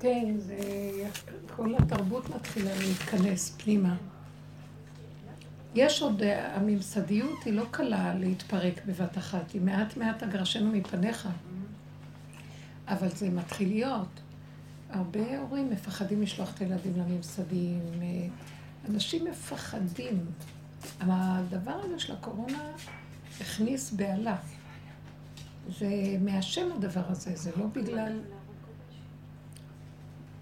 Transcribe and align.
כן, 0.00 0.34
זה... 0.38 0.58
כל 1.56 1.74
התרבות 1.74 2.30
מתחילה 2.30 2.70
להתכנס 2.78 3.50
פנימה. 3.50 3.96
יש 5.74 6.02
עוד, 6.02 6.22
הממסדיות 6.22 7.42
היא 7.44 7.52
לא 7.52 7.64
קלה 7.70 8.14
להתפרק 8.14 8.80
בבת 8.86 9.18
אחת, 9.18 9.50
היא 9.50 9.62
מעט 9.62 9.96
מעט 9.96 10.22
אגרשנו 10.22 10.72
מפניך. 10.72 11.28
אבל 12.88 13.08
זה 13.08 13.30
מתחיל 13.30 13.68
להיות. 13.68 14.20
הרבה 14.90 15.40
הורים 15.40 15.70
מפחדים 15.70 16.22
לשלוח 16.22 16.54
את 16.54 16.60
הילדים 16.60 16.92
לממסדים, 16.96 17.80
אנשים 18.88 19.24
מפחדים. 19.24 20.26
הדבר 21.00 21.80
הזה 21.84 21.98
של 21.98 22.12
הקורונה 22.12 22.58
הכניס 23.40 23.92
בהלה. 23.92 24.36
זה 25.68 26.16
מהשם 26.20 26.72
הדבר 26.72 27.02
הזה, 27.08 27.36
זה 27.36 27.50
לא 27.56 27.66
בגלל 27.66 28.20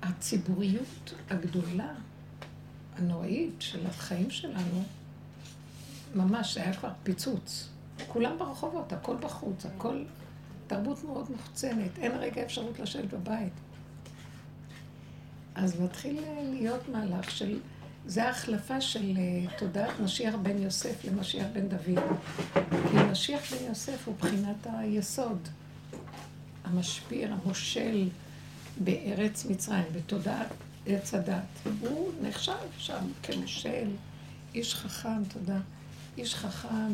הציבוריות 0.02 1.14
הגדולה, 1.30 1.94
הנוראית 2.96 3.54
של 3.58 3.86
החיים 3.86 4.30
שלנו, 4.30 4.84
ממש 6.14 6.56
היה 6.56 6.74
כבר 6.74 6.90
פיצוץ. 7.02 7.68
כולם 8.06 8.38
ברחובות, 8.38 8.92
הכל 8.92 9.16
בחוץ, 9.16 9.66
הכל 9.66 10.04
תרבות 10.66 11.04
מאוד 11.04 11.30
מוחצנת, 11.30 11.98
אין 11.98 12.12
רגע 12.12 12.42
אפשרות 12.42 12.78
לשבת 12.78 13.14
בבית. 13.14 13.52
אז 15.54 15.80
מתחיל 15.80 16.20
להיות 16.50 16.88
מהלך 16.88 17.30
של, 17.30 17.58
זה 18.06 18.24
ההחלפה 18.24 18.80
של 18.80 19.16
אה, 19.16 19.56
תודעת 19.58 20.00
משיח 20.00 20.34
בן 20.42 20.62
יוסף 20.62 21.04
למשיח 21.04 21.46
בן 21.52 21.68
דוד. 21.68 22.04
כי 22.90 22.96
משיח 23.10 23.52
בן 23.52 23.64
יוסף 23.68 24.08
הוא 24.08 24.14
בחינת 24.18 24.66
היסוד, 24.66 25.48
המשפיר, 26.64 27.32
המושל 27.32 28.08
בארץ 28.80 29.44
מצרים, 29.44 29.84
בתודעת 29.92 30.48
עץ 30.86 31.14
הדת. 31.14 31.68
הוא 31.80 32.12
נחשב 32.22 32.52
שם 32.78 33.04
כמושל, 33.22 33.88
איש 34.54 34.74
חכם, 34.74 35.24
תודה, 35.24 35.58
איש 36.18 36.34
חכם, 36.34 36.92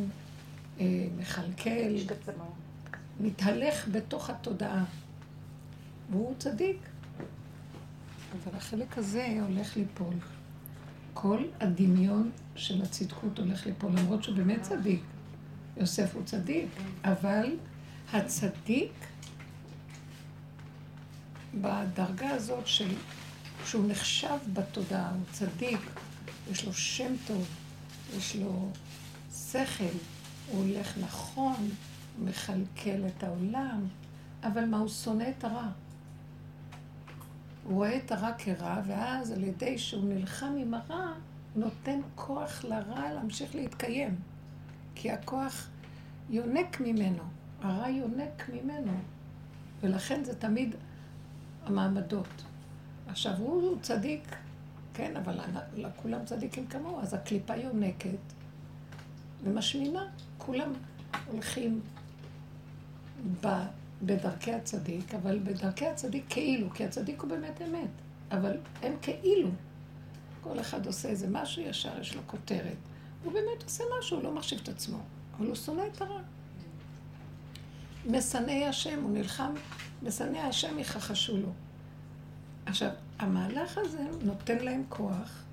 אה, 0.80 1.06
מכלכל, 1.18 2.12
מתהלך 3.20 3.88
בתוך 3.92 4.30
התודעה. 4.30 4.84
והוא 6.10 6.34
צדיק. 6.38 6.76
אבל 8.32 8.56
החלק 8.56 8.98
הזה 8.98 9.38
הולך 9.48 9.76
ליפול. 9.76 10.14
כל 11.14 11.44
הדמיון 11.60 12.30
של 12.56 12.82
הצדקות 12.82 13.38
הולך 13.38 13.66
ליפול, 13.66 13.92
למרות 13.98 14.22
שהוא 14.22 14.36
באמת 14.36 14.62
צדיק. 14.62 15.02
יוסף 15.76 16.14
הוא 16.14 16.24
צדיק, 16.24 16.66
אבל 17.04 17.56
הצדיק 18.12 18.92
בדרגה 21.54 22.30
הזאת 22.30 22.66
של, 22.66 22.94
שהוא 23.64 23.88
נחשב 23.88 24.36
בתודעה, 24.52 25.10
הוא 25.10 25.22
צדיק, 25.32 25.80
יש 26.50 26.64
לו 26.64 26.72
שם 26.72 27.14
טוב, 27.26 27.48
יש 28.16 28.36
לו 28.36 28.68
שכל, 29.34 29.84
הוא 30.48 30.64
הולך 30.64 30.98
נכון, 30.98 31.70
מכלכל 32.24 33.06
את 33.06 33.22
העולם, 33.22 33.80
אבל 34.42 34.64
מה, 34.64 34.78
הוא 34.78 34.88
שונא 34.88 35.24
את 35.38 35.44
הרע. 35.44 35.68
הוא 37.64 37.74
רואה 37.74 37.96
את 37.96 38.12
הרע 38.12 38.32
כרע, 38.38 38.80
ואז 38.86 39.30
על 39.30 39.44
ידי 39.44 39.78
שהוא 39.78 40.04
נלחם 40.04 40.54
עם 40.58 40.74
הרע, 40.74 41.12
נותן 41.56 42.00
כוח 42.14 42.64
לרע 42.64 43.12
להמשיך 43.12 43.54
להתקיים. 43.54 44.16
כי 44.94 45.10
הכוח 45.10 45.68
יונק 46.30 46.80
ממנו, 46.80 47.22
הרע 47.60 47.88
יונק 47.88 48.50
ממנו, 48.52 48.92
ולכן 49.80 50.24
זה 50.24 50.34
תמיד 50.34 50.74
המעמדות. 51.64 52.42
עכשיו, 53.06 53.32
הוא 53.38 53.78
צדיק, 53.80 54.36
כן, 54.94 55.16
אבל 55.16 55.38
כולם 55.96 56.24
צדיקים 56.24 56.66
כמוהו, 56.66 57.00
אז 57.00 57.14
הקליפה 57.14 57.56
יונקת 57.56 58.18
ומשמינה. 59.44 60.06
כולם 60.38 60.72
הולכים 61.30 61.80
ב... 63.40 63.46
בדרכי 64.02 64.52
הצדיק, 64.52 65.14
אבל 65.14 65.38
בדרכי 65.38 65.86
הצדיק 65.86 66.24
כאילו, 66.28 66.70
כי 66.70 66.84
הצדיק 66.84 67.20
הוא 67.20 67.30
באמת 67.30 67.62
אמת, 67.62 67.90
אבל 68.30 68.56
הם 68.82 68.96
כאילו. 69.02 69.48
כל 70.40 70.60
אחד 70.60 70.86
עושה 70.86 71.08
איזה 71.08 71.26
משהו 71.30 71.62
ישר, 71.62 72.00
יש 72.00 72.14
לו 72.14 72.22
כותרת. 72.26 72.76
הוא 73.24 73.32
באמת 73.32 73.62
עושה 73.64 73.84
משהו, 73.98 74.16
הוא 74.16 74.24
לא 74.24 74.34
מחשיב 74.34 74.60
את 74.62 74.68
עצמו, 74.68 74.98
אבל 75.36 75.46
הוא 75.46 75.54
שונא 75.54 75.82
את 75.92 76.02
הרע. 76.02 76.20
משנאי 78.06 78.64
השם, 78.64 79.02
הוא 79.02 79.10
נלחם, 79.10 79.54
משנאי 80.02 80.40
השם 80.40 80.78
יכחשו 80.78 81.36
לו. 81.36 81.52
עכשיו, 82.66 82.90
המהלך 83.18 83.78
הזה 83.78 84.04
נותן 84.22 84.58
להם 84.58 84.84
כוח, 84.88 85.44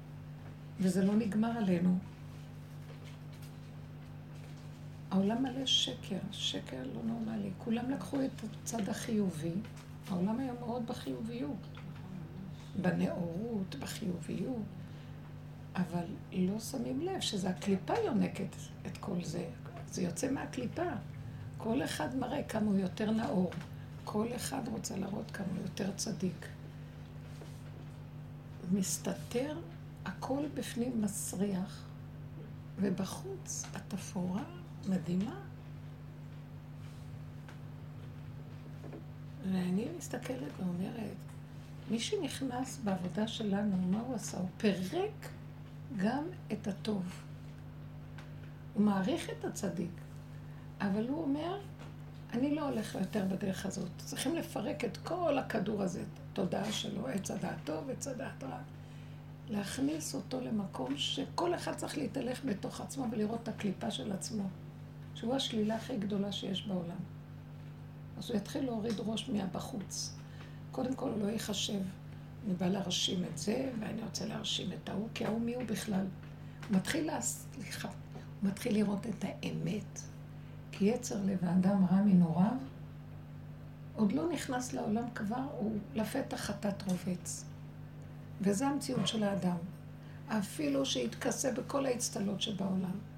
וזה 0.80 1.06
לא 1.06 1.16
נגמר 1.16 1.58
עלינו. 1.58 1.98
העולם 5.12 5.44
מלא 5.44 5.66
שקר, 5.66 6.20
שקר 6.32 6.84
לא 6.96 7.02
נורמלי. 7.04 7.50
כולם 7.58 7.92
לקחו 7.92 8.18
את 8.22 8.44
הצד 8.64 8.90
החיובי, 8.90 9.54
העולם 10.10 10.40
היום 10.40 10.58
מאוד 10.60 10.88
בחיוביות, 10.88 11.68
בנאורות, 12.82 13.76
בחיוביות, 13.76 14.64
אבל 15.76 16.06
לא 16.32 16.60
שמים 16.60 17.02
לב 17.02 17.20
שזה 17.20 17.50
הקליפה 17.50 17.94
יונקת 18.06 18.56
את 18.86 18.98
כל 18.98 19.24
זה. 19.24 19.50
זה 19.92 20.02
יוצא 20.02 20.32
מהקליפה. 20.32 20.92
כל 21.58 21.84
אחד 21.84 22.16
מראה 22.16 22.44
כמה 22.44 22.66
הוא 22.66 22.78
יותר 22.78 23.12
נאור. 23.12 23.52
כל 24.04 24.28
אחד 24.36 24.68
רוצה 24.68 24.98
להראות 24.98 25.32
כמה 25.32 25.48
הוא 25.48 25.62
יותר 25.62 25.92
צדיק. 25.96 26.48
מסתתר, 28.72 29.58
הכל 30.06 30.46
בפנים 30.54 31.02
מסריח, 31.02 31.86
ובחוץ 32.80 33.66
התפאורה 33.74 34.44
מדהימה. 34.90 35.40
ואני 39.52 39.88
מסתכלת 39.98 40.52
ואומרת, 40.60 41.16
מי 41.90 42.00
שנכנס 42.00 42.80
בעבודה 42.84 43.28
שלנו, 43.28 43.78
מה 43.78 44.00
הוא 44.00 44.16
עשה? 44.16 44.38
הוא 44.38 44.50
פירק 44.58 45.30
גם 45.98 46.24
את 46.52 46.68
הטוב. 46.68 47.24
הוא 48.74 48.84
מעריך 48.84 49.30
את 49.30 49.46
הצדיק, 49.46 49.92
אבל 50.82 51.08
הוא 51.08 51.22
אומר, 51.24 51.60
אני 52.34 52.56
לא 52.56 52.70
הולך 52.70 52.96
יותר 52.96 53.26
בדרך 53.26 53.66
הזאת. 53.66 53.90
צריכים 53.98 54.36
לפרק 54.36 54.86
את 54.86 54.98
כל 54.98 55.38
הכדור 55.38 55.82
הזה, 55.82 56.04
תודעה 56.34 56.72
שלו, 56.72 57.08
עץ 57.08 57.32
הדעת 57.32 57.58
טוב, 57.64 57.90
עץ 57.90 58.08
הדעת 58.08 58.44
רע. 58.44 58.60
להכניס 59.50 60.16
אותו 60.16 60.42
למקום 60.42 60.98
שכל 60.98 61.56
אחד 61.56 61.74
צריך 61.76 61.98
להתהלך 61.98 62.46
בתוך 62.46 62.82
עצמו 62.82 63.06
ולראות 63.12 63.40
את 63.44 63.48
הקליפה 63.48 63.92
של 63.92 64.12
עצמו. 64.12 64.44
שהוא 65.20 65.36
השלילה 65.36 65.76
הכי 65.76 65.98
גדולה 65.98 66.32
שיש 66.32 66.68
בעולם. 66.68 67.00
אז 68.18 68.30
הוא 68.30 68.38
יתחיל 68.38 68.66
להוריד 68.66 68.94
ראש 69.00 69.30
מהבחוץ. 69.30 70.16
קודם 70.72 70.96
כל 70.96 71.12
לא 71.22 71.26
ייחשב. 71.26 71.82
אני 72.46 72.54
בא 72.54 72.68
להרשים 72.68 73.24
את 73.24 73.38
זה, 73.38 73.72
ואני 73.80 74.02
רוצה 74.02 74.26
להרשים 74.26 74.70
את 74.72 74.90
ההוא, 74.90 75.08
כי 75.14 75.26
ההוא 75.26 75.42
מי 75.42 75.56
הוא 75.56 75.64
בכלל? 75.64 76.06
הוא 76.70 76.78
מתחיל, 76.78 77.06
לה... 77.06 77.22
סליחה, 77.22 77.88
הוא 77.88 78.50
מתחיל 78.50 78.74
לראות 78.74 79.08
את 79.08 79.24
האמת. 79.24 80.00
כי 80.72 80.86
יצר 80.86 81.24
לב 81.26 81.46
האדם 81.46 81.86
רע 81.92 82.02
מנוריו, 82.02 82.58
עוד 83.96 84.12
לא 84.12 84.30
נכנס 84.30 84.74
לעולם 84.74 85.10
כבר, 85.16 85.44
הוא 85.58 85.78
לפתח 85.96 86.38
חטאת 86.38 86.84
רובץ. 86.88 87.46
וזה 88.42 88.68
המציאות 88.68 89.08
של 89.08 89.24
האדם. 89.24 89.58
אפילו 90.28 90.86
שיתכסה 90.86 91.52
בכל 91.52 91.86
האצטלות 91.86 92.42
שבעולם. 92.42 93.09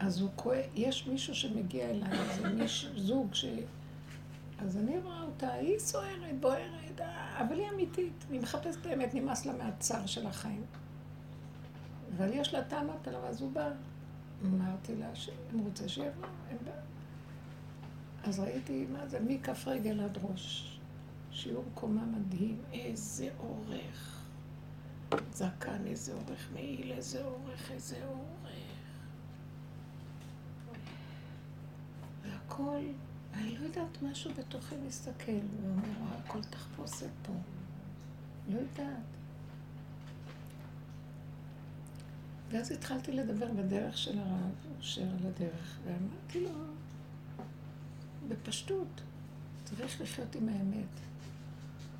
אז 0.00 0.20
הוא 0.20 0.30
כואב, 0.36 0.64
יש 0.74 1.06
מישהו 1.06 1.34
שמגיע 1.34 1.90
אליי, 1.90 2.18
זה 2.36 2.48
מישהו, 2.48 3.00
זוג 3.00 3.34
ש... 3.34 3.44
אז 4.58 4.76
אני 4.76 4.98
רואה 4.98 5.22
אותה, 5.22 5.52
היא 5.52 5.78
סוערת, 5.78 6.40
בוערת, 6.40 7.00
אבל 7.38 7.58
היא 7.58 7.68
אמיתית, 7.74 8.24
היא 8.30 8.40
מחפשת 8.40 8.86
האמת, 8.86 9.14
נמאס 9.14 9.46
לה 9.46 9.52
מהצער 9.52 10.06
של 10.06 10.26
החיים. 10.26 10.64
אבל 12.16 12.30
יש 12.32 12.54
לה 12.54 12.64
טענות 12.64 13.08
עליו, 13.08 13.26
אז 13.26 13.40
הוא 13.40 13.52
בא. 13.52 13.70
אמרתי 14.44 14.96
לה 14.96 15.14
שאם 15.14 15.58
רוצה 15.64 15.88
שיבוא, 15.88 16.28
אין 16.48 16.58
בעיה. 16.64 16.80
אז 18.24 18.40
ראיתי, 18.40 18.86
מה 18.92 19.06
זה, 19.06 19.20
מכף 19.20 19.68
רגל 19.68 20.00
עד 20.00 20.18
ראש. 20.22 20.78
שיעור 21.30 21.64
קומה 21.74 22.04
מדהים, 22.04 22.62
איזה 22.72 23.28
אורך. 23.38 24.24
זקן, 25.32 25.86
איזה 25.86 26.12
אורך, 26.12 26.48
מעיל, 26.52 26.92
איזה 26.92 27.24
אורך, 27.24 27.70
איזה 27.70 27.96
אורך. 28.06 28.29
והכל, 32.50 32.80
אני 33.34 33.58
לא 33.58 33.64
יודעת, 33.64 34.02
משהו 34.02 34.30
בתוכי 34.38 34.74
מסתכל, 34.86 35.32
ואומר, 35.62 36.14
הכל 36.18 36.42
תחפושת 36.42 37.08
פה. 37.22 37.32
לא 38.48 38.58
יודעת. 38.58 39.02
ואז 42.50 42.72
התחלתי 42.72 43.12
לדבר 43.12 43.52
בדרך 43.52 43.98
של 43.98 44.18
הרב, 44.18 44.52
אושר 44.78 45.02
על 45.02 45.26
הדרך, 45.26 45.78
ואמרתי 45.84 46.40
לו, 46.40 46.50
בפשטות. 48.28 49.00
צריך 49.64 50.00
לחיות 50.00 50.34
עם 50.34 50.48
האמת, 50.48 51.00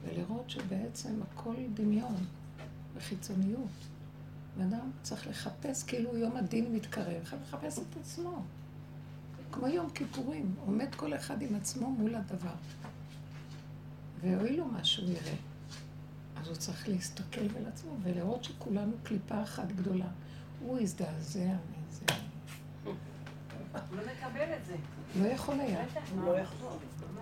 ולראות 0.03 0.51
שבעצם 0.51 1.21
הכל 1.23 1.55
דמיון 1.75 2.25
וחיצוניות. 2.95 3.71
ואדם 4.59 4.91
צריך 5.03 5.27
לחפש, 5.27 5.83
כאילו 5.83 6.17
יום 6.17 6.37
הדין 6.37 6.75
מתקרב, 6.75 7.25
חייב 7.25 7.43
לחפש 7.43 7.79
את 7.79 7.97
עצמו. 8.01 8.43
כמו 9.53 9.69
יום 9.69 9.91
כיפורים, 9.91 10.55
עומד 10.67 10.95
כל 10.95 11.15
אחד 11.15 11.43
עם 11.43 11.55
עצמו 11.55 11.91
מול 11.91 12.15
הדבר. 12.15 12.55
ואוי 14.21 14.57
לו 14.57 14.65
מה 14.65 14.85
שהוא 14.85 15.11
יראה. 15.11 15.35
אז 16.41 16.49
הוא 16.49 16.57
צריך 16.57 16.89
להסתכל 16.89 17.57
על 17.57 17.67
עצמו 17.67 17.97
ולראות 18.03 18.45
שכולנו 18.45 18.93
קליפה 19.03 19.43
אחת 19.43 19.73
גדולה. 19.73 20.09
הוא 20.61 20.79
הזדעזע 20.79 21.41
מזה. 21.41 22.05
הוא 22.85 22.95
לא 23.93 24.03
מקבל 24.13 24.55
את 24.57 24.65
זה. 24.67 24.77
לא 25.23 25.29
יכול 25.29 25.61
היה. 25.61 25.85
לא 26.25 26.39
יכול. 26.39 26.69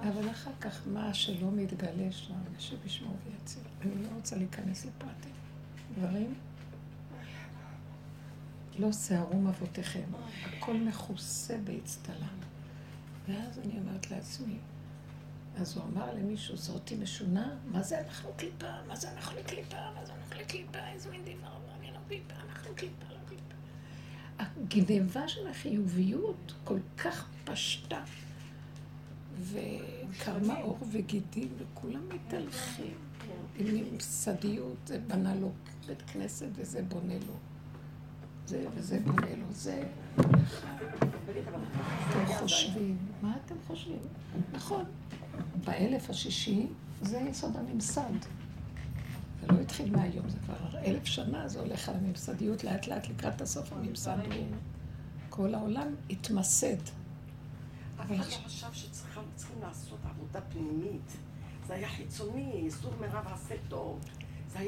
אבל 0.00 0.30
אחר 0.30 0.50
כך, 0.60 0.80
מה 0.86 1.14
שלא 1.14 1.50
מתגלה 1.52 2.12
שם, 2.12 2.34
שבשמו 2.58 3.12
ויציל. 3.26 3.62
אני 3.82 4.02
לא 4.02 4.08
רוצה 4.14 4.36
להיכנס 4.36 4.86
לפרטים. 4.86 5.32
דברים 5.98 6.34
לא 8.78 8.92
שערום 8.92 9.46
אבותיכם, 9.46 10.04
הכל 10.44 10.76
מכוסה 10.76 11.56
באצטלה. 11.64 12.26
ואז 13.28 13.58
אני 13.58 13.78
אומרת 13.78 14.10
לעצמי, 14.10 14.56
אז 15.56 15.76
הוא 15.76 15.84
אמר 15.84 16.14
למישהו, 16.14 16.56
זאתי 16.56 16.96
משונה, 16.96 17.56
מה 17.64 17.82
זה 17.82 18.00
אנחנו 18.00 18.30
קליפה? 18.36 18.66
מה 18.88 18.96
זה 18.96 19.12
אנחנו 19.12 19.38
קליפה? 19.46 19.76
מה 19.76 20.06
זה 20.06 20.12
אנחנו 20.12 20.46
קליפה? 20.48 20.78
איזה 20.92 21.10
מין 21.10 21.22
דבר, 21.22 21.56
אני 21.78 21.90
לא 21.90 21.98
קליפה, 22.08 22.34
אנחנו 22.48 22.74
קליפה, 22.74 23.04
לא 23.10 23.28
קליפה. 23.28 23.54
הגניבה 24.38 25.28
של 25.28 25.48
החיוביות 25.48 26.54
כל 26.64 26.78
כך 26.98 27.28
פשטה, 27.44 28.02
וקרמה 29.40 30.58
עור 30.58 30.78
וגידים, 30.92 31.48
וכולם 31.58 32.08
מתהלכים. 32.08 32.96
עם 33.58 33.66
ממסדיות, 33.66 34.76
זה 34.86 34.98
בנה 34.98 35.34
לו 35.34 35.52
בית 35.86 36.02
כנסת 36.02 36.46
וזה 36.54 36.82
בונה 36.82 37.14
לו. 37.14 37.34
זה 38.48 38.64
וזה 38.74 38.98
בונה 39.04 39.36
לו, 39.36 39.46
זה 39.50 39.82
אתם 40.20 42.26
חושבים, 42.26 42.98
מה 43.22 43.36
אתם 43.44 43.54
חושבים? 43.66 43.98
נכון, 44.52 44.84
באלף 45.64 46.10
השישי 46.10 46.66
זה 47.02 47.18
יסוד 47.18 47.56
הממסד. 47.56 48.12
זה 49.40 49.46
לא 49.46 49.60
התחיל 49.60 49.96
מהיום, 49.96 50.28
זה 50.28 50.38
כבר 50.44 50.78
אלף 50.78 51.04
שנה, 51.04 51.48
זה 51.48 51.60
הולך 51.60 51.88
על 51.88 51.94
הממסדיות 51.94 52.64
לאט 52.64 52.86
לאט 52.86 53.08
לקראת 53.08 53.40
הסוף 53.40 53.72
הממסד. 53.72 54.16
כל 55.30 55.54
העולם 55.54 55.94
התמסד. 56.10 56.76
אבל 57.98 58.14
אני 58.14 58.24
חשב 58.24 58.72
שצריכים 58.72 59.22
לעשות 59.60 59.98
עבודה 60.10 60.40
פנימית. 60.40 61.16
זה 61.66 61.74
היה 61.74 61.88
חיצוני, 61.88 62.52
איסור 62.52 62.92
מרב 63.00 63.26
עשה 63.26 63.54
טוב. 63.68 64.00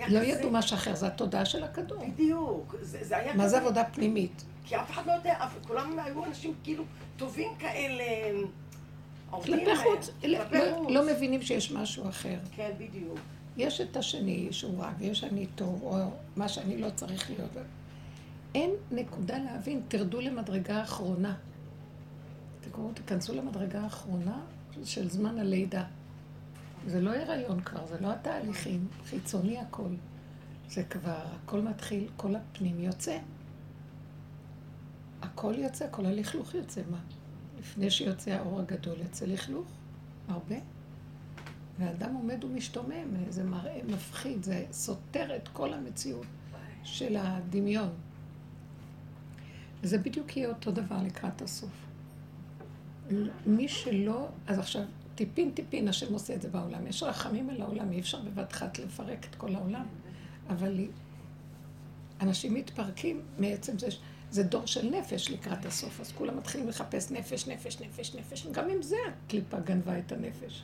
לא 0.09 0.19
ידעו 0.19 0.51
משהו 0.51 0.77
אחר, 0.77 0.95
זה 0.95 1.07
התודעה 1.07 1.45
של 1.45 1.65
הכדור. 1.65 2.07
בדיוק, 2.07 2.75
זה 2.83 3.17
היה... 3.17 3.35
מה 3.35 3.49
זה 3.49 3.59
עבודה 3.59 3.85
פנימית? 3.85 4.45
כי 4.65 4.77
אף 4.77 4.91
אחד 4.91 5.07
לא 5.07 5.13
יודע, 5.13 5.47
כולם 5.67 5.99
היו 5.99 6.25
אנשים 6.25 6.55
כאילו 6.63 6.85
טובים 7.17 7.51
כאלה. 7.59 8.05
כלפי 9.31 9.77
חוץ, 9.77 10.11
לא, 10.25 10.91
לא 10.91 11.07
מבינים 11.07 11.43
שיש 11.43 11.73
משהו 11.73 12.09
אחר. 12.09 12.39
כן, 12.57 12.71
בדיוק. 12.79 13.19
יש 13.57 13.81
את 13.81 13.97
השני 13.97 14.49
שהוא 14.51 14.83
רע, 14.83 14.93
ויש 14.99 15.25
אני 15.25 15.47
טוב, 15.55 15.83
או 15.83 15.97
מה 16.37 16.49
שאני 16.49 16.79
לא 16.79 16.91
צריך 16.91 17.31
להיות. 17.31 17.51
אין 18.55 18.71
נקודה 18.91 19.39
להבין, 19.39 19.83
תרדו 19.89 20.21
למדרגה 20.21 20.77
האחרונה. 20.77 21.35
תקראו, 22.61 22.93
תיכנסו 22.93 23.35
למדרגה 23.35 23.81
האחרונה 23.81 24.41
של 24.85 25.11
זמן 25.11 25.39
הלידה. 25.39 25.85
זה 26.91 27.01
לא 27.01 27.11
הריון 27.11 27.61
כבר, 27.61 27.87
זה 27.87 28.01
לא 28.01 28.13
התהליכים, 28.13 28.89
חיצוני 29.05 29.59
הכל. 29.59 29.89
זה 30.69 30.83
כבר, 30.85 31.23
הכל 31.35 31.61
מתחיל, 31.61 32.09
כל 32.17 32.35
הפנים 32.37 32.81
יוצא. 32.81 33.19
הכל 35.23 35.55
יוצא, 35.57 35.87
כל 35.91 36.07
הלכלוך 36.07 36.55
יוצא. 36.55 36.81
מה? 36.91 37.01
לפני 37.59 37.91
שיוצא 37.91 38.31
האור 38.31 38.61
הגדול 38.61 38.99
יוצא 39.01 39.27
לכלוך, 39.27 39.67
הרבה. 40.29 40.57
ואדם 41.79 42.15
עומד 42.15 42.45
ומשתומם, 42.45 43.15
זה 43.29 43.45
מראה 43.45 43.81
מפחיד, 43.89 44.43
זה 44.43 44.65
סותר 44.73 45.37
את 45.37 45.49
כל 45.49 45.73
המציאות 45.73 46.27
של 46.85 47.17
הדמיון. 47.17 47.93
וזה 49.83 49.99
בדיוק 49.99 50.37
יהיה 50.37 50.49
אותו 50.49 50.71
דבר 50.71 51.03
לקראת 51.03 51.43
הסוף. 51.43 51.87
מי 53.47 53.69
שלא, 53.69 54.29
אז 54.47 54.59
עכשיו, 54.59 54.83
טיפין 55.21 55.51
טיפין 55.51 55.89
השם 55.89 56.13
עושה 56.13 56.35
את 56.35 56.43
זה 56.43 56.49
בעולם. 56.49 56.87
יש 56.87 57.03
רחמים 57.03 57.51
על 57.51 57.63
העולם, 57.63 57.93
אי 57.93 58.01
אפשר 58.01 58.21
בבת 58.21 58.53
אחת 58.53 58.79
לפרק 58.79 59.27
את 59.31 59.35
כל 59.35 59.55
העולם. 59.55 59.87
אבל 60.49 60.87
אנשים 62.21 62.55
מתפרקים 62.55 63.23
מעצם 63.39 63.79
זה, 63.79 63.87
זה 64.31 64.43
דור 64.43 64.67
של 64.67 64.91
נפש 64.91 65.31
לקראת 65.31 65.67
הסוף, 65.67 66.01
אז 66.01 66.13
כולם 66.13 66.37
מתחילים 66.37 66.69
לחפש 66.69 67.11
נפש, 67.11 67.49
נפש, 67.49 67.81
נפש, 67.81 68.15
נפש, 68.15 68.47
גם 68.47 68.71
עם 68.71 68.83
זה 68.83 68.97
הקליפה 69.09 69.61
גנבה 69.61 69.99
את 69.99 70.13
הנפש. 70.13 70.63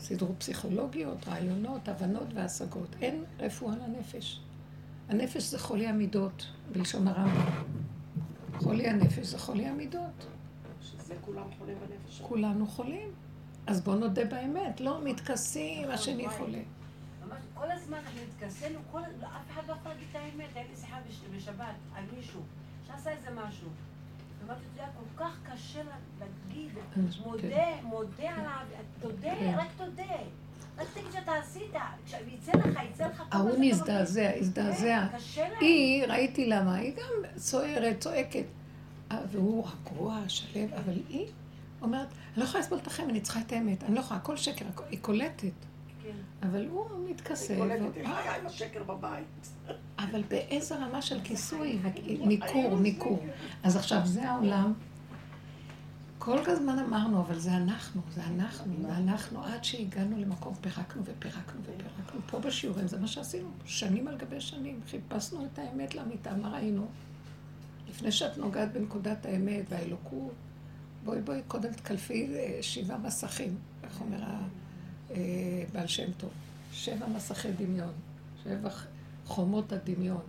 סידרו 0.00 0.34
פסיכולוגיות, 0.38 1.28
רעיונות, 1.28 1.88
הבנות 1.88 2.28
והשגות. 2.34 2.96
אין 3.02 3.24
רפואה 3.38 3.74
לנפש. 3.76 4.40
הנפש 5.08 5.42
זה 5.42 5.58
חולי 5.58 5.86
המידות, 5.86 6.46
בלשון 6.72 7.08
הרמב"ם. 7.08 7.62
חולי 8.58 8.88
הנפש 8.88 9.26
זה 9.26 9.38
חולי 9.38 9.66
המידות. 9.66 10.37
שזה 11.08 11.16
כולם 11.20 11.42
חולים 11.58 11.76
בנפש. 11.78 12.20
כולנו 12.20 12.66
חולים. 12.66 13.10
אז 13.66 13.80
בואו 13.80 13.96
נודה 13.96 14.24
באמת, 14.24 14.80
לא 14.80 15.04
מתכסים, 15.04 15.90
השני 15.90 16.28
חולה. 16.28 16.58
ממש 17.26 17.42
כל 17.54 17.70
הזמן 17.70 17.96
אנחנו 17.96 18.20
התכסינו, 18.20 18.78
אף 19.20 19.50
אחד 19.52 19.62
לא 19.68 19.72
יכול 19.72 19.92
להגיד 19.92 20.06
את 20.10 20.16
האמת. 20.16 20.48
הייתי 20.54 20.76
שיחה 20.76 20.96
בשבת 21.36 21.74
על 21.94 22.04
מישהו 22.16 22.40
שעשה 22.86 23.10
איזה 23.10 23.28
משהו. 23.30 23.68
אמרתי, 24.44 24.60
אתה 24.74 24.82
יודע, 24.82 24.92
כל 24.98 25.24
כך 25.24 25.52
קשה 25.52 25.82
להגיד, 26.20 26.70
מודה, 27.24 27.82
מודה 27.82 28.30
עליו, 28.30 28.66
תודה, 29.00 29.34
כן. 29.38 29.54
רק 29.58 29.68
תודה. 29.76 30.14
רק 30.78 30.86
תגיד 30.94 31.12
שאתה 31.12 31.32
עשית, 31.34 31.72
כשיצא 32.06 32.52
לך, 32.52 32.78
יצא 32.90 33.06
לך... 33.06 33.22
ההוא 33.30 33.56
נזדעזע, 33.58 34.30
הזדעזע. 34.36 35.06
כן. 35.34 35.50
היא, 35.60 36.04
ראיתי 36.04 36.46
למה, 36.46 36.74
היא 36.74 36.92
גם 36.96 37.30
צוערת, 37.36 38.00
צועקת. 38.00 38.44
אה, 39.12 39.18
והוא 39.32 39.66
רגוע, 39.90 40.20
שלו, 40.28 40.48
אבל 40.76 40.92
היא 41.08 41.26
אומרת, 41.82 42.06
אני 42.08 42.16
לא 42.36 42.44
יכולה 42.44 42.60
לסבול 42.62 42.78
אתכם, 42.78 43.10
אני 43.10 43.20
צריכה 43.20 43.40
את 43.40 43.52
האמת. 43.52 43.82
אני 43.84 43.94
לא 43.94 44.00
יכולה, 44.00 44.20
הכל 44.20 44.36
שקר, 44.36 44.64
הכל- 44.68 44.84
היא 44.90 44.98
קולטת. 45.02 45.50
כן. 46.02 46.46
אבל 46.48 46.66
הוא 46.68 46.86
מתכסה. 47.10 47.52
היא 47.54 47.62
קולטת, 47.62 47.96
היא 47.96 48.04
חיה 48.04 48.36
עם 48.36 48.46
השקר 48.46 48.82
בבית. 48.82 49.48
אבל 49.98 50.22
באיזה 50.28 50.76
רמה 50.76 51.02
של 51.02 51.20
כיסוי, 51.24 51.78
ניכור, 52.20 52.78
ניכור. 52.80 53.26
אז 53.62 53.76
עכשיו 53.76 54.00
זה 54.04 54.30
העולם. 54.30 54.72
כל 56.18 56.38
הזמן 56.46 56.78
אמרנו, 56.78 57.20
אבל 57.20 57.38
זה 57.38 57.52
אנחנו, 57.56 58.02
זה 58.14 58.20
אנחנו, 58.24 58.72
זה 58.82 58.96
אנחנו, 58.96 59.44
עד 59.44 59.64
שהגענו 59.64 60.18
למקום, 60.18 60.54
פירקנו 60.60 61.02
ופירקנו 61.04 61.60
ופירקנו. 61.62 62.20
פה 62.26 62.38
בשיעורים 62.38 62.88
זה 62.88 62.98
מה 62.98 63.06
שעשינו, 63.06 63.48
שנים 63.64 64.08
על 64.08 64.16
גבי 64.16 64.40
שנים. 64.40 64.80
חיפשנו 64.90 65.44
את 65.44 65.58
האמת 65.58 65.94
לאמיתה, 65.94 66.34
מה 66.36 66.48
ראינו? 66.48 66.86
לפני 67.88 68.12
שאת 68.12 68.38
נוגעת 68.38 68.72
בנקודת 68.72 69.26
האמת 69.26 69.64
והאלוקות, 69.68 70.32
בואי 71.04 71.20
בואי 71.20 71.40
קודם 71.48 71.72
תקלפי 71.72 72.28
אה, 72.34 72.58
שבעה 72.60 72.98
מסכים, 72.98 73.56
איך 73.82 74.00
אומר 74.00 74.22
אה, 75.10 75.64
בעל 75.72 75.86
שם 75.86 76.12
טוב? 76.16 76.30
שבע 76.72 77.06
מסכי 77.06 77.52
דמיון, 77.52 77.92
שבע 78.44 78.70
חומות 79.24 79.72
הדמיון. 79.72 80.22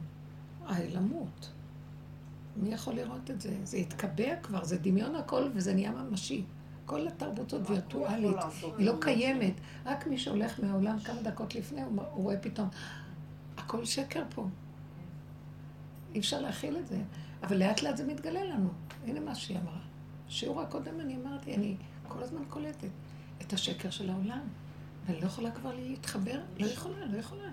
היי, 0.68 0.89
למות. 0.89 1.50
מי 2.58 2.74
יכול 2.74 2.94
לראות 2.94 3.32
את 3.32 3.42
זה? 3.42 3.56
זה 3.63 3.78
התקבע 3.78 4.36
כבר, 4.44 4.63
זה 4.63 4.78
דמיון 4.78 5.16
הכל 5.16 5.50
וזה 5.54 5.74
נהיה 5.74 5.92
ממשי. 5.92 6.44
כל 6.86 7.08
התרבות 7.08 7.54
הזאת 7.54 7.70
וירטואלית, 7.70 8.38
היא 8.78 8.86
לא 8.86 8.94
קיימת. 9.01 9.54
רק 9.86 10.08
מי 10.08 10.18
שהולך 10.18 10.60
מהעולם 10.63 11.00
כמה 11.00 11.22
דקות 11.22 11.56
לפני, 11.56 11.82
הוא 11.82 12.01
רואה 12.13 12.38
פתאום, 12.38 12.68
הכל 13.58 13.86
שקר 13.86 14.24
פה. 14.36 14.48
אי 16.13 16.20
אפשר 16.20 16.42
להכיל 16.42 16.78
את 16.78 16.88
זה. 16.88 17.01
אבל 17.44 17.58
לאט 17.58 17.82
לאט 17.82 17.98
זה 17.98 18.06
מתגלה 18.06 18.44
לנו. 18.44 18.70
הנה 19.06 19.20
מה 19.20 19.36
שהיא 19.36 19.58
אמרה. 19.58 19.80
בשיעור 20.28 20.62
הקודם 20.62 21.00
אני 21.00 21.16
אמרתי, 21.16 21.56
אני 21.56 21.75
כל 22.08 22.24
הזמן 22.24 22.42
קולטת 22.50 22.89
את 23.42 23.54
השקר 23.54 23.89
של 23.89 24.10
העולם. 24.10 24.42
ואני 25.06 25.22
לא 25.22 25.25
יכולה 25.25 25.51
כבר 25.51 25.75
להתחבר, 25.75 26.39
לא 26.60 26.66
יכולה, 26.66 27.06
לא 27.06 27.18
יכולה. 27.18 27.50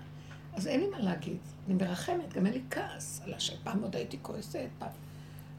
אז 0.53 0.67
אין 0.67 0.79
לי 0.79 0.87
מה 0.87 0.99
להגיד. 0.99 1.37
אני 1.67 1.73
מרחמת, 1.73 2.33
גם 2.33 2.45
אין 2.45 2.53
לי 2.53 2.61
כעס 2.69 3.21
על 3.23 3.33
השם. 3.33 3.55
פעם 3.63 3.83
עוד 3.83 3.95
הייתי 3.95 4.17
כועסת, 4.21 4.67
פעם... 4.79 4.89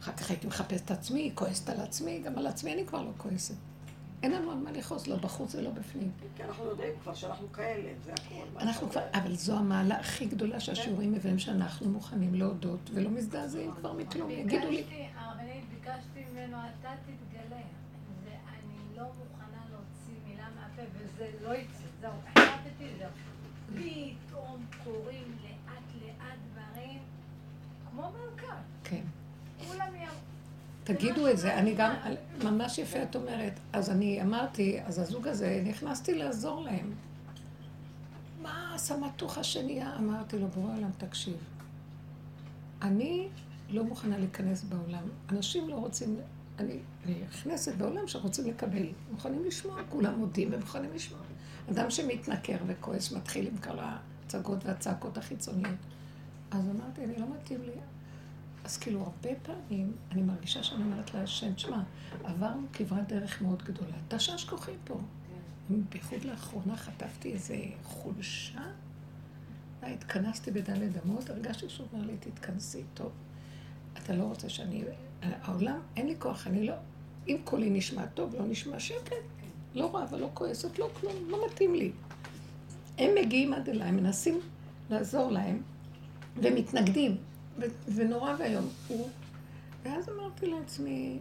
אחר 0.00 0.12
כך 0.12 0.30
הייתי 0.30 0.46
מחפשת 0.46 0.84
את 0.84 0.90
עצמי, 0.90 1.32
כועסת 1.34 1.68
על 1.68 1.80
עצמי, 1.80 2.18
גם 2.18 2.38
על 2.38 2.46
עצמי 2.46 2.72
אני 2.72 2.86
כבר 2.86 3.02
לא 3.02 3.10
כועסת. 3.16 3.54
אין 4.22 4.32
לנו 4.32 4.50
על 4.52 4.58
מה 4.58 4.70
לכעוס, 4.72 5.06
לא 5.06 5.16
בחוץ 5.16 5.54
ולא 5.54 5.70
בפנים. 5.70 6.10
כי 6.36 6.44
אנחנו 6.44 6.64
יודעים 6.64 6.92
כבר 7.02 7.14
שאנחנו 7.14 7.52
כאלה, 7.52 7.90
זה 8.04 8.12
הכול. 8.12 8.46
אנחנו 8.60 8.90
כבר? 8.90 9.00
אבל 9.14 9.34
זו 9.34 9.56
המעלה 9.58 9.98
הכי 10.00 10.26
גדולה 10.26 10.60
שהשיעורים 10.60 11.12
מביאים 11.12 11.38
שאנחנו 11.38 11.88
מוכנים 11.88 12.34
להודות 12.34 12.90
ולא 12.94 13.10
מזדעזעים 13.10 13.72
כבר 13.72 13.92
מכלום. 13.92 14.30
יגידו 14.30 14.68
לי, 14.70 14.76
ביקשתי- 14.76 15.06
אני 15.38 15.60
ביקשתי 15.74 16.24
ממנו, 16.32 16.56
אתה 16.80 16.88
תתגלה. 17.02 17.60
ואני 18.24 18.96
לא 18.96 19.02
מוכנה 19.04 19.62
להוציא 19.70 20.14
מילה 20.28 20.46
מהפה, 20.56 20.82
וזה 20.94 21.30
לא 21.42 21.54
יצא, 21.54 21.84
זהו, 22.00 22.10
החלטתי, 22.26 22.84
זהו. 22.98 23.08
פתאום 23.74 24.66
קורים 24.84 25.36
לאט 25.42 25.82
לאט 26.02 26.38
דברים, 26.52 26.98
כמו 27.90 28.02
מלכה. 28.02 28.56
כן. 28.84 29.02
כולם 29.68 29.94
יראו. 29.94 30.14
תגידו 30.88 31.28
את 31.28 31.38
זה, 31.38 31.58
אני 31.58 31.74
גם, 31.74 31.94
ממש 32.44 32.78
יפה 32.78 33.02
את 33.02 33.16
אומרת. 33.16 33.52
אז 33.72 33.90
אני 33.90 34.22
אמרתי, 34.22 34.78
אז 34.84 34.98
הזוג 34.98 35.28
הזה, 35.28 35.62
נכנסתי 35.66 36.14
לעזור 36.14 36.62
להם. 36.62 36.92
מה 38.42 38.74
הסמטוחה 38.74 39.44
שנהיה? 39.44 39.96
אמרתי 39.96 40.38
לו, 40.38 40.48
בורא 40.48 40.76
עולם, 40.76 40.90
תקשיב. 40.98 41.36
אני 42.82 43.28
לא 43.70 43.84
מוכנה 43.84 44.18
להיכנס 44.18 44.64
בעולם. 44.64 45.02
אנשים 45.30 45.68
לא 45.68 45.74
רוצים, 45.74 46.16
אני 46.58 46.78
נכנסת 47.06 47.74
בעולם 47.74 48.08
שרוצים 48.08 48.46
לקבל. 48.46 48.86
מוכנים 49.12 49.44
לשמוע, 49.44 49.80
כולם 49.88 50.18
מודים 50.18 50.48
ומוכנים 50.52 50.90
לשמוע. 50.94 51.20
אדם 51.70 51.90
שמתנכר 51.90 52.56
וכועס 52.66 53.12
מתחיל 53.12 53.46
עם 53.46 53.58
כל 53.58 53.78
ההצגות 53.78 54.64
והצעקות 54.64 55.18
החיצוניות. 55.18 55.76
אז 56.50 56.64
אמרתי, 56.68 57.04
אני 57.04 57.16
לא 57.18 57.26
מתאים 57.34 57.62
לי. 57.62 57.72
אז 58.68 58.76
כאילו, 58.76 59.00
הרבה 59.00 59.30
פעמים 59.42 59.92
אני 60.12 60.22
מרגישה 60.22 60.62
שאני 60.62 60.84
אומרת 60.84 61.14
להשם, 61.14 61.54
תשמע, 61.54 61.82
עברנו 62.24 62.66
כברת 62.72 63.08
דרך 63.08 63.42
מאוד 63.42 63.62
גדולה. 63.62 63.96
תשש 64.08 64.44
כוחי 64.44 64.72
פה. 64.84 64.94
כן. 64.94 65.74
בייחוד 65.88 66.24
לאחרונה 66.24 66.76
חטפתי 66.76 67.32
איזה 67.32 67.56
חולשה. 67.82 68.60
התכנסתי 69.82 70.50
בדלת 70.50 71.04
אמות, 71.04 71.30
הרגשתי 71.30 71.68
שהוא 71.68 71.86
אומר 71.92 72.06
לי, 72.06 72.16
תתכנסי, 72.20 72.82
טוב. 72.94 73.12
אתה 73.92 74.14
לא 74.14 74.24
רוצה 74.24 74.48
שאני... 74.48 74.84
העולם, 75.22 75.80
אין 75.96 76.06
לי 76.06 76.14
כוח, 76.18 76.46
אני 76.46 76.66
לא... 76.66 76.74
אם 77.28 77.36
קולי 77.44 77.70
נשמע 77.70 78.06
טוב, 78.06 78.34
לא 78.34 78.46
נשמע 78.46 78.80
שקט. 78.80 79.16
לא 79.74 79.96
רבה, 79.96 80.16
לא 80.16 80.30
כועסת, 80.34 80.78
לא 80.78 80.90
כלום, 81.00 81.14
לא 81.28 81.46
מתאים 81.46 81.74
לי. 81.74 81.92
הם 82.98 83.10
מגיעים 83.22 83.52
עד 83.52 83.68
אליי, 83.68 83.90
מנסים 83.90 84.40
לעזור 84.90 85.30
להם, 85.30 85.62
ומתנגדים, 86.36 87.16
ונורא 87.94 88.34
ואיום. 88.38 88.68
ואז 89.82 90.08
אמרתי 90.08 90.46
לעצמי, 90.46 91.18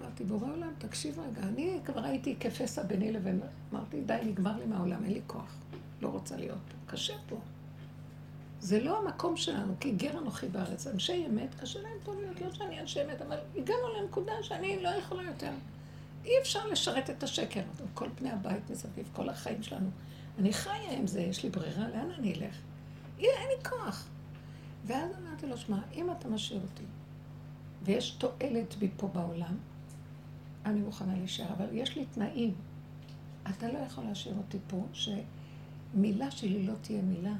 אמרתי, 0.00 0.24
בורא 0.24 0.52
עולם, 0.52 0.72
תקשיב 0.78 1.18
רגע, 1.18 1.42
אני 1.42 1.78
כבר 1.84 2.04
הייתי 2.04 2.36
כפסע 2.40 2.82
ביני 2.82 3.12
לבין, 3.12 3.40
אמרתי, 3.72 4.00
די, 4.00 4.18
נגמר 4.24 4.56
לי 4.56 4.66
מהעולם, 4.66 5.04
אין 5.04 5.12
לי 5.12 5.20
כוח, 5.26 5.56
לא 6.00 6.08
רוצה 6.08 6.36
להיות 6.36 6.58
פה, 6.68 6.92
קשה 6.92 7.14
פה. 7.28 7.36
זה 8.60 8.80
לא 8.80 8.98
המקום 8.98 9.36
שלנו, 9.36 9.74
כי 9.80 9.90
גר 9.90 10.18
אנוכי 10.18 10.48
בארץ. 10.48 10.86
אנשי 10.86 11.26
אמת, 11.26 11.54
קשה 11.60 11.82
להם 11.82 11.98
טוב 12.04 12.20
להיות, 12.20 12.40
לא 12.40 12.52
שאני 12.52 12.80
אנשי 12.80 13.04
אמת, 13.04 13.22
אבל 13.22 13.36
הגענו 13.56 14.00
לנקודה 14.00 14.32
שאני 14.42 14.82
לא 14.82 14.88
יכולה 14.88 15.22
יותר. 15.22 15.50
אי 16.24 16.32
אפשר 16.42 16.66
לשרת 16.66 17.10
את 17.10 17.22
השקר, 17.22 17.60
כל 17.94 18.08
פני 18.14 18.30
הבית 18.30 18.70
מסביב, 18.70 19.10
כל 19.12 19.28
החיים 19.28 19.62
שלנו. 19.62 19.90
אני 20.38 20.52
חיה 20.52 20.92
עם 20.92 21.06
זה, 21.06 21.20
יש 21.20 21.42
לי 21.42 21.50
ברירה, 21.50 21.88
לאן 21.88 22.10
אני 22.18 22.34
אלך? 22.34 22.56
אין 23.18 23.48
לי 23.48 23.64
כוח. 23.64 24.08
ואז 24.86 25.10
אמרתי 25.22 25.46
לו, 25.46 25.56
שמע, 25.56 25.78
אם 25.94 26.10
אתה 26.10 26.28
משאיר 26.28 26.60
אותי, 26.62 26.84
ויש 27.82 28.10
תועלת 28.10 28.74
בי 28.78 28.88
פה 28.96 29.08
בעולם, 29.08 29.56
אני 30.66 30.80
מוכנה 30.80 31.16
להישאר, 31.16 31.52
אבל 31.56 31.66
יש 31.72 31.96
לי 31.96 32.04
תנאים. 32.06 32.54
אתה 33.50 33.72
לא 33.72 33.78
יכול 33.78 34.04
להשאיר 34.04 34.34
אותי 34.36 34.58
פה, 34.66 34.86
שמילה 34.92 36.30
שלי 36.30 36.66
לא 36.66 36.72
תהיה 36.82 37.02
מילה. 37.02 37.34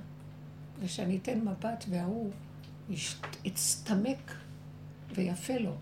ושאני 0.81 1.19
אתן 1.23 1.41
מבט 1.41 1.85
וההוא 1.89 2.31
יצטמק 3.45 4.35
ויפה 5.15 5.57
לו. 5.57 5.75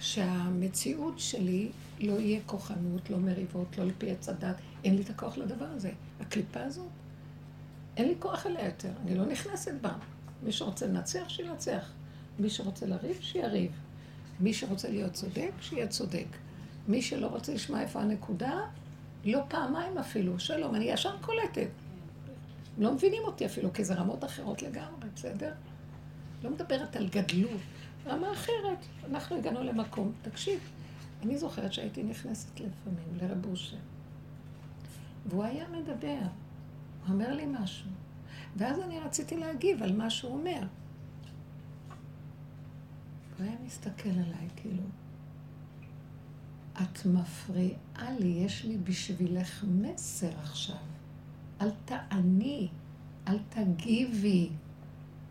שהמציאות 0.00 1.18
שלי 1.18 1.70
לא 2.00 2.20
יהיה 2.20 2.40
כוחנות, 2.46 3.10
לא 3.10 3.18
מריבות, 3.18 3.78
לא 3.78 3.84
לפי 3.84 4.10
עץ 4.10 4.28
הדת. 4.28 4.56
אין 4.84 4.96
לי 4.96 5.02
את 5.02 5.10
הכוח 5.10 5.38
לדבר 5.38 5.64
הזה. 5.64 5.92
הקליפה 6.20 6.62
הזאת, 6.62 6.88
אין 7.96 8.08
לי 8.08 8.14
כוח 8.18 8.46
אליה 8.46 8.64
יותר, 8.64 8.92
אני 9.02 9.14
לא 9.14 9.26
נכנסת 9.26 9.74
בה. 9.80 9.92
מי 10.42 10.52
שרוצה 10.52 10.86
לנצח, 10.86 11.28
שינצח. 11.28 11.92
מי 12.38 12.50
שרוצה 12.50 12.86
לריב, 12.86 13.18
שיריב. 13.20 13.72
מי 14.40 14.54
שרוצה 14.54 14.88
להיות 14.88 15.12
צודק, 15.12 15.50
שיהיה 15.60 15.86
צודק. 15.86 16.26
מי 16.88 17.02
שלא 17.02 17.26
רוצה 17.26 17.54
לשמוע 17.54 17.80
איפה 17.80 18.00
הנקודה, 18.00 18.60
לא 19.24 19.40
פעמיים 19.48 19.98
אפילו. 19.98 20.38
שלום, 20.38 20.74
אני 20.74 20.84
ישר 20.84 21.16
קולטת. 21.20 21.68
לא 22.78 22.94
מבינים 22.94 23.22
אותי 23.24 23.46
אפילו, 23.46 23.72
כי 23.72 23.84
זה 23.84 23.94
רמות 23.94 24.24
אחרות 24.24 24.62
לגמרי, 24.62 25.08
בסדר? 25.14 25.52
לא 26.42 26.50
מדברת 26.50 26.96
על 26.96 27.08
גדלות, 27.08 27.60
רמה 28.06 28.32
אחרת. 28.32 28.78
אנחנו 29.10 29.36
הגענו 29.36 29.62
למקום, 29.62 30.12
תקשיב, 30.22 30.60
אני 31.22 31.38
זוכרת 31.38 31.72
שהייתי 31.72 32.02
נכנסת 32.02 32.60
לפעמים 32.60 33.18
לרב 33.20 33.46
אושר, 33.46 33.76
והוא 35.26 35.44
היה 35.44 35.68
מדבר, 35.68 36.18
הוא 37.06 37.14
אומר 37.14 37.34
לי 37.34 37.46
משהו, 37.46 37.90
ואז 38.56 38.80
אני 38.80 39.00
רציתי 39.00 39.36
להגיב 39.36 39.82
על 39.82 39.96
מה 39.96 40.10
שהוא 40.10 40.32
אומר. 40.32 40.60
הוא 43.38 43.46
היה 43.46 43.56
מסתכל 43.66 44.08
עליי, 44.08 44.48
כאילו, 44.56 44.82
את 46.82 47.06
מפריעה 47.06 48.10
לי, 48.18 48.28
יש 48.28 48.64
לי 48.64 48.78
בשבילך 48.78 49.64
מסר 49.68 50.38
עכשיו. 50.42 50.76
אל 51.60 51.70
תעני, 51.84 52.68
אל 53.28 53.38
תגיבי. 53.48 54.50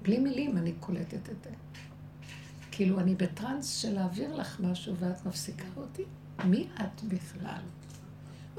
בלי 0.02 0.20
מילים 0.20 0.58
אני 0.58 0.74
קולטת 0.80 1.30
את 1.30 1.44
זה. 1.44 1.50
כאילו, 2.72 3.00
אני 3.00 3.16
בטראנס 3.16 3.76
של 3.76 3.94
להעביר 3.94 4.36
לך 4.36 4.60
משהו 4.60 4.96
ואת 4.96 5.26
מפסיקה 5.26 5.68
אותי? 5.78 6.04
מי 6.46 6.68
את 6.76 7.04
בכלל? 7.04 7.62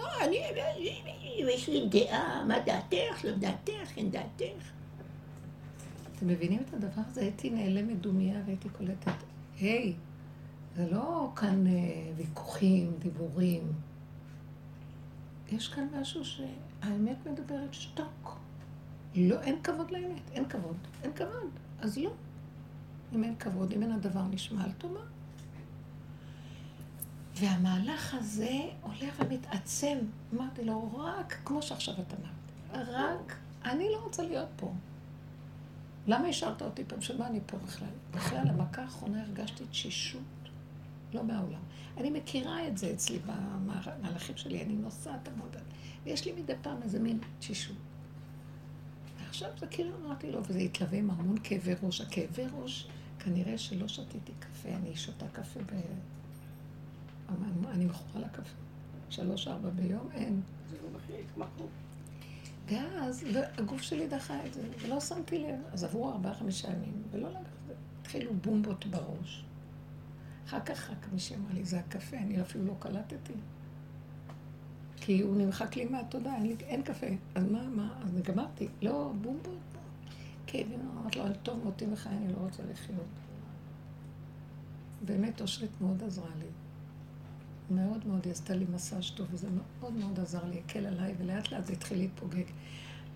לא, 0.00 0.24
אני, 0.24 0.42
יש 1.54 1.68
לי 1.68 1.88
דעה, 1.88 2.44
מה 2.44 2.54
דעתך, 2.58 3.24
לא 3.24 3.30
דעתך, 3.36 3.96
אין 3.96 4.10
דעתך. 4.10 4.70
אתם 6.16 6.28
מבינים 6.28 6.62
את 6.68 6.74
הדבר 6.74 7.02
הזה? 7.10 7.20
הייתי 7.20 7.50
נעלמת 7.50 8.00
דומייה 8.00 8.40
והייתי 8.46 8.68
קולטת, 8.68 9.12
היי, 9.58 9.94
זה 10.76 10.90
לא 10.90 11.32
כאן 11.36 11.66
אה, 11.66 11.72
ויכוחים, 12.16 12.92
דיבורים. 12.98 13.72
יש 15.52 15.68
כאן 15.68 15.86
משהו 16.00 16.24
ש... 16.24 16.40
האמת 16.82 17.26
מדברת 17.26 17.74
שתוק. 17.74 18.38
לא, 19.14 19.40
אין 19.40 19.62
כבוד 19.62 19.90
לאמת, 19.90 20.30
אין 20.32 20.48
כבוד. 20.48 20.76
אין 21.02 21.12
כבוד, 21.12 21.50
אז 21.80 21.98
לא. 21.98 22.10
אם 23.14 23.24
אין 23.24 23.36
כבוד, 23.36 23.72
אם 23.72 23.82
אין 23.82 23.92
הדבר 23.92 24.22
נשמע, 24.22 24.64
אל 24.64 24.72
תאמר. 24.72 25.04
והמהלך 27.40 28.14
הזה 28.14 28.58
עולה 28.80 29.08
ומתעצם. 29.18 29.98
אמרתי 30.34 30.64
לו, 30.64 30.90
רק 30.96 31.36
כמו 31.44 31.62
שעכשיו 31.62 31.94
את 31.94 32.14
אמרת, 32.14 32.88
רק, 32.88 33.36
אני 33.64 33.88
לא 33.92 34.04
רוצה 34.04 34.22
להיות 34.22 34.48
פה. 34.56 34.72
למה 36.06 36.28
השארת 36.28 36.62
אותי 36.62 36.84
פה? 36.84 36.96
בשביל 36.96 37.18
מה 37.18 37.26
אני 37.26 37.40
פה 37.46 37.56
בכלל? 37.56 37.88
בכלל, 38.10 38.48
המכה 38.48 38.82
האחרונה 38.82 39.22
הרגשתי 39.22 39.64
תשישות, 39.70 40.22
לא 41.14 41.24
מהעולם. 41.24 41.60
אני 41.96 42.10
מכירה 42.10 42.68
את 42.68 42.78
זה 42.78 42.92
אצלי 42.92 43.18
במהלכים 43.18 44.36
שלי, 44.36 44.62
אני 44.62 44.74
נוסעת 44.74 45.28
המון. 45.28 45.48
ויש 46.04 46.24
לי 46.24 46.32
מדי 46.32 46.52
פעם 46.62 46.82
איזה 46.82 46.98
מין 46.98 47.18
תשישות. 47.38 47.76
ועכשיו 49.18 49.50
זה 49.58 49.66
כאילו 49.66 49.90
אמרתי 50.04 50.32
לו, 50.32 50.40
וזה 50.44 50.58
התלווה 50.58 50.98
עם 50.98 51.10
המון 51.10 51.36
כאבי 51.42 51.74
ראש. 51.82 52.00
הכאבי 52.00 52.42
ראש, 52.52 52.88
כנראה 53.18 53.58
שלא 53.58 53.88
שתיתי 53.88 54.32
קפה, 54.38 54.68
אני 54.68 54.96
שותה 54.96 55.28
קפה 55.28 55.60
ב... 55.60 55.72
אני 57.70 57.84
מכורה 57.84 58.24
לקפה. 58.24 58.56
שלוש-ארבע 59.10 59.70
ביום, 59.70 60.08
אין. 60.12 60.40
לא? 61.58 61.66
ואז 62.66 63.24
הגוף 63.58 63.82
שלי 63.82 64.08
דחה 64.08 64.46
את 64.46 64.54
זה, 64.54 64.62
ולא 64.80 65.00
שמתי 65.00 65.38
לב. 65.38 65.58
אז 65.72 65.84
עברו 65.84 66.10
ארבעה-חמישה 66.10 66.68
ימים, 66.68 67.02
ולא 67.10 67.28
לקח 67.28 67.38
את 67.40 67.66
זה. 67.66 67.74
התחילו 68.00 68.34
בומבות 68.34 68.86
בראש. 68.86 69.44
אחר 70.46 70.60
כך 70.60 70.90
רק 70.90 71.06
מישהי 71.12 71.36
אמר 71.36 71.54
לי, 71.54 71.64
זה 71.64 71.80
הקפה, 71.80 72.16
אני 72.16 72.42
אפילו 72.42 72.64
לא 72.66 72.74
קלטתי. 72.78 73.32
כי 74.96 75.20
הוא 75.20 75.36
נמחק 75.36 75.76
לי 75.76 75.84
מהתודה, 75.84 76.34
אין, 76.34 76.56
אין 76.60 76.82
קפה. 76.82 77.06
אז 77.34 77.44
מה, 77.44 77.68
מה, 77.68 78.00
אז 78.04 78.10
גמרתי. 78.22 78.68
לא, 78.82 79.12
בום 79.20 79.38
בום. 79.42 79.58
כאבים, 80.46 80.88
אמרתי 80.92 81.18
לו, 81.18 81.24
טוב 81.42 81.64
מותי 81.64 81.84
וחי, 81.92 82.08
אני 82.08 82.32
לא 82.32 82.38
רוצה 82.38 82.62
לחיות. 82.70 83.06
באמת, 85.04 85.40
אושרית 85.40 85.70
מאוד 85.80 86.02
עזרה 86.02 86.30
לי. 86.38 86.46
מאוד 87.70 88.06
מאוד, 88.06 88.20
היא 88.24 88.32
עשתה 88.32 88.54
לי 88.54 88.64
מסאז' 88.74 89.10
טוב, 89.14 89.26
וזה 89.30 89.48
מאוד 89.50 89.92
מאוד 89.92 90.20
עזר 90.20 90.44
לי, 90.44 90.60
הקל 90.64 90.86
עליי, 90.86 91.14
ולאט 91.18 91.52
לאט 91.52 91.66
זה 91.66 91.72
התחיל 91.72 91.98
להתפוגג. 91.98 92.44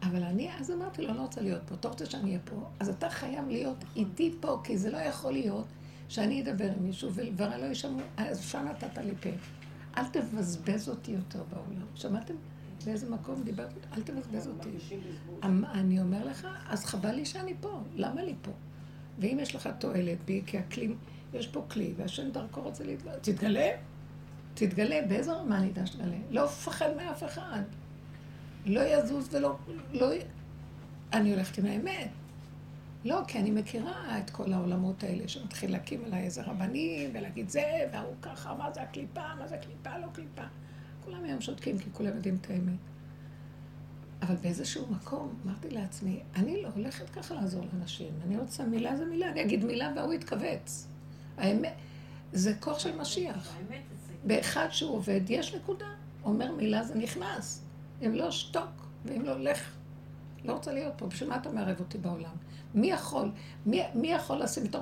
אבל 0.03 0.23
אני 0.23 0.51
אז 0.61 0.71
אמרתי 0.71 1.03
לו, 1.03 1.09
אני 1.09 1.17
לא 1.17 1.23
רוצה 1.23 1.41
להיות 1.41 1.63
פה. 1.67 1.75
אתה 1.75 1.89
רוצה 1.89 2.07
שאני 2.07 2.29
אהיה 2.29 2.39
פה? 2.45 2.69
אז 2.81 2.89
אתה 2.89 3.11
חייב 3.11 3.49
להיות 3.49 3.85
איתי 3.97 4.35
פה, 4.41 4.61
כי 4.65 4.79
זה 4.79 4.91
לא 4.91 4.97
יכול 4.97 5.33
להיות 5.33 5.67
שאני 6.09 6.43
אדבר 6.43 6.73
עם 6.77 6.83
מישהו, 6.85 7.15
ודבריי 7.15 7.61
לא 7.61 7.67
יישמעו. 7.67 8.01
אז 8.17 8.41
שם 8.41 8.67
נתת 8.71 8.99
לי 8.99 9.15
פה. 9.21 9.31
אל 9.97 10.05
תבזבז 10.07 10.89
אותי 10.89 11.11
יותר 11.11 11.43
בעולם. 11.51 11.87
שמעתם 11.95 12.35
באיזה 12.85 13.11
מקום 13.11 13.43
דיברתי? 13.43 13.81
אל 13.97 14.03
תבזבז 14.03 14.49
אותי. 14.49 14.69
אמ, 15.45 15.65
אני 15.65 16.01
אומר 16.01 16.25
לך, 16.25 16.49
אז 16.69 16.85
חבל 16.85 17.13
לי 17.15 17.25
שאני 17.25 17.55
פה, 17.61 17.83
למה 17.95 18.23
לי 18.23 18.35
פה? 18.43 18.51
ואם 19.19 19.39
יש 19.41 19.55
לך 19.55 19.69
תועלת 19.79 20.19
בי, 20.25 20.43
כי 20.47 20.59
הכלי, 20.59 20.95
יש 21.35 21.47
פה 21.47 21.65
כלי, 21.71 21.95
והשם 21.97 22.31
דרכו 22.31 22.61
רוצה 22.61 22.85
להתגלה, 22.85 23.13
תתגלה. 23.21 23.71
תתגלה, 24.55 25.01
באיזה 25.09 25.33
רמה 25.33 25.59
אני 25.59 25.71
אדע 25.71 25.87
שתגלה? 25.87 26.17
לא 26.31 26.45
מפחד 26.45 26.89
מאף 26.97 27.25
אחד. 27.25 27.63
לא 28.67 28.81
יזוז 28.81 29.35
ולא... 29.35 29.57
לא... 29.93 30.07
אני 31.13 31.33
הולכת 31.33 31.59
עם 31.59 31.67
האמת. 31.67 32.09
לא, 33.05 33.21
כי 33.29 33.39
אני 33.39 33.51
מכירה 33.51 34.19
את 34.19 34.31
כל 34.31 34.53
העולמות 34.53 35.05
האלה 35.05 35.29
שמתחיל 35.29 35.73
להקים 35.73 36.05
עליי 36.05 36.25
איזה 36.25 36.43
רבנים 36.43 37.11
ולהגיד 37.15 37.49
זה, 37.49 37.63
והוא 37.93 38.15
ככה, 38.23 38.55
מה 38.55 38.73
זה 38.73 38.83
הקליפה, 38.83 39.35
מה 39.39 39.49
זה 39.49 39.57
קליפה, 39.57 39.99
לא 39.99 40.07
קליפה. 40.13 40.43
כולם 41.05 41.25
היום 41.25 41.41
שותקים 41.41 41.79
כי 41.79 41.91
כולם 41.93 42.17
יודעים 42.17 42.39
את 42.41 42.51
האמת. 42.51 42.79
אבל 44.23 44.35
באיזשהו 44.35 44.87
מקום 44.91 45.35
אמרתי 45.45 45.71
לעצמי, 45.71 46.21
אני 46.37 46.63
לא 46.63 46.69
הולכת 46.75 47.11
ככה 47.11 47.35
לעזור 47.35 47.67
לאנשים. 47.73 48.13
אני 48.27 48.37
רוצה 48.39 48.65
מילה 48.65 48.97
זה 48.97 49.05
מילה, 49.05 49.31
אני 49.31 49.43
אגיד 49.43 49.65
מילה 49.65 49.93
והוא 49.97 50.13
יתכווץ. 50.13 50.89
האמת, 51.37 51.75
זה 52.33 52.55
כוח 52.61 52.79
של 52.79 52.97
משיח. 52.97 53.57
באחד 54.26 54.69
שהוא 54.71 54.97
עובד, 54.97 55.21
יש 55.28 55.54
נקודה. 55.54 55.87
אומר 56.25 56.52
מילה 56.52 56.83
זה 56.83 56.95
נכנס. 56.95 57.64
אם 58.07 58.14
לא, 58.14 58.31
שתוק. 58.31 58.87
ואם 59.04 59.23
לא, 59.23 59.40
לך. 59.40 59.76
לא 60.45 60.52
רוצה 60.52 60.73
להיות 60.73 60.93
פה. 60.97 61.07
בשביל 61.07 61.28
מה 61.28 61.37
אתה 61.37 61.50
מערב 61.50 61.81
אותי 61.81 61.99
בעולם? 61.99 62.37
מי 62.75 62.90
יכול? 62.90 63.31
מי, 63.66 63.83
מי 63.95 64.09
יכול 64.09 64.43
לשים 64.43 64.66
את 64.66 64.75
ה... 64.75 64.78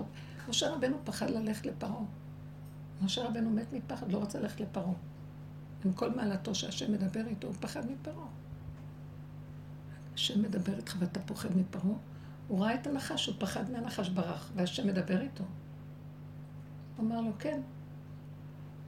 משה 0.49 0.70
רבנו 0.70 0.96
פחד 1.04 1.30
ללכת 1.30 1.66
לפרעה. 1.66 2.04
משה 3.02 3.25
רבנו 3.25 3.50
מת 3.50 3.72
מפחד, 3.72 4.12
לא 4.12 4.22
רצה 4.22 4.40
ללכת 4.40 4.61
לפרעה. 4.61 4.92
עם 5.84 5.92
כל 5.92 6.11
מעלתו 6.11 6.54
שהשם 6.54 6.92
מדבר 6.92 7.26
איתו, 7.26 7.46
הוא 7.46 7.56
פחד 7.61 7.90
מפרעה. 7.90 8.26
השם 10.14 10.42
מדבר 10.42 10.76
איתך 10.76 10.96
ואתה 10.99 11.20
פוחד 11.20 11.56
מפרעה? 11.56 11.96
הוא 12.49 12.64
ראה 12.64 12.75
את 12.75 12.87
הנחש, 12.87 13.26
הוא 13.26 13.34
פחד 13.38 13.70
מהנחש 13.70 14.08
ברח, 14.08 14.50
והשם 14.54 14.87
מדבר 14.87 15.20
איתו. 15.20 15.44
הוא 16.96 17.06
אמר 17.06 17.20
לו, 17.20 17.30
כן. 17.38 17.61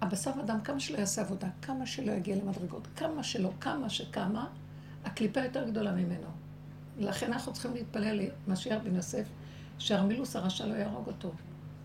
הבשר 0.04 0.30
אדם, 0.44 0.60
כמה 0.60 0.80
שלא 0.80 0.98
יעשה 0.98 1.22
עבודה, 1.22 1.48
כמה 1.62 1.86
שלא 1.86 2.12
יגיע 2.12 2.36
למדרגות, 2.36 2.88
כמה 2.96 3.22
שלא, 3.22 3.50
כמה 3.60 3.90
שכמה, 3.90 4.46
הקליפה 5.04 5.40
יותר 5.40 5.68
גדולה 5.68 5.92
ממנו. 5.92 6.26
לכן 6.98 7.32
אנחנו 7.32 7.52
צריכים 7.52 7.74
להתפלל 7.74 8.20
למשיח 8.48 8.82
בן 8.84 8.94
יוסף, 8.94 9.26
שהרמילוס 9.78 10.36
הרשע 10.36 10.66
לא 10.66 10.74
יהרוג 10.74 11.06
אותו. 11.06 11.32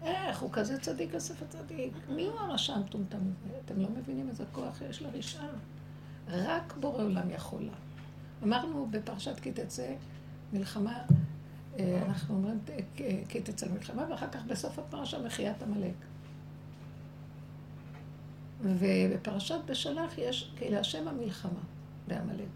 איך, 0.01 0.39
הוא 0.39 0.49
כזה 0.53 0.79
צדיק 0.79 1.13
יוסף 1.13 1.41
הצדיק. 1.41 1.93
מי 2.09 2.25
הוא 2.25 2.39
הרשע 2.39 2.73
המטומטם 2.73 3.17
הזה? 3.17 3.57
אתם 3.65 3.81
לא 3.81 3.87
מבינים 3.97 4.29
איזה 4.29 4.43
כוח 4.51 4.81
יש 4.89 5.01
לרשעה. 5.01 5.47
רק 6.27 6.73
בורא 6.79 7.03
עולם 7.03 7.29
יכול 7.29 7.61
לה. 7.61 7.73
אמרנו 8.43 8.87
בפרשת 8.91 9.39
כי 9.39 9.51
תצא 9.51 9.93
מלחמה, 10.53 10.99
אה, 11.79 12.01
אנחנו 12.05 12.35
אומרים 12.35 12.59
כי 13.29 13.41
תצא 13.41 13.67
מלחמה, 13.73 14.05
ואחר 14.09 14.29
כך 14.29 14.43
בסוף 14.43 14.79
הפרשה 14.79 15.19
מחיית 15.19 15.63
עמלק. 15.63 15.93
ובפרשת 18.61 19.59
בשלח 19.65 20.17
יש 20.17 20.51
כי 20.55 20.69
להשם 20.69 21.07
המלחמה 21.07 21.59
בעמלק. 22.07 22.47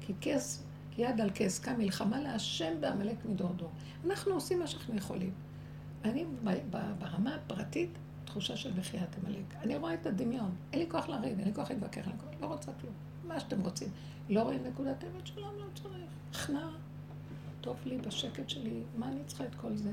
כי 0.00 0.12
כס, 0.20 0.62
יד 0.98 1.20
על 1.20 1.30
כס 1.34 1.58
קם 1.58 1.78
מלחמה 1.78 2.20
להשם 2.20 2.80
בעמלק 2.80 3.16
מדור 3.24 3.52
דור. 3.52 3.70
אנחנו 4.06 4.34
עושים 4.34 4.58
מה 4.58 4.66
שאנחנו 4.66 4.96
יכולים. 4.96 5.32
אני 6.04 6.24
ברמה 6.98 7.34
הפרטית, 7.34 7.90
תחושה 8.24 8.56
של 8.56 8.78
מחיית 8.78 9.16
עמלק. 9.22 9.54
אני 9.62 9.76
רואה 9.76 9.94
את 9.94 10.06
הדמיון. 10.06 10.54
אין 10.72 10.80
לי 10.80 10.86
כוח 10.90 11.08
לריב, 11.08 11.38
אין 11.38 11.48
לי 11.48 11.54
כוח 11.54 11.70
להתווכח, 11.70 12.06
לא 12.40 12.46
רוצה 12.46 12.72
כלום. 12.80 12.94
מה 13.24 13.40
שאתם 13.40 13.60
רוצים. 13.60 13.88
לא 14.28 14.42
רואים 14.42 14.62
נקודת 14.66 15.04
אמת 15.04 15.26
שלום, 15.26 15.54
לא 15.58 15.64
צריך. 15.74 15.94
הכנעה. 16.30 16.70
טוב 17.60 17.76
לי 17.84 17.98
בשקט 17.98 18.48
שלי, 18.48 18.82
מה 18.96 19.08
אני 19.08 19.20
צריכה 19.26 19.44
את 19.44 19.54
כל 19.54 19.76
זה? 19.76 19.92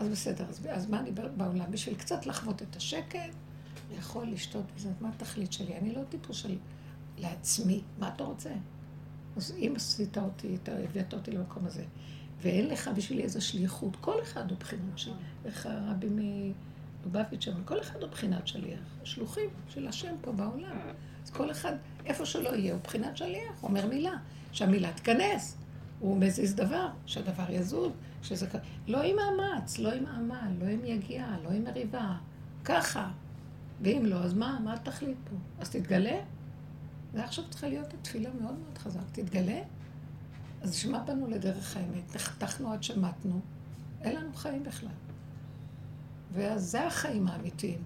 אז 0.00 0.08
בסדר, 0.08 0.44
אז, 0.48 0.66
אז 0.70 0.90
מה 0.90 1.00
אני 1.00 1.10
בעולם? 1.36 1.70
בשביל 1.70 1.94
קצת 1.94 2.26
לחוות 2.26 2.62
את 2.62 2.76
השקט, 2.76 3.34
לאכול, 3.94 4.26
לשתות 4.28 4.64
וזה, 4.76 4.90
מה 5.00 5.08
התכלית 5.08 5.52
שלי? 5.52 5.76
אני 5.76 5.94
לא 5.94 6.02
טיפוס 6.08 6.36
של 6.36 6.56
לעצמי, 7.18 7.82
מה 7.98 8.08
אתה 8.08 8.24
רוצה? 8.24 8.50
אז 9.36 9.54
אם 9.58 9.72
עשית 9.76 10.18
אותי, 10.18 10.56
אתה 10.62 10.72
הבאת 10.78 11.14
אותי 11.14 11.30
למקום 11.30 11.66
הזה, 11.66 11.84
ואין 12.42 12.68
לך 12.68 12.90
בשבילי 12.96 13.22
איזו 13.22 13.40
שליחות, 13.40 13.96
כל 14.00 14.22
אחד 14.22 14.50
הוא 14.50 14.58
בחינת 14.58 14.98
שליח. 14.98 15.16
איך 15.44 15.66
הרבי 15.66 16.08
מלובביץ' 17.04 17.48
אמר, 17.48 17.60
כל 17.64 17.80
אחד 17.80 18.02
הוא 18.02 18.10
בחינת 18.10 18.48
שליח. 18.48 18.80
שלוחים 19.04 19.50
של 19.68 19.88
השם 19.88 20.14
פה 20.20 20.32
בעולם. 20.32 20.76
אז 21.24 21.30
כל 21.30 21.50
אחד, 21.50 21.72
איפה 22.06 22.26
שלא 22.26 22.48
יהיה, 22.48 22.72
הוא 22.74 22.82
בחינת 22.82 23.16
שליח, 23.16 23.62
אומר 23.62 23.86
מילה. 23.86 24.12
שהמילה 24.52 24.92
תיכנס. 24.92 25.56
הוא 26.00 26.18
מזיז 26.18 26.54
דבר, 26.54 26.88
שהדבר 27.06 27.50
יזוז, 27.50 27.92
שזה... 28.22 28.46
לא 28.86 29.02
עם 29.02 29.16
מאמץ, 29.16 29.78
לא 29.78 29.92
עם 29.92 30.06
עמל, 30.06 30.52
לא 30.60 30.66
עם 30.66 30.84
יגיעה, 30.84 31.36
לא 31.44 31.50
עם 31.50 31.64
מריבה. 31.64 32.16
ככה. 32.64 33.10
ואם 33.80 34.02
לא, 34.06 34.16
אז 34.16 34.34
מה, 34.34 34.58
מה 34.64 34.74
התכלית 34.74 35.16
פה? 35.24 35.36
אז 35.58 35.70
תתגלה. 35.70 36.20
זה 37.14 37.24
עכשיו 37.24 37.44
צריכה 37.50 37.68
להיות 37.68 37.94
התפילה 37.94 38.30
מאוד 38.40 38.58
מאוד 38.58 38.78
חזק. 38.78 39.00
תתגלה. 39.12 39.62
אז 40.62 40.74
שמע 40.74 41.04
באנו 41.04 41.26
לדרך 41.26 41.76
האמת? 41.76 42.14
נחתכנו 42.16 42.72
עד 42.72 42.82
שמטנו. 42.82 43.40
אין 44.00 44.16
לנו 44.16 44.34
חיים 44.34 44.64
בכלל. 44.64 44.88
ואז 46.32 46.64
זה 46.64 46.86
החיים 46.86 47.28
האמיתיים. 47.28 47.82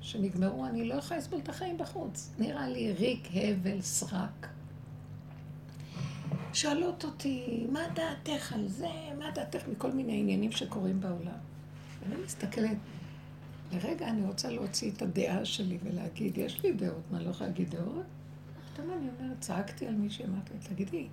שנגמרו, 0.00 0.66
אני 0.66 0.88
לא 0.88 0.94
יכולה 0.94 1.20
לסבול 1.20 1.40
את 1.40 1.48
החיים 1.48 1.78
בחוץ. 1.78 2.30
נראה 2.38 2.68
לי 2.68 2.92
ריק, 2.92 3.28
הבל, 3.32 3.80
סרק. 3.80 4.46
שואלות 6.52 7.04
אותי, 7.04 7.66
מה 7.72 7.80
דעתך 7.94 8.52
על 8.52 8.68
זה? 8.68 8.90
מה 9.18 9.30
דעתך 9.34 9.68
מכל 9.68 9.92
מיני 9.92 10.20
עניינים 10.20 10.52
שקורים 10.52 11.00
בעולם? 11.00 11.38
ואני 12.00 12.22
מסתכלת, 12.24 12.76
לרגע 13.72 14.08
אני 14.08 14.26
רוצה 14.26 14.50
להוציא 14.50 14.90
את 14.90 15.02
הדעה 15.02 15.44
שלי 15.44 15.78
ולהגיד, 15.82 16.38
יש 16.38 16.62
לי 16.62 16.72
דעות, 16.72 17.02
מה, 17.10 17.22
לא 17.22 17.30
יכולה 17.30 17.50
להגיד 17.50 17.70
דעות? 17.70 18.04
פתאום 18.72 18.90
אני 18.90 19.08
אומרת, 19.08 19.40
צעקתי 19.40 19.86
על 19.86 19.94
מישהי, 19.94 20.24
אמרתי 20.24 20.54
לה, 20.54 20.60
תגידי, 20.60 21.06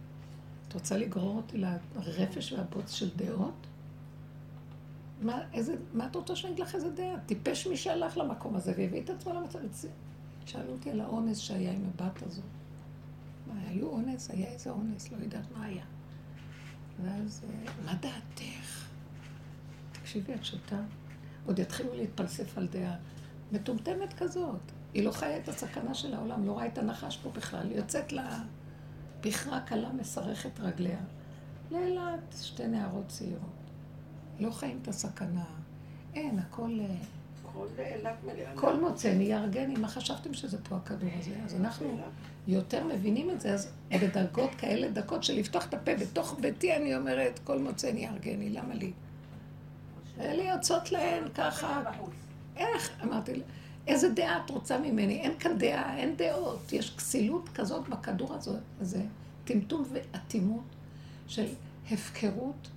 את 0.67 0.73
רוצה 0.73 0.97
לגרור 0.97 1.37
אותי 1.37 1.57
לרפש 1.57 2.51
והבוץ 2.51 2.91
של 2.91 3.09
דעות? 3.15 3.67
מה, 5.21 5.41
איזה, 5.53 5.75
מה 5.93 6.05
את 6.07 6.15
רוצה 6.15 6.35
שאני 6.35 6.53
אגיד 6.53 6.65
לך 6.65 6.75
איזה 6.75 6.89
דעה? 6.89 7.19
טיפש 7.25 7.67
מי 7.67 7.77
שהלך 7.77 8.17
למקום 8.17 8.55
הזה 8.55 8.73
והביא 8.77 9.01
את 9.01 9.09
עצמו 9.09 9.33
למצב. 9.33 9.59
שאלו 10.45 10.71
אותי 10.71 10.91
על 10.91 11.01
האונס 11.01 11.37
שהיה 11.37 11.71
עם 11.71 11.83
הבת 11.85 12.23
הזו. 12.23 12.41
מה, 13.47 13.53
היו 13.67 13.87
אונס? 13.87 14.29
היה 14.31 14.47
איזה 14.47 14.69
אונס, 14.69 15.11
לא 15.11 15.17
יודעת 15.17 15.51
מה 15.57 15.65
היה. 15.65 15.83
ואז, 17.03 17.41
מה 17.85 17.93
דעתך? 17.93 18.87
תקשיבי, 19.91 20.33
את 20.33 20.45
שותה? 20.45 20.81
עוד 21.45 21.59
יתחילו 21.59 21.95
להתפלסף 21.95 22.57
על 22.57 22.67
דעה 22.67 22.95
מטומטמת 23.51 24.13
כזאת. 24.13 24.71
היא 24.93 25.03
לא 25.03 25.11
חיה 25.11 25.37
את 25.37 25.47
הסכנה 25.47 25.93
של 25.93 26.13
העולם, 26.13 26.45
לא 26.45 26.51
רואה 26.51 26.67
את 26.67 26.77
הנחש 26.77 27.17
פה 27.17 27.29
בכלל. 27.29 27.67
היא 27.69 27.77
יוצאת 27.77 28.11
לה 28.11 28.39
בכרה 29.21 29.59
קלה 29.59 29.89
מסרכת 29.91 30.59
רגליה. 30.59 30.99
לאילת, 31.71 32.35
שתי 32.41 32.67
נערות 32.67 33.07
צעירות. 33.07 33.63
לא 34.39 34.51
חיים 34.51 34.79
את 34.81 34.87
הסכנה. 34.87 35.45
אין, 36.15 36.39
הכל... 36.39 36.79
אה, 36.81 36.95
כל 38.55 38.79
מוצא 38.79 39.13
נהיה 39.13 39.45
מה 39.77 39.87
חשבתם 39.87 40.33
שזה 40.33 40.57
פה 40.63 40.75
הכדור 40.75 41.09
הזה? 41.19 41.35
אז 41.45 41.55
אנחנו 41.55 41.99
יותר 42.47 42.83
מבינים 42.87 43.29
את 43.29 43.41
זה, 43.41 43.53
אז 43.53 43.71
בדרגות 43.91 44.55
כאלה 44.57 44.89
דקות 44.89 45.23
של 45.23 45.33
לפתוח 45.33 45.65
את 45.65 45.73
הפה 45.73 45.95
בתוך 45.95 46.37
ביתי, 46.41 46.75
אני 46.75 46.95
אומרת, 46.95 47.39
כל 47.43 47.59
מוצא 47.59 47.91
נהיה 47.91 48.11
למה 48.49 48.75
לי? 48.75 48.91
אלה 50.19 50.43
יוצאות 50.43 50.91
להן 50.91 51.23
ככה. 51.35 51.81
איך? 52.55 52.89
אמרתי 53.03 53.35
לה, 53.35 53.43
איזה 53.87 54.09
דעה 54.09 54.45
את 54.45 54.49
רוצה 54.49 54.77
ממני? 54.77 55.19
אין 55.19 55.39
כאן 55.39 55.57
דעה, 55.57 55.97
אין 55.97 56.15
דעות. 56.15 56.73
יש 56.73 56.95
כסילות 56.95 57.49
כזאת 57.49 57.89
בכדור 57.89 58.37
הזה, 58.79 59.01
טמטום 59.45 59.83
ואטימות 59.91 60.63
של 61.27 61.45
הפקרות, 61.91 62.69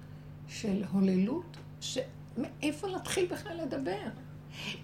של 0.48 0.84
הוללות, 0.92 1.56
שמאיפה 1.80 2.86
להתחיל 2.88 3.26
בכלל 3.26 3.56
לדבר? 3.62 4.08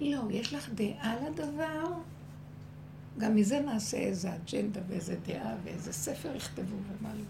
לא, 0.00 0.20
יש 0.30 0.54
לך 0.54 0.68
דעה 0.74 1.14
לדבר? 1.26 1.84
גם 3.18 3.34
מזה 3.34 3.60
נעשה 3.60 3.96
איזה 3.96 4.30
אג'נדה 4.34 4.80
ואיזה 4.88 5.16
דעה 5.26 5.54
ואיזה 5.64 5.92
ספר 5.92 6.36
יכתבו 6.36 6.76
ומה 7.00 7.14
לא. 7.14 7.24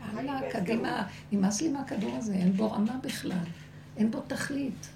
הלאה, 0.00 0.50
קדימה, 0.50 1.06
נמאס 1.32 1.60
לי 1.60 1.68
מהכדור 1.68 2.16
הזה, 2.16 2.34
אין 2.34 2.52
בו 2.52 2.72
רמה 2.72 2.96
בכלל, 3.02 3.44
אין 3.98 4.10
בו 4.10 4.20
תכלית. 4.26 4.88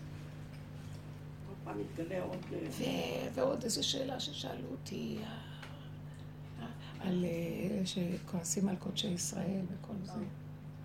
אה, 2.80 3.28
ועוד 3.34 3.64
איזו 3.64 3.88
שאלה 3.88 4.20
ששאלו 4.20 4.68
אותי, 4.70 5.18
על 7.00 7.24
אה, 7.24 7.86
שכועסים 7.86 8.68
על 8.68 8.76
קודשי 8.76 9.08
ישראל 9.08 9.60
וכל 9.68 9.94
זה, 10.04 10.12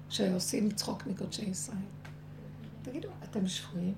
שעושים 0.09 0.71
צחוק 0.71 1.07
מקודשי 1.07 1.45
ישראל. 1.45 1.77
תגידו, 2.81 3.09
אתם 3.23 3.47
שפויים? 3.47 3.93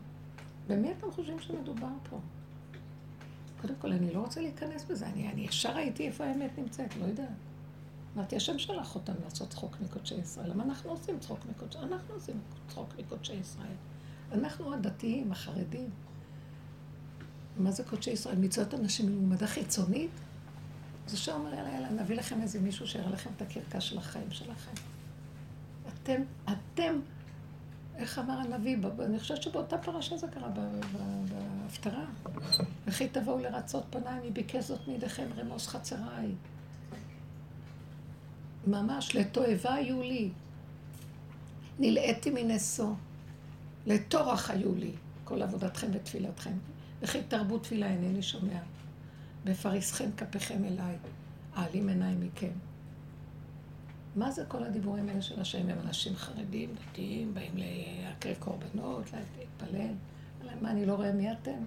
במי 0.67 0.91
אתם 0.91 1.11
חושבים 1.11 1.39
שמדובר 1.39 1.87
פה? 2.09 2.19
קודם 3.61 3.75
כל, 3.81 3.91
אני 3.91 4.13
לא 4.13 4.19
רוצה 4.19 4.41
להיכנס 4.41 4.83
בזה. 4.83 5.07
אני, 5.07 5.29
אני 5.29 5.41
ישר 5.41 5.75
ראיתי 5.75 6.07
איפה 6.07 6.25
האמת 6.25 6.57
נמצאת, 6.57 6.95
לא 6.95 7.05
יודעת. 7.05 7.29
אמרתי, 8.15 8.35
השם 8.35 8.59
שלח 8.59 8.95
אותנו 8.95 9.15
לעשות 9.23 9.49
צחוק 9.49 9.77
מקודשי 9.81 10.15
ישראל. 10.15 10.49
למה 10.49 10.63
אנחנו 10.63 10.89
עושים 10.89 11.19
צחוק 11.19 11.39
מקודשי... 11.49 11.77
אנחנו 11.79 12.13
עושים 12.13 12.39
צחוק 12.67 12.93
מקודשי 12.99 13.33
ישראל. 13.33 13.75
אנחנו 14.31 14.73
הדתיים, 14.73 15.31
החרדים. 15.31 15.89
מה 17.57 17.71
זה 17.71 17.83
קודשי 17.83 18.11
ישראל? 18.11 18.35
מצוות 18.35 18.73
אנשים 18.73 19.05
מלומדה 19.05 19.47
חיצונית? 19.47 20.11
אז 21.07 21.13
השם 21.13 21.31
אומר, 21.31 21.53
יאללה, 21.53 21.69
יאללה, 21.69 21.89
נביא 21.89 22.15
לכם 22.15 22.41
איזה 22.41 22.59
מישהו 22.59 22.87
שיראה 22.87 23.09
לכם 23.09 23.29
את 23.37 23.41
הקרקע 23.41 23.81
של 23.81 23.97
החיים 23.97 24.31
שלכם. 24.31 24.71
אתם, 25.93 26.21
אתם, 26.45 26.99
איך 27.95 28.19
אמר 28.19 28.33
הנביא, 28.33 28.77
אני 29.05 29.19
חושבת 29.19 29.43
שבאותה 29.43 29.77
פרשה 29.77 30.17
זה 30.17 30.27
קרה 30.27 30.49
בהפטרה. 31.29 32.05
וכי 32.87 33.07
תבואו 33.07 33.39
לרצות 33.39 33.83
פניי, 33.89 34.19
מי 34.23 34.31
ביקש 34.31 34.63
זאת 34.63 34.87
מידיכם 34.87 35.27
רמוס 35.37 35.67
חצריי. 35.67 36.31
ממש, 38.67 39.15
לתועבה 39.15 39.73
היו 39.73 40.01
לי. 40.01 40.29
נלאיתי 41.79 42.29
מנשוא. 42.29 42.93
לטורח 43.89 44.49
היו 44.49 44.75
לי, 44.75 44.91
כל 45.23 45.41
עבודתכם 45.41 45.87
ותפילתכם. 45.93 46.53
וכי 47.01 47.21
תרבו 47.27 47.59
תפילה 47.59 47.87
אינני 47.87 48.21
שומע. 48.21 48.59
בפריסכם 49.45 50.09
כפיכם 50.17 50.63
אליי, 50.65 50.97
אעלים 51.57 51.89
עיניים 51.89 52.21
מכם. 52.21 52.51
מה 54.15 54.31
זה 54.31 54.45
כל 54.47 54.63
הדיבורים 54.63 55.09
האלה 55.09 55.21
של 55.21 55.41
השם? 55.41 55.69
הם 55.69 55.77
אנשים 55.85 56.15
חרדים, 56.15 56.75
דתיים, 56.75 57.33
באים 57.33 57.53
להקריב 57.55 58.37
קורבנות, 58.39 59.03
להתפלל. 59.37 59.93
מה, 60.61 60.71
אני 60.71 60.85
לא 60.85 60.93
רואה 60.93 61.11
מי 61.11 61.31
אתם? 61.31 61.59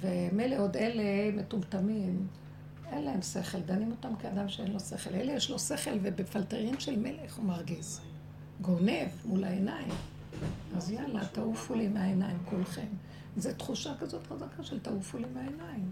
ומילא 0.00 0.56
עוד 0.56 0.76
אלה 0.76 1.02
מטומטמים, 1.36 2.26
אין 2.92 3.04
להם 3.04 3.22
שכל, 3.22 3.60
דנים 3.60 3.90
אותם 3.90 4.16
כאדם 4.16 4.48
שאין 4.48 4.72
לו 4.72 4.80
שכל. 4.80 5.14
אלה 5.14 5.32
יש 5.32 5.50
לו 5.50 5.58
שכל, 5.58 5.98
ובפלטרין 6.02 6.80
של 6.80 6.98
מלך 6.98 7.36
הוא 7.36 7.44
מרגיז. 7.44 8.00
גונב 8.60 9.08
מול 9.24 9.44
העיניים. 9.44 9.92
אז 10.76 10.90
יאללה, 10.90 11.26
תעופו 11.26 11.74
לי 11.74 11.88
מהעיניים 11.88 12.38
כולכם. 12.44 12.86
זו 13.36 13.50
תחושה 13.56 13.94
כזאת 14.00 14.26
חזקה 14.26 14.62
של 14.62 14.80
תעופו 14.80 15.18
לי 15.18 15.26
מהעיניים. 15.34 15.90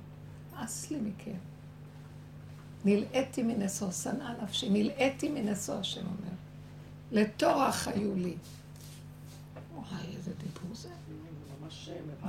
מאס 0.53 0.90
לי 0.90 1.00
מכם. 1.00 1.38
נלאיתי 2.85 3.42
מנשוא, 3.42 3.90
שנאה 3.90 4.42
נפשי, 4.42 4.68
נלאיתי 4.70 5.29
מנשוא, 5.29 5.74
השם 5.74 6.07
אומר. 6.07 6.33
לטורח 7.12 7.88
היו 7.88 8.14
לי. 8.14 8.35
וואי, 9.74 10.16
איזה 10.16 10.33
דיבור 10.35 10.74
זה. 10.74 10.88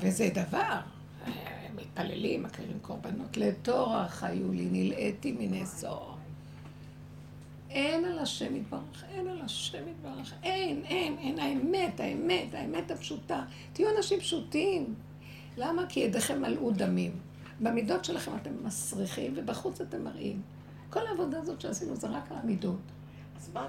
וזה 0.01 0.29
דבר. 0.33 0.79
מתפללים, 1.75 2.43
מקריבים 2.43 2.79
קורבנות. 2.81 3.37
לטורח 3.37 4.23
היו 4.23 4.51
לי, 4.51 4.67
נלאיתי 4.71 5.35
מנשוא. 5.39 6.10
אין 7.71 8.05
על 8.05 8.19
השם 8.19 8.55
יתברך, 8.55 9.03
אין 9.11 9.27
על 9.27 9.41
השם 9.41 9.87
יתברך, 9.87 10.33
אין, 10.43 10.81
אין, 10.85 11.17
אין, 11.17 11.39
האמת, 11.39 11.99
האמת, 11.99 12.53
האמת 12.53 12.91
הפשוטה. 12.91 13.43
תהיו 13.73 13.97
אנשים 13.97 14.19
פשוטים. 14.19 14.93
למה? 15.57 15.85
כי 15.89 15.99
ידיכם 15.99 16.41
מלאו 16.41 16.71
דמים. 16.71 17.11
במידות 17.59 18.05
שלכם 18.05 18.31
אתם 18.41 18.51
מסריחים, 18.63 19.33
ובחוץ 19.35 19.81
אתם 19.81 20.03
מראים. 20.03 20.41
כל 20.89 21.07
העבודה 21.07 21.39
הזאת 21.39 21.61
שעשינו 21.61 21.95
זה 21.95 22.07
רק 22.07 22.31
על 22.31 22.37
המידות. 22.43 22.79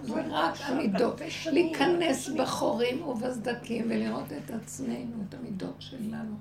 זה 0.03 0.23
רק 0.31 0.55
המידות. 0.61 1.21
להיכנס 1.53 2.29
בחורים 2.29 3.03
ובסדקים 3.03 3.85
ולראות 3.91 4.33
את 4.33 4.51
עצמנו, 4.51 5.17
את 5.29 5.35
המידות 5.35 5.75
שלנו. 5.79 6.35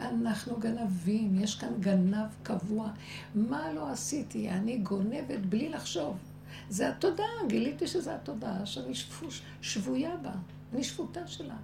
אנחנו 0.00 0.56
גנבים, 0.56 1.40
יש 1.40 1.54
כאן 1.54 1.72
גנב 1.80 2.26
קבוע. 2.42 2.90
מה 3.34 3.72
לא 3.72 3.88
עשיתי? 3.90 4.50
אני 4.50 4.78
גונבת 4.78 5.40
בלי 5.48 5.68
לחשוב. 5.68 6.16
זה 6.70 6.88
התודעה, 6.88 7.26
גיליתי 7.46 7.86
שזה 7.86 8.14
התודעה 8.14 8.66
שאני 8.66 8.92
שבויה 9.60 10.16
בה, 10.16 10.32
אני 10.72 10.84
שפוטה 10.84 11.26
שלה. 11.26 11.56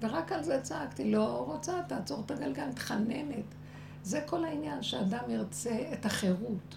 ורק 0.00 0.32
על 0.32 0.42
זה 0.42 0.60
צעקתי, 0.62 1.10
לא 1.10 1.44
רוצה, 1.46 1.82
תעצור 1.88 2.22
את 2.26 2.30
הגלגל, 2.30 2.66
מתחננת. 2.68 3.44
זה 4.02 4.20
כל 4.26 4.44
העניין, 4.44 4.82
שאדם 4.82 5.22
ירצה 5.28 5.92
את 5.92 6.06
החירות. 6.06 6.76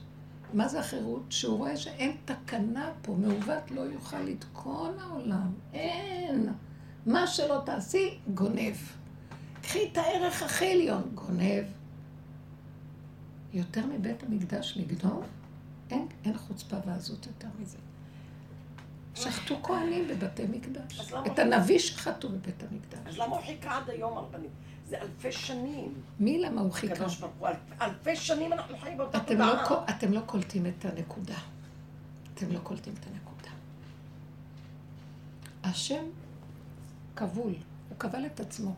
מה 0.54 0.68
זה 0.68 0.80
החירות? 0.80 1.24
שהוא 1.30 1.58
רואה 1.58 1.78
שאין 1.78 2.18
תקנה 2.26 2.92
פה, 3.02 3.16
מעוות 3.16 3.72
לא 3.72 3.82
יוכל 3.82 4.20
לתקון 4.20 5.00
העולם. 5.00 5.54
אין. 5.74 6.54
מה 7.06 7.28
שלא 7.28 7.62
תעשי, 7.66 8.20
גונב. 8.34 8.76
קחי 9.62 9.90
את 9.92 9.98
הערך 9.98 10.44
הכי 10.44 10.72
עליון, 10.72 11.04
גונב. 11.16 11.66
יותר 13.54 13.86
מבית 13.86 14.24
המקדש 14.24 14.78
לגנוב? 14.78 15.24
אין, 15.92 16.08
אין 16.26 16.38
חוצפה 16.38 16.78
ועזות 16.86 17.26
יותר 17.26 17.48
מזה. 17.60 17.78
שחטו 19.16 19.64
כהנים 19.64 20.08
בבתי 20.08 20.44
מקדש. 20.50 21.14
את 21.28 21.40
הנביא 21.40 21.80
שחטו 21.80 22.30
בבית 22.30 22.64
המקדש. 22.64 23.00
אז 23.06 23.18
למה 23.18 23.36
הוא 23.36 23.46
חיכה 23.46 23.78
עד 23.78 23.90
היום 23.90 24.18
הרבנית? 24.18 24.52
זה 24.86 25.02
אלפי 25.02 25.32
שנים. 25.32 25.94
מי 26.20 26.40
למה 26.40 26.62
הוא 26.62 26.72
חיכה? 26.72 27.06
אלפי 27.82 28.16
שנים 28.16 28.54
אנחנו 28.54 28.78
חיים 28.78 28.98
באותה 28.98 29.20
תודעה. 29.20 29.54
לא, 29.70 29.84
אתם 29.90 30.14
לא 30.14 30.22
קולטים 30.26 30.66
את 30.66 30.86
הנקודה. 30.86 31.38
אתם 32.34 32.52
לא 32.52 32.60
קולטים 32.60 32.94
את 33.00 33.06
הנקודה. 33.08 33.50
השם 35.64 36.04
כבול, 37.16 37.54
הוא 37.90 38.00
כבל 38.00 38.26
את 38.26 38.40
עצמו. 38.40 38.76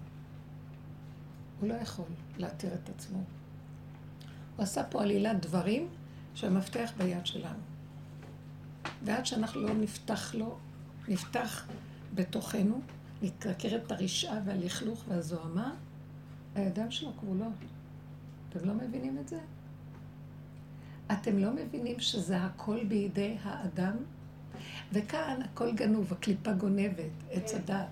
הוא 1.59 1.69
לא 1.69 1.73
יכול 1.73 2.05
להתיר 2.37 2.73
את 2.73 2.89
עצמו. 2.89 3.17
הוא 4.55 4.63
עשה 4.63 4.83
פה 4.83 5.01
עלילת 5.01 5.39
דברים 5.41 5.89
שהמפתח 6.35 6.91
ביד 6.97 7.25
שלנו. 7.25 7.59
ועד 9.03 9.25
שאנחנו 9.25 9.61
לא 9.61 9.73
נפתח 9.73 10.35
לו, 10.35 10.57
נפתח 11.07 11.67
בתוכנו, 12.15 12.81
נתקרר 13.21 13.75
את 13.75 13.91
הרשעה 13.91 14.39
והלכלוך 14.45 15.03
והזוהמה, 15.07 15.73
הידיים 16.55 16.91
שלו 16.91 17.11
כבולות. 17.19 17.53
אתם 18.49 18.67
לא 18.67 18.73
מבינים 18.73 19.17
את 19.21 19.27
זה? 19.27 19.39
אתם 21.11 21.37
לא 21.37 21.51
מבינים 21.51 21.99
שזה 21.99 22.37
הכל 22.37 22.83
בידי 22.83 23.37
האדם? 23.43 23.95
וכאן 24.93 25.39
הכל 25.41 25.71
גנוב, 25.71 26.13
הקליפה 26.13 26.51
גונבת, 26.51 27.11
עץ 27.31 27.53
הדת. 27.53 27.85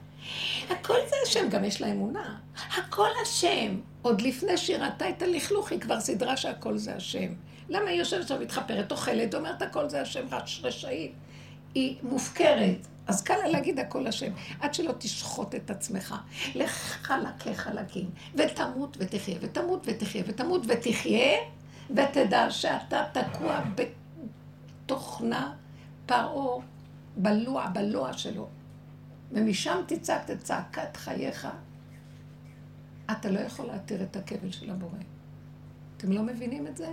הכל 0.69 0.97
זה 1.09 1.15
השם, 1.25 1.49
גם 1.49 1.63
יש 1.63 1.81
לה 1.81 1.91
אמונה. 1.91 2.39
הכל 2.77 3.07
השם. 3.21 3.79
עוד 4.01 4.21
לפני 4.21 4.57
שהיא 4.57 4.77
ראתה 4.77 5.09
את 5.09 5.21
הלכלוך, 5.21 5.71
היא 5.71 5.79
כבר 5.79 5.99
סידרה 5.99 6.37
שהכל 6.37 6.77
זה 6.77 6.95
השם. 6.95 7.33
למה 7.69 7.89
היא 7.89 7.99
יושבת 7.99 8.27
שם, 8.27 8.41
מתחפרת, 8.41 8.91
אוכלת, 8.91 9.35
אומרת 9.35 9.61
הכל 9.61 9.89
זה 9.89 10.01
השם, 10.01 10.25
רשאית. 10.63 11.11
היא 11.75 11.97
מופקרת. 12.03 12.87
אז 13.07 13.23
קל 13.23 13.35
לה 13.35 13.47
להגיד 13.47 13.79
הכל 13.79 14.07
השם, 14.07 14.31
עד 14.59 14.73
שלא 14.73 14.93
תשחוט 14.97 15.55
את 15.55 15.71
עצמך. 15.71 16.15
לך 16.55 16.71
חלקי 17.01 17.55
חלקים, 17.55 18.09
ותמות 18.35 18.97
ותחיה, 18.99 19.37
ותמות 19.41 19.83
ותחיה, 19.85 20.23
ותמות 20.27 20.61
ותחיה, 20.67 21.37
ותדע 21.89 22.51
שאתה 22.51 23.03
תקוע 23.13 23.61
בתוכנה 24.85 25.53
פרעה, 26.05 26.63
בלוע, 27.17 27.67
בלוע 27.67 28.13
שלו. 28.13 28.47
ומשם 29.31 29.81
תצעק 29.87 30.29
את 30.29 30.39
צעקת 30.43 30.97
חייך. 30.97 31.47
אתה 33.11 33.29
לא 33.29 33.39
יכול 33.39 33.65
להתיר 33.65 34.03
את 34.03 34.15
הכבל 34.15 34.51
של 34.51 34.69
הבורא. 34.69 34.97
אתם 35.97 36.11
לא 36.11 36.23
מבינים 36.23 36.67
את 36.67 36.77
זה? 36.77 36.87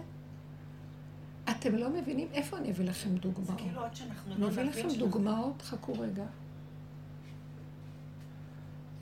אתם 1.51 1.75
לא 1.75 1.91
מבינים 1.91 2.29
איפה 2.33 2.57
אני 2.57 2.71
אביא 2.71 2.85
לכם 2.85 3.17
דוגמאות. 3.17 3.47
זה 3.47 3.53
כאילו 3.57 3.85
עד 3.85 3.95
שאנחנו 3.97 4.49
נביא 4.49 4.63
לכם 4.63 4.89
דוגמאות, 4.99 5.63
חכו 5.63 5.93
רגע. 5.93 6.25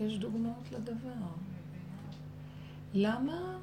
יש 0.01 0.19
דוגמאות 0.19 0.73
לדבר. 0.73 1.13
למה? 2.95 3.59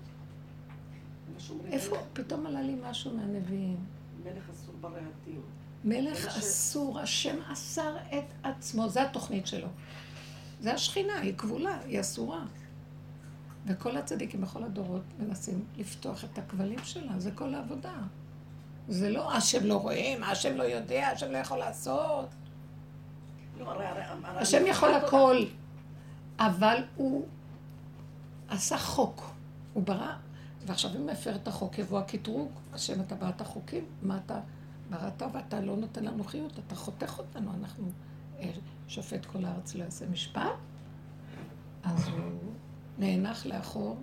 איפה? 1.65 1.95
פתאום 2.13 2.45
עלה 2.45 2.61
לי 2.61 2.75
משהו 2.89 3.15
מהנביאים. 3.15 3.77
מלך 4.23 4.49
אסור 4.49 4.75
ברהטים. 4.81 5.41
מלך 5.85 6.27
אסור, 6.27 6.99
השם 6.99 7.41
אסר 7.41 7.97
את 7.97 8.33
עצמו, 8.43 8.89
זה 8.89 9.03
התוכנית 9.03 9.47
שלו. 9.47 9.67
זה 10.61 10.73
השכינה, 10.73 11.19
היא 11.19 11.33
כבולה, 11.37 11.79
היא 11.79 11.99
אסורה. 11.99 12.45
וכל 13.65 13.97
הצדיקים 13.97 14.41
בכל 14.41 14.63
הדורות 14.63 15.03
מנסים 15.19 15.65
לפתוח 15.77 16.23
את 16.23 16.37
הכבלים 16.37 16.79
שלה, 16.83 17.19
זה 17.19 17.31
כל 17.31 17.53
העבודה. 17.53 17.93
זה 18.89 19.09
לא 19.09 19.33
השם 19.33 19.65
לא 19.65 19.77
רואה, 19.77 20.15
מה 20.19 20.31
השם 20.31 20.57
לא 20.57 20.63
יודע, 20.63 21.07
השם 21.07 21.31
לא 21.31 21.37
יכול 21.37 21.57
לעשות. 21.57 22.29
לא, 23.59 23.73
השם 24.25 24.63
יכול 24.67 24.93
הכל, 24.93 25.37
אבל 26.39 26.83
הוא 26.95 27.25
עשה 28.49 28.77
חוק. 28.77 29.31
הוא 29.73 29.83
ברא, 29.83 30.13
ועכשיו 30.65 30.91
אם 30.95 31.05
מפר 31.05 31.35
את 31.35 31.47
החוק 31.47 31.79
יבוא 31.79 31.99
הקטרוג, 31.99 32.51
השם 32.73 33.01
אתה 33.01 33.15
בראת 33.15 33.41
חוקים, 33.41 33.85
מה 34.01 34.19
אתה 34.25 34.39
בראת? 34.89 35.21
ואתה 35.33 35.61
לא 35.61 35.75
נותן 35.77 36.03
לנו 36.03 36.23
חיות, 36.23 36.59
אתה 36.67 36.75
חותך 36.75 37.19
אותנו, 37.19 37.51
אנחנו 37.59 37.91
אה, 38.39 38.51
שופט 38.87 39.25
כל 39.25 39.45
הארץ 39.45 39.75
לא 39.75 39.83
יעשה 39.83 40.05
משפט, 40.05 40.41
אז 41.83 42.07
הוא 42.07 42.53
נאנח 42.97 43.45
לאחור 43.45 43.97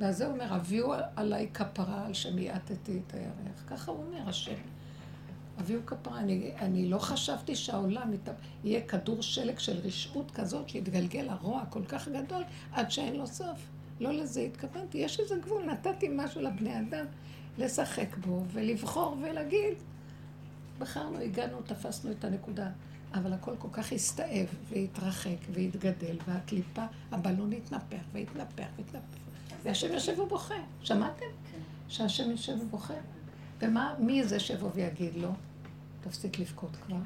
ואז 0.00 0.16
זה 0.16 0.26
אומר, 0.26 0.54
הביאו 0.54 0.92
עליי 1.16 1.48
כפרה 1.54 2.06
על 2.06 2.14
שמיעטתי 2.14 3.00
את 3.06 3.14
הירח. 3.14 3.64
ככה 3.66 3.90
הוא 3.90 4.04
אומר, 4.04 4.28
השם. 4.28 4.54
הביאו 5.58 5.80
כפרה. 5.86 6.18
אני, 6.18 6.52
אני 6.58 6.88
לא 6.88 6.98
חשבתי 6.98 7.56
שהעולם 7.56 8.12
ית... 8.12 8.28
יהיה 8.64 8.80
כדור 8.80 9.22
שלג 9.22 9.58
של 9.58 9.78
רשעות 9.78 10.30
כזאת, 10.30 10.68
שיתגלגל 10.68 11.28
הרוע 11.28 11.64
כל 11.70 11.84
כך 11.84 12.08
גדול, 12.08 12.42
עד 12.72 12.90
שאין 12.90 13.16
לו 13.16 13.26
סוף. 13.26 13.58
לא 14.00 14.12
לזה 14.12 14.40
התכוונתי. 14.40 14.98
יש 14.98 15.20
איזה 15.20 15.34
גבול, 15.42 15.64
נתתי 15.64 16.08
משהו 16.12 16.40
לבני 16.40 16.78
אדם 16.78 17.06
לשחק 17.58 18.16
בו 18.16 18.44
ולבחור 18.52 19.16
ולהגיד. 19.22 19.74
בחרנו, 20.78 21.18
הגענו, 21.18 21.62
תפסנו 21.62 22.10
את 22.10 22.24
הנקודה. 22.24 22.70
אבל 23.14 23.32
הכל 23.32 23.52
כל 23.58 23.68
כך 23.72 23.92
הסתאב 23.92 24.46
והתרחק 24.68 25.36
והתגדל, 25.52 26.16
והקליפה, 26.26 26.84
הבלון 27.12 27.52
התנפח 27.52 28.02
והתנפח 28.12 28.66
והתנפח. 28.76 29.29
והשם 29.62 29.92
יושב 29.92 30.18
ובוכה. 30.18 30.54
שמעתם? 30.82 31.26
כן. 31.52 31.58
שהשם 31.88 32.30
יושב 32.30 32.52
ובוכה. 32.60 32.94
ומה, 33.62 33.94
מי 33.98 34.24
זה 34.24 34.40
שיבוא 34.40 34.70
ויגיד 34.74 35.14
לו? 35.16 35.28
תפסיק 36.00 36.38
לבכות 36.38 36.76
כבר. 36.76 36.96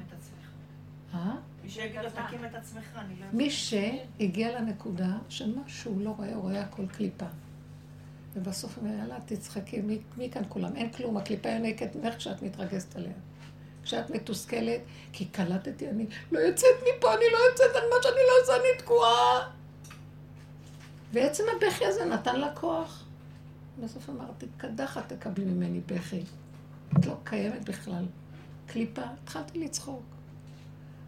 מי 1.63 1.69
שיגיד 1.69 1.99
לו 2.01 2.09
תקים 2.09 2.45
את 2.45 2.55
עצמך, 2.55 2.85
אני 2.95 3.13
לא... 3.19 3.25
מי 3.33 3.49
שהגיע 3.49 4.59
לנקודה 4.59 5.17
שמה 5.29 5.61
שהוא 5.67 6.01
לא 6.01 6.09
רואה, 6.09 6.33
הוא 6.33 6.41
רואה 6.41 6.61
הכל 6.61 6.87
קליפה. 6.87 7.25
ובסוף 8.33 8.77
הוא 8.77 8.87
אומר, 8.87 8.99
יאללה, 8.99 9.17
תצחקי, 9.25 9.81
מי, 9.81 9.99
מי 10.17 10.29
כאן 10.31 10.41
כולם? 10.49 10.75
אין 10.75 10.91
כלום, 10.91 11.17
הקליפה 11.17 11.49
יונקת 11.49 11.95
ממך 11.95 12.15
כשאת 12.17 12.41
מתרגזת 12.41 12.95
עליה. 12.95 13.13
כשאת 13.83 14.09
מתוסכלת, 14.09 14.81
כי 15.13 15.25
קלטתי, 15.25 15.89
אני 15.89 16.05
לא 16.31 16.39
יוצאת 16.39 16.75
מפה, 16.81 17.13
אני 17.13 17.25
לא 17.31 17.37
יוצאת, 17.49 17.75
על 17.75 17.83
מה 17.89 17.95
שאני 18.03 18.15
לא 18.15 18.33
עושה, 18.41 18.55
אני 18.55 18.77
תקועה. 18.77 19.51
ועצם 21.15 21.43
הבכי 21.55 21.85
הזה 21.85 22.05
נתן 22.05 22.39
לה 22.39 22.55
כוח. 22.55 23.05
בסוף 23.83 24.09
אמרתי, 24.09 24.45
קדחת 24.57 25.13
תקבלי 25.13 25.45
ממני 25.45 25.79
בכי. 25.85 26.23
את 26.99 27.05
לא 27.05 27.15
קיימת 27.23 27.69
בכלל. 27.69 28.05
קליפה, 28.67 29.01
התחלתי 29.23 29.59
לצחוק. 29.59 30.03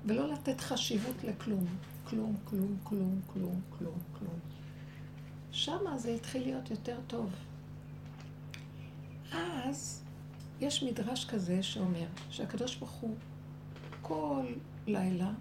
ולא 0.06 0.34
לתת 0.34 0.62
חשיבות 0.62 1.24
לכלום. 1.24 1.66
כלום, 2.10 2.36
כלום, 2.46 2.78
כלום, 2.84 3.22
כלום, 3.34 3.62
כלום, 3.78 4.00
כלום. 4.20 4.40
שמה 5.52 5.98
זה 5.98 6.12
התחיל 6.12 6.42
להיות 6.44 6.72
יותר 6.72 6.98
טוב. 7.08 7.32
אז 9.34 10.04
יש 10.60 10.84
מדרש 10.84 11.26
כזה 11.26 11.64
שאומר 11.64 12.06
שהקדוש 12.30 12.76
ברוך 12.76 12.92
הוא 12.92 13.16
כל 14.02 14.46
לילה 14.88 15.32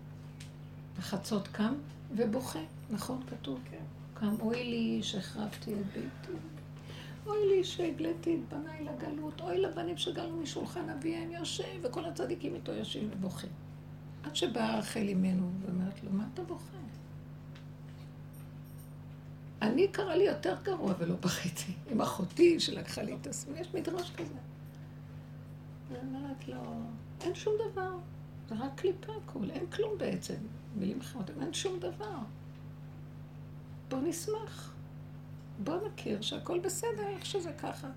בחצות 0.99 1.49
קם 1.49 1.75
ובוכה, 2.17 2.63
נכון? 2.91 3.23
כתוב. 3.31 3.59
כן. 3.71 3.96
קם, 4.21 4.35
אוי 4.41 4.65
לי 4.65 5.03
שהחרבתי 5.03 5.75
את 5.75 5.87
ביתי, 5.87 6.39
אוי 7.27 7.49
לי 7.49 7.65
שהגליתי 7.65 8.35
את 8.35 8.55
בניי 8.55 8.85
לגלות, 8.85 9.41
אוי 9.41 9.59
לבנים 9.59 9.97
שגלו 9.97 10.37
משולחן 10.37 10.91
אביהם 10.91 11.31
יושב, 11.31 11.79
וכל 11.83 12.05
הצדיקים 12.05 12.55
איתו 12.55 12.73
יושבים 12.73 13.11
ובוכים. 13.13 13.51
עד 14.23 14.37
שבאה 14.37 14.79
רחל 14.79 15.01
אימנו 15.01 15.51
ואומרת 15.63 16.05
לו, 16.05 16.11
מה 16.13 16.27
אתה 16.35 16.43
בוכה? 16.43 16.77
אני 19.63 19.89
קרה 19.89 20.17
לי 20.17 20.25
יותר 20.25 20.57
גרוע 20.63 20.95
ולא 20.99 21.15
בכיתי, 21.15 21.73
עם 21.91 22.01
אחותי 22.01 22.61
שלקחה 22.61 23.03
לי 23.03 23.17
את 23.21 23.27
עצמי, 23.27 23.61
יש 23.61 23.69
מדרש 23.75 24.11
כזה. 24.11 24.35
אני 25.91 25.99
אומרת 25.99 26.49
לו, 26.49 26.61
אין 27.21 27.35
שום 27.35 27.55
דבר, 27.71 27.93
זה 28.49 28.55
רק 28.55 28.71
קליפה 28.77 29.13
הכול, 29.25 29.51
אין 29.51 29.67
כלום 29.67 29.99
בעצם. 29.99 30.35
מילים 30.77 31.01
אחרות, 31.01 31.31
אין 31.41 31.53
שום 31.53 31.79
דבר. 31.79 32.19
בוא 33.89 33.99
נשמח. 33.99 34.73
בוא 35.65 35.77
נכיר 35.87 36.21
שהכל 36.21 36.59
בסדר, 36.59 37.07
איך 37.09 37.27
שזה 37.27 37.53
ככה. 37.53 37.89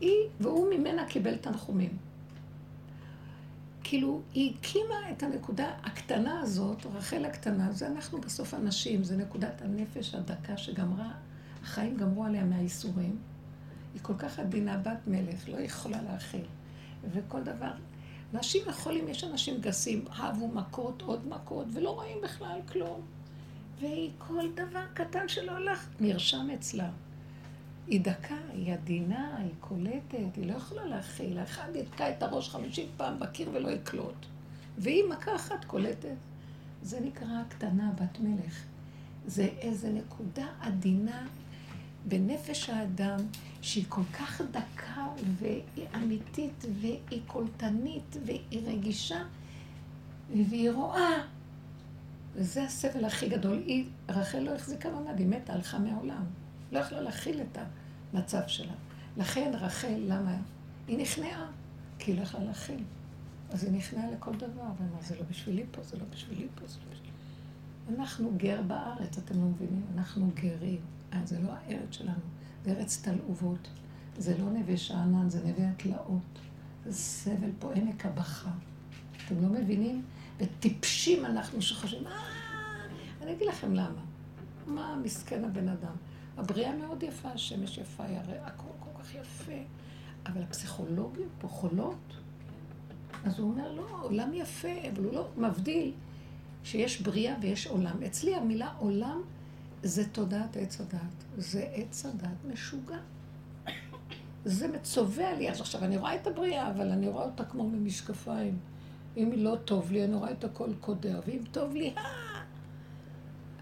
היא, 0.00 0.28
והוא 0.40 0.74
ממנה 0.74 1.04
קיבל 1.08 1.36
תנחומים. 1.36 1.96
כאילו, 3.84 4.20
היא 4.34 4.54
הקימה 4.54 5.10
את 5.12 5.22
הנקודה 5.22 5.70
הקטנה 5.82 6.40
הזאת, 6.40 6.86
רחל 6.94 7.24
הקטנה, 7.24 7.72
זה 7.72 7.86
אנחנו 7.86 8.20
בסוף 8.20 8.54
אנשים, 8.54 9.04
זה 9.04 9.16
נקודת 9.16 9.62
הנפש 9.62 10.14
הדקה 10.14 10.56
שגמרה, 10.56 11.10
החיים 11.62 11.96
גמרו 11.96 12.24
עליה 12.24 12.44
מהייסורים. 12.44 13.18
היא 13.94 14.02
כל 14.02 14.14
כך 14.18 14.38
עדינה 14.38 14.78
בת 14.78 15.06
מלך, 15.06 15.48
לא 15.48 15.56
יכולה 15.56 16.02
להכיל. 16.02 16.44
וכל 17.12 17.42
דבר. 17.42 17.72
אנשים 18.34 18.62
יכולים, 18.68 19.08
יש 19.08 19.24
אנשים 19.24 19.60
גסים, 19.60 20.04
אהבו 20.08 20.48
מכות, 20.48 21.02
עוד 21.02 21.28
מכות, 21.28 21.66
ולא 21.72 21.90
רואים 21.90 22.16
בכלל 22.22 22.60
כלום. 22.72 23.00
והיא 23.80 24.10
כל 24.18 24.44
דבר 24.54 24.84
קטן 24.94 25.28
שלא 25.28 25.52
הלך, 25.52 25.88
נרשם 26.00 26.48
אצלה. 26.54 26.90
היא 27.86 28.00
דקה, 28.00 28.36
היא 28.52 28.72
עדינה, 28.72 29.36
היא 29.38 29.50
קולטת, 29.60 30.36
היא 30.36 30.46
לא 30.46 30.52
יכולה 30.52 30.84
להכיל. 30.84 31.38
האחד 31.38 31.68
יתקע 31.74 32.10
את 32.10 32.22
הראש 32.22 32.48
חמישים 32.48 32.86
פעם 32.96 33.20
בקיר 33.20 33.50
ולא 33.52 33.68
יקלוט. 33.70 34.26
והיא 34.78 35.04
מכה 35.08 35.36
אחת 35.36 35.64
קולטת. 35.64 36.16
זה 36.82 37.00
נקרא 37.00 37.42
קטנה 37.48 37.92
בת 38.00 38.20
מלך. 38.20 38.64
זה 39.26 39.48
איזה 39.60 39.92
נקודה 39.92 40.46
עדינה 40.60 41.26
בנפש 42.08 42.70
האדם, 42.70 43.18
שהיא 43.62 43.84
כל 43.88 44.02
כך 44.12 44.40
דקה 44.50 45.06
והיא 45.38 45.62
אמיתית 45.94 46.64
והיא 46.80 47.20
קולטנית 47.26 48.16
והיא 48.26 48.60
רגישה 48.66 49.22
והיא 50.30 50.70
רואה. 50.70 51.37
וזה 52.38 52.64
הסבל 52.64 53.04
הכי 53.04 53.28
גדול. 53.28 53.62
היא, 53.66 53.84
רחל 54.08 54.38
לא 54.38 54.54
החזיקה 54.54 54.90
מעמד, 54.90 55.18
היא 55.18 55.26
מתה, 55.26 55.52
הלכה 55.52 55.78
מהעולם. 55.78 56.24
לא 56.72 56.78
יכלה 56.78 57.00
להכיל 57.00 57.40
את 57.40 57.58
המצב 58.12 58.42
שלה. 58.46 58.72
לכן 59.16 59.52
רחל, 59.54 60.00
למה? 60.06 60.36
היא 60.88 60.98
נכנעה, 60.98 61.50
כי 61.98 62.10
היא 62.10 62.18
לא 62.18 62.22
יכלה 62.22 62.44
להכיל. 62.44 62.84
אז 63.50 63.64
היא 63.64 63.72
נכנעה 63.72 64.10
לכל 64.10 64.34
דבר, 64.34 64.62
ואמרה, 64.78 65.02
זה 65.02 65.16
לא 65.16 65.22
בשבילי 65.30 65.64
פה, 65.70 65.82
זה 65.82 65.96
לא 65.96 66.04
בשבילי 66.10 66.48
פה, 66.54 66.66
זה 66.66 66.78
לא 66.84 66.92
בשבילי. 66.92 67.12
אנחנו 67.98 68.32
גר 68.36 68.62
בארץ, 68.62 69.18
אתם 69.18 69.34
לא 69.34 69.46
מבינים? 69.46 69.82
אנחנו 69.94 70.30
גרים. 70.34 70.80
אה, 71.12 71.20
זה 71.24 71.38
לא 71.40 71.48
הארץ 71.52 71.92
שלנו, 71.94 72.20
זה 72.64 72.70
ארץ 72.70 73.02
תלעובות. 73.02 73.68
זה 74.18 74.38
לא 74.38 74.50
נווה 74.50 74.76
שאנן, 74.76 75.30
זה 75.30 75.38
נווה 75.38 75.70
התלאות. 75.70 76.38
זה 76.86 76.92
סבל 76.92 77.50
פה, 77.58 77.72
עמק 77.74 78.06
הבכה. 78.06 78.50
אתם 79.26 79.42
לא 79.42 79.48
מבינים? 79.48 80.02
וטיפשים 80.38 81.24
אנחנו 81.24 81.62
שחושבים, 81.62 82.06
אה... 82.06 82.12
אני 83.22 83.32
אגיד 83.32 83.46
לכם 83.48 83.74
למה. 83.74 84.02
מה 84.66 84.96
מסכן 85.02 85.44
הבן 85.44 85.68
אדם? 85.68 85.94
הבריאה 86.36 86.76
מאוד 86.76 87.02
יפה, 87.02 87.28
השמש 87.28 87.78
יפה, 87.78 88.04
ירא, 88.04 88.46
הכל 88.46 88.68
כל 88.80 89.02
כך 89.02 89.14
יפה. 89.14 89.62
אבל 90.26 90.42
הפסיכולוגיות 90.42 91.30
פה 91.38 91.48
חולות. 91.48 92.16
אז 93.24 93.38
הוא 93.38 93.50
אומר, 93.50 93.72
לא, 93.72 93.86
עולם 94.02 94.30
יפה, 94.34 94.68
אבל 94.92 95.04
הוא 95.04 95.12
לא 95.12 95.28
מבדיל 95.36 95.92
שיש 96.64 97.00
בריאה 97.00 97.34
ויש 97.42 97.66
עולם. 97.66 98.02
אצלי 98.06 98.34
המילה 98.34 98.72
עולם 98.78 99.22
זה 99.82 100.08
תודעת 100.08 100.56
עץ 100.56 100.80
הדת. 100.80 101.24
זה 101.36 101.68
עץ 101.72 102.06
הדת 102.06 102.44
משוגע. 102.52 102.98
זה 104.44 104.68
מצובע 104.68 105.34
לי. 105.34 105.50
אז 105.50 105.60
עכשיו, 105.60 105.84
אני 105.84 105.96
רואה 105.96 106.14
את 106.14 106.26
הבריאה, 106.26 106.70
אבל 106.70 106.90
אני 106.90 107.08
רואה 107.08 107.24
אותה 107.24 107.44
כמו 107.44 107.68
ממשקפיים. 107.68 108.58
אם 109.18 109.32
לא 109.36 109.56
טוב 109.64 109.92
לי, 109.92 110.04
אני 110.04 110.14
רואה 110.14 110.32
את 110.32 110.44
הכל 110.44 110.70
קודר, 110.80 111.20
ואם 111.26 111.42
טוב 111.52 111.74
לי, 111.74 111.94
אה! 111.96 112.02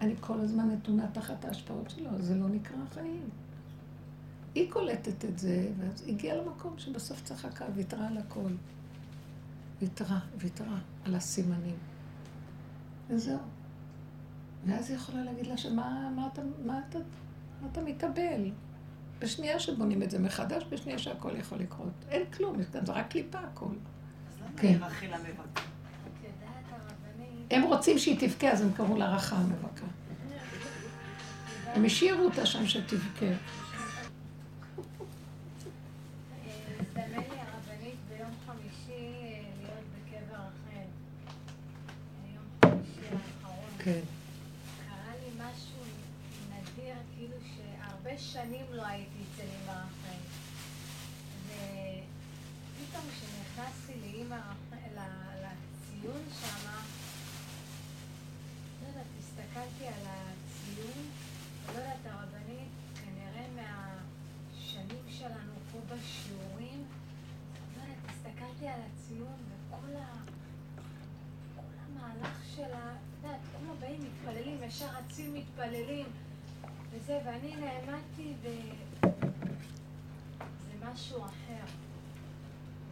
אני 0.01 0.15
כל 0.19 0.39
הזמן 0.39 0.69
נתונה 0.69 1.07
תחת 1.11 1.45
ההשפעות 1.45 1.89
שלו, 1.89 2.09
זה 2.19 2.35
לא 2.35 2.49
נקרא 2.49 2.77
חיים. 2.93 3.29
היא 4.55 4.71
קולטת 4.71 5.25
את 5.25 5.39
זה, 5.39 5.71
ואז 5.77 6.03
הגיעה 6.07 6.37
למקום 6.37 6.73
שבסוף 6.77 7.23
צחקה, 7.23 7.65
ויתרה 7.75 8.07
על 8.07 8.17
הכל. 8.17 8.49
ויתרה, 9.81 10.19
ויתרה 10.37 10.77
על 11.05 11.15
הסימנים. 11.15 11.77
וזהו. 13.09 13.39
ואז 14.65 14.89
היא 14.89 14.97
יכולה 14.97 15.23
להגיד 15.23 15.47
לה 15.47 15.57
שמה 15.57 16.09
מה 16.15 16.29
אתה, 16.33 16.41
מה 16.65 16.81
אתה, 16.89 16.99
מה 17.61 17.67
אתה 17.71 17.81
מקבל? 17.81 18.51
בשנייה 19.19 19.59
שבונים 19.59 20.03
את 20.03 20.11
זה 20.11 20.19
מחדש, 20.19 20.63
בשנייה 20.69 20.97
שהכל 20.97 21.35
יכול 21.35 21.57
לקרות. 21.57 21.93
אין 22.09 22.31
כלום, 22.31 22.61
זה 22.61 22.79
רק 22.93 23.11
קליפה 23.11 23.39
הכל. 23.39 23.73
כן. 24.57 24.77
רחל 24.81 25.13
המבקר? 25.13 25.61
הם 27.51 27.63
רוצים 27.63 27.99
שהיא 27.99 28.19
תבכה, 28.19 28.51
אז 28.51 28.61
הם 28.61 28.71
קראו 28.73 28.97
לה 28.97 29.15
רחה 29.15 29.35
המבקר. 29.35 29.85
הם 31.65 31.85
השאירו 31.85 32.25
אותה 32.25 32.45
שם 32.45 32.67
שתבכה. 32.67 33.25
כן. 43.87 44.01
קרה 44.87 45.13
לי 45.23 45.29
משהו 45.35 45.81
נדיר, 46.49 46.95
כאילו 47.15 47.35
שהרבה 47.55 48.17
שנים 48.17 48.65
לא 48.71 48.85
הייתי 48.85 49.19
אצל 49.33 49.43
אמא 49.43 49.71
רחל. 49.71 50.19
ופתאום 51.45 53.03
כשנכנסתי 53.11 53.93
לאמא 54.01 54.35
רחל, 54.35 55.01
לציון 55.41 56.23
שם, 56.41 56.69
לא 58.81 58.87
יודעת, 58.87 59.05
הסתכלתי 59.19 59.87
על 59.87 60.03
הציון, 60.05 61.03
לא 61.67 61.71
יודעת, 61.71 62.05
הרבנית, 62.05 62.69
כנראה 62.95 63.45
מהשנים 63.55 65.05
שלנו 65.09 65.53
פה 65.71 65.77
בשיעורים, 65.85 66.85
לא 67.77 67.81
יודעת, 67.81 67.97
הסתכלתי 68.09 68.67
על 68.67 68.79
הציון 68.81 69.37
וכל 69.49 69.95
ה... 69.95 70.37
מתפללים, 74.77 74.95
ישר 74.95 75.11
רצים 75.11 75.33
מתפללים. 75.33 76.05
וזה, 76.91 77.19
ואני 77.25 77.55
נעמדתי 77.55 78.33
ו... 78.43 78.47
זה 80.41 80.91
משהו 80.93 81.17
אחר. 81.25 81.65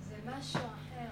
זה 0.10 0.16
משהו 0.32 0.60
אחר. 0.60 1.10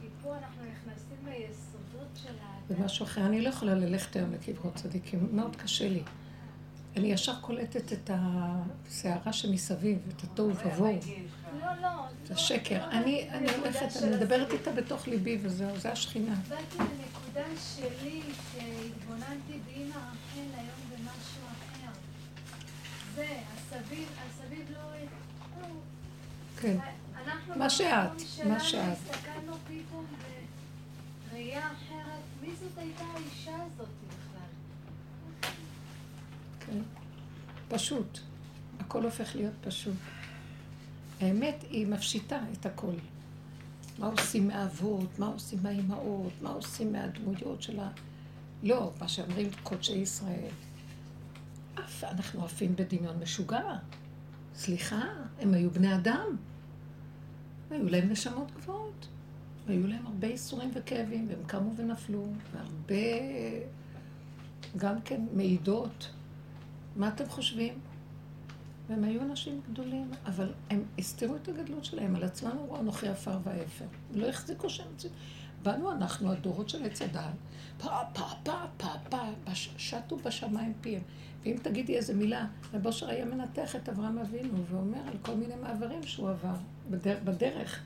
כי 0.00 0.06
פה 0.22 0.36
אנחנו 0.36 0.62
נכנסים 0.62 1.16
ליסודות 1.24 2.08
של 2.14 2.32
זה 2.68 2.74
האדם. 2.74 2.84
משהו 2.84 3.04
אחר. 3.06 3.26
אני 3.26 3.40
לא 3.42 3.48
יכולה 3.48 3.74
ללכת 3.74 4.16
היום 4.16 4.32
לקברות 4.32 4.74
צדיקים, 4.74 5.28
מאוד 5.32 5.56
קשה 5.56 5.88
לי. 5.88 6.02
אני 6.96 7.12
ישר 7.12 7.40
קולטת 7.40 7.92
את 7.92 8.10
הסערה 8.14 9.32
שמסביב, 9.32 9.98
את 10.16 10.22
התוהו 10.24 10.50
ובוהו, 10.50 10.98
לא, 11.60 11.66
לא. 11.82 11.88
את 12.24 12.30
לא- 12.30 12.34
השקר. 12.34 12.78
לא 12.86 12.92
אני 12.92 13.24
באתי 13.24 13.36
אני 13.38 13.50
הולכת, 13.56 13.96
אני 14.02 14.16
מדברת. 14.16 14.52
איתה 14.52 14.72
בתוך 14.72 15.08
ליבי 15.08 15.38
וזהו, 15.42 15.76
זה 15.78 15.92
השכינה. 15.92 16.34
באתי 16.48 16.78
לנקודה 17.34 17.60
שלי, 17.60 18.22
שהתבוננתי 18.52 19.58
באמא 19.66 19.96
רחל 19.96 20.48
היום 20.54 20.90
במשהו 20.90 21.42
אחר. 21.52 21.90
זה, 23.14 23.40
הסביב, 23.54 24.08
הסביב 24.28 24.70
לא... 24.70 24.80
כן. 26.60 26.76
מה 27.56 27.70
שאת, 27.70 28.46
מה 28.48 28.60
שאת. 28.60 28.82
הסתכלנו 28.92 29.56
פתאום 29.66 30.06
בראייה 31.30 31.66
אחרת. 31.66 32.20
מי 32.42 32.48
זאת 32.60 32.78
הייתה 32.78 33.04
האישה 33.04 33.54
הזאת 33.54 33.88
בכלל? 34.08 35.50
כן. 36.60 36.78
פשוט. 37.68 38.18
הכל 38.80 39.04
הופך 39.04 39.36
להיות 39.36 39.54
פשוט. 39.60 39.94
האמת 41.20 41.64
היא 41.70 41.86
מפשיטה 41.86 42.38
את 42.52 42.66
הכל. 42.66 42.94
מה 44.00 44.06
עושים 44.06 44.48
מהאבות, 44.48 45.18
מה 45.18 45.26
עושים 45.26 45.58
מהאימהות, 45.62 46.32
מה 46.42 46.50
עושים 46.50 46.92
מהדמויות 46.92 47.62
של 47.62 47.80
ה... 47.80 47.90
לא, 48.62 48.92
מה 49.00 49.08
שאומרים 49.08 49.50
קודשי 49.62 49.92
ישראל. 49.92 50.50
אף 51.74 52.04
אנחנו 52.04 52.44
עפים 52.44 52.76
בדמיון 52.76 53.18
משוגע. 53.22 53.76
סליחה, 54.54 55.02
הם 55.40 55.54
היו 55.54 55.70
בני 55.70 55.94
אדם. 55.94 56.36
היו 57.70 57.88
להם 57.88 58.08
נשמות 58.08 58.50
גבוהות. 58.56 59.08
והיו 59.66 59.86
להם 59.86 60.06
הרבה 60.06 60.26
ייסורים 60.26 60.70
וכאבים, 60.74 61.26
והם 61.28 61.44
קמו 61.46 61.72
ונפלו, 61.76 62.26
והרבה 62.52 62.94
גם 64.76 65.00
כן 65.00 65.26
מעידות. 65.32 66.10
מה 66.96 67.08
אתם 67.08 67.28
חושבים? 67.28 67.74
והם 68.90 69.04
היו 69.04 69.22
אנשים 69.22 69.60
גדולים, 69.72 70.10
אבל 70.26 70.52
הם 70.70 70.84
הסתירו 70.98 71.36
את 71.36 71.48
הגדלות 71.48 71.84
שלהם, 71.84 72.16
על 72.16 72.24
עצמם 72.24 72.50
אמרו 72.50 72.76
אנוכי 72.76 73.08
עפר 73.08 73.38
ואפר. 73.44 73.84
לא 74.14 74.28
החזיקו 74.28 74.70
שם 74.70 74.84
את 74.94 75.00
זה. 75.00 75.08
באנו 75.62 75.92
אנחנו, 75.92 76.32
הדורות 76.32 76.68
של 76.68 76.84
עץ 76.84 77.02
הדל, 77.02 77.30
פה, 77.78 77.88
פה, 78.14 78.24
פה, 78.44 78.52
פה, 78.76 78.88
פה, 79.08 79.18
בש- 79.50 79.74
שטו 79.76 80.16
בשמיים 80.16 80.72
פיהם. 80.80 81.02
ואם 81.42 81.56
תגידי 81.62 81.96
איזה 81.96 82.14
מילה, 82.14 82.46
רב 82.74 82.86
אושר 82.86 83.08
היה 83.08 83.24
מנתח 83.24 83.76
את 83.76 83.88
אברהם 83.88 84.18
אבינו, 84.18 84.64
ואומר 84.70 85.00
על 85.08 85.16
כל 85.22 85.34
מיני 85.34 85.54
מעברים 85.62 86.02
שהוא 86.02 86.30
עבר 86.30 86.54
בדרך. 86.90 87.18
בדרך. 87.24 87.80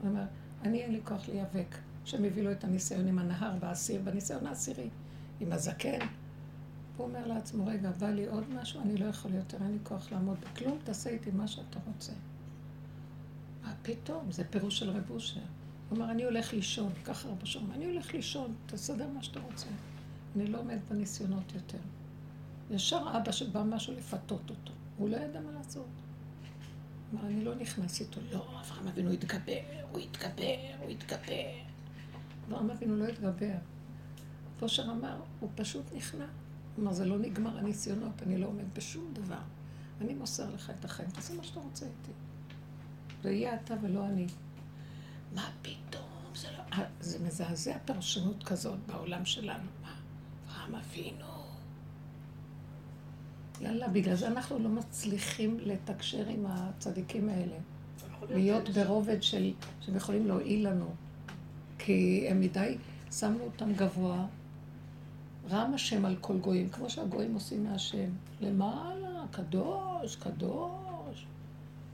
הוא 0.00 0.10
אומר, 0.10 0.22
אני 0.62 0.82
אין 0.82 0.92
לי 0.92 1.00
כוח 1.04 1.28
להיאבק. 1.28 1.76
השם 2.04 2.24
הביא 2.24 2.42
לו 2.42 2.52
את 2.52 2.64
הניסיון 2.64 3.06
עם 3.08 3.18
הנהר 3.18 3.56
באסיר, 3.60 4.00
בניסיון 4.04 4.46
העשירי, 4.46 4.88
עם 5.40 5.52
הזקן. 5.52 5.98
הוא 7.00 7.08
אומר 7.08 7.26
לעצמו, 7.26 7.66
רגע, 7.66 7.90
בא 7.90 8.10
לי 8.10 8.26
עוד 8.26 8.44
משהו, 8.54 8.80
אני 8.80 8.96
לא 8.96 9.04
יכול 9.04 9.34
יותר, 9.34 9.56
אין 9.62 9.72
לי 9.72 9.78
כוח 9.82 10.12
לעמוד 10.12 10.36
בכלום, 10.40 10.78
תעשה 10.84 11.10
איתי 11.10 11.30
מה 11.30 11.48
שאתה 11.48 11.78
רוצה. 11.86 12.12
מה 13.62 13.74
פתאום? 13.82 14.32
זה 14.32 14.44
פירוש 14.44 14.78
של 14.78 14.90
רב 14.90 15.10
אושר. 15.10 15.40
הוא 15.40 15.98
אומר, 15.98 16.10
אני 16.10 16.24
הולך 16.24 16.52
לישון, 16.52 16.92
ככה 17.04 17.28
רב 17.28 17.40
אושר 17.40 17.60
אני 17.74 17.84
הולך 17.84 18.14
לישון, 18.14 18.54
תסדר 18.66 19.08
מה 19.08 19.22
שאתה 19.22 19.40
רוצה. 19.40 19.66
אני 20.36 20.46
לא 20.46 20.58
עומד 20.58 20.78
בניסיונות 20.90 21.52
יותר. 21.54 21.78
ישר 22.70 23.04
אבא 23.16 23.32
שבא 23.32 23.62
משהו 23.62 23.94
לפתות 23.94 24.50
אותו, 24.50 24.72
הוא 24.96 25.08
לא 25.08 25.16
ידע 25.16 25.40
מה 25.40 25.52
לעשות. 25.52 25.86
אמר, 27.14 27.26
אני 27.26 27.44
לא 27.44 27.54
נכנס 27.54 28.00
איתו. 28.00 28.20
לא, 28.32 28.60
אברהם 28.60 28.88
אבינו 28.88 29.10
התגבר, 29.10 29.60
הוא 29.92 29.98
התגבר, 30.00 30.56
הוא 30.80 30.90
התגבר. 30.90 31.50
אברהם 32.48 32.70
אבינו 32.70 32.96
לא 32.96 33.04
התגבר. 33.04 33.56
פושר 34.58 34.82
אמר, 34.82 35.20
הוא 35.40 35.50
פשוט 35.54 35.84
נכנע. 35.94 36.26
אמר, 36.78 36.92
זה 36.92 37.04
לא 37.04 37.18
נגמר 37.18 37.58
הניסיונות, 37.58 38.22
אני 38.22 38.38
לא 38.38 38.46
עומד 38.46 38.74
בשום 38.74 39.04
דבר. 39.12 39.40
אני 40.00 40.14
מוסר 40.14 40.54
לך 40.54 40.72
את 40.78 40.84
החיים, 40.84 41.10
תעשה 41.10 41.34
מה 41.34 41.44
שאתה 41.44 41.60
רוצה 41.60 41.86
איתי. 41.86 42.12
זה 43.22 43.30
יהיה 43.30 43.54
אתה 43.54 43.74
ולא 43.82 44.06
אני. 44.06 44.26
מה 45.34 45.50
פתאום? 45.62 46.34
זה 46.34 46.48
לא... 46.58 46.62
אה, 46.72 46.84
זה 47.00 47.18
מזעזע 47.26 47.78
פרשנות 47.84 48.44
כזאת 48.44 48.78
בעולם 48.86 49.24
שלנו. 49.24 49.68
מה? 49.82 49.94
אברהם 50.46 50.74
אבינו. 50.74 51.26
יאללה, 53.60 53.88
בגלל 53.88 54.14
זה 54.14 54.28
אנחנו 54.28 54.58
לא 54.58 54.68
מצליחים 54.68 55.58
לתקשר 55.60 56.28
עם 56.28 56.46
הצדיקים 56.46 57.28
האלה. 57.28 57.56
להיות 58.30 58.68
ברובד 58.68 59.22
של, 59.22 59.52
שהם 59.80 59.96
יכולים 59.96 60.26
להועיל 60.26 60.68
לנו. 60.68 60.94
כי 61.78 62.26
הם 62.30 62.40
מדי, 62.40 62.78
שמנו 63.12 63.44
אותם 63.44 63.72
גבוה, 63.72 64.26
רם 65.50 65.74
השם 65.74 66.04
על 66.04 66.16
כל 66.20 66.38
גויים, 66.38 66.68
כמו 66.68 66.90
שהגויים 66.90 67.34
עושים 67.34 67.64
מהשם. 67.64 68.10
למעלה, 68.40 69.24
קדוש, 69.30 70.16
קדוש. 70.16 71.26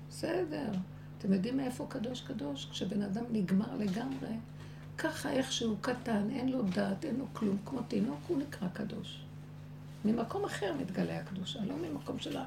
בסדר. 0.08 0.72
אתם 1.18 1.32
יודעים 1.32 1.56
מאיפה 1.56 1.86
קדוש 1.88 2.20
קדוש? 2.20 2.66
כשבן 2.70 3.02
אדם 3.02 3.24
נגמר 3.32 3.76
לגמרי, 3.78 4.28
ככה 4.98 5.30
איכשהו 5.30 5.76
קטן, 5.80 6.30
אין 6.30 6.48
לו 6.48 6.62
דעת, 6.62 7.04
אין 7.04 7.16
לו 7.16 7.26
כלום, 7.32 7.56
כמו 7.64 7.82
תינוק, 7.82 8.18
הוא 8.28 8.38
נקרא 8.38 8.68
קדוש. 8.68 9.20
ממקום 10.04 10.44
אחר 10.44 10.74
מתגלה 10.80 11.18
הקדושה, 11.20 11.64
לא 11.64 11.74
ממקום 11.76 12.18
של 12.18 12.36
ה... 12.36 12.46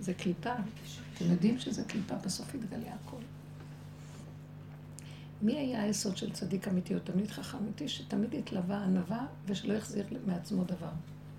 זה 0.00 0.14
קליפה. 0.14 0.52
אתם 1.14 1.24
יודעים 1.24 1.58
שזה 1.58 1.84
קליפה, 1.84 2.14
בסוף 2.14 2.54
יתגלה 2.54 2.94
הכל. 2.94 3.22
מי 5.42 5.56
היה 5.58 5.82
היסוד 5.82 6.16
של 6.16 6.32
צדיק 6.32 6.68
אמיתי 6.68 6.94
או 6.94 7.00
תלמיד 7.00 7.30
חכם 7.30 7.58
אמיתי? 7.58 7.88
שתמיד 7.88 8.34
התלווה 8.34 8.84
ענווה 8.84 9.26
ושלא 9.46 9.74
החזיר 9.74 10.06
מעצמו 10.26 10.64
דבר. 10.64 10.90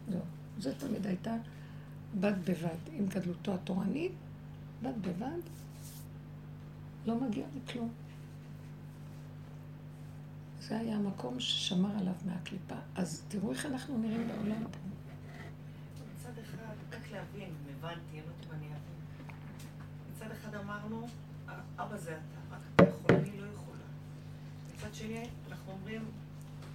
זהו. 0.10 0.22
זה 0.60 0.76
תמיד 0.76 1.08
הייתה 1.08 1.36
בד 2.20 2.34
בבד 2.46 2.78
עם 2.94 3.08
גדלותו 3.08 3.54
התורנית, 3.54 4.12
בד 4.84 5.02
בבד, 5.02 5.40
לא 7.06 7.20
מגיע 7.20 7.46
לכלום. 7.56 7.90
זה 10.60 10.78
היה 10.78 10.96
המקום 10.96 11.40
ששמר 11.40 11.98
עליו 12.00 12.14
מהקליפה. 12.26 12.76
אז 12.96 13.24
תראו 13.28 13.52
איך 13.52 13.66
אנחנו 13.66 13.98
נראים 13.98 14.28
בעולם 14.28 14.64
פה. 14.64 14.80
מצד 16.16 16.40
אחד, 16.42 16.74
רק 16.92 17.12
להבין, 17.12 17.50
הבנתי, 17.78 18.00
אני 18.12 18.22
לא 18.22 18.26
יודעת 18.26 18.46
אם 18.46 18.52
אני 18.52 18.66
אבין. 18.66 19.36
מצד 20.16 20.32
אחד 20.32 20.56
אמרנו, 20.56 21.08
אבא 21.78 21.98
זה 21.98 22.18
אתה 22.76 22.84
יכול, 22.84 23.16
אני 23.16 23.42
לא 23.42 23.48
יכולה. 23.48 23.84
מצד 24.76 24.89
שני, 25.00 25.26
אנחנו 25.50 25.72
אומרים, 25.72 26.06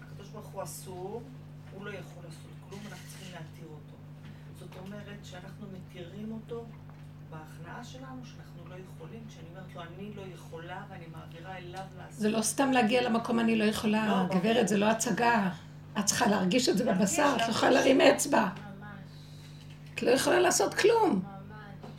הקדוש 0.02 0.28
ברוך 0.28 0.46
הוא 0.46 0.62
אסור, 0.62 1.22
הוא 1.74 1.84
לא 1.84 1.90
יכול 1.90 2.22
לעשות 2.24 2.50
כלום, 2.68 2.80
אנחנו 2.90 3.08
צריכים 3.08 3.28
להתיר 3.32 3.68
אותו. 3.68 3.96
זאת 4.58 4.68
אומרת 4.86 5.24
שאנחנו 5.24 5.66
מתירים 5.72 6.32
אותו 6.32 6.64
בהכנעה 7.30 7.84
שלנו, 7.84 8.24
שאנחנו 8.24 8.68
לא 8.68 8.74
יכולים. 8.74 9.20
כשאני 9.28 9.46
אומרת 9.50 9.74
לו, 9.74 9.82
אני 9.82 10.14
לא 10.16 10.22
יכולה, 10.34 10.84
ואני 10.90 11.04
מעבירה 11.12 11.58
אליו 11.58 11.84
לעשות. 11.98 12.20
זה 12.20 12.28
לא 12.28 12.42
סתם 12.42 12.70
להגיע 12.72 13.02
למקום 13.02 13.40
אני 13.40 13.56
לא 13.56 13.64
יכולה, 13.64 14.06
לא, 14.06 14.38
גברת, 14.38 14.68
זה 14.68 14.76
לא 14.76 14.90
הצגה. 14.90 15.50
את 15.98 16.04
צריכה 16.04 16.26
להרגיש 16.26 16.68
את 16.68 16.78
זה 16.78 16.92
בבשר, 16.92 17.32
את 17.36 17.40
לא. 17.40 17.50
יכולה 17.50 17.70
להרים 17.70 18.00
אצבע. 18.00 18.48
את 19.94 20.02
לא 20.02 20.10
יכולה 20.10 20.40
לעשות 20.40 20.74
כלום. 20.74 21.33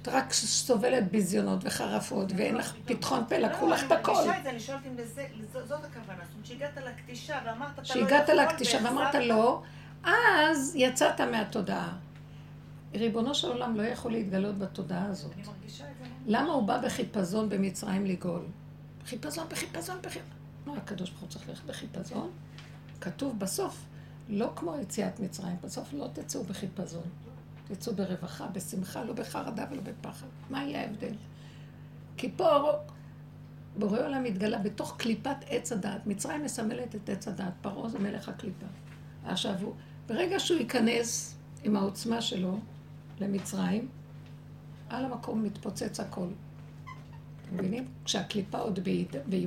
את 0.06 0.10
רק 0.10 0.34
סובלת 0.34 1.12
ביזיונות 1.12 1.60
וחרפות, 1.64 2.32
ואין 2.36 2.56
לך 2.56 2.74
פתחון 2.86 3.24
פה, 3.30 3.38
לקחו 3.38 3.68
לך 3.68 3.84
את 3.84 3.92
לא, 3.92 3.96
הכל. 3.96 4.12
אני 4.12 4.28
מרגישה 4.28 4.38
את 4.38 4.44
זה, 4.44 4.50
אני 4.50 4.60
שואלת 4.60 4.82
אם 4.86 4.96
זאת 5.68 5.86
הכוונה. 5.86 6.24
זאת 6.24 6.34
אומרת, 6.34 6.46
שהגעת 6.46 6.78
לקטישה 6.78 7.40
ואמרת, 7.46 7.80
אתה 7.80 7.82
לא 7.82 8.06
יכול, 8.06 8.08
כשהגעת 8.08 8.30
לקטישה 8.30 8.78
ואמרת 8.84 9.16
לא, 9.16 9.62
אז 10.04 10.76
יצאת 10.76 11.22
מהתודעה. 11.22 11.98
ריבונו 12.94 13.36
של 13.36 13.48
עולם 13.48 13.76
לא 13.76 13.82
יכול 13.82 14.12
להתגלות 14.12 14.58
בתודעה 14.58 15.06
הזאת. 15.06 15.34
אני 15.34 15.44
מרגישה 15.48 15.84
את 15.84 15.98
זה. 16.00 16.06
למה 16.26 16.54
הוא 16.54 16.64
בא 16.64 16.78
בחיפזון 16.78 17.50
במצרים 17.50 18.06
לגאול? 18.06 18.46
בחיפזון, 19.04 19.48
בחיפזון, 19.50 19.98
בחיפזון. 20.02 20.32
מה 20.66 20.74
הקדוש 20.78 21.10
ברוך 21.10 21.22
הוא 21.22 21.30
צריך 21.30 21.50
ללכת 21.50 21.66
בחיפזון? 21.66 22.32
כתוב 23.02 23.40
בסוף, 23.40 23.86
לא 24.30 24.52
כמו 24.56 24.76
יציאת 24.82 25.20
מצרים, 25.20 25.56
בסוף 25.64 25.94
לא 25.94 26.08
תצאו 26.14 26.44
בחיפזון. 26.44 27.04
תצאו 27.68 27.96
ברווחה, 27.96 28.48
בשמחה, 28.48 29.04
לא 29.04 29.14
בחרדה 29.14 29.66
ולא 29.72 29.82
בפחד. 29.82 30.28
מה 30.50 30.64
יהיה 30.64 30.82
ההבדל? 30.82 31.14
כי 32.18 32.32
פה 32.38 32.72
בורא 33.78 34.00
עולם 34.00 34.24
מתגלה 34.24 34.60
בתוך 34.60 34.96
קליפת 34.98 35.36
עץ 35.48 35.72
הדעת. 35.72 36.08
מצרים 36.08 36.44
מסמלת 36.44 36.96
את 36.96 37.10
עץ 37.10 37.28
הדעת, 37.28 37.54
פרעה 37.62 37.90
זה 37.90 38.00
מלך 38.00 38.30
הקליפה. 38.30 38.66
עכשיו, 39.26 39.54
הוא, 39.62 39.74
ברגע 40.08 40.40
שהוא 40.40 40.60
ייכנס 40.60 41.38
עם 41.64 41.76
העוצמה 41.76 42.22
שלו 42.22 42.60
למצרים, 43.20 43.88
על 44.90 45.06
המקום 45.06 45.44
מתפוצץ 45.44 46.00
הכל. 46.00 46.28
אתם 47.44 47.58
מבינים? 47.58 47.88
כשהקליפה 48.06 48.58
עוד 48.58 48.80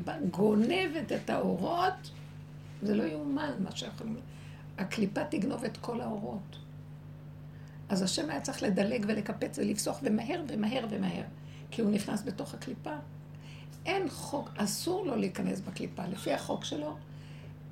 באה, 0.05 0.16
גונבת 0.31 1.12
את 1.12 1.31
האורות, 1.31 2.11
זה 2.83 2.95
לא 2.95 3.03
יאומן 3.03 3.53
מה 3.59 3.77
שאנחנו... 3.77 4.14
הקליפה 4.79 5.25
תגנוב 5.25 5.64
את 5.64 5.77
כל 5.77 6.01
האורות. 6.01 6.59
אז 7.89 8.03
השם 8.03 8.30
היה 8.30 8.41
צריך 8.41 8.62
לדלג 8.62 9.05
ולקפץ 9.09 9.59
ולפסוח 9.59 9.99
ומהר 10.03 10.43
ומהר 10.49 10.86
ומהר, 10.91 11.24
כי 11.70 11.82
הוא 11.82 11.91
נכנס 11.91 12.22
בתוך 12.22 12.55
הקליפה. 12.55 12.97
אין 13.86 14.09
חוק, 14.09 14.51
אסור 14.57 15.07
לו 15.07 15.16
להיכנס 15.16 15.61
בקליפה. 15.61 16.07
לפי 16.07 16.32
החוק 16.32 16.64
שלו, 16.64 16.97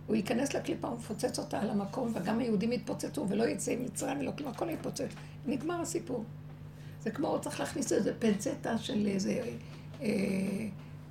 הוא 0.06 0.16
ייכנס 0.16 0.54
לקליפה, 0.54 0.88
הוא 0.88 0.98
מפוצץ 0.98 1.38
אותה 1.38 1.60
על 1.60 1.70
המקום, 1.70 2.12
וגם 2.14 2.38
היהודים 2.38 2.72
יתפוצצו, 2.72 3.26
ולא 3.28 3.44
יצא 3.44 3.72
עם 3.72 3.84
מצרים 3.84 4.18
ולא 4.18 4.32
כלום, 4.38 4.50
הכל 4.50 4.70
יתפוצץ. 4.70 5.14
נגמר 5.46 5.80
הסיפור. 5.80 6.24
זה 7.02 7.10
כמו, 7.10 7.28
הוא 7.28 7.38
צריך 7.38 7.60
להכניס 7.60 7.92
איזה 7.92 8.12
פנצטה 8.18 8.78
של 8.78 9.06
איזה 9.06 9.42
אה, 10.02 10.08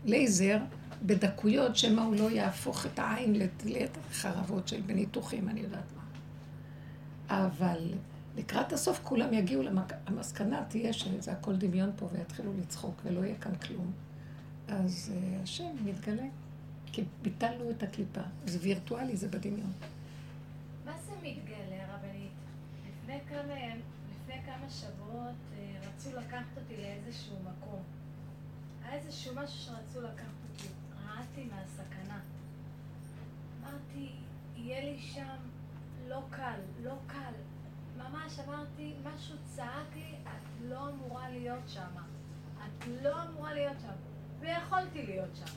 לייזר 0.06 0.58
בדקויות, 1.04 1.76
שמא 1.76 2.02
הוא 2.02 2.16
לא 2.16 2.32
יהפוך 2.32 2.86
את 2.86 3.00
העין 3.00 3.36
לחרבות 3.66 4.68
של 4.68 4.82
בניתוחים, 4.82 5.50
אני 5.50 5.60
יודעת 5.60 5.84
מה. 5.96 6.04
אבל 7.30 7.92
לקראת 8.38 8.74
הסוף 8.74 9.00
כולם 9.04 9.34
יגיעו 9.34 9.64
למסקנה, 10.10 10.64
תהיה 10.68 10.94
שזה 10.94 11.32
הכל 11.32 11.56
דמיון 11.56 11.92
פה, 11.96 12.10
ויתחילו 12.12 12.52
לצחוק, 12.58 13.02
ולא 13.06 13.26
יהיה 13.26 13.36
כאן 13.36 13.56
כלום. 13.56 13.92
אז 14.68 15.14
uh, 15.14 15.44
השם 15.44 15.86
מתגלה, 15.86 16.26
כי 16.86 17.04
ביטלנו 17.22 17.72
את 17.72 17.84
הקליפה. 17.84 18.22
זה 18.46 18.60
וירטואלי, 18.62 19.18
זה 19.18 19.28
בדמיון. 19.28 19.72
מה 20.86 20.94
זה 21.06 21.12
מתגלה, 21.24 21.96
רבנית? 21.96 22.32
לפני 22.88 23.20
כמה, 23.30 23.76
לפני 24.12 24.42
כמה 24.46 24.70
שבועות 24.70 25.36
אה, 25.58 25.76
רצו 25.88 26.10
לקחת 26.18 26.58
אותי 26.58 26.74
לאיזשהו 26.78 27.36
מקום. 27.42 27.80
היה 28.84 28.94
איזשהו 28.94 29.36
משהו 29.36 29.60
שרצו 29.60 30.02
לקחת 30.02 30.36
אותי. 30.52 30.68
רעדתי 31.08 31.44
מהסכנה. 31.44 32.20
אמרתי, 33.62 34.12
יהיה 34.56 34.84
לי 34.84 35.00
שם 35.00 35.38
לא 36.08 36.22
קל, 36.30 36.60
לא 36.84 36.94
קל. 37.08 37.34
ממש 38.10 38.40
אמרתי, 38.48 38.96
משהו 39.04 39.36
צעק 39.44 39.96
לי, 39.96 40.16
את 40.24 40.62
לא 40.62 40.90
אמורה 40.90 41.30
להיות 41.30 41.64
שם. 41.68 41.98
את 42.58 42.86
לא 43.02 43.24
אמורה 43.24 43.54
להיות 43.54 43.78
שם. 43.82 43.94
ויכולתי 44.40 45.06
להיות 45.06 45.36
שם. 45.36 45.56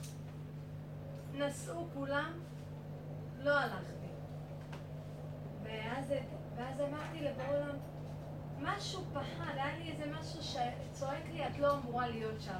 נסעו 1.33 1.87
כולם, 1.93 2.31
לא 3.39 3.59
הלכתי. 3.59 4.07
ואז, 5.63 6.13
ואז 6.55 6.81
אמרתי 6.81 7.21
לבורא 7.21 7.47
עולם, 7.47 7.75
משהו 8.61 9.03
פחד, 9.13 9.53
היה 9.53 9.77
לי 9.77 9.91
איזה 9.91 10.03
משהו 10.19 10.43
שצועק 10.43 11.23
לי, 11.31 11.47
את 11.47 11.59
לא 11.59 11.77
אמורה 11.77 12.07
להיות 12.07 12.41
שם. 12.41 12.59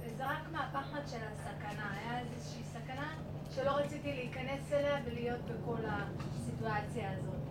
וזה 0.00 0.26
רק 0.26 0.42
מהפחד 0.52 1.00
של 1.06 1.18
הסכנה. 1.32 1.92
היה 1.92 2.20
איזושהי 2.20 2.62
סכנה 2.64 3.14
שלא 3.50 3.70
רציתי 3.70 4.12
להיכנס 4.12 4.72
אליה 4.72 4.98
ולהיות 5.04 5.40
בכל 5.40 5.80
הסיטואציה 5.86 7.12
הזאת. 7.12 7.43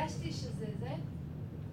הרגשתי 0.00 0.32
שזה 0.32 0.66
זה. 0.78 0.94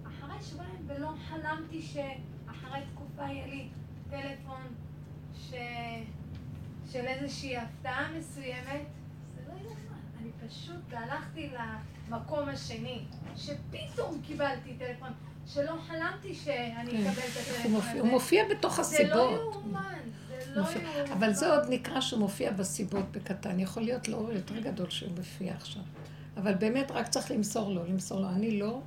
אחרי 0.06 0.42
שבועיים 0.42 0.86
ולא 0.86 1.10
חלמתי 1.28 1.82
שאחרי 1.82 2.80
יהיה 3.22 3.46
לי 3.46 3.68
טלפון 4.10 4.62
ש... 5.34 5.54
של 6.92 7.06
איזושהי 7.06 7.56
הפתעה 7.56 8.08
מסוימת. 8.18 8.82
זה 9.34 9.40
לא 9.48 9.52
יאומן. 9.52 9.78
אני 10.20 10.48
פשוט 10.48 10.92
הלכתי 10.92 11.50
למקום 12.08 12.48
השני, 12.48 13.00
שפתאום 13.36 14.20
קיבלתי 14.26 14.74
טלפון, 14.78 15.08
שלא 15.46 15.72
חלמתי 15.86 16.34
שאני 16.34 16.90
כן. 16.90 16.96
אקבל 16.96 17.10
את 17.10 17.36
הטלפון 17.36 17.74
הזה. 17.76 18.00
הוא 18.00 18.08
מופיע 18.08 18.44
בתוך 18.50 18.78
הסיבות. 18.78 19.14
לא 19.14 19.38
זה 20.44 20.54
לא 20.54 20.62
מופיע. 20.62 20.82
יאומן. 20.82 21.12
אבל 21.12 21.32
זה 21.32 21.54
עוד 21.54 21.62
נקרא 21.68 22.00
שהוא 22.00 22.20
מופיע 22.20 22.52
בסיבות 22.52 23.12
בקטן. 23.12 23.60
יכול 23.60 23.82
להיות 23.82 24.08
לאור 24.08 24.32
יותר 24.32 24.60
גדול 24.60 24.90
שהוא 24.90 25.12
מופיע 25.16 25.54
עכשיו. 25.54 25.82
אבל 26.36 26.54
באמת 26.54 26.90
רק 26.90 27.08
צריך 27.08 27.30
למסור 27.30 27.70
לו, 27.70 27.84
למסור 27.84 28.20
לו. 28.20 28.28
אני 28.28 28.60
לא, 28.60 28.80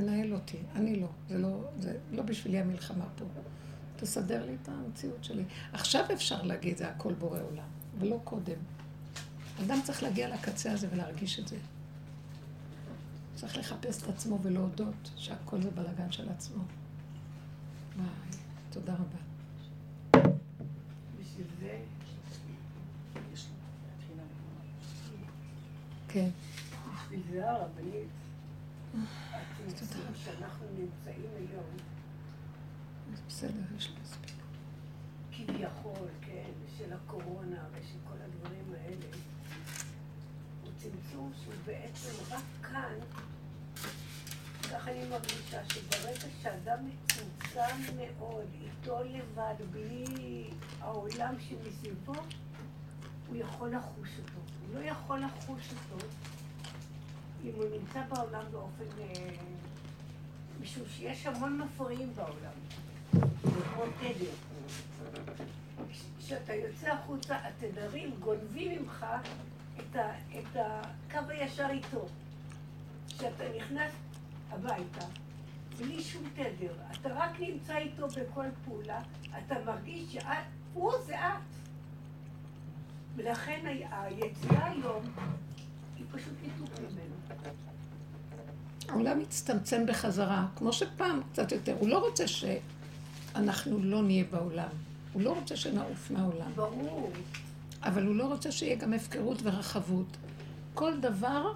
תנהל 0.00 0.34
אותי. 0.34 0.56
אני 0.74 1.00
לא. 1.00 1.08
זה 1.28 1.38
לא, 1.38 1.64
זה 1.78 1.98
לא 2.12 2.22
בשבילי 2.22 2.58
המלחמה 2.58 3.04
פה. 3.16 3.24
תסדר 3.96 4.46
לי 4.46 4.56
את 4.62 4.68
המציאות 4.68 5.24
שלי. 5.24 5.44
עכשיו 5.72 6.04
אפשר 6.12 6.42
להגיד, 6.42 6.76
זה 6.76 6.88
הכל 6.88 7.12
בורא 7.14 7.40
עולם, 7.40 7.66
ולא 7.98 8.20
קודם. 8.24 8.56
אדם 9.66 9.78
צריך 9.84 10.02
להגיע 10.02 10.28
לקצה 10.28 10.72
הזה 10.72 10.88
ולהרגיש 10.90 11.38
את 11.38 11.48
זה. 11.48 11.56
צריך 13.34 13.56
לחפש 13.56 14.02
את 14.02 14.08
עצמו 14.08 14.38
ולהודות 14.42 15.10
שהכל 15.16 15.62
זה 15.62 15.70
בלאגן 15.70 16.12
של 16.12 16.28
עצמו. 16.28 16.62
וואי, 17.96 18.06
תודה 18.70 18.94
רבה. 18.94 19.18
כן. 26.08 26.28
בשביל 27.04 27.22
זה 27.30 27.50
הרבנית, 27.50 27.68
הצמצום 27.68 27.72
שאנחנו 27.74 27.78
נמצאים 27.78 27.94
היום, 27.94 28.08
בסדר, 33.28 33.76
יש 33.76 33.90
לי 33.90 33.96
מספיק. 34.02 34.34
כביכול, 35.32 36.08
כן, 36.20 36.50
של 36.78 36.92
הקורונה 36.92 37.64
ושל 37.72 37.98
כל 38.08 38.16
הדברים 38.24 38.74
האלה, 38.80 39.06
הוא 40.62 40.70
צמצום 40.76 41.32
שהוא 41.42 41.54
בעצם 41.66 42.34
רק 42.34 42.42
כאן, 42.62 42.94
ככה 44.70 44.90
אני 44.90 45.08
מרגישה 45.08 45.64
שברגע 45.68 46.26
שאדם 46.42 46.78
מצומצם 46.88 47.96
מאוד, 47.96 48.46
איתו 48.62 48.98
לבד, 49.04 49.54
בלי 49.70 50.50
העולם 50.80 51.34
שמסביבו, 51.40 52.14
הוא 53.28 53.36
יכול 53.36 53.74
לחוש 53.74 54.08
אותו. 54.18 54.40
הוא 54.60 54.74
לא 54.74 54.84
יכול 54.84 55.20
לחוש 55.20 55.70
אותו 55.72 56.06
אם 57.44 57.52
הוא 57.54 57.64
נמצא 57.64 58.02
בעולם 58.08 58.44
באופן... 58.52 58.84
אה, 59.00 59.36
משום 60.60 60.82
שיש 60.88 61.26
המון 61.26 61.58
מפריעים 61.58 62.12
בעולם. 62.14 62.52
כמו 63.42 63.82
תדר. 64.00 64.34
כשאתה 66.18 66.54
יוצא 66.54 66.92
החוצה, 66.92 67.36
התדרים 67.36 68.10
גונבים 68.20 68.82
ממך 68.82 69.06
את, 69.78 69.96
ה, 69.96 70.12
את 70.38 70.56
הקו 70.56 71.18
הישר 71.28 71.66
איתו. 71.70 72.06
כשאתה 73.08 73.44
נכנס 73.56 73.92
הביתה, 74.50 75.06
בלי 75.78 76.02
שום 76.02 76.22
תדר, 76.34 76.74
אתה 76.92 77.08
רק 77.14 77.40
נמצא 77.40 77.76
איתו 77.76 78.06
בכל 78.08 78.46
פעולה, 78.64 79.00
אתה 79.38 79.54
מרגיש 79.66 80.12
שהוא 80.12 80.92
זה 81.06 81.18
את. 81.18 81.54
ולכן 83.16 83.66
היציאה 83.90 84.66
היום 84.70 85.04
היא 85.96 86.06
פשוט 86.12 86.32
ניתוק 86.42 86.80
ממנו. 86.80 87.14
העולם 88.88 89.18
מצטמצם 89.18 89.86
בחזרה, 89.86 90.46
כמו 90.56 90.72
שפעם 90.72 91.20
קצת 91.32 91.52
יותר. 91.52 91.76
הוא 91.78 91.88
לא 91.88 92.08
רוצה 92.08 92.24
שאנחנו 92.26 93.78
לא 93.82 94.02
נהיה 94.02 94.24
בעולם. 94.30 94.68
הוא 95.12 95.22
לא 95.22 95.32
רוצה 95.32 95.56
שנעוף 95.56 96.10
מהעולם. 96.10 96.52
ברור. 96.54 97.10
אבל 97.82 98.06
הוא 98.06 98.16
לא 98.16 98.26
רוצה 98.26 98.52
שיהיה 98.52 98.76
גם 98.76 98.92
הפקרות 98.92 99.38
ורחבות. 99.42 100.16
כל 100.74 101.00
דבר 101.00 101.52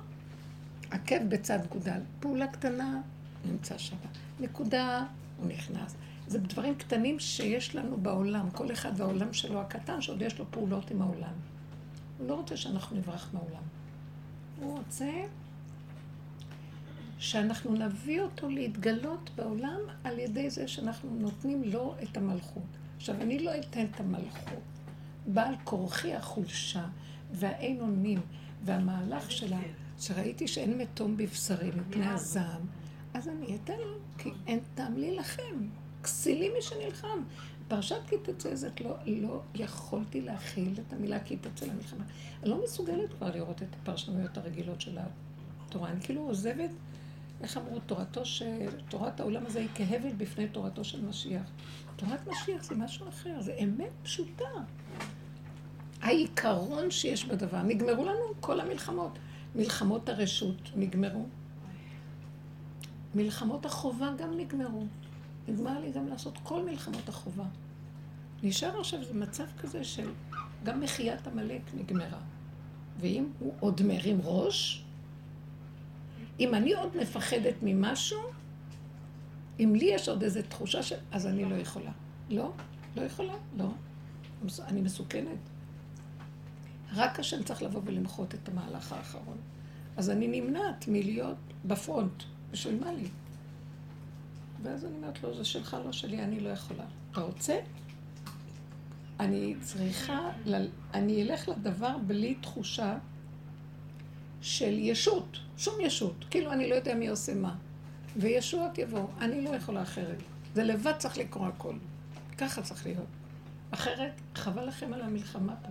עקב 0.91 1.23
בצד 1.29 1.59
גודל. 1.69 2.01
פעולה 2.21 2.47
קטנה, 2.47 3.01
נמצא 3.45 3.79
שם. 3.79 3.97
נקודה, 4.41 5.05
הוא 5.37 5.47
נכנס. 5.47 5.95
זה 6.27 6.39
דברים 6.39 6.75
קטנים 6.75 7.21
שיש 7.21 7.75
לנו 7.77 7.97
בעולם, 7.97 8.51
כל 8.51 8.73
אחד 8.73 8.93
והעולם 8.97 9.33
שלו 9.33 9.61
הקטן, 9.61 10.01
שעוד 10.01 10.23
יש 10.23 10.39
לו 10.39 10.45
פעולות 10.51 10.91
עם 10.91 11.03
העולם. 11.03 11.33
הוא 12.19 12.29
לא 12.29 12.35
רוצה 12.35 12.57
שאנחנו 12.57 12.97
נברח 12.97 13.31
מהעולם. 13.33 13.63
הוא 14.61 14.79
רוצה 14.79 15.11
שאנחנו 17.19 17.75
נביא 17.75 18.21
אותו 18.21 18.49
להתגלות 18.49 19.31
בעולם 19.37 19.81
על 20.05 20.19
ידי 20.19 20.51
זה 20.51 20.69
שאנחנו 20.69 21.11
נותנים 21.11 21.65
לו 21.65 21.95
את 22.03 22.17
המלכות. 22.17 22.63
עכשיו, 22.97 23.15
אני 23.21 23.39
לא 23.39 23.51
אתן 23.59 23.85
את 23.85 24.01
המלכות. 24.01 24.63
בעל 25.27 25.55
כורחי 25.65 26.15
החולשה 26.15 26.85
והאין 27.33 27.81
אונים 27.81 28.21
והמהלך 28.65 29.31
שלה, 29.31 29.61
שראיתי 30.01 30.49
שאין 30.49 30.79
מתום 30.79 31.17
בבשרי 31.17 31.71
מפני 31.71 32.07
הזעם, 32.07 32.63
אז 33.15 33.29
אני 33.29 33.57
אתן 33.57 33.79
לו, 33.79 33.99
כי 34.19 34.31
אין 34.47 34.61
טעם 34.75 34.97
להילחם. 34.97 35.69
כסילי 36.03 36.49
מי 36.49 36.63
שנלחם. 36.63 37.23
פרשת 37.69 38.01
כי 38.09 38.17
תצא 38.23 38.55
זאת 38.55 38.81
לא, 38.81 38.97
לא 39.07 39.41
יכולתי 39.55 40.21
להכיל 40.21 40.75
את 40.87 40.93
המילה 40.93 41.21
כי 41.21 41.37
תצא 41.37 41.67
למלחמה. 41.67 42.05
אני 42.43 42.51
לא 42.51 42.65
מסוגלת 42.65 43.13
כבר 43.13 43.31
לראות 43.35 43.63
את 43.63 43.77
הפרשנויות 43.83 44.37
הרגילות 44.37 44.81
של 44.81 44.99
התורה. 45.67 45.91
אני 45.91 46.01
כאילו 46.01 46.23
עוזבת 46.23 46.71
איך 47.41 47.57
אמרו, 47.57 47.79
תורתו 47.87 48.25
ש... 48.25 48.43
תורת 48.89 49.21
העולם 49.21 49.47
הזה 49.47 49.59
היא 49.59 49.69
כהבל 49.75 50.13
בפני 50.17 50.49
תורתו 50.49 50.85
של 50.85 51.05
משיח. 51.05 51.51
תורת 51.97 52.27
משיח 52.27 52.65
זה 52.65 52.75
משהו 52.75 53.09
אחר, 53.09 53.41
זה 53.41 53.57
אמת 53.65 53.91
פשוטה. 54.03 54.45
העיקרון 56.03 56.91
שיש 56.91 57.25
בדבר. 57.25 57.63
נגמרו 57.63 58.05
לנו 58.05 58.25
כל 58.41 58.61
המלחמות. 58.61 59.19
מלחמות 59.55 60.09
הרשות 60.09 60.71
נגמרו. 60.77 61.27
מלחמות 63.15 63.67
החובה 63.67 64.11
גם 64.19 64.37
נגמרו. 64.37 64.87
נגמר 65.49 65.81
לי 65.81 65.91
גם 65.93 66.09
לעשות 66.09 66.39
כל 66.43 66.65
מלחמות 66.65 67.09
החובה. 67.09 67.45
נשאר 68.43 68.81
עכשיו 68.81 69.05
זה 69.05 69.15
מצב 69.15 69.45
כזה 69.59 69.85
של 69.85 70.11
גם 70.65 70.81
מחיית 70.81 71.27
עמלק 71.27 71.63
נגמרה. 71.75 72.21
ואם 73.01 73.27
הוא 73.39 73.55
עוד 73.61 73.83
מרים 73.83 74.21
ראש, 74.25 74.85
אם 76.41 76.55
אני 76.55 76.75
עוד 76.75 76.97
מפחדת 76.97 77.55
ממשהו, 77.63 78.21
אם 79.61 79.75
לי 79.77 79.85
יש 79.85 80.09
עוד 80.09 80.23
איזו 80.23 80.41
תחושה 80.49 80.83
של... 80.83 80.97
אז 81.13 81.27
אני 81.27 81.45
לא 81.45 81.55
יכולה. 81.55 81.93
לא? 82.31 82.53
לא 82.97 83.03
יכולה? 83.03 83.35
לא. 83.57 83.71
אני 84.61 84.81
מסוכנת. 84.81 85.39
רק 86.95 87.21
השם 87.21 87.43
צריך 87.43 87.63
לבוא 87.63 87.81
ולמחות 87.85 88.35
את 88.35 88.49
המהלך 88.49 88.93
האחרון. 88.93 89.37
אז 89.97 90.11
אני 90.11 90.41
נמנעת 90.41 90.89
מלהיות 90.89 91.37
בפרונט. 91.65 92.23
בשביל 92.51 92.81
מה 92.81 92.93
לי? 92.93 93.09
ואז 94.63 94.85
אני 94.85 94.97
אומרת 94.97 95.23
לו, 95.23 95.35
זה 95.35 95.45
שלך, 95.45 95.77
לא 95.85 95.93
שלי, 95.93 96.25
אני 96.25 96.41
לא 96.41 96.49
יכולה. 96.49 96.85
אתה 97.13 97.21
רוצה? 97.21 97.59
אני 99.21 99.55
צריכה, 99.61 100.31
אני 100.95 101.23
אלך 101.23 101.49
לדבר 101.49 101.99
בלי 102.07 102.35
תחושה 102.35 102.99
של 104.41 104.79
ישות, 104.79 105.39
שום 105.57 105.75
ישות. 105.81 106.25
כאילו 106.31 106.53
אני 106.53 106.71
לא 106.71 106.75
יודע 106.75 106.95
מי 106.95 107.09
עושה 107.09 107.35
מה. 107.35 107.55
וישועות 108.17 108.79
יבואו, 108.79 109.07
אני 109.21 109.45
לא 109.45 109.51
יכולה 109.51 109.83
אחרת. 109.83 110.23
זה 110.55 110.65
לבד 110.65 110.93
צריך 110.99 111.19
לקרוא 111.19 111.47
הכל. 111.47 111.75
ככה 112.39 112.63
צריך 112.63 112.87
להיות. 112.87 113.07
אחרת, 113.71 114.13
חבל 114.35 114.69
לכם 114.69 114.93
על 114.93 115.03
המלחמה 115.03 115.57
פה. 115.57 115.69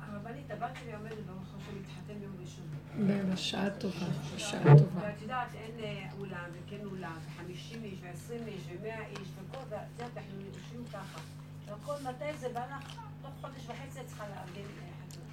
הרבנית, 0.00 0.50
הבת 0.50 0.70
שלי 0.80 0.94
עומדת 0.94 1.16
במחר 1.26 1.58
שמתחתן 1.66 2.22
יום 2.22 2.32
ראשון. 2.40 2.63
בשעה 3.02 3.70
טובה, 3.70 4.06
בשעה 4.36 4.62
טובה. 4.78 5.00
ואת 5.00 5.22
יודעת, 5.22 5.48
אין 5.54 5.84
אה, 5.84 6.06
אולם 6.18 6.44
וכן 6.52 6.84
אולם, 6.84 7.18
וחמישים 7.26 7.84
איש 7.84 7.98
ועשרים 8.02 8.46
איש 8.46 8.62
ומאה 8.68 9.06
איש 9.06 9.28
וכל, 9.36 9.58
יודעת, 9.58 10.16
אנחנו 10.16 10.40
יושבים 10.40 10.84
ככה. 10.92 11.20
והכל, 11.66 11.94
מתי 12.02 12.38
זה 12.38 12.48
בא 12.48 12.66
לך? 12.66 13.00
תוך 13.22 13.30
חודש 13.40 13.66
וחצי 13.66 14.00
את 14.00 14.06
צריכה 14.06 14.24
לארגן 14.28 14.70
אה, 14.82 14.88
חתונה. 15.06 15.26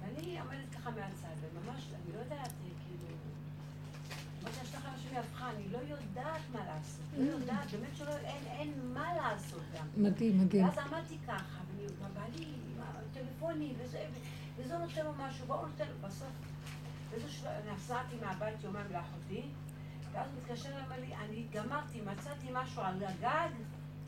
ואני 0.00 0.40
עומדת 0.40 0.74
ככה 0.74 0.90
מהצד, 0.90 1.34
וממש, 1.40 1.82
אני 1.94 2.14
לא 2.14 2.18
יודעת, 2.18 2.48
אה, 2.48 2.70
כאילו... 2.86 3.14
מה 4.42 4.48
שיש 4.52 4.74
לך 4.74 4.88
אנשים 4.94 5.14
מהפכה, 5.14 5.50
אני 5.50 5.68
לא 5.72 5.78
יודעת 5.78 6.42
מה 6.52 6.60
לעשות. 6.66 7.04
לא 7.18 7.32
יודעת, 7.32 7.70
באמת 7.70 7.96
שלא, 7.96 8.12
אין 8.46 8.72
מה 8.94 9.14
לעשות 9.16 9.62
גם. 9.74 9.86
מדהים, 9.96 10.40
מדהים. 10.40 10.64
ואז 10.64 10.78
עמדתי 10.78 11.18
ככה, 11.26 11.58
ובעלי, 11.76 12.44
טלפונים, 13.14 13.74
וזה, 13.78 14.04
וזה 14.56 14.78
נותן 14.78 15.04
לו 15.04 15.12
משהו, 15.18 15.46
והוא 15.46 15.66
נותן 15.66 15.84
לו, 15.88 16.08
בסוף, 16.08 16.28
באיזשהו 17.10 17.48
נסעתי 17.72 18.16
מהבית 18.20 18.64
יומיים 18.64 18.86
לאחותי, 18.92 19.42
ואז 20.12 20.30
מתקשר 20.38 20.68
ואומר 20.68 21.00
לי, 21.00 21.14
אני 21.14 21.46
גמרתי, 21.52 22.00
מצאתי 22.00 22.48
משהו 22.52 22.82
על 22.82 23.04
הגג, 23.04 23.50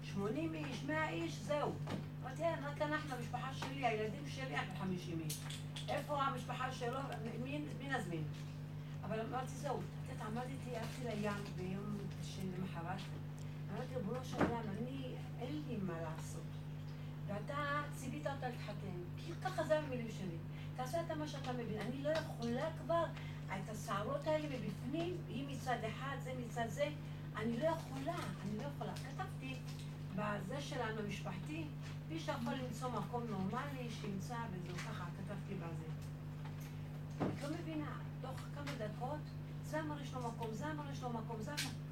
80 0.03 0.55
איש, 0.55 0.85
100 0.85 1.09
איש, 1.09 1.39
זהו. 1.39 1.73
אמרתי, 2.23 2.43
אין, 2.43 2.65
רק 2.65 2.83
אנחנו, 2.83 3.15
המשפחה 3.15 3.55
שלי, 3.55 3.87
הילדים 3.87 4.27
שלי, 4.27 4.57
אנחנו 4.57 4.75
50 4.77 5.21
איש. 5.21 5.39
איפה 5.89 6.23
המשפחה 6.23 6.73
שלו, 6.73 6.99
מי, 7.43 7.65
מי 7.79 7.89
נזמין? 7.89 8.25
אבל 9.05 9.21
אמרתי, 9.21 9.55
זהו. 9.55 9.81
את 10.17 10.21
עמדתי, 10.21 10.77
הלכתי 10.77 11.05
לים 11.05 11.45
ביום 11.57 11.99
שלמחרת, 12.23 13.01
אמרתי, 13.73 13.95
ריבונו 13.97 14.25
של 14.25 14.37
עולם, 14.37 14.63
אני, 14.79 15.15
אין 15.41 15.63
לי 15.69 15.77
מה 15.77 16.01
לעשות. 16.01 16.43
ואתה 17.27 17.83
ציווית 17.95 18.27
אותה 18.27 18.49
להתחתן. 18.49 19.01
כי 19.17 19.33
ככה 19.45 19.65
זה 19.65 19.79
המילים 19.79 20.09
שלי. 20.11 20.37
תעשה 20.81 21.01
את 21.01 21.11
מה 21.11 21.29
שאתה 21.29 21.53
מבין. 21.53 21.81
אני 21.81 22.03
לא 22.03 22.09
יכולה 22.09 22.69
כבר, 22.81 23.05
את 23.47 23.69
השערות 23.69 24.27
האלה 24.27 24.49
מבפנים, 24.49 25.17
היא 25.29 25.47
מצד 25.49 25.77
אחד, 25.89 26.17
זה 26.23 26.33
מצד 26.47 26.65
זה, 26.69 26.89
אני 27.37 27.59
לא 27.59 27.65
יכולה, 27.65 28.17
אני 28.43 28.59
לא 28.59 28.63
יכולה. 28.75 28.93
כתבתי 28.95 29.57
בזה 30.15 30.61
שלנו, 30.61 31.03
משפחתי, 31.09 31.65
מי 32.09 32.21
שיכול 32.21 32.55
למצוא 32.55 32.89
מקום 32.91 33.23
נורמלי, 33.31 33.91
שימצא, 34.01 34.37
וזהו 34.53 34.77
ככה, 34.77 35.05
כתבתי 35.05 35.55
בזה. 35.55 35.85
את 37.17 37.43
לא 37.43 37.49
מבינה, 37.61 37.93
תוך 38.21 38.41
כמה 38.55 38.73
דקות, 38.79 39.21
זה 39.63 39.81
אמר 39.81 40.01
יש 40.01 40.15
לו 40.15 40.21
מקום, 40.29 40.49
זה 40.53 40.71
אמר 40.71 40.91
יש 40.93 41.03
לו 41.03 41.11
מקום, 41.11 41.37
זה 41.41 41.51
אמר... 41.51 41.90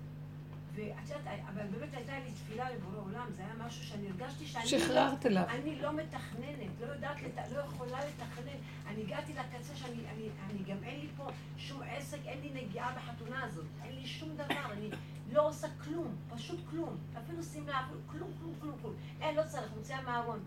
ואת 0.74 1.10
יודעת, 1.10 1.40
אבל 1.48 1.66
באמת 1.66 1.94
הייתה 1.94 2.12
לי 2.18 2.32
תפילה 2.32 2.70
לבורא 2.70 3.04
עולם, 3.04 3.26
זה 3.32 3.42
היה 3.42 3.66
משהו 3.66 3.84
שאני 3.84 4.08
הרגשתי 4.08 4.46
שאני... 4.46 4.66
שחררת 4.66 5.26
אליו. 5.26 5.44
אני 5.48 5.80
לא 5.80 5.92
מתכננת, 5.92 6.80
לא 6.80 6.86
יודעת, 6.86 7.16
לא 7.52 7.58
יכולה 7.58 7.98
לתכנן. 7.98 8.58
אני 8.86 9.02
הגעתי 9.02 9.34
לקצה 9.34 9.76
שאני, 9.76 10.02
אני, 10.14 10.28
אני 10.50 10.62
גם 10.62 10.84
אין 10.84 11.00
לי 11.00 11.08
פה 11.16 11.30
שום 11.56 11.82
עסק, 11.82 12.18
אין 12.26 12.40
לי 12.40 12.50
נגיעה 12.64 12.92
בחתונה 12.96 13.44
הזאת. 13.44 13.66
אין 13.84 13.94
לי 13.94 14.06
שום 14.06 14.28
דבר, 14.34 14.72
אני 14.72 14.90
לא 15.32 15.48
עושה 15.48 15.66
כלום, 15.84 16.16
פשוט 16.28 16.60
כלום. 16.70 16.96
אפילו 17.18 17.42
שמלה, 17.42 17.88
כלום, 18.06 18.30
כלום, 18.40 18.54
כלום, 18.60 18.76
כלום. 18.82 18.94
אין, 19.20 19.36
לא 19.36 19.42
צריך, 19.42 19.72
מוציאה 19.76 20.02
מהארון. 20.02 20.40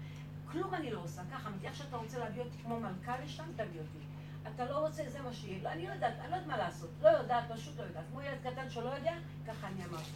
כלום 0.52 0.74
אני 0.74 0.92
לא 0.92 1.00
עושה. 1.00 1.22
ככה, 1.32 1.50
איך 1.64 1.76
שאתה 1.76 1.98
רוצה 1.98 2.20
להביא 2.20 2.42
אותי 2.42 2.58
כמו 2.64 2.80
מלכה 2.80 3.16
לשם, 3.24 3.44
תביא 3.56 3.80
אותי. 3.80 4.11
אתה 4.48 4.66
לא 4.66 4.78
רוצה, 4.78 5.04
זה 5.10 5.22
מה 5.22 5.34
שיהיה. 5.34 5.64
לא, 5.64 5.70
אני 5.70 5.88
לא 5.88 5.94
יודעת, 5.94 6.14
אני 6.20 6.32
לא 6.32 6.36
יודעת 6.36 6.48
מה 6.48 6.58
לעשות. 6.58 6.90
לא 7.02 7.10
יודעת, 7.10 7.44
פשוט 7.52 7.78
לא 7.78 7.84
יודעת. 7.84 8.04
כמו 8.12 8.22
ילד 8.22 8.38
קטן 8.44 8.70
שלא 8.70 8.90
יודע, 8.90 9.14
ככה 9.48 9.68
אני 9.68 9.86
אמרתי. 9.86 10.12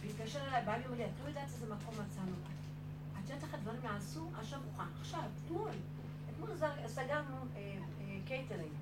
והתקשר 0.00 0.40
אליי, 0.48 0.64
בעלי 0.64 0.84
אומר 0.84 0.96
לי, 0.96 1.04
את 1.04 1.10
לא 1.22 1.28
יודעת 1.28 1.44
איזה 1.48 1.74
מקום 1.74 1.94
מצאנו. 1.94 2.36
את 3.12 3.30
יודעת 3.30 3.42
איך 3.42 3.54
הדברים 3.54 3.80
נעשו? 3.84 4.30
השבוע, 4.40 4.84
עכשיו, 5.00 5.22
אתמול. 5.46 5.70
אתמול 6.30 6.50
סגרנו 6.86 7.36
אה, 7.56 7.60
אה, 8.00 8.18
קייטרינג. 8.26 8.72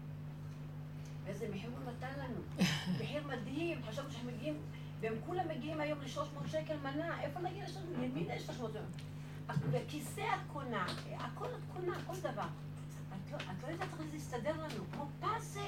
ואיזה 1.24 1.48
מחיר 1.54 1.70
הוא 1.70 1.92
נתן 1.92 2.12
לנו. 2.18 2.66
מחיר 3.00 3.26
מדהים, 3.26 3.82
חשבנו 3.88 4.10
שהם 4.10 4.26
מגיעים, 4.26 4.58
והם 5.00 5.14
כולם 5.26 5.48
מגיעים 5.48 5.80
היום 5.80 5.98
ל-300 6.00 6.48
שקל 6.48 6.76
מנה. 6.76 7.20
איפה 7.20 7.40
נגיע 7.40 7.64
ל-300? 7.64 8.00
למי 8.02 8.26
יש 8.30 8.42
300 8.42 8.72
שקל? 8.72 8.80
כיסא 9.88 10.20
את 10.20 10.40
קונה, 10.52 10.86
הכל 11.18 11.46
את 11.46 11.60
קונה, 11.72 11.96
כל 12.06 12.16
דבר. 12.20 12.46
לא, 13.32 13.36
את 13.36 13.62
לא 13.62 13.68
יודעת 13.72 13.88
איך 14.00 14.10
זה 14.10 14.16
יסתדר 14.16 14.52
לנו, 14.52 14.84
כמו 14.92 15.06
פאזל. 15.20 15.60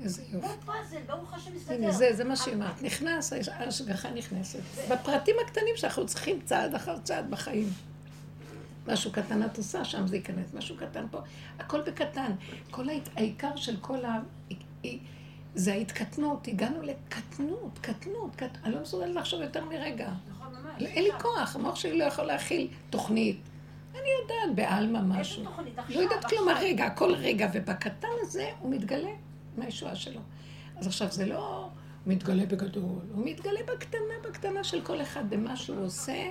איזה 0.00 0.22
יופי. 0.22 0.46
כמו 0.46 0.72
פאזל, 0.72 1.02
ברוך 1.06 1.34
השם 1.34 1.56
מסתדר. 1.56 1.74
הנה, 1.74 1.92
זה, 1.92 2.12
זה 2.12 2.24
מה 2.24 2.36
שהיא 2.36 2.54
אומרת. 2.54 2.82
נכנס, 2.82 3.32
ההשגחה 3.32 4.10
נכנסת. 4.10 4.60
בפרטים 4.90 5.36
הקטנים 5.44 5.76
שאנחנו 5.76 6.06
צריכים 6.06 6.40
צעד 6.44 6.74
אחר 6.74 6.98
צעד 6.98 7.30
בחיים. 7.30 7.68
משהו 8.86 9.12
קטן 9.12 9.42
את 9.42 9.58
עושה, 9.58 9.84
שם 9.84 10.06
זה 10.06 10.16
ייכנס. 10.16 10.54
משהו 10.54 10.76
קטן 10.76 11.06
פה. 11.10 11.18
הכל 11.58 11.80
בקטן. 11.80 12.32
כל 12.70 12.86
העיקר 13.16 13.56
של 13.56 13.76
כל 13.80 14.04
ה... 14.04 14.18
זה 15.54 15.72
ההתקטנות. 15.72 16.48
הגענו 16.48 16.82
לקטנות, 16.82 17.78
קטנות. 17.80 18.36
קט... 18.36 18.58
אני 18.64 18.74
לא 18.74 18.80
מסוגלת 18.80 19.14
לחשוב 19.14 19.40
יותר 19.40 19.64
מרגע. 19.64 20.10
נכון, 20.30 20.54
ממש. 20.54 20.82
אין 20.82 21.04
לי 21.04 21.10
כוח, 21.20 21.56
המוח 21.56 21.76
שלי 21.76 21.98
לא 21.98 22.04
יכול 22.04 22.24
להכיל 22.24 22.68
תוכנית. 22.90 23.40
אני 24.08 24.22
יודעת 24.22 24.56
בעלמא 24.56 25.00
משהו. 25.02 25.40
איזה 25.40 25.50
תוכנית? 25.50 25.78
עכשיו, 25.78 25.96
לא 25.96 26.00
יודעת 26.02 26.24
כלום 26.24 26.48
הרגע, 26.48 26.86
הכל 26.86 27.14
רגע, 27.14 27.48
ובקטן 27.52 28.08
הזה 28.20 28.50
הוא 28.60 28.70
מתגלה 28.70 29.10
מהישועה 29.56 29.96
שלו. 29.96 30.20
אז 30.76 30.86
עכשיו 30.86 31.08
זה 31.10 31.26
לא 31.26 31.68
מתגלה 32.06 32.46
בגדול, 32.46 33.00
הוא 33.14 33.26
מתגלה 33.26 33.60
בקטנה, 33.66 34.14
בקטנה 34.24 34.64
של 34.64 34.80
כל 34.80 35.02
אחד, 35.02 35.30
במה 35.30 35.56
שהוא 35.56 35.84
עושה, 35.84 36.30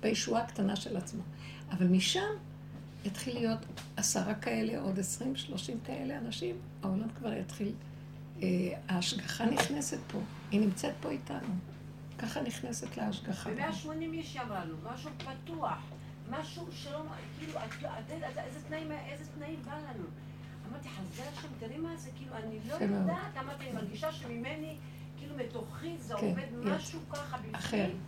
בישועה 0.00 0.42
הקטנה 0.42 0.76
של 0.76 0.96
עצמו. 0.96 1.22
אבל 1.70 1.86
משם 1.86 2.30
יתחיל 3.04 3.34
להיות 3.34 3.58
עשרה 3.96 4.34
כאלה, 4.34 4.80
עוד 4.80 4.98
עשרים, 4.98 5.36
שלושים 5.36 5.78
כאלה 5.86 6.18
אנשים, 6.18 6.56
העולם 6.82 7.08
כבר 7.18 7.32
יתחיל, 7.32 7.72
אה, 8.42 8.48
ההשגחה 8.88 9.46
נכנסת 9.46 9.98
פה, 10.12 10.18
היא 10.50 10.60
נמצאת 10.60 10.94
פה 11.00 11.10
איתנו. 11.10 11.54
ככה 12.18 12.42
נכנסת 12.42 12.96
להשגחה. 12.96 13.50
ב-180 13.50 13.88
איש 14.12 14.36
אמרה 14.36 14.64
לנו, 14.64 14.74
משהו 14.94 15.10
פתוח. 15.18 15.78
משהו 16.30 16.66
שלא, 16.72 17.02
כאילו, 17.38 17.58
את 17.58 17.82
יודעת, 18.10 18.38
איזה 18.38 18.60
תנאים, 18.68 18.92
איזה 18.92 19.24
תנאים 19.34 19.62
בא 19.62 19.76
לנו. 19.76 20.04
אמרתי, 20.70 20.88
חסדי 20.88 21.22
השם, 21.22 21.48
תראי 21.58 21.78
מה 21.78 21.96
זה, 21.96 22.10
כאילו, 22.16 22.36
אני 22.36 22.58
לא 22.68 22.74
יודעת, 22.74 23.36
אמרתי, 23.40 23.64
אני 23.64 23.72
מרגישה 23.72 24.12
שממני, 24.12 24.76
כאילו, 25.18 25.36
מתוכי 25.36 25.98
זה 25.98 26.14
כן, 26.14 26.26
עובד 26.26 26.74
משהו 26.74 27.00
ככה 27.10 27.38
בפנים. 27.38 28.00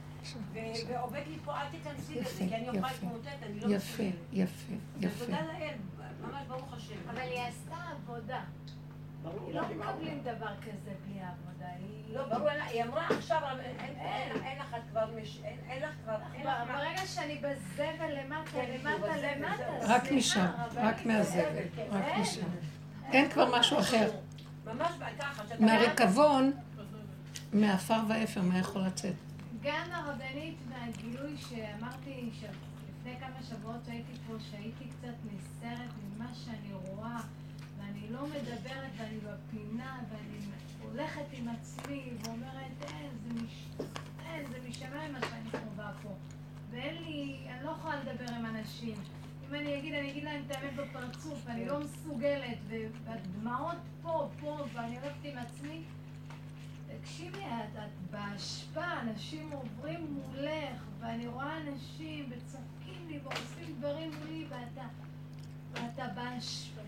ועובד 0.88 1.22
לי 1.26 1.36
פה, 1.44 1.60
אל 1.60 1.68
תיכנסי 1.70 2.20
לזה, 2.20 2.44
כי 2.48 2.54
אני 2.54 2.68
אוכל 2.68 2.92
להתמוטט, 2.92 3.42
אני 3.42 3.60
לא 3.60 3.74
יפה, 3.74 4.02
יפה, 4.32 4.72
יפה. 5.00 5.24
ותודה 5.24 5.40
לאל, 5.40 5.74
ממש 6.20 6.46
ברוך 6.48 6.72
השם. 6.72 6.94
אבל 7.10 7.18
היא 7.18 7.40
עשתה 7.40 7.76
עבודה. 7.92 8.44
לא 9.52 9.62
מקבלים 9.62 10.20
דבר 10.22 10.54
כזה 10.62 10.92
בלי 11.04 11.20
עבודה. 11.20 11.66
לא, 12.08 12.28
ברור, 12.28 12.48
היא 12.48 12.84
אמרה 12.84 13.06
עכשיו, 13.08 13.40
אין 14.44 14.58
לך 14.58 14.76
כבר, 14.90 15.18
אין 15.68 15.82
לך 15.82 15.90
כבר, 16.04 16.16
ברגע 16.68 17.06
שאני 17.06 17.38
בזבל 17.38 18.12
למטה, 18.20 18.50
כן, 18.52 18.74
למטה, 18.74 19.16
למטה, 19.16 19.62
רק 19.82 20.12
משם, 20.12 20.46
רק 20.74 21.06
מהזבל, 21.06 21.62
רק 21.90 22.18
משם. 22.20 22.46
אין 23.12 23.30
כבר 23.30 23.58
משהו 23.58 23.78
אחר. 23.78 24.10
ממש 24.64 24.92
ככה. 25.18 25.42
מהריקבון, 25.60 26.52
מעפר 27.52 27.98
ואפר, 28.08 28.42
מה 28.42 28.58
יכול 28.58 28.82
לצאת? 28.82 29.14
גם 29.62 29.92
הרבנית 29.92 30.56
מהגילוי 30.68 31.36
שאמרתי 31.36 32.30
שלפני 32.40 33.16
כמה 33.20 33.42
שבועות 33.48 33.80
שהייתי 33.86 34.12
פה, 34.26 34.34
שהייתי 34.50 34.84
קצת 34.84 35.14
נסערת 35.24 35.90
ממה 36.14 36.28
שאני 36.34 36.72
רואה, 36.72 37.20
לא 38.10 38.26
מדברת 38.26 38.90
ואני 38.96 39.18
בפינה, 39.18 39.98
ואני 40.10 40.46
הולכת 40.82 41.24
עם 41.32 41.48
עצמי 41.48 42.10
ואומרת, 42.22 42.82
אין, 42.82 43.10
זה, 43.22 43.42
מש... 43.42 43.66
אין, 44.26 44.46
זה 44.50 44.58
משמיים 44.68 45.12
מה 45.12 45.18
שאני 45.20 45.50
חווה 45.50 45.92
פה. 46.02 46.14
ואין 46.70 47.02
לי, 47.02 47.38
אני 47.48 47.64
לא 47.64 47.70
יכולה 47.70 47.96
לדבר 47.96 48.34
עם 48.34 48.46
אנשים. 48.46 48.94
אם 49.48 49.54
אני 49.54 49.78
אגיד, 49.78 49.94
אני 49.94 50.10
אגיד 50.10 50.24
להם 50.24 50.42
את 50.46 50.56
האמת 50.56 50.76
בפרצוף, 50.76 51.42
ואני 51.44 51.66
לא 51.66 51.80
מסוגלת, 51.80 52.58
והדמעות 53.04 53.76
פה, 54.02 54.28
פה, 54.40 54.64
ואני 54.72 54.98
הולכת 54.98 55.24
עם 55.24 55.38
עצמי. 55.38 55.82
תקשיבי, 57.00 57.38
את, 57.38 57.76
את 57.76 58.10
באשפה, 58.10 59.00
אנשים 59.00 59.52
עוברים 59.52 60.06
מולך, 60.12 60.82
ואני 61.00 61.26
רואה 61.26 61.58
אנשים 61.58 62.30
וצוחקים 62.30 63.08
לי 63.08 63.18
ועושים 63.22 63.76
דברים 63.78 64.10
מולי, 64.18 64.46
ואתה, 64.48 64.86
ואתה 65.72 66.06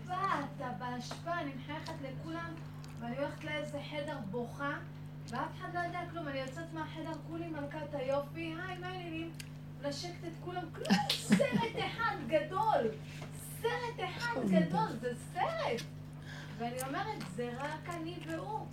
באשפה, 0.09 0.39
אתה 0.55 0.69
באשפה, 0.79 1.39
אני 1.39 1.51
מחייכת 1.55 1.93
לכולם, 2.01 2.53
ואני 2.99 3.17
הולכת 3.17 3.43
לאיזה 3.43 3.79
חדר 3.89 4.17
בוכה, 4.31 4.77
ואף 5.29 5.57
אחד 5.57 5.67
לא 5.73 5.79
יודע 5.79 5.99
כלום, 6.11 6.27
אני 6.27 6.39
יוצאת 6.39 6.73
מהחדר, 6.73 7.11
כולי 7.27 7.47
מלכת 7.47 7.93
היופי, 7.93 8.55
היי, 8.67 8.77
מה 8.77 8.87
העניינים? 8.87 9.31
לשקט 9.81 10.23
את 10.27 10.33
כולם, 10.43 10.61
כלום, 10.75 10.99
סרט 11.09 11.75
אחד 11.79 12.15
גדול, 12.27 12.87
סרט 13.61 14.09
אחד 14.09 14.41
גדול, 14.49 14.87
זה 15.01 15.13
סרט. 15.33 15.81
ואני 16.57 16.83
אומרת, 16.87 17.23
זה 17.35 17.51
רק 17.59 17.89
אני 17.89 18.17
והוא. 18.27 18.67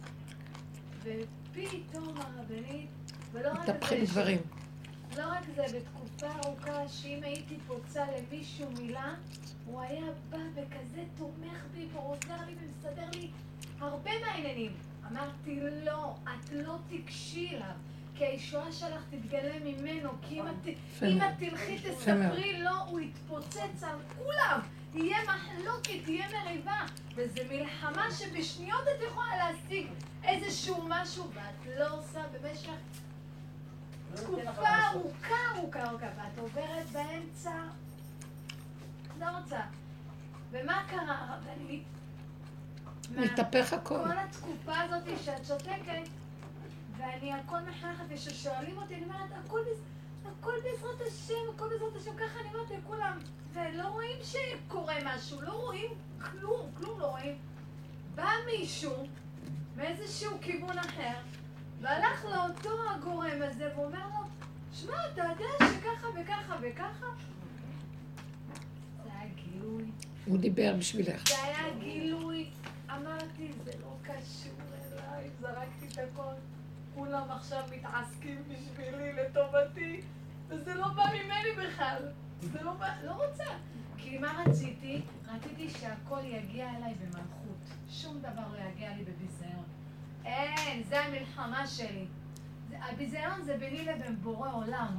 ופתאום 1.03 2.15
הרבנית, 2.17 2.91
ולא 3.33 3.49
רק 3.49 3.67
זה... 3.67 3.73
מתהפכים 3.73 4.05
דברים. 4.05 4.39
לא 5.17 5.23
רק 5.33 5.45
זה, 5.57 5.79
בתקופה 6.17 6.49
ארוכה 6.49 6.89
שאם 6.89 7.23
הייתי 7.23 7.57
פוצה 7.67 8.05
למישהו 8.05 8.71
מילה, 8.79 9.15
הוא 9.65 9.81
היה 9.81 10.05
בא 10.31 10.39
וכזה 10.55 11.03
תומך 11.17 11.65
בי 11.75 11.87
ועוזר 11.93 12.47
לי 12.47 12.55
ומסדר 12.61 13.11
לי 13.15 13.31
הרבה 13.81 14.11
מהעניינים. 14.21 14.73
אמרתי, 15.11 15.61
לא, 15.85 16.15
את 16.23 16.53
לא 16.53 16.77
תיגשי 16.89 17.49
אליו. 17.49 17.75
כי 18.15 18.25
הישועה 18.25 18.73
שלך 18.73 19.03
תתגלה 19.11 19.55
ממנו, 19.65 20.11
כי 20.23 20.41
אם 20.41 20.47
את, 20.49 20.69
אם 21.03 21.19
את 21.23 21.39
תלכי 21.39 21.79
תספרי 21.79 22.63
לו, 22.63 22.77
הוא 22.87 23.01
יתפוצץ 23.01 23.83
על 23.83 23.97
כולם. 24.17 24.61
תהיה 24.93 25.19
מחלוקת, 25.23 26.05
תהיה 26.05 26.27
מריבה. 26.29 26.87
וזו 27.15 27.41
מלחמה 27.51 28.07
שבשניות 28.11 28.83
את 28.83 29.03
יכולה 29.07 29.37
להשיג 29.37 29.87
איזשהו 30.25 30.85
משהו, 30.89 31.31
ואת 31.35 31.79
לא 31.79 31.99
עושה 31.99 32.21
במשך 32.33 32.71
תקופה 34.17 34.69
ארוכה, 34.93 35.35
ארוכה, 35.57 35.85
ארוכה, 35.89 36.07
ואת 36.17 36.39
עוברת 36.39 36.91
באמצע, 36.93 37.53
לא 39.21 39.27
רוצה. 39.39 39.61
ומה 40.51 40.83
קרה? 40.89 41.39
ואני... 41.45 41.83
מתהפך 43.11 43.73
הכל. 43.73 43.95
כל 44.05 44.19
התקופה 44.19 44.81
הזאת 44.81 45.19
שאת 45.25 45.45
שותקת, 45.45 46.09
ואני 46.97 47.33
הכל 47.33 47.59
מחנכת, 47.71 48.05
וכששואלים 48.09 48.79
אותי, 48.79 48.95
אני 48.95 49.05
אומרת, 49.05 49.31
הכל, 49.45 49.61
הכל 50.25 50.53
בעזרת 50.63 51.01
השם, 51.09 51.35
הכל 51.55 51.69
בעזרת 51.69 51.97
השם, 51.97 52.17
ככה 52.17 52.41
אני 52.41 52.49
אומרת 52.55 52.71
לכולם, 52.71 53.19
ולא 53.53 53.89
רואים 53.89 54.19
שקורה 54.23 54.95
משהו, 55.05 55.41
לא 55.41 55.53
רואים 55.53 55.91
כלום, 56.19 56.71
כלום 56.75 57.01
לא 57.01 57.07
רואים. 57.07 57.39
בא 58.15 58.29
מישהו 58.47 59.07
מאיזשהו 59.77 60.39
כיוון 60.41 60.79
אחר, 60.79 61.15
והלך 61.81 62.25
לאותו 62.25 62.91
הגורם 62.91 63.43
הזה 63.43 63.71
ואומר 63.77 64.07
לו, 64.09 64.27
שמע, 64.73 64.95
אתה 65.13 65.23
יודע 65.23 65.73
שככה 65.75 66.07
וככה 66.21 66.57
וככה? 66.63 67.07
זה 69.05 69.11
היה 69.13 69.31
גילוי. 69.35 69.85
הוא 70.27 70.39
דיבר 70.39 70.75
בשבילך. 70.79 71.29
זה 71.29 71.43
היה 71.43 71.75
גילוי. 71.79 72.51
אמרתי, 72.91 73.53
זה 73.65 73.71
לא 73.83 73.97
קשור 74.03 74.53
אליי, 74.93 75.31
זרקתי 75.41 75.87
את 75.93 75.99
הכל. 75.99 76.35
כולם 76.95 77.31
עכשיו 77.31 77.63
מתעסקים 77.77 78.43
בשבילי, 78.49 79.13
לטובתי, 79.13 80.01
וזה 80.49 80.75
לא 80.75 80.89
בא 80.89 81.05
ממני 81.15 81.67
בכלל. 81.67 82.03
זה 82.41 82.63
לא 82.63 82.73
בא, 82.73 82.95
לא 83.05 83.13
רוצה. 83.13 83.45
כי 83.97 84.19
מה 84.19 84.43
רציתי? 84.47 85.03
רציתי 85.35 85.71
שהכל 85.71 86.21
יגיע 86.25 86.69
אליי 86.77 86.95
במלכות. 86.95 87.71
שום 87.91 88.19
דבר 88.19 88.43
לא 88.53 88.59
יגיע 88.73 88.91
לי 88.97 89.05
בביזיון. 89.05 89.56
אין, 90.27 90.83
זה 90.89 91.01
המלחמה 91.01 91.67
שלי. 91.67 92.05
הביזיון 92.79 93.45
זה 93.45 93.57
ביני 93.57 93.85
לבין 93.85 94.17
בורא 94.23 94.49
עולם. 94.53 94.99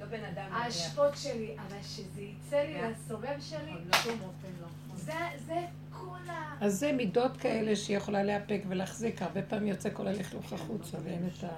לא 0.00 0.06
בן 0.06 0.24
אדם. 0.24 0.52
האשפות 0.52 1.16
שלי, 1.16 1.56
אבל 1.58 1.82
שזה 1.82 2.22
יצא 2.22 2.56
לי. 2.56 2.78
לסובב 2.82 3.36
שלי, 3.40 3.72
נכון, 3.88 4.02
שום 4.02 4.20
אופן 4.22 4.48
לא. 4.60 4.66
זה, 4.96 5.12
זה 5.46 5.60
כל 5.90 6.30
ה... 6.30 6.56
אז 6.60 6.74
זה 6.74 6.92
מידות 6.92 7.36
כאלה 7.36 7.76
שהיא 7.76 7.96
יכולה 7.96 8.22
להיאפק 8.22 8.62
ולהחזיק. 8.68 9.22
הרבה 9.22 9.42
פעמים 9.42 9.68
יוצא 9.68 9.88
כל 9.92 10.08
הלכלוך 10.08 10.52
החוצה 10.52 10.98
ואין 11.04 11.28
את 11.38 11.44
ה... 11.44 11.48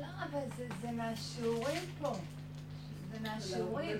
לא, 0.00 0.06
אבל 0.30 0.40
זה, 0.56 0.66
זה 0.82 0.90
מהשיעורים 0.90 1.82
פה. 2.00 2.12
זה 3.12 3.28
מהשיעורים. 3.28 3.96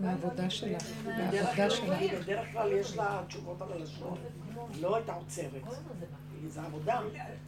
מהעבודה 0.00 0.50
שלך, 0.50 0.82
מהעבודה 1.04 1.70
שלך. 1.70 1.92
בדרך 2.22 2.52
כלל 2.52 2.72
יש 2.72 2.96
לה 2.96 3.22
תשובות 3.28 3.62
על 3.62 3.72
הלשון, 3.72 4.18
לא 4.80 4.96
הייתה 4.96 5.12
עוצרת. 5.12 5.62
זה 6.48 6.62
עבודה. 6.62 7.00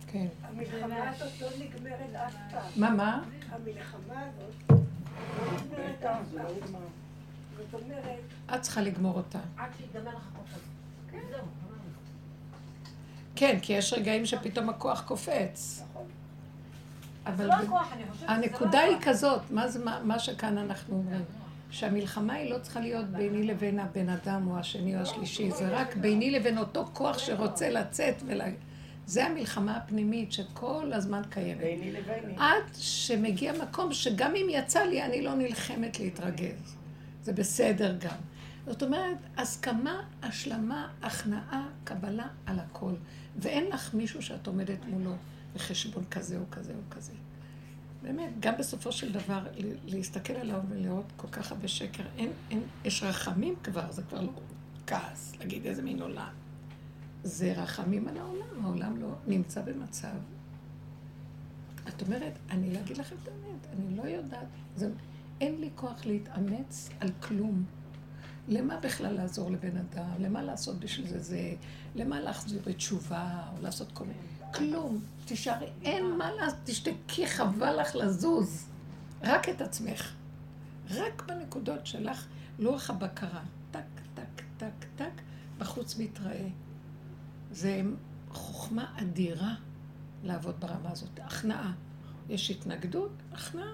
כן. 0.07 0.27
המלחמה 0.43 1.11
הזאת 1.11 1.41
לא 1.41 1.49
נגמרת 1.59 2.15
אף 2.27 2.35
פעם. 2.51 2.71
מה, 2.77 2.91
מה? 2.91 3.23
המלחמה 3.51 4.21
הזאת 4.21 4.71
לא 4.71 4.77
נגמרת 5.53 6.05
אף 6.05 6.33
פעם. 6.33 6.83
זאת 7.57 7.83
אומרת, 7.83 8.19
את 8.55 8.63
צריכה 8.63 8.81
לגמור 8.81 9.17
אותה. 9.17 9.39
עד 9.57 9.71
שיגמר 9.79 10.11
לך 10.17 10.29
הזה. 10.45 10.61
כן, 11.11 11.19
זהו. 11.31 11.45
כן, 13.37 13.59
כי 13.63 13.73
יש 13.73 13.93
רגעים 13.93 14.27
שפתאום 14.27 14.69
הכוח 14.69 15.03
קופץ. 15.03 15.83
נכון. 15.91 16.07
זה 17.25 17.31
אבל 17.31 17.47
לא 17.47 17.55
לא 17.71 17.81
הנקודה 18.27 18.81
היא. 18.81 18.97
כזאת, 19.03 19.41
מה 19.51 19.69
זה 19.69 19.85
מה 19.85 20.01
מה 20.05 20.19
שכאן 20.19 20.59
אנחנו 20.59 20.97
אומרים? 20.97 21.25
שהמלחמה 21.71 22.33
היא 22.33 22.51
לא 22.51 22.59
צריכה 22.59 22.81
להיות 22.81 23.07
ביני 23.07 23.47
לבין 23.47 23.79
הבן 23.79 24.09
אדם 24.09 24.49
או 24.51 24.59
השני 24.59 24.97
או 24.97 25.01
השלישי, 25.01 25.51
זה 25.51 25.69
רק 25.69 25.97
ביני 25.97 26.31
לבין 26.31 26.59
אותו 26.59 26.85
כוח 26.93 27.19
שרוצה 27.19 27.71
לצאת 27.71 28.15
ול... 28.27 28.41
זה 29.07 29.27
המלחמה 29.27 29.77
הפנימית 29.77 30.33
שכל 30.33 30.93
הזמן 30.93 31.23
קיימת. 31.31 31.61
ביני 31.61 31.93
לביני. 31.93 32.35
עד 32.37 32.63
שמגיע 32.75 33.53
מקום 33.63 33.93
שגם 33.93 34.35
אם 34.37 34.47
יצא 34.51 34.83
לי, 34.83 35.03
אני 35.03 35.23
לא 35.23 35.35
נלחמת 35.35 36.01
להתרגז. 36.01 36.77
זה 37.23 37.33
בסדר 37.33 37.97
גם. 38.01 38.17
זאת 38.67 38.83
אומרת, 38.83 39.17
הסכמה, 39.37 40.03
השלמה, 40.23 40.89
הכנעה, 41.03 41.69
קבלה 41.85 42.27
על 42.47 42.59
הכל. 42.59 42.93
ואין 43.37 43.67
לך 43.67 43.95
מישהו 43.95 44.23
שאת 44.23 44.47
עומדת 44.47 44.85
מולו 44.87 45.17
בחשבון 45.55 46.05
כזה 46.11 46.39
או 46.39 46.45
כזה 46.51 46.73
או 46.73 46.91
כזה. 46.91 47.13
באמת, 48.03 48.31
גם 48.41 48.55
בסופו 48.59 48.93
של 48.93 49.13
דבר, 49.13 49.47
להסתכל 49.87 50.33
עליו 50.33 50.61
ולראות 50.69 51.13
כל 51.17 51.29
כך 51.29 51.53
הרבה 51.53 51.69
שקר, 51.69 52.03
אין, 52.19 52.31
אין, 52.51 52.63
יש 52.85 53.03
רחמים 53.03 53.55
כבר, 53.63 53.93
זה 53.93 54.03
כבר 54.03 54.21
לא 54.21 54.33
כעס, 54.87 55.33
להגיד 55.39 55.67
איזה 55.67 55.83
מין 55.83 56.03
עולם. 56.03 56.44
זה 57.25 57.53
רחמים 57.53 58.09
על 58.09 58.17
העולם, 58.19 58.65
העולם 58.65 58.97
לא 58.97 59.09
נמצא 59.27 59.63
במצב. 59.63 60.17
את 61.89 62.03
אומרת, 62.03 62.39
אני 62.51 62.75
לא 62.75 62.81
אגיד 62.81 62.97
לכם 62.97 63.17
את 63.23 63.29
האמת, 63.29 63.67
אני 63.73 63.97
לא 63.97 64.03
יודעת, 64.03 64.47
זה, 64.77 64.91
אין 65.41 65.61
לי 65.61 65.71
כוח 65.75 66.07
להתאמץ 66.07 66.89
על 67.01 67.11
כלום. 67.21 67.65
למה 68.49 68.77
בכלל 68.77 69.13
לעזור 69.13 69.51
לבן 69.51 69.77
אדם? 69.77 70.11
למה 70.19 70.43
לעשות 70.43 70.81
בשביל 70.81 71.09
זה 71.09 71.23
זה? 71.23 71.55
למה 71.95 72.21
להחזיר 72.21 72.63
בתשובה 72.67 73.43
או 73.53 73.63
לעשות 73.63 73.93
כל 73.93 74.05
מיני? 74.05 74.53
כלום. 74.55 75.01
תישארי, 75.25 75.67
אין 75.83 76.19
מה 76.19 76.33
לעשות, 76.33 76.59
תשתקי, 76.65 77.27
חבל 77.27 77.81
לך 77.81 77.97
לזוז. 77.97 78.67
רק 79.23 79.49
את 79.49 79.61
עצמך. 79.61 80.15
רק 80.91 81.23
בנקודות 81.27 81.87
שלך, 81.87 82.27
לוח 82.59 82.91
הבקרה. 82.91 83.43
טק, 83.71 83.81
טק, 84.15 84.43
טק, 84.57 84.87
טק, 84.97 85.23
בחוץ 85.59 85.99
מתראה. 85.99 86.49
זה 87.55 87.83
חוכמה 88.31 88.95
אדירה 89.03 89.55
לעבוד 90.23 90.61
ברמה 90.61 90.91
הזאת. 90.91 91.21
הכנעה. 91.21 91.73
יש 92.29 92.51
התנגדות, 92.51 93.11
הכנעה. 93.33 93.73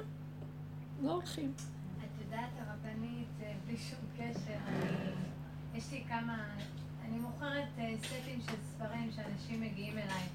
לא 1.03 1.13
הולכים. 1.13 1.53
את 1.99 2.25
יודעת, 2.25 2.51
הרבנית, 2.59 3.29
אה, 3.43 3.55
בלי 3.67 3.77
שום 3.77 3.99
קשר, 4.17 4.57
אני, 4.67 4.91
יש 5.75 5.93
לי 5.93 6.05
כמה, 6.09 6.45
אני 7.05 7.19
מוכרת 7.19 7.69
אה, 7.79 7.95
סטים 7.99 8.41
של 8.47 8.57
ספרים 8.73 9.11
שאנשים 9.17 9.61
מגיעים 9.61 9.99
אליי. 9.99 10.29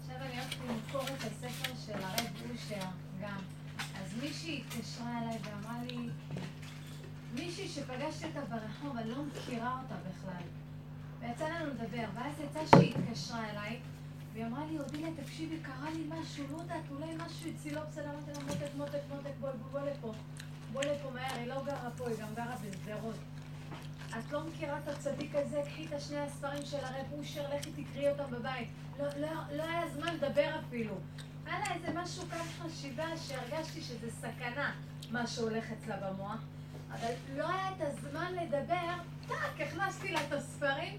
עכשיו 0.00 0.16
אני 0.16 0.40
הולכת 0.40 0.56
למכור 0.68 1.02
את 1.02 1.20
הספר 1.20 1.72
של 1.86 2.02
הרב 2.02 2.50
אושר 2.50 2.86
גם. 3.20 3.38
אז 3.78 4.14
מישהי 4.22 4.62
התקשרה 4.66 5.22
אליי 5.22 5.38
ואמרה 5.42 5.82
לי, 5.82 6.08
מישהי 7.34 7.68
שפגשתי 7.68 8.24
אותה 8.24 8.40
ברחוב, 8.40 8.96
אני 8.96 9.10
לא 9.10 9.24
מכירה 9.24 9.80
אותה 9.82 9.94
בכלל. 9.94 10.42
ויצא 11.20 11.48
לנו 11.48 11.66
לדבר, 11.66 12.04
ואז 12.14 12.32
יצא 12.40 12.60
שהיא 12.66 12.94
התקשרה 12.94 13.50
אליי, 13.50 13.80
והיא 14.32 14.46
אמרה 14.46 14.66
לי, 14.66 14.78
אודילה, 14.78 15.08
תקשיבי, 15.22 15.56
קרה 15.62 15.90
לי 15.90 16.04
משהו, 16.08 16.44
לא 16.50 16.56
יודעת, 16.56 16.82
אולי 16.90 17.14
משהו 17.26 17.50
אצלי 17.50 17.70
לא 17.70 17.80
בסדר, 17.84 18.10
אמרתי 18.10 18.30
לה, 18.30 18.46
מותק, 18.46 18.68
מותק, 18.76 19.00
מותק, 19.08 19.30
בואי, 19.40 19.52
בואי 19.72 19.82
לפה. 19.90 20.12
בואי 20.72 20.86
לפה 20.86 21.10
מהר, 21.10 21.34
היא 21.34 21.46
לא 21.46 21.64
גרה 21.64 21.90
פה, 21.96 22.08
היא 22.08 22.16
גם 22.20 22.28
גרה 22.34 22.54
בשדרות. 22.56 23.14
את 24.18 24.32
לא 24.32 24.44
מכירה 24.44 24.78
את 24.78 24.88
הצדיק 24.88 25.34
הזה? 25.34 25.62
קחי 25.64 25.86
את 25.86 25.92
השני 25.92 26.18
הספרים 26.18 26.66
של 26.66 26.84
הרב 26.84 27.12
אושר, 27.18 27.54
לכי 27.54 27.70
תקראי 27.72 28.10
אותם 28.10 28.30
בבית. 28.30 28.68
לא, 28.98 29.06
לא, 29.16 29.28
לא 29.56 29.62
היה 29.62 29.88
זמן 29.88 30.14
לדבר 30.14 30.50
אפילו. 30.60 30.94
היה 31.46 31.58
לה 31.58 31.74
איזה 31.74 32.00
משהו 32.00 32.22
כאן 32.30 32.46
חשיבה 32.58 33.16
שהרגשתי 33.16 33.82
שזה 33.82 34.10
סכנה, 34.10 34.72
מה 35.10 35.26
שהולך 35.26 35.64
אצלה 35.72 35.96
במוח. 35.96 36.40
אבל 36.92 37.12
לא 37.36 37.48
היה 37.48 37.70
את 37.76 37.80
הזמן 37.80 38.32
לדבר, 38.34 38.94
טאק, 39.28 39.60
הכנסתי 39.60 40.12
לה 40.12 40.20
את 40.28 40.32
הספרים, 40.32 40.98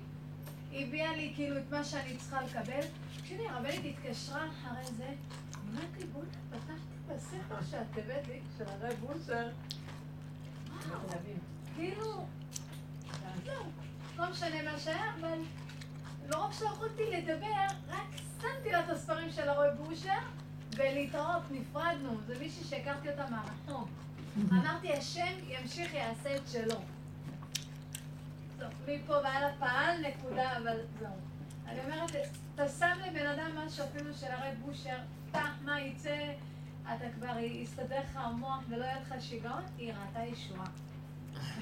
הביאה 0.73 1.15
לי 1.15 1.33
כאילו 1.35 1.57
את 1.57 1.71
מה 1.71 1.83
שאני 1.83 2.17
צריכה 2.17 2.41
לקבל. 2.41 2.81
כשאני 3.23 3.47
הרבנית 3.47 3.81
התקשרה 3.85 4.47
אחרי 4.47 4.85
זה, 4.97 5.13
אמרתי, 5.69 6.05
בוא'נה, 6.13 6.29
פתחתי 6.49 6.95
בספר 7.07 7.65
שאת 7.71 7.97
הבאת 7.97 8.27
לי, 8.27 8.39
של 8.57 8.63
הרב. 8.67 9.03
וואו, 9.03 9.17
כאילו, 11.75 12.25
זהו, 13.45 13.63
לא 14.17 14.31
משנה 14.31 14.71
מה 14.71 14.79
שהיה, 14.79 15.13
אבל 15.19 15.39
לא 16.29 16.45
רק 16.45 16.53
שלא 16.53 16.67
יכולתי 16.67 17.03
לדבר, 17.11 17.65
רק 17.89 18.15
שמתי 18.41 18.71
לה 18.71 18.79
את 18.79 18.89
הספרים 18.89 19.31
של 19.31 19.49
הרוי 19.49 19.67
בושר, 19.77 20.19
ולהתראות, 20.75 21.41
נפרדנו. 21.51 22.17
זה 22.27 22.39
מישהי 22.39 22.63
שהכרתי 22.63 23.09
אותה 23.09 23.25
מהרחוב. 23.29 23.89
אמרתי, 24.51 24.93
השם 24.93 25.33
ימשיך, 25.47 25.93
יעשה 25.93 26.35
את 26.35 26.41
שלו. 26.47 26.75
מפה 28.87 29.13
והלאה 29.13 29.49
פעל, 29.59 29.97
נקודה, 30.07 30.57
אבל 30.57 30.77
זהו. 30.99 31.09
אני 31.67 31.79
אומרת, 31.85 32.11
אתה 32.55 32.67
שם 32.67 32.97
לבן 33.07 33.27
אדם 33.27 33.51
משהו 33.55 33.85
אפילו 33.85 34.13
של 34.13 34.27
הרב 34.27 34.53
בושר, 34.65 34.97
פתח 35.29 35.49
מה 35.65 35.81
יצא, 35.81 36.33
אתה 36.83 37.05
כבר 37.15 37.39
יסתדר 37.39 37.99
לך 37.99 38.15
המוח 38.15 38.63
ולא 38.69 38.83
יהיה 38.83 39.01
לך 39.01 39.13
שיגעון, 39.19 39.63
היא 39.77 39.93
ראתה 39.93 40.19
ישועה. 40.19 40.65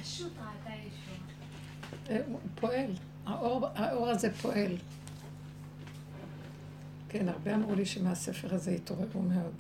פשוט 0.02 0.34
ראתה 0.38 0.70
ישועה. 0.70 1.18
אה, 2.10 2.22
פועל. 2.56 2.92
האור, 3.26 3.68
האור 3.76 4.08
הזה 4.10 4.34
פועל. 4.34 4.78
כן, 7.10 7.30
הרבה 7.30 7.56
אמרו 7.56 7.76
לי 7.76 7.86
שמהספר 7.86 8.56
הזה 8.56 8.72
התעוררו 8.72 9.22
מאוד. 9.22 9.54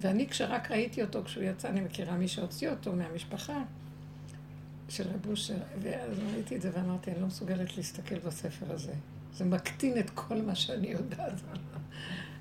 ואני 0.00 0.28
כשרק 0.28 0.70
ראיתי 0.70 1.02
אותו 1.02 1.24
כשהוא 1.24 1.44
יצא, 1.44 1.68
אני 1.68 1.80
מכירה 1.80 2.16
מי 2.16 2.28
שהוציא 2.28 2.70
אותו 2.70 2.92
מהמשפחה 2.92 3.62
של 4.90 5.08
רב 5.08 5.26
אושר, 5.26 5.56
ואז 5.82 6.18
ראיתי 6.34 6.56
את 6.56 6.62
זה 6.62 6.70
ואמרתי, 6.74 7.10
אני 7.10 7.20
לא 7.20 7.26
מסוגלת 7.26 7.76
להסתכל 7.76 8.18
בספר 8.18 8.72
הזה. 8.72 8.92
זה 9.34 9.44
מקטין 9.44 9.98
את 9.98 10.10
כל 10.10 10.42
מה 10.42 10.54
שאני 10.54 10.88
יודעת. 10.88 11.32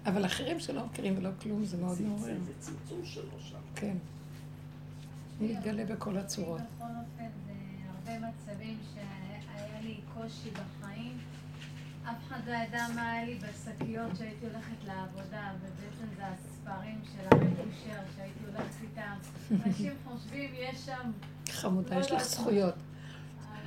אבל 0.06 0.26
אחרים 0.26 0.60
שלא 0.60 0.86
מכירים 0.86 1.18
ולא 1.18 1.30
כלום, 1.42 1.66
זה 1.66 1.78
מאוד 1.78 2.02
מעורר. 2.02 2.38
זה 2.46 2.52
צמצום 2.60 3.06
שלו 3.06 3.40
שם. 3.40 3.58
כן. 3.76 3.98
הוא 5.40 5.50
מתגלה 5.50 5.86
בכל 5.86 6.18
הצורות. 6.18 6.62
בכל 6.62 6.84
אופן, 6.84 7.30
זה 7.46 7.54
הרבה 7.90 8.28
מצבים 8.28 8.78
שהיה 8.94 9.82
לי 9.82 10.00
קושי 10.14 10.50
בחיים. 10.52 11.18
אף 12.04 12.16
אחד 12.28 12.40
לא 12.48 12.54
ידע 12.54 12.88
מה 12.96 13.12
היה 13.12 13.26
לי 13.26 13.36
בשקיות 13.36 14.12
שהייתי 14.18 14.46
הולכת 14.46 14.84
לעבודה, 14.88 15.54
ובעצם 15.60 16.16
זה 16.18 16.24
הספרים 16.26 17.02
של 17.14 17.28
הרב 17.32 17.60
אושר 17.60 18.00
שהייתי 18.16 18.40
הולכת 18.46 18.82
איתם. 18.82 19.16
אנשים 19.66 19.94
חושבים, 20.06 20.52
יש 20.54 20.86
שם... 20.86 21.12
חמודה, 21.52 22.00
יש 22.00 22.12
לך. 22.12 22.24
זכויות. 22.24 22.76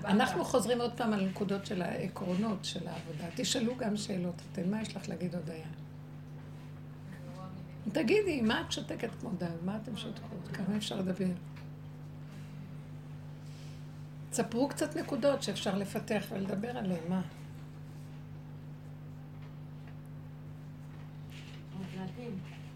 אנחנו 0.04 0.44
חוזרים 0.44 0.80
עוד 0.80 0.92
פעם 0.96 1.12
על 1.12 1.26
נקודות 1.26 1.66
של 1.66 1.82
העקרונות 1.82 2.64
של 2.64 2.88
העבודה. 2.88 3.24
תשאלו 3.36 3.76
גם 3.76 3.96
שאלות. 3.96 4.42
אתם, 4.52 4.70
מה 4.70 4.82
יש 4.82 4.96
לך 4.96 5.08
להגיד 5.08 5.34
הודיה? 5.34 5.66
תגידי, 7.92 8.40
מה 8.40 8.60
את 8.60 8.72
שותקת 8.72 9.10
כמו 9.20 9.30
דג? 9.38 9.46
מה 9.64 9.78
אתם 9.82 9.96
שותקות? 9.96 10.48
כמה 10.52 10.76
אפשר 10.76 10.96
לדבר? 10.96 11.26
תספרו 14.30 14.68
קצת 14.68 14.96
נקודות 14.96 15.42
שאפשר 15.42 15.78
לפתח 15.78 16.24
ולדבר 16.30 16.76
עליהן, 16.78 17.02
מה? 17.08 17.22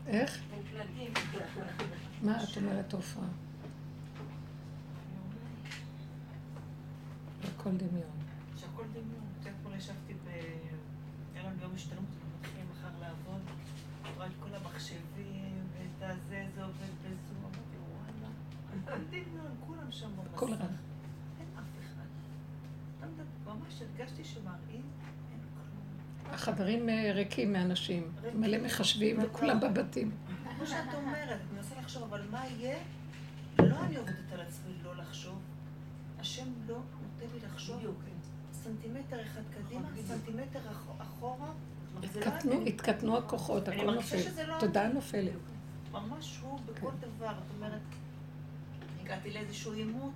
איך? 0.06 0.38
מה 2.22 2.42
את 2.42 2.56
אומרת, 2.56 2.92
עופרה? 2.92 3.24
הכל 7.66 7.76
דמיון. 7.76 8.10
שהכל 8.56 8.84
דמיון. 8.92 9.26
את 9.40 9.46
יודעת, 9.46 9.54
אתמול 9.60 9.74
ישבתי 9.74 10.14
ב... 10.14 10.28
היה 11.34 11.42
לנו 11.44 11.62
יום 11.62 11.72
השתלמות, 11.74 12.04
אנחנו 12.14 12.28
מתחילים 12.40 12.66
מחר 12.72 13.00
לעבוד. 13.00 13.40
רואה 14.16 14.26
את 14.26 14.32
כל 14.40 14.54
המחשבים, 14.54 15.64
ואת 15.72 16.10
הזה, 16.10 16.46
זה 16.54 16.64
עובד 16.64 16.92
בזום. 17.02 17.42
אמרתי, 17.42 17.76
וואלה, 18.86 19.04
דמיון, 19.10 19.56
כולם 19.66 19.92
שם 19.92 20.10
במסך. 20.16 20.42
רע. 20.42 20.66
אין 21.40 21.48
אף 21.58 21.64
אחד. 21.80 23.06
ממש 23.46 23.82
הרגשתי 23.82 24.24
שמראים. 24.24 24.82
החדרים 26.30 26.88
אה, 26.88 27.12
ריקים 27.14 27.52
מאנשים. 27.52 28.12
מלא 28.34 28.58
מחשבים 28.58 29.16
וכולם 29.22 29.60
בבתים. 29.60 30.10
כמו 30.56 30.66
שאת 30.66 30.94
אומרת, 30.94 31.40
אני 31.40 31.56
מנסה 31.56 31.74
לחשוב, 31.80 32.02
אבל 32.02 32.22
מה 32.30 32.46
יהיה? 32.46 32.78
לא 33.58 33.84
אני 33.84 33.96
עובדת 33.96 34.32
על 34.32 34.40
עצמי 34.40 34.72
לא 34.84 34.96
לחשוב. 34.96 35.55
השם 36.26 36.46
לא 36.68 36.74
נותן 36.76 37.26
לי 37.34 37.40
לחשוב. 37.46 37.80
סנטימטר 38.52 39.22
אחד 39.22 39.40
קדימה. 39.54 39.88
סנטימטר 40.06 40.58
אח- 40.70 40.88
אחורה. 40.98 41.48
לא 41.94 42.06
התקטנו. 42.06 42.62
התקטנו 42.66 43.18
הכוחות, 43.18 43.68
הכל 43.68 43.94
נופל. 43.94 44.16
לא 44.48 44.80
אני. 44.80 44.92
נופלת. 44.94 45.32
ממש 45.92 46.38
הוא 46.42 46.60
בכל 46.66 46.90
כן. 46.90 46.96
דבר. 47.08 47.30
את 47.30 47.54
אומרת, 47.56 47.80
הגעתי 49.02 49.30
לאיזשהו 49.32 49.72
עימות, 49.72 50.12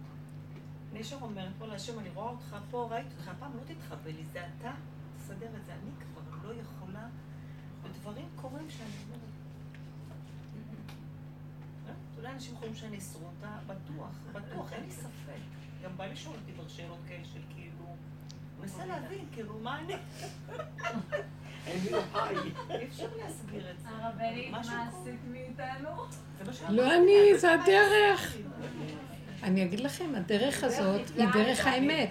אני 0.93 0.99
ישר 0.99 1.17
אומרת, 1.23 1.53
וואלה, 1.59 1.75
השם, 1.75 1.99
אני 1.99 2.09
רואה 2.15 2.31
אותך 2.31 2.57
פה, 2.71 2.89
ראיתי 2.91 3.09
אותך, 3.19 3.29
הפעם 3.29 3.53
לא 3.57 3.75
תתחבא 3.75 4.11
לי, 4.11 4.25
זה 4.33 4.41
אתה, 4.59 4.73
תסדר 5.17 5.47
את 5.61 5.67
זה. 5.67 5.73
אני 5.73 5.91
כבר 6.01 6.49
לא 6.49 6.55
יכולה, 6.55 7.09
ודברים 7.83 8.27
קורים 8.37 8.71
שאני 8.71 8.91
אומרת, 9.07 9.21
אה, 11.89 11.93
אולי 12.19 12.33
אנשים 12.33 12.57
חושבים 12.57 12.75
שאני 12.75 13.01
שרוטה, 13.01 13.59
בטוח, 13.67 14.11
בטוח, 14.33 14.73
אין 14.73 14.85
לי 14.85 14.91
ספק. 14.91 15.60
גם 15.85 15.97
בא 15.97 16.07
לשאול 16.07 16.35
אותי 16.41 16.53
כבר 16.53 16.69
שאלות 16.69 16.99
כאלה 17.09 17.25
של 17.25 17.41
כאילו, 17.55 17.85
הוא 17.87 17.97
מנסה 18.61 18.87
להבין, 18.87 19.25
כאילו, 19.33 19.59
מה 19.63 19.79
אני? 19.79 19.95
אין 21.67 21.85
לי 21.85 21.91
היי. 22.15 22.37
אי 22.81 22.87
אפשר 22.89 23.07
להסביר 23.23 23.71
את 23.71 23.81
זה. 23.81 23.89
הרבנית, 23.89 24.51
מה. 24.51 24.61
עשית 24.61 25.21
מאיתנו? 25.31 25.89
לא. 26.69 26.95
אני, 26.95 27.39
זה 27.39 27.53
הדרך. 27.53 28.37
אני 29.43 29.65
אגיד 29.65 29.81
לכם, 29.81 30.15
הדרך 30.15 30.65
הזאת 30.65 31.01
היא 31.17 31.29
דרך 31.33 31.67
האמת. 31.67 32.09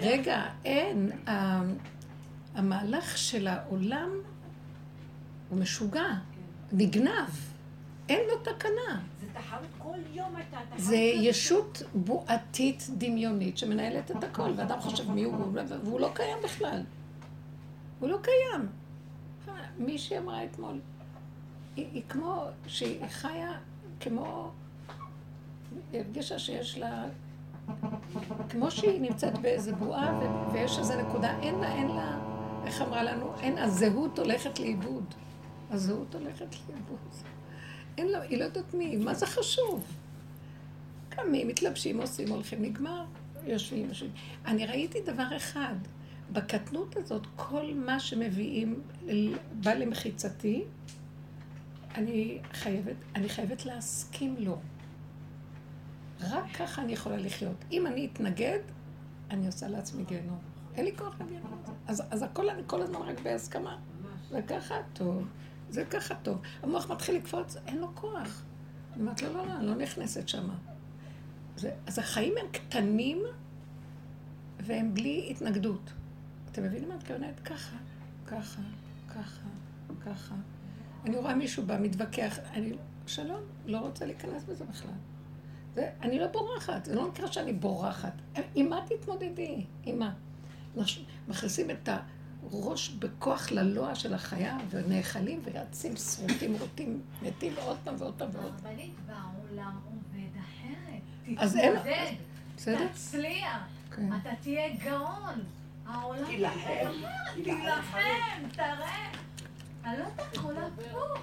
רגע, 0.00 0.46
אין. 0.64 1.10
המהלך 2.54 3.18
של 3.18 3.46
העולם 3.46 4.10
הוא 5.48 5.58
משוגע, 5.58 6.08
נגנב, 6.72 7.30
אין 8.08 8.20
לו 8.28 8.38
תקנה. 8.38 9.00
זה 9.60 9.66
כל 9.78 9.98
יום 10.14 10.34
ישות 11.14 11.82
בועתית 11.94 12.86
דמיונית 12.98 13.58
שמנהלת 13.58 14.10
את 14.10 14.24
הכל, 14.24 14.50
ואדם 14.56 14.80
חושב 14.80 15.10
מי 15.10 15.22
הוא, 15.22 15.34
והוא 15.84 16.00
לא 16.00 16.10
קיים 16.14 16.38
בכלל. 16.44 16.82
הוא 18.00 18.08
לא 18.08 18.18
קיים. 18.22 18.68
מישהי 19.78 20.18
אמרה 20.18 20.44
אתמול, 20.44 20.80
היא, 21.76 21.86
היא 21.92 22.02
כמו, 22.08 22.44
שהיא 22.66 23.06
חיה 23.08 23.52
כמו, 24.00 24.50
היא 25.92 26.00
הרגישה 26.00 26.38
שיש 26.38 26.78
לה, 26.78 27.04
כמו 28.48 28.70
שהיא 28.70 29.00
נמצאת 29.00 29.38
באיזה 29.38 29.74
בועה 29.74 30.20
ו- 30.20 30.52
ויש 30.52 30.78
איזה 30.78 31.02
נקודה, 31.02 31.38
אין 31.40 31.54
לה, 31.54 31.72
אין 31.74 31.88
לה, 31.88 32.18
איך 32.64 32.82
אמרה 32.82 33.02
לנו, 33.02 33.32
אין, 33.40 33.58
הזהות 33.58 34.18
הולכת 34.18 34.60
לאיבוד. 34.60 35.14
הזהות 35.70 36.14
הולכת 36.14 36.46
לאיבוד. 36.68 36.98
אין 37.98 38.08
לה, 38.08 38.20
היא 38.20 38.38
לא 38.38 38.44
יודעת 38.44 38.74
מי, 38.74 38.96
מה 38.96 39.14
זה 39.14 39.26
חשוב? 39.26 39.84
קמים, 41.08 41.48
מתלבשים, 41.48 42.00
עושים, 42.00 42.28
הולכים, 42.28 42.62
נגמר, 42.62 43.04
יושבים, 43.44 43.88
יושבים. 43.88 44.10
אני 44.46 44.66
ראיתי 44.66 44.98
דבר 45.00 45.36
אחד, 45.36 45.74
בקטנות 46.32 46.96
הזאת, 46.96 47.26
כל 47.36 47.74
מה 47.74 48.00
שמביאים 48.00 48.82
בא 49.52 49.74
למחיצתי, 49.74 50.64
אני 51.94 52.38
חייבת, 52.52 52.96
אני 53.14 53.28
חייבת 53.28 53.66
להסכים 53.66 54.36
לו. 54.38 54.58
רק 56.20 56.44
ככה 56.56 56.82
אני 56.82 56.92
יכולה 56.92 57.16
לחיות. 57.16 57.64
אם 57.72 57.86
אני 57.86 58.08
אתנגד, 58.12 58.58
אני 59.30 59.46
עושה 59.46 59.68
לעצמי 59.68 60.04
גיהנום. 60.04 60.38
אין 60.74 60.84
לי 60.84 60.96
כוח 60.96 61.20
לגיהנום. 61.20 61.62
אז, 61.86 62.02
אז 62.10 62.22
הכל, 62.22 62.50
אני 62.50 62.62
כל 62.66 62.82
הזמן 62.82 63.00
רק 63.00 63.20
בהסכמה. 63.20 63.78
זה 64.30 64.42
ככה 64.42 64.74
טוב, 64.92 65.26
זה 65.70 65.84
ככה 65.84 66.14
טוב. 66.14 66.38
המוח 66.62 66.90
מתחיל 66.90 67.16
לקפוץ, 67.16 67.56
אין 67.66 67.78
לו 67.78 67.94
כוח. 67.94 68.42
אני 68.92 69.02
אומרת 69.02 69.22
לו, 69.22 69.32
לא, 69.32 69.46
לא, 69.46 69.56
אני 69.56 69.66
לא 69.66 69.74
נכנסת 69.74 70.28
שמה. 70.28 70.54
זה, 71.56 71.70
אז 71.86 71.98
החיים 71.98 72.34
הם 72.40 72.46
קטנים 72.52 73.22
והם 74.60 74.94
בלי 74.94 75.28
התנגדות. 75.30 75.92
אתם 76.50 76.62
מבינים 76.62 76.88
מה 76.88 76.94
את 76.94 77.00
מתכוונת? 77.00 77.40
ככה. 77.40 77.76
ככה, 78.26 78.62
ככה, 79.08 79.48
ככה. 80.00 80.34
אני 81.04 81.16
רואה 81.16 81.34
מישהו 81.34 81.66
בא, 81.66 81.78
מתווכח, 81.80 82.38
אני, 82.52 82.72
שלום, 83.06 83.40
לא 83.66 83.78
רוצה 83.78 84.06
להיכנס 84.06 84.44
בזה 84.44 84.64
בכלל. 84.64 84.90
זה, 85.74 85.90
אני 86.02 86.18
לא 86.18 86.26
בורחת, 86.26 86.84
זה 86.84 86.94
לא 86.94 87.08
נקרא 87.08 87.26
שאני 87.26 87.52
בורחת. 87.52 88.12
עם 88.54 88.68
מה 88.68 88.80
תתמודדי? 88.88 89.64
עם 89.84 89.98
מה? 89.98 90.14
מכניסים 91.28 91.70
את 91.70 91.88
הראש 92.52 92.88
בכוח 92.88 93.50
ללוע 93.50 93.94
של 93.94 94.14
החיה, 94.14 94.56
ונאכלים 94.70 95.40
ורצים, 95.44 95.96
שרוטים, 95.96 96.56
רוטים, 96.60 97.00
מתים 97.22 97.52
עוד 97.64 97.76
פעם 97.84 97.94
ועוד 97.98 98.14
פעם 98.18 98.28
ועוד 98.32 98.52
פעם. 98.62 98.66
הרבנית, 98.66 98.94
והעולם 99.06 99.78
עובד 99.84 100.40
אחרת. 100.40 101.38
אז 101.42 101.56
אין- 101.56 101.72
תתמודד, 101.76 102.12
בסדר? 102.56 102.86
תצליח, 102.92 103.58
כן. 103.96 104.10
אתה 104.22 104.30
תהיה 104.42 104.76
גאון. 104.84 105.40
העולם 105.86 106.24
תילחם, 106.26 106.92
תילחם. 107.44 107.98
תראה. 108.52 109.10
אתה 109.80 109.90
לא 109.98 110.04
תקול 110.32 110.54
הפוך. 110.56 111.18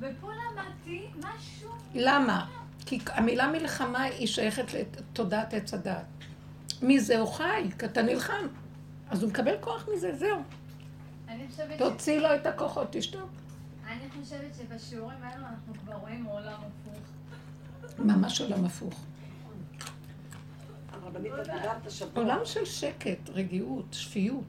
ופה 0.00 0.28
למדתי 0.32 1.06
משהו. 1.18 1.70
למה? 1.94 2.46
כי 2.86 2.98
המילה 3.06 3.46
מלחמה 3.52 4.02
היא 4.02 4.26
שייכת 4.26 4.64
לתודעת 4.72 5.54
עץ 5.54 5.74
הדת. 5.74 6.04
מזה 6.82 7.18
הוא 7.18 7.28
חי, 7.32 7.70
כי 7.78 7.86
אתה 7.86 8.02
נלחם. 8.02 8.46
אז 9.10 9.22
הוא 9.22 9.30
מקבל 9.30 9.54
כוח 9.60 9.88
מזה, 9.94 10.16
זהו. 10.16 10.38
אני 11.28 11.48
חושבת 11.50 11.74
ש- 11.78 11.78
תוציא 11.78 12.18
לו 12.20 12.34
את 12.34 12.46
הכוחות, 12.46 12.88
תשתוק. 12.90 13.30
אני 13.86 14.22
חושבת 14.22 14.54
שבשיעורים 14.54 15.18
האלו 15.22 15.44
אנחנו 15.46 15.74
כבר 15.84 15.94
רואים 15.94 16.24
עולם 16.24 16.52
הפוך. 16.60 16.98
ממש 17.98 18.40
עולם 18.40 18.64
הפוך. 18.64 19.00
עולם 22.14 22.38
של 22.44 22.64
שקט, 22.64 23.30
רגיעות, 23.30 23.84
שפיות. 23.92 24.44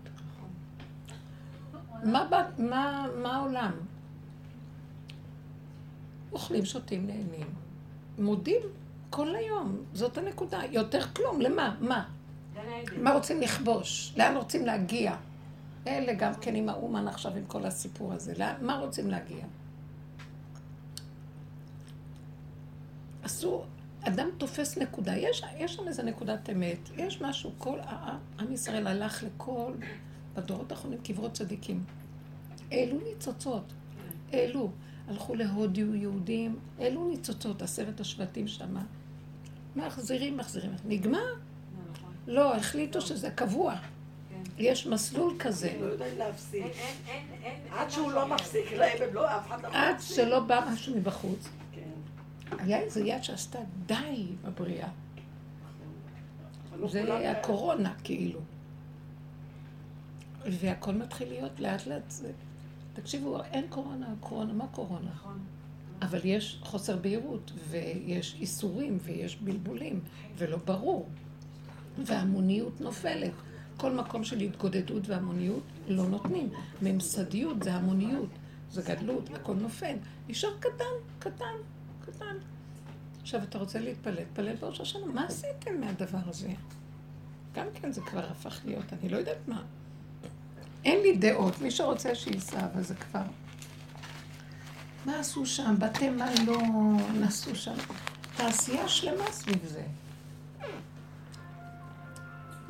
מה, 2.03 2.27
ב- 2.31 2.61
מה, 2.61 3.07
מה 3.21 3.35
העולם? 3.35 3.71
אוכלים, 6.31 6.65
שותים, 6.65 7.07
נהנים. 7.07 7.47
מודים 8.19 8.61
כל 9.09 9.35
היום, 9.35 9.77
זאת 9.93 10.17
הנקודה. 10.17 10.59
יותר 10.71 11.01
כלום, 11.13 11.41
למה? 11.41 11.75
מה? 11.81 12.05
מה 13.01 13.11
רוצים 13.13 13.41
לכבוש? 13.41 14.13
לאן 14.17 14.37
רוצים 14.37 14.65
להגיע? 14.65 15.15
אלה 15.87 16.13
גם 16.13 16.31
כן 16.41 16.55
עם 16.55 16.69
האומן 16.69 17.07
עכשיו 17.07 17.35
עם 17.35 17.45
כל 17.47 17.65
הסיפור 17.65 18.13
הזה. 18.13 18.33
מה 18.61 18.77
רוצים 18.79 19.09
להגיע? 19.09 19.45
אסור, 23.21 23.65
אדם 24.01 24.29
תופס 24.37 24.77
נקודה, 24.77 25.15
יש, 25.17 25.43
יש 25.57 25.75
שם 25.75 25.87
איזה 25.87 26.03
נקודת 26.03 26.49
אמת, 26.49 26.77
יש 26.95 27.21
משהו, 27.21 27.51
כל 27.57 27.79
ה- 27.79 28.17
עם 28.39 28.51
ישראל 28.53 28.87
הלך 28.87 29.23
לכל, 29.23 29.71
בדורות 30.35 30.71
האחרונים 30.71 30.99
קברות 31.03 31.33
צדיקים. 31.33 31.83
העלו 32.71 32.99
ניצוצות, 33.03 33.73
העלו, 34.33 34.71
הלכו 35.07 35.35
להודיו 35.35 35.95
יהודים, 35.95 36.59
העלו 36.79 37.07
ניצוצות, 37.09 37.61
עשרת 37.61 37.99
השבטים 37.99 38.47
שמה. 38.47 38.83
מחזירים, 39.75 40.37
מחזירים, 40.37 40.71
נגמר? 40.85 41.33
לא, 42.27 42.55
החליטו 42.55 43.01
שזה 43.01 43.29
קבוע. 43.29 43.75
כן. 44.29 44.41
יש 44.57 44.87
מסלול 44.87 45.35
כזה. 45.39 45.71
הם 45.71 45.81
לא 45.81 45.85
יודעים 45.85 46.17
להפסיק. 46.17 46.65
עד 47.71 47.89
שהוא 47.89 48.11
לא. 48.11 48.27
מפסיק 48.27 48.71
להם, 48.71 48.97
הם 49.07 49.13
לא, 49.13 49.37
אף 49.37 49.47
אחד 49.47 49.61
לא 49.63 49.67
עד 49.73 49.95
מפסיק. 49.95 50.15
שלא 50.15 50.39
בא 50.39 50.67
משהו 50.73 50.95
מבחוץ. 50.97 51.47
כן. 51.71 51.81
היה 52.59 52.77
איזה 52.79 53.01
יד 53.05 53.23
שעשתה 53.23 53.59
די 53.85 54.25
בבריאה. 54.45 54.89
לא 56.79 56.87
זה 56.87 57.01
כולם- 57.07 57.21
הקורונה, 57.25 57.93
כאילו. 58.03 58.39
והכל 60.45 60.91
מתחיל 60.93 61.27
להיות 61.29 61.59
לאט 61.59 61.87
לאט. 61.87 62.13
תקשיבו, 62.93 63.43
אין 63.43 63.65
קורונה, 63.69 64.07
קורונה, 64.19 64.53
מה 64.53 64.67
קורונה? 64.67 65.09
נכון. 65.15 65.39
אבל 66.01 66.19
יש 66.23 66.59
חוסר 66.63 66.97
בהירות, 66.97 67.51
ויש 67.69 68.35
איסורים, 68.39 68.97
ויש 69.01 69.35
בלבולים, 69.35 69.99
ולא 70.37 70.57
ברור. 70.57 71.09
והמוניות 72.05 72.81
נופלת. 72.81 73.31
כל 73.77 73.91
מקום 73.91 74.23
של 74.23 74.39
התגודדות 74.39 75.09
והמוניות 75.09 75.63
לא 75.87 76.07
נותנים. 76.07 76.49
ממסדיות 76.81 77.63
זה 77.63 77.73
המוניות, 77.73 78.29
זה 78.71 78.81
גדלות, 78.81 79.29
הכל 79.33 79.53
נופל. 79.53 79.95
נשאר 80.29 80.49
קטן, 80.59 80.85
קטן, 81.19 81.55
קטן. 82.05 82.35
עכשיו, 83.21 83.43
אתה 83.43 83.57
רוצה 83.57 83.79
להתפלל, 83.79 84.23
תפלל 84.33 84.55
בראש 84.55 84.81
השנה. 84.81 85.05
מה 85.05 85.25
עשיתם 85.25 85.79
מהדבר 85.79 86.19
הזה? 86.27 86.49
גם 87.55 87.65
כן 87.81 87.91
זה 87.91 88.01
כבר 88.01 88.25
הפך 88.31 88.61
להיות, 88.65 88.93
אני 88.93 89.09
לא 89.09 89.17
יודעת 89.17 89.47
מה. 89.47 89.61
אין 90.85 91.01
לי 91.01 91.17
דעות, 91.17 91.61
מי 91.61 91.71
שרוצה 91.71 92.15
שייסע, 92.15 92.65
אבל 92.73 92.83
זה 92.83 92.95
כבר... 92.95 93.21
מה 95.05 95.19
עשו 95.19 95.45
שם? 95.45 95.75
בתי 95.79 96.09
מלון, 96.09 97.23
עשו 97.23 97.55
שם 97.55 97.75
תעשייה 98.37 98.87
שלמה 98.87 99.31
סביב 99.31 99.65
זה. 99.65 99.83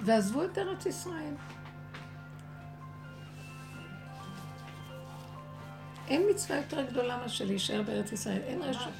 ועזבו 0.07 0.43
את 0.43 0.57
ארץ 0.57 0.85
ישראל. 0.85 1.33
אין 6.07 6.23
מצווה 6.31 6.57
יותר 6.57 6.85
גדולה 6.91 7.17
מאשר 7.17 7.45
להישאר 7.45 7.81
בארץ 7.81 8.11
ישראל. 8.11 8.41
אין 8.41 8.61
רשות. 8.61 8.93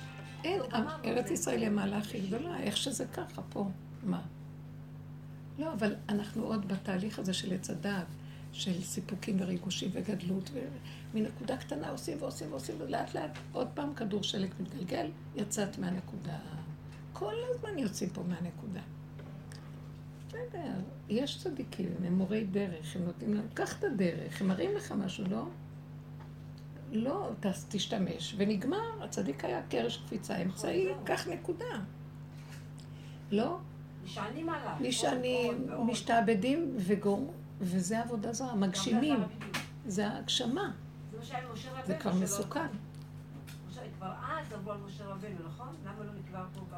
אין, 0.43 0.62
ארץ 1.05 1.32
ישראל 1.32 1.60
היא 1.60 1.68
המעלה 1.68 1.97
הכי 1.97 2.20
גדולה, 2.20 2.60
איך 2.60 2.78
שזה 2.78 3.05
ככה 3.05 3.41
פה. 3.49 3.70
מה? 4.03 4.22
לא, 5.60 5.74
אבל 5.74 5.95
אנחנו 6.10 6.43
עוד 6.43 6.68
בתהליך 6.68 7.20
הזה 7.20 7.34
של 7.34 7.53
עץ 7.53 7.70
הדעת, 7.70 8.08
של 8.51 8.82
סיפוקים 8.82 9.38
וריגושים 9.39 9.89
וגדלות, 9.93 10.49
ומנקודה 11.14 11.58
קטנה 11.58 11.89
עושים 11.89 12.18
ועושים 12.22 12.51
ועושים, 12.51 12.76
ולאט 12.80 13.16
לאט 13.16 13.38
עוד 13.51 13.68
פעם 13.74 13.93
כדור 13.93 14.24
שלג 14.24 14.49
מתגלגל, 14.60 15.08
יצאת 15.36 15.78
מהנקודה. 15.78 16.38
כל 17.14 17.34
הזמן 17.49 17.80
יוצאים 17.80 18.10
פה 18.10 18.24
מהנקודה. 18.24 18.82
בסדר, 20.38 20.74
יש 21.10 21.44
צדיקים, 21.44 21.94
הם 22.06 22.14
מורי 22.14 22.44
דרך, 22.44 22.96
הם 22.96 23.04
נותנים 23.04 23.34
לנו, 23.34 23.48
קח 23.54 23.80
את 23.80 23.84
הדרך, 23.84 24.42
הם 24.42 24.48
מראים 24.48 24.76
לך 24.76 24.92
משהו, 24.92 25.24
לא? 25.30 25.48
לא, 26.92 27.30
תשתמש, 27.70 28.36
ונגמר, 28.38 29.04
הצדיק 29.04 29.46
היה 29.46 29.62
קרש 29.70 29.98
קפיצה 29.98 30.38
אמצעי, 30.38 30.86
זהו. 30.86 30.96
קח 31.06 31.28
נקודה. 31.28 31.66
לא? 33.32 33.58
נשענים 34.04 34.50
עליו. 34.50 34.76
נשענים, 34.80 35.54
עוד, 35.62 35.72
עוד. 35.72 35.88
משתעבדים 35.88 36.74
וגור, 36.78 37.34
וזה 37.60 38.00
עבודה 38.00 38.34
זרה, 38.34 38.56
מגשימים. 38.56 39.20
זה 39.86 40.08
ההגשמה, 40.08 40.72
זה 41.86 41.98
כבר 42.00 42.14
מסוכן. 42.14 42.68
כבר 43.98 44.14
אז 44.30 44.54
עברו 44.54 44.72
על 44.72 44.78
משה 44.78 45.06
רבנו, 45.06 45.48
נכון? 45.48 45.76
למה 45.86 46.04
לא 46.04 46.14
נקבר 46.14 46.46
פה 46.54 46.62
ב... 46.72 46.76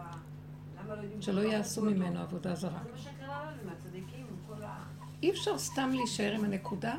לא. 0.96 1.22
שלא 1.22 1.42
יעשו? 1.42 1.82
ממנו 1.82 2.20
עבודה 2.20 2.56
זרה. 2.56 2.80
זה 2.84 2.92
מה 2.92 2.98
שקרה 2.98 3.42
לנו 3.46 3.62
עם 3.64 3.70
הצדיקים, 3.70 4.26
עם 4.30 4.36
כל 4.56 4.64
ה... 4.64 4.84
אי 5.24 5.32
אפשר 5.32 5.58
סתם 5.58 5.90
להישאר 5.94 6.32
עם 6.34 6.44
הנקודה, 6.46 6.96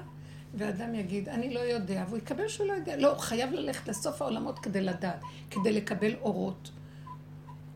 ואדם 0.54 0.94
יגיד, 0.94 1.28
אני 1.28 1.54
לא 1.54 1.60
יודע, 1.60 2.04
והוא 2.08 2.18
יקבל 2.18 2.48
שהוא 2.48 2.66
לא 2.66 2.72
יודע. 2.72 2.96
לא, 2.96 3.10
הוא 3.10 3.18
חייב 3.18 3.52
ללכת 3.52 3.88
לסוף 3.88 4.22
העולמות 4.22 4.58
כדי 4.58 4.80
לדעת, 4.80 5.20
כדי 5.50 5.72
לקבל 5.72 6.14
אורות. 6.20 6.70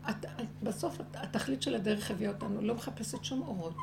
את, 0.09 0.25
את, 0.25 0.45
בסוף 0.63 0.99
הת- 0.99 1.15
התכלית 1.15 1.61
של 1.61 1.75
הדרך 1.75 2.11
הביאה 2.11 2.31
אותנו, 2.31 2.61
לא 2.61 2.75
מחפשת 2.75 3.23
שום 3.23 3.41
אורות. 3.41 3.77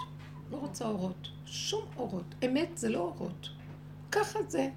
לא 0.51 0.57
רוצה 0.57 0.85
אורות. 0.89 1.29
שום 1.47 1.85
אורות. 1.97 2.35
אמת 2.45 2.79
זה 2.79 2.89
לא 2.89 2.99
אורות. 2.99 3.49
ככה 4.13 4.39
זה. 4.49 4.69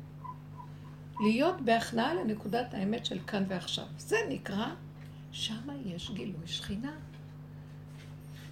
להיות 1.20 1.62
בהכנעה 1.62 2.14
לנקודת 2.14 2.74
האמת 2.74 3.06
של 3.06 3.20
כאן 3.28 3.44
ועכשיו. 3.48 3.86
זה 3.98 4.16
נקרא, 4.30 4.66
שמה 5.32 5.74
יש 5.86 6.12
גילוי 6.12 6.48
שכינה. 6.48 6.92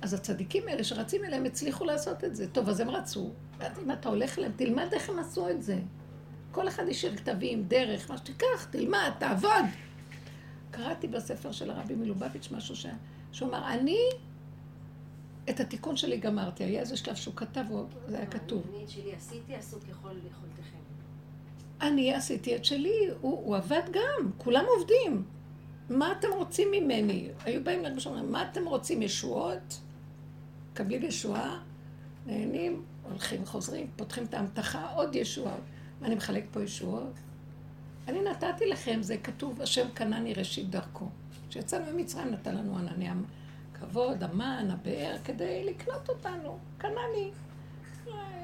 אז 0.04 0.14
הצדיקים 0.14 0.64
האלה 0.68 0.84
שרצים 0.84 1.26
אליהם 1.26 1.45
הצליחו 1.45 1.86
לעשות 1.86 2.24
את 2.24 2.36
זה. 2.36 2.47
טוב, 2.47 2.70
אז 2.70 2.80
הם 2.80 2.89
רצו. 2.89 3.32
ואז 3.58 3.80
אם 3.80 3.91
אתה 3.91 4.10
הולך 4.10 4.39
אליהם, 4.39 4.51
תלמד 4.56 4.88
איך 4.93 5.10
הם 5.10 5.20
עשו 5.20 5.49
את 5.49 5.64
זה. 5.64 5.80
כל 6.51 6.68
אחד 6.68 6.88
השאיר 6.89 7.16
כתבים, 7.16 7.64
דרך, 7.64 8.12
מה 8.12 8.18
שתיקח, 8.18 8.66
תלמד, 8.70 9.12
תעבוד. 9.20 9.66
קראתי 10.72 11.08
בספר 11.08 11.51
של 11.51 11.72
הרבי 11.72 11.95
מלובביץ' 11.95 12.51
משהו 12.51 12.76
ש... 12.76 12.86
שהוא 13.32 13.49
אמר, 13.49 13.68
אני 13.68 13.97
את 15.49 15.60
התיקון 15.60 15.97
שלי 15.97 16.18
גמרתי. 16.18 16.64
היה 16.64 16.80
איזה 16.80 16.97
שלב 16.97 17.16
שהוא 17.16 17.36
כתב, 17.36 17.64
זה 18.08 18.18
היה 18.18 18.26
כתוב. 18.26 18.64
אני 18.70 18.84
את 18.84 18.89
שלי 18.89 19.14
עשיתי, 19.14 19.56
עשו 19.56 19.78
ככל 19.80 20.16
יכולתכם. 20.32 20.78
אני 21.82 22.14
עשיתי 22.14 22.56
את 22.56 22.66
שלי, 22.66 23.10
הוא, 23.22 23.39
הוא 23.45 23.56
עבד 23.56 23.84
גם, 23.91 24.32
כולם 24.38 24.66
עובדים. 24.78 25.26
מה 25.89 26.12
אתם 26.12 26.28
רוצים 26.38 26.72
ממני? 26.72 27.30
היו 27.45 27.64
באים 27.64 27.84
לרבי 27.84 27.99
שאומרים, 27.99 28.32
מה 28.32 28.49
אתם 28.51 28.66
רוצים, 28.66 29.01
ישועות? 29.01 29.80
מקבלים 30.74 31.04
ישועה, 31.04 31.60
נהנים, 32.26 32.84
הולכים, 33.10 33.46
חוזרים, 33.46 33.88
פותחים 33.96 34.24
את 34.24 34.34
ההמתחה, 34.34 34.92
עוד 34.92 35.16
ישועות. 35.16 35.62
מה, 36.02 36.08
אני 36.08 36.16
מחלק 36.16 36.46
פה 36.52 36.64
ישועות? 36.64 37.14
אני 38.08 38.22
נתתי 38.22 38.66
לכם, 38.66 39.02
זה 39.02 39.18
כתוב, 39.18 39.62
השם 39.62 39.88
קנני 39.94 40.34
ראשית 40.34 40.70
דרכו. 40.70 41.06
כשיצאנו 41.50 41.86
ממצרים 41.94 42.32
נתן 42.32 42.56
לנו 42.56 42.78
ענני 42.78 43.08
הכבוד, 43.72 44.24
המן, 44.24 44.68
הבאר, 44.72 45.16
כדי 45.24 45.64
לקנות 45.64 46.10
אותנו. 46.10 46.58
קנני. 46.78 47.32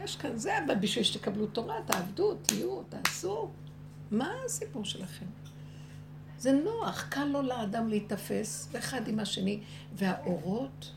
יש 0.03 0.15
כאן 0.15 0.37
זה, 0.37 0.63
אבל 0.65 0.75
בשביל 0.75 1.03
שתקבלו 1.03 1.47
תורה, 1.47 1.75
תעבדו, 1.85 2.35
תהיו, 2.35 2.81
תעשו. 2.89 3.49
מה 4.11 4.33
הסיפור 4.45 4.85
שלכם? 4.85 5.25
זה 6.37 6.51
נוח, 6.51 7.07
קל 7.09 7.25
לו 7.25 7.41
לאדם 7.41 7.87
להיתפס, 7.87 8.75
אחד 8.75 9.07
עם 9.07 9.19
השני, 9.19 9.59
והאורות, 9.95 10.91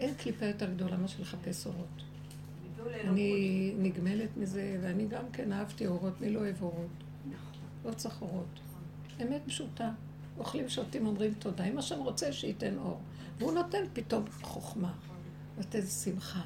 אין 0.00 0.14
קליפה 0.14 0.46
יותר 0.46 0.70
גדולה 0.74 0.96
מאשר 0.96 1.22
לחפש 1.22 1.66
אורות. 1.66 2.02
אני 3.04 3.74
נגמלת 3.78 4.36
מזה, 4.36 4.78
ואני 4.82 5.06
גם 5.06 5.24
כן 5.32 5.52
אהבתי 5.52 5.86
אורות, 5.86 6.20
מי 6.20 6.30
לא 6.32 6.40
אוהב 6.40 6.62
אורות? 6.62 6.90
לא 7.84 7.92
צריך 7.92 8.22
אורות. 8.22 8.60
אמת 9.22 9.40
פשוטה. 9.46 9.90
אוכלים, 10.38 10.68
שותים, 10.68 11.06
אומרים 11.06 11.34
תודה. 11.34 11.64
אם 11.64 11.78
השם 11.78 11.98
רוצה, 11.98 12.32
שייתן 12.32 12.78
אור. 12.78 13.00
והוא 13.38 13.52
נותן 13.52 13.84
פתאום 13.92 14.24
חוכמה, 14.42 14.92
נותן 15.56 15.86
שמחה. 15.86 16.40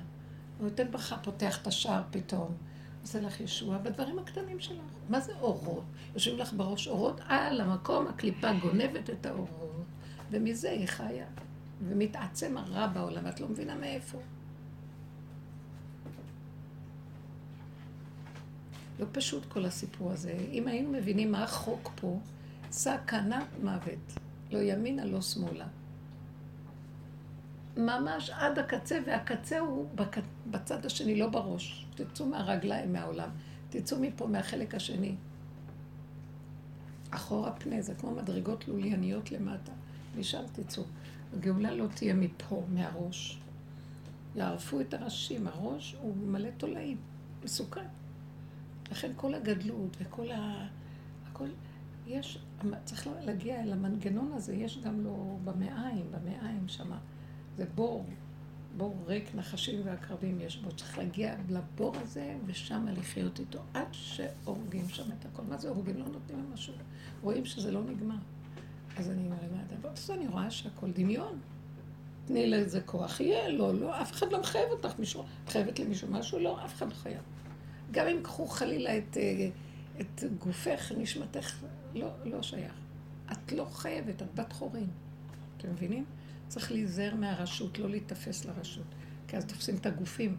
הוא 0.58 0.68
נותן 0.68 0.90
בך, 0.90 1.14
פותח 1.22 1.62
את 1.62 1.66
השער 1.66 2.02
פתאום. 2.10 2.54
עושה 3.02 3.20
לך 3.20 3.40
ישועה 3.40 3.78
בדברים 3.78 4.18
הקטנים 4.18 4.60
שלך. 4.60 4.84
מה 5.08 5.20
זה 5.20 5.32
אורות? 5.40 5.84
יושבים 6.14 6.38
לך 6.38 6.52
בראש 6.52 6.88
אורות, 6.88 7.20
על 7.28 7.60
המקום 7.60 8.06
הקליפה 8.06 8.52
גונבת 8.52 9.10
את 9.10 9.26
האורות, 9.26 9.84
ומזה 10.30 10.70
היא 10.70 10.86
חיה. 10.86 11.26
ומתעצם 11.88 12.56
הרע 12.56 12.86
בעולם, 12.86 13.24
ואת 13.24 13.40
לא 13.40 13.48
מבינה 13.48 13.74
מאיפה. 13.74 14.18
לא 19.00 19.06
פשוט 19.12 19.44
כל 19.44 19.64
הסיפור 19.64 20.12
הזה. 20.12 20.32
אם 20.52 20.68
היינו 20.68 20.92
מבינים 20.92 21.32
מה 21.32 21.44
החוק 21.44 21.92
פה, 22.00 22.18
סכנת 22.70 23.46
מוות. 23.62 24.18
לא 24.50 24.58
ימינה, 24.58 25.04
לא 25.04 25.22
שמאלה. 25.22 25.66
ממש 27.76 28.30
עד 28.30 28.58
הקצה, 28.58 28.98
והקצה 29.06 29.58
הוא 29.58 29.88
בצד 30.50 30.86
השני, 30.86 31.18
לא 31.18 31.28
בראש. 31.28 31.86
תצאו 31.94 32.26
מהרגליים 32.26 32.92
מהעולם. 32.92 33.28
תצאו 33.70 33.98
מפה, 34.00 34.26
מהחלק 34.26 34.74
השני. 34.74 35.14
אחורה 37.10 37.52
פנה, 37.52 37.82
זה 37.82 37.94
כמו 37.94 38.10
מדרגות 38.10 38.68
לולייניות 38.68 39.32
למטה. 39.32 39.72
משם 40.18 40.42
תצאו. 40.52 40.82
הגאולה 41.34 41.74
לא 41.74 41.86
תהיה 41.94 42.14
מפה, 42.14 42.64
מהראש. 42.68 43.40
יערפו 44.36 44.80
את 44.80 44.94
הראשים, 44.94 45.46
הראש 45.46 45.96
הוא 46.00 46.16
מלא 46.16 46.50
תולעים, 46.56 46.96
מסוכן. 47.44 47.86
לכן 48.90 49.12
כל 49.16 49.34
הגדלות 49.34 49.96
וכל 50.00 50.30
ה... 50.30 50.68
הכל... 51.26 51.48
יש, 52.06 52.38
צריך 52.84 53.08
להגיע 53.24 53.62
אל 53.62 53.72
המנגנון 53.72 54.32
הזה, 54.32 54.54
יש 54.54 54.78
גם 54.78 55.00
לו 55.00 55.38
במעיים, 55.44 56.06
במעיים 56.12 56.68
שמה. 56.68 56.98
זה 57.56 57.64
בור, 57.74 58.06
בור 58.76 58.96
ריק 59.06 59.34
נחשים 59.34 59.80
ועקרבים 59.84 60.40
יש 60.40 60.56
בו. 60.56 60.72
צריך 60.72 60.98
להגיע 60.98 61.36
לבור 61.48 61.96
הזה 61.96 62.36
ושם 62.46 62.86
לחיות 62.88 63.40
איתו, 63.40 63.58
עד 63.74 63.88
שהורגים 63.92 64.88
שם 64.88 65.12
את 65.18 65.24
הכל. 65.24 65.42
מה 65.48 65.56
זה 65.56 65.68
הורגים? 65.68 65.96
לא 65.96 66.04
נותנים 66.04 66.42
לו 66.42 66.54
משהו. 66.54 66.74
רואים 67.22 67.44
שזה 67.44 67.72
לא 67.72 67.84
נגמר. 67.84 68.16
אז 68.96 69.10
אני 69.10 69.24
אומרת, 69.24 69.40
מה 69.52 69.62
הדבר? 69.70 69.88
אז 69.88 70.10
אני 70.10 70.26
רואה 70.26 70.50
שהכל 70.50 70.90
דמיון. 70.90 71.38
תני 72.24 72.50
לזה 72.50 72.80
כוח, 72.80 73.20
יהיה, 73.20 73.48
לא, 73.48 73.74
לא, 73.74 74.00
אף 74.00 74.12
אחד 74.12 74.32
לא 74.32 74.40
מחייב 74.40 74.70
אותך, 74.70 74.98
מישהו, 74.98 75.24
מחייבת 75.46 75.78
למישהו 75.78 76.08
משהו, 76.10 76.38
לא, 76.38 76.64
אף 76.64 76.74
אחד 76.74 76.88
לא 76.88 76.94
חייב. 76.94 77.22
גם 77.90 78.06
אם 78.06 78.18
קחו 78.22 78.46
חלילה 78.46 78.98
את, 78.98 79.16
אה, 79.16 79.48
את 80.00 80.24
גופך, 80.38 80.92
נשמתך, 80.96 81.64
לא, 81.94 82.08
לא 82.24 82.42
שייך. 82.42 82.72
את 83.32 83.52
לא 83.52 83.64
חייבת, 83.64 84.22
את 84.22 84.34
בת 84.34 84.52
חורין. 84.52 84.86
אתם 85.56 85.70
מבינים? 85.70 86.04
צריך 86.48 86.72
להיזהר 86.72 87.14
מהרשות, 87.14 87.78
לא 87.78 87.90
להיתפס 87.90 88.44
לרשות. 88.44 88.86
כי 89.28 89.36
אז 89.36 89.44
תופסים 89.44 89.76
את 89.76 89.86
הגופים. 89.86 90.36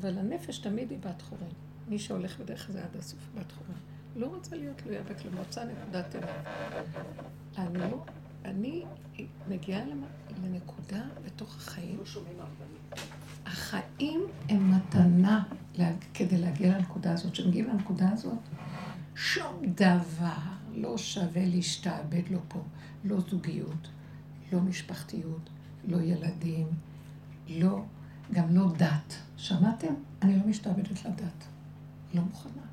אבל 0.00 0.18
הנפש 0.18 0.58
תמיד 0.58 0.90
היא 0.90 0.98
בת 0.98 1.22
חורין. 1.22 1.50
מי 1.88 1.98
שהולך 1.98 2.40
בדרך 2.40 2.68
הזה 2.68 2.84
עד 2.84 2.96
הסוף, 2.96 3.28
בת 3.34 3.52
חורין. 3.52 3.78
לא 4.16 4.26
רוצה 4.26 4.56
להיות 4.56 4.76
תלויה 4.76 5.02
בכלום, 5.02 5.34
רוצה 5.38 5.64
נקודת 5.64 6.16
אמת. 6.16 6.46
אני 7.58 7.78
לא, 7.78 8.04
אני 8.44 8.84
מגיעה 9.48 9.80
לנקודה 10.42 11.02
בתוך 11.26 11.56
החיים. 11.56 12.00
החיים 13.46 14.20
הם 14.48 14.70
מתנה 14.74 15.44
כדי 16.14 16.38
להגיע 16.38 16.78
לנקודה 16.78 17.12
הזאת. 17.12 17.32
כשמגיעים 17.32 17.68
לנקודה 17.68 18.10
הזאת, 18.10 18.38
שום 19.14 19.66
דבר 19.74 20.38
לא 20.74 20.98
שווה 20.98 21.46
להשתעבד 21.46 22.22
לו 22.30 22.38
פה. 22.48 22.62
לא 23.04 23.20
זוגיות, 23.20 23.88
לא 24.52 24.60
משפחתיות, 24.60 25.50
לא 25.88 25.96
ילדים, 25.96 26.66
לא, 27.48 27.84
גם 28.32 28.54
לא 28.54 28.72
דת. 28.76 29.14
שמעתם? 29.36 29.94
אני 30.22 30.38
לא 30.38 30.46
משתעבדת 30.46 31.04
לדת. 31.04 31.44
לא 32.14 32.22
מוכנה. 32.22 32.71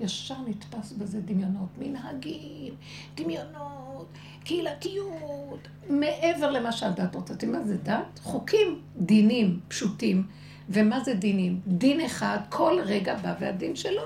ישר 0.00 0.34
נתפס 0.46 0.92
בזה 0.92 1.20
דמיונות, 1.20 1.68
מנהגים, 1.78 2.74
דמיונות, 3.14 4.06
קהילתיות, 4.44 5.68
מעבר 5.90 6.50
למה 6.50 6.72
שהדת 6.72 7.14
רוצה. 7.14 7.34
אתם 7.34 7.46
יודעים 7.46 7.62
מה 7.62 7.68
זה 7.68 7.76
דת? 7.76 8.18
חוקים, 8.22 8.80
דינים 8.96 9.60
פשוטים. 9.68 10.26
ומה 10.68 11.00
זה 11.00 11.14
דינים? 11.14 11.60
דין 11.66 12.00
אחד, 12.00 12.38
כל 12.48 12.78
רגע 12.84 13.16
בא 13.16 13.34
והדין 13.40 13.76
שלו. 13.76 14.02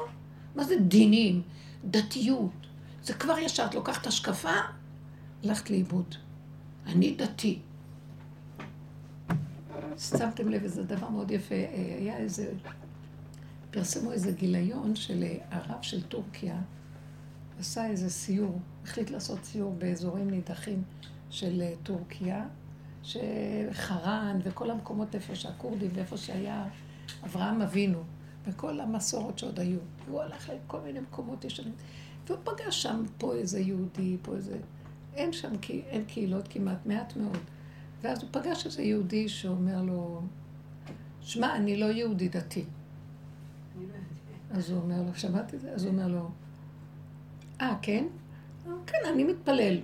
מה 0.57 0.64
זה 0.64 0.76
דינים? 0.76 1.43
דתיות. 1.84 2.51
זה 3.03 3.14
כבר 3.14 3.38
ישר, 3.38 3.64
את 3.64 3.74
לוקחת 3.74 4.07
השקפה, 4.07 4.53
הלכת 5.45 5.70
לאיבוד. 5.70 6.14
אני 6.86 7.14
דתי. 7.14 7.59
שמתם 9.99 10.49
לב, 10.49 10.62
איזה 10.62 10.82
דבר 10.82 11.09
מאוד 11.09 11.30
יפה, 11.30 11.55
היה 11.99 12.16
איזה 12.16 12.53
פרסמו 13.71 14.12
איזה 14.12 14.33
גיליון 14.33 14.97
של 14.97 15.23
אה, 15.23 15.37
הרב 15.51 15.83
של 15.83 16.03
טורקיה, 16.03 16.61
עשה 17.59 17.87
איזה 17.87 18.11
סיור, 18.11 18.59
החליט 18.85 19.11
לעשות 19.11 19.45
סיור 19.45 19.75
באזורים 19.79 20.31
נידחים 20.31 20.83
של 21.31 21.62
אה, 21.62 21.73
טורקיה, 21.83 22.47
שחרן 23.03 24.39
וכל 24.45 24.71
המקומות 24.71 25.14
איפה 25.14 25.35
שהכורדים 25.35 25.91
ואיפה 25.95 26.16
שהיה 26.16 26.66
אברהם 27.25 27.62
אבינו, 27.62 28.03
וכל 28.47 28.81
המסורות 28.81 29.39
שעוד 29.39 29.61
היו. 29.61 29.79
והוא 30.07 30.21
הלך 30.21 30.51
לכל 30.51 30.81
מיני 30.81 31.01
מקומות 31.01 31.45
ישנים, 31.45 31.75
והוא 32.27 32.39
פגש 32.45 32.83
שם 32.83 33.05
פה 33.18 33.35
איזה 33.35 33.61
יהודי, 33.61 34.16
פה 34.23 34.37
איזה... 34.37 34.59
אין 35.14 35.33
שם, 35.33 35.53
אין 35.68 36.05
קהילות 36.05 36.49
כמעט, 36.49 36.87
מעט 36.87 37.16
מאוד. 37.16 37.39
ואז 38.03 38.23
הוא 38.23 38.29
פגש 38.33 38.66
איזה 38.66 38.83
יהודי 38.83 39.29
שאומר 39.29 39.83
לו, 39.83 40.23
שמע, 41.21 41.57
אני 41.57 41.77
לא 41.77 41.87
יהודי 41.87 42.29
דתי. 42.29 42.64
אז 44.51 44.71
הוא 44.71 44.83
אומר 44.83 45.03
לו, 45.03 45.15
שמעתי 45.15 45.57
את 45.57 45.61
זה? 45.61 45.73
אז 45.73 45.85
הוא 45.85 45.93
אומר 45.93 46.09
לו, 46.09 46.31
אה, 47.61 47.77
כן? 47.83 48.05
כן, 48.87 48.99
אני 49.13 49.25
מתפלל. 49.25 49.81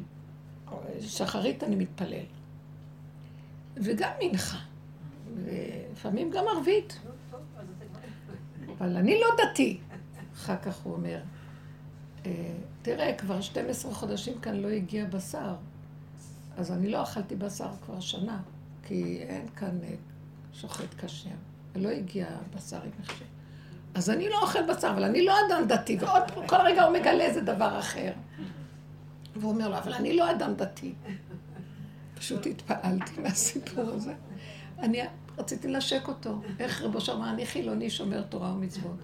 שחרית 1.00 1.62
אני 1.62 1.76
מתפלל. 1.76 2.24
וגם 3.76 4.10
מנחה. 4.22 4.58
ולפעמים 5.44 6.30
גם 6.30 6.44
ערבית. 6.56 6.98
אבל 8.78 8.96
אני 8.96 9.20
לא 9.20 9.26
דתי. 9.38 9.80
אחר 10.34 10.56
כך 10.56 10.82
הוא 10.82 10.94
אומר, 10.94 11.20
אה, 12.26 12.52
תראה, 12.82 13.14
כבר 13.18 13.40
12 13.40 13.94
חודשים 13.94 14.40
כאן 14.40 14.56
לא 14.56 14.68
הגיע 14.68 15.06
בשר, 15.06 15.54
אז 16.56 16.72
אני 16.72 16.90
לא 16.90 17.02
אכלתי 17.02 17.36
בשר 17.36 17.70
כבר 17.84 18.00
שנה, 18.00 18.42
כי 18.82 19.18
אין 19.18 19.48
כאן 19.56 19.78
אה, 19.82 19.94
שוחט 20.52 20.94
כשר, 20.98 21.30
ולא 21.72 21.88
הגיע 21.88 22.26
בשר 22.56 22.82
עם 22.82 22.90
הכשר. 23.02 23.24
אז 23.96 24.10
אני 24.10 24.28
לא 24.28 24.42
אוכל 24.42 24.62
בשר, 24.62 24.90
אבל 24.90 25.04
אני 25.04 25.24
לא 25.24 25.34
אדם 25.48 25.66
דתי, 25.66 25.96
ועוד 26.00 26.22
כל 26.46 26.56
רגע 26.56 26.84
הוא 26.84 26.98
מגלה 26.98 27.24
איזה 27.24 27.40
דבר 27.40 27.78
אחר. 27.78 28.12
והוא 29.36 29.52
אומר 29.52 29.68
לו, 29.68 29.78
אבל 29.78 29.94
אני 29.94 30.16
לא 30.16 30.30
אדם 30.30 30.54
דתי. 30.54 30.94
פשוט 32.14 32.46
התפעלתי 32.46 33.20
מהסיפור 33.22 33.84
הזה. 33.90 34.14
אני 34.78 35.00
רציתי 35.38 35.68
לנשק 35.68 36.08
אותו. 36.08 36.40
איך 36.58 36.82
רבו 36.82 37.00
שאמר, 37.00 37.30
אני 37.30 37.46
חילוני 37.46 37.90
שומר 37.90 38.22
תורה 38.22 38.52
ומצוות. 38.52 38.96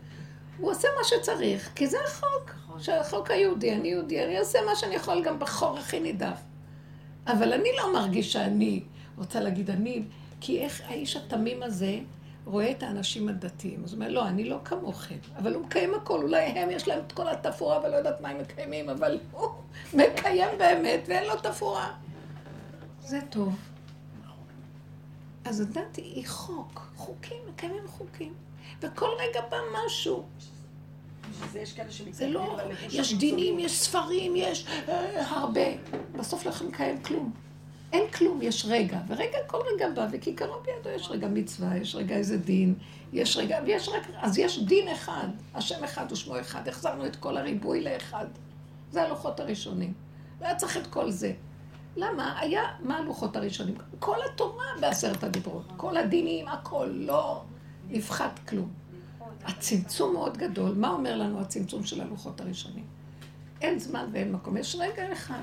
הוא 0.59 0.70
עושה 0.70 0.88
מה 0.99 1.05
שצריך, 1.05 1.70
כי 1.74 1.86
זה 1.86 1.97
החוק, 2.07 2.51
שהחוק 2.78 3.30
היהודי, 3.30 3.74
אני 3.74 3.88
יהודי, 3.88 4.24
אני 4.24 4.38
עושה 4.38 4.59
מה 4.66 4.76
שאני 4.76 4.95
יכול 4.95 5.24
גם 5.24 5.38
בחור 5.38 5.78
הכי 5.78 6.01
נידף. 6.01 6.40
אבל 7.26 7.53
אני 7.53 7.68
לא 7.78 7.93
מרגיש 7.93 8.32
שאני 8.32 8.82
רוצה 9.16 9.40
להגיד 9.40 9.70
אני, 9.70 10.03
כי 10.40 10.61
איך 10.61 10.82
האיש 10.86 11.16
התמים 11.16 11.62
הזה 11.62 11.99
רואה 12.45 12.70
את 12.70 12.82
האנשים 12.82 13.28
הדתיים. 13.28 13.84
אז 13.84 13.93
הוא 13.93 13.97
אומר, 13.97 14.12
לא, 14.12 14.28
אני 14.28 14.45
לא 14.45 14.59
כמוכם, 14.64 15.18
אבל 15.36 15.55
הוא 15.55 15.66
מקיים 15.66 15.95
הכל, 15.95 16.22
אולי 16.22 16.43
הם 16.43 16.70
יש 16.70 16.88
להם 16.88 17.01
את 17.07 17.12
כל 17.12 17.28
התפאורה 17.28 17.80
ולא 17.84 17.97
יודעת 17.97 18.20
מה 18.20 18.28
הם 18.28 18.38
מקיימים, 18.38 18.90
אבל 18.90 19.20
הוא 19.32 19.49
מקיים 20.01 20.59
באמת 20.59 21.01
ואין 21.07 21.24
לו 21.24 21.36
תפאורה. 21.36 21.95
זה 23.01 23.20
טוב. 23.30 23.57
אז 25.45 25.61
הדת 25.61 25.97
היא 25.97 26.26
חוק, 26.26 26.93
חוקים, 26.97 27.38
מקיימים 27.49 27.88
חוקים. 27.88 28.34
וכל 28.80 29.09
רגע 29.18 29.40
בא 29.51 29.57
משהו. 29.86 30.24
זה 32.11 32.26
לא, 32.26 32.59
יש 32.90 33.14
דינים, 33.14 33.59
יש 33.59 33.80
ספרים, 33.80 34.36
יש 34.36 34.66
אה, 34.88 35.28
הרבה. 35.28 35.61
בסוף 36.18 36.45
לא 36.45 36.51
יכולים 36.51 36.72
לקיים 36.72 37.03
כלום. 37.03 37.32
אין 37.93 38.11
כלום, 38.11 38.43
יש 38.43 38.66
רגע, 38.68 39.01
ורגע, 39.09 39.38
כל 39.47 39.59
רגע 39.74 39.90
בא, 39.90 40.07
וכיכרו 40.12 40.55
בידו 40.64 40.90
יש 40.90 41.09
רגע 41.11 41.28
מצווה, 41.28 41.76
יש 41.76 41.95
רגע 41.95 42.16
איזה 42.16 42.38
דין, 42.38 42.74
יש 43.12 43.36
רגע, 43.36 43.59
ויש 43.66 43.88
רק, 43.88 44.03
אז 44.16 44.38
יש 44.38 44.64
דין 44.64 44.88
אחד, 44.88 45.28
השם 45.55 45.84
אחד 45.84 46.12
ושמו 46.12 46.40
אחד, 46.40 46.68
החזרנו 46.68 47.07
את 47.07 47.16
כל 47.16 47.36
הריבוי 47.36 47.80
לאחד. 47.80 48.26
זה 48.90 49.03
הלוחות 49.03 49.40
הראשונים. 49.40 49.93
לא 50.40 50.47
היה 50.47 50.57
צריך 50.57 50.76
את 50.76 50.86
כל 50.86 51.11
זה. 51.11 51.32
למה? 51.97 52.40
היה, 52.40 52.62
מה 52.80 52.99
הלוחות 52.99 53.36
הראשונים? 53.36 53.74
כל 53.99 54.16
התורה 54.32 54.66
בעשרת 54.80 55.24
הדיברות, 55.24 55.72
כל 55.76 55.97
הדינים, 55.97 56.49
הכל, 56.49 56.88
לא 56.93 57.43
נפחת 57.88 58.38
כלום. 58.49 58.68
הצמצום 59.45 60.12
מאוד 60.12 60.36
גדול. 60.36 60.74
מה 60.76 60.90
אומר 60.90 61.16
לנו 61.16 61.40
הצמצום 61.40 61.84
של 61.84 62.01
הלוחות 62.01 62.40
הראשונים? 62.40 62.84
אין 63.61 63.78
זמן 63.78 64.07
ואין 64.12 64.32
מקום. 64.32 64.57
יש 64.57 64.76
רגע 64.80 65.12
אחד. 65.12 65.43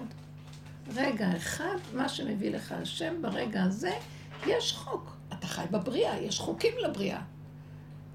רגע 0.95 1.37
אחד, 1.37 1.77
מה 1.93 2.09
שמביא 2.09 2.51
לך 2.51 2.71
השם 2.71 3.21
ברגע 3.21 3.63
הזה, 3.63 3.91
יש 4.47 4.73
חוק. 4.73 5.11
אתה 5.33 5.47
חי 5.47 5.65
בבריאה, 5.71 6.19
יש 6.19 6.39
חוקים 6.39 6.73
לבריאה. 6.83 7.21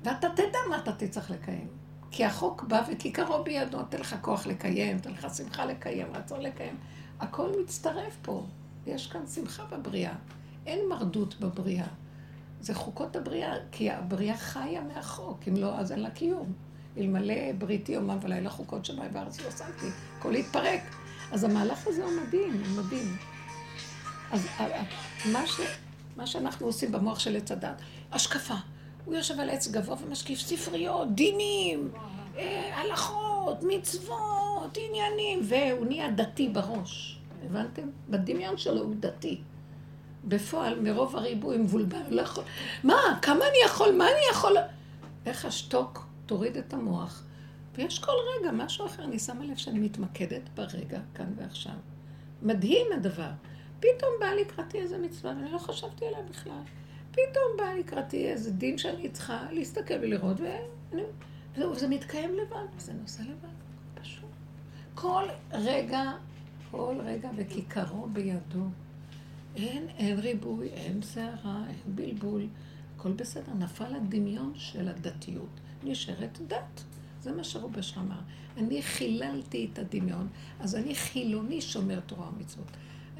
ואתה 0.02 0.28
תדע 0.28 0.58
מה 0.70 0.78
אתה 0.78 0.92
תצטרך 0.92 1.30
לקיים. 1.30 1.68
כי 2.10 2.24
החוק 2.24 2.62
בא 2.62 2.82
וכיכרו 2.92 3.44
בידו, 3.44 3.78
נותן 3.78 4.00
לך 4.00 4.16
כוח 4.20 4.46
לקיים, 4.46 4.96
נותן 4.96 5.10
לך 5.10 5.26
שמחה 5.36 5.64
לקיים, 5.64 6.06
רצון 6.14 6.40
לקיים. 6.40 6.76
הכל 7.20 7.50
מצטרף 7.62 8.16
פה. 8.22 8.46
יש 8.86 9.06
כאן 9.06 9.26
שמחה 9.26 9.64
בבריאה. 9.64 10.14
אין 10.66 10.88
מרדות 10.88 11.40
בבריאה. 11.40 11.86
זה 12.60 12.74
חוקות 12.74 13.16
הבריאה, 13.16 13.52
כי 13.72 13.90
הבריאה 13.90 14.36
חיה 14.36 14.80
מהחוק, 14.80 15.38
אם 15.48 15.56
לא, 15.56 15.78
אז 15.78 15.92
אין 15.92 16.00
לה 16.00 16.10
קיום. 16.10 16.52
אלמלא 16.98 17.52
בריתי 17.58 17.92
יומם 17.92 18.18
ולילה 18.22 18.50
חוקות 18.50 18.84
שמיים 18.84 19.10
וארץ 19.14 19.40
לא 19.40 19.50
שמתי, 19.50 19.86
הכל 20.18 20.34
יתפרק. 20.34 21.03
אז 21.32 21.44
המהלך 21.44 21.86
הזה 21.86 22.04
הוא 22.04 22.12
מדהים, 22.22 22.52
הוא 22.52 22.84
מדהים. 22.84 23.16
אז 24.30 24.46
מה, 25.32 25.46
ש, 25.46 25.60
מה 26.16 26.26
שאנחנו 26.26 26.66
עושים 26.66 26.92
במוח 26.92 27.18
של 27.18 27.36
עץ 27.36 27.52
הדת, 27.52 27.80
השקפה. 28.12 28.54
הוא 29.04 29.14
יושב 29.14 29.40
על 29.40 29.50
עץ 29.50 29.68
גבוה 29.68 29.96
ומשקיף 30.02 30.40
ספריות, 30.40 31.14
דינים, 31.14 31.90
אה, 32.36 32.80
הלכות, 32.80 33.58
מצוות, 33.62 34.78
עניינים, 34.88 35.40
והוא 35.42 35.86
נהיה 35.86 36.10
דתי 36.10 36.48
בראש. 36.48 37.18
הבנתם? 37.44 37.88
בדמיון 38.08 38.58
שלו 38.58 38.82
הוא 38.82 38.94
דתי. 39.00 39.40
בפועל, 40.24 40.80
מרוב 40.80 41.16
הריבוי 41.16 41.58
מבולבל, 41.58 42.02
לא 42.08 42.22
יכול... 42.22 42.44
מה? 42.84 43.18
כמה 43.22 43.44
אני 43.48 43.58
יכול? 43.64 43.92
מה 43.92 44.04
אני 44.04 44.20
יכול? 44.30 44.56
איך 45.26 45.44
אשתוק? 45.44 46.06
תוריד 46.26 46.56
את 46.56 46.74
המוח. 46.74 47.22
ויש 47.74 47.98
כל 47.98 48.12
רגע 48.38 48.52
משהו 48.52 48.86
אחר. 48.86 49.04
אני 49.04 49.18
שמה 49.18 49.44
לב 49.44 49.56
שאני 49.56 49.78
מתמקדת 49.78 50.48
ברגע, 50.54 51.00
כאן 51.14 51.32
ועכשיו. 51.36 51.74
מדהים 52.42 52.86
הדבר. 52.94 53.30
פתאום 53.80 54.10
בא 54.20 54.26
לקראתי 54.26 54.78
איזה 54.78 54.98
מצווה, 54.98 55.32
ואני 55.36 55.52
לא 55.52 55.58
חשבתי 55.58 56.06
עליה 56.06 56.22
בכלל. 56.22 56.60
פתאום 57.10 57.56
בא 57.58 57.72
לקראתי 57.72 58.28
איזה 58.28 58.50
דין 58.50 58.78
שאני 58.78 59.08
צריכה 59.08 59.46
להסתכל 59.52 59.94
ולראות, 59.94 60.36
ואני... 60.40 61.02
וזהו, 61.54 61.74
זה 61.74 61.88
מתקיים 61.88 62.34
לבד, 62.34 62.66
זה 62.78 62.92
נושא 62.92 63.22
לבד, 63.22 63.54
פשוט. 63.94 64.24
כל 64.94 65.24
רגע, 65.52 66.12
כל 66.70 66.96
רגע 67.04 67.30
וכיכרו 67.36 68.06
בידו. 68.06 68.64
אין, 69.56 69.88
אין 69.88 70.18
ריבוי, 70.18 70.68
אין 70.68 71.02
סערה, 71.02 71.64
אין 71.68 71.96
בלבול, 71.96 72.46
הכל 72.96 73.12
בסדר. 73.12 73.52
נפל 73.58 73.94
הדמיון 73.96 74.52
של 74.56 74.88
הדתיות. 74.88 75.60
נשארת 75.82 76.38
דת. 76.46 76.84
זה 77.24 77.32
מה 77.32 77.44
שרובש 77.44 77.98
אמר. 77.98 78.20
אני 78.56 78.82
חיללתי 78.82 79.68
את 79.72 79.78
הדמיון, 79.78 80.28
אז 80.60 80.74
אני 80.74 80.94
חילוני 80.94 81.60
שומר 81.60 82.00
תורה 82.00 82.28
ומצוות. 82.28 82.70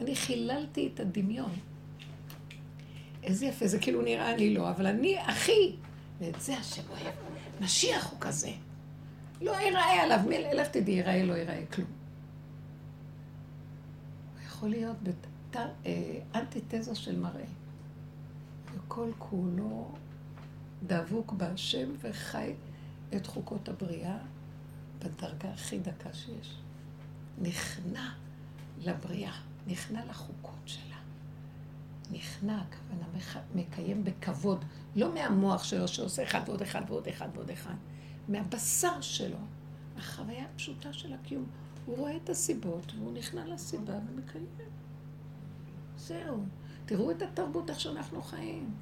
אני 0.00 0.16
חיללתי 0.16 0.90
את 0.94 1.00
הדמיון. 1.00 1.52
איזה 3.22 3.46
יפה, 3.46 3.66
זה 3.66 3.78
כאילו 3.78 4.02
נראה 4.02 4.36
לי 4.36 4.54
לא, 4.54 4.70
אבל 4.70 4.86
אני 4.86 5.16
אחי, 5.20 5.76
ואת 6.20 6.40
זה 6.40 6.58
השם 6.58 6.82
אוהב. 6.90 7.14
משיח 7.60 8.10
הוא 8.10 8.20
כזה. 8.20 8.50
לא 9.40 9.50
ייראה 9.50 10.02
עליו, 10.02 10.20
לך 10.54 10.68
תדעי, 10.68 10.94
ייראה, 10.94 11.24
לא 11.24 11.32
ייראה 11.32 11.66
כלום. 11.72 11.88
הוא 14.34 14.46
יכול 14.46 14.68
להיות 14.68 14.96
בת... 15.02 15.26
אה, 15.56 16.18
אנטיתזה 16.34 16.94
של 16.94 17.18
מראה. 17.18 17.44
וכל 18.74 19.10
כולו 19.18 19.88
דבוק 20.86 21.32
בהשם 21.32 21.88
וחי 22.00 22.52
את 23.16 23.26
חוקות 23.26 23.68
הבריאה 23.68 24.18
בדרגה 24.98 25.50
הכי 25.52 25.78
דקה 25.78 26.12
שיש. 26.12 26.56
נכנע 27.38 28.10
לבריאה, 28.78 29.32
נכנע 29.66 30.04
לחוקות 30.04 30.62
שלה. 30.66 30.96
נכנע, 32.10 32.62
הכוונה 32.62 33.06
מקיים 33.54 34.04
בכבוד, 34.04 34.64
לא 34.96 35.14
מהמוח 35.14 35.64
שלו 35.64 35.88
שעושה 35.88 36.22
אחד 36.22 36.40
ועוד 36.46 36.62
אחד 36.62 36.82
ועוד 36.88 37.08
אחד 37.08 37.28
ועוד 37.34 37.50
אחד, 37.50 37.74
מהבשר 38.28 39.00
שלו, 39.00 39.38
החוויה 39.96 40.44
הפשוטה 40.44 40.92
של 40.92 41.12
הקיום. 41.12 41.46
הוא 41.86 41.96
רואה 41.96 42.16
את 42.16 42.28
הסיבות 42.28 42.92
והוא 42.98 43.12
נכנע 43.12 43.46
לסיבה 43.46 43.94
ומקיים. 44.08 44.46
זהו. 45.96 46.44
תראו 46.86 47.10
את 47.10 47.22
התרבות 47.22 47.70
איך 47.70 47.80
שאנחנו 47.80 48.22
חיים. 48.22 48.74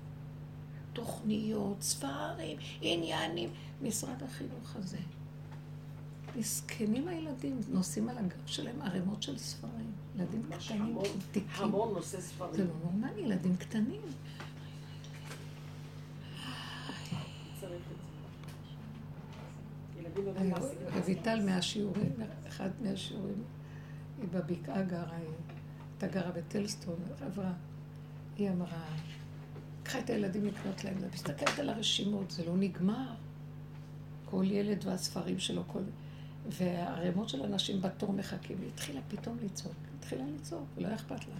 תוכניות, 0.93 1.83
ספרים, 1.83 2.57
עניינים. 2.81 3.51
משרד 3.83 4.23
החינוך 4.23 4.77
הזה. 4.77 4.99
מסכנים 6.37 7.09
הילדים, 7.09 7.61
נושאים 7.69 8.09
על 8.09 8.19
הגב 8.19 8.47
שלהם 8.47 8.83
ערימות 8.83 9.23
של 9.23 9.39
ספרים. 9.39 9.93
ילדים 10.17 10.43
קטנים, 10.59 10.99
תיקים. 11.33 11.51
המון 11.57 11.95
נושא 11.95 12.21
ספרים. 12.21 12.55
זה 12.55 12.65
לא 12.65 12.75
נורמלי, 12.85 13.21
ילדים 13.21 13.57
קטנים. 13.57 14.01
רויטל 21.05 21.41
מהשיעורים, 21.47 22.13
אחד 22.49 22.71
מהשיעורים, 22.83 23.43
היא 24.21 24.29
בבקעה 24.31 24.83
גרה, 24.83 25.17
הייתה 25.17 26.19
גרה 26.21 26.31
בטלסטון, 26.33 26.97
חברה, 27.19 27.53
היא 28.37 28.51
אמרה, 28.51 28.85
קחה 29.83 29.99
את 29.99 30.11
הילדים 30.11 30.47
לקנות 30.47 30.85
להם, 30.85 30.97
מסתכלת 31.15 31.59
על 31.59 31.69
הרשימות, 31.69 32.31
זה 32.31 32.45
לא 32.47 32.57
נגמר. 32.57 33.15
כל 34.25 34.45
ילד 34.47 34.85
והספרים 34.87 35.39
שלו, 35.39 35.63
כל... 35.67 35.83
והערימות 36.47 37.29
של 37.29 37.43
אנשים 37.43 37.81
בתור 37.81 38.13
מחכים. 38.13 38.57
היא 38.61 38.69
התחילה 38.75 39.01
פתאום 39.09 39.37
לצעוק, 39.43 39.75
התחילה 39.99 40.25
לצעוק, 40.35 40.65
ולא 40.77 40.95
אכפת 40.95 41.29
לה. 41.29 41.35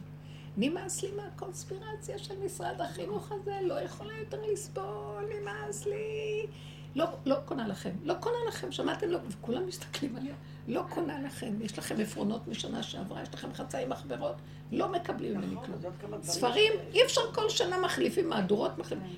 נמאס 0.57 1.03
לי 1.03 1.09
מהקונספירציה 1.17 2.19
של 2.19 2.35
משרד 2.45 2.81
החינוך 2.81 3.33
הזה, 3.33 3.59
לא 3.63 3.81
יכולה 3.81 4.13
יותר 4.19 4.39
לסבול, 4.53 5.25
נמאס 5.41 5.87
לי. 5.87 6.47
לא, 6.95 7.07
לא 7.27 7.37
קונה 7.45 7.69
לכם, 7.69 7.91
לא 8.05 8.15
קונה 8.21 8.37
לכם, 8.49 8.73
שמעתם? 8.73 9.11
לא, 9.11 9.19
וכולם 9.29 9.67
מסתכלים 9.67 10.17
עליה, 10.17 10.35
לא 10.69 10.85
קונה 10.89 11.23
לכם, 11.23 11.55
יש 11.61 11.79
לכם 11.79 12.01
עפרונות 12.01 12.49
משנה 12.49 12.83
שעברה, 12.83 13.23
יש 13.23 13.35
לכם 13.35 13.55
חצאי 13.55 13.85
מחברות, 13.87 14.37
לא 14.73 14.93
מקבלים 14.93 15.35
ממני 15.37 15.55
נכון, 15.55 15.67
כלום. 16.01 16.23
ספרים, 16.23 16.73
אי 16.93 17.05
אפשר 17.05 17.21
כל 17.35 17.49
שנה 17.49 17.81
מחליפים 17.81 18.29
מהדורות, 18.29 18.73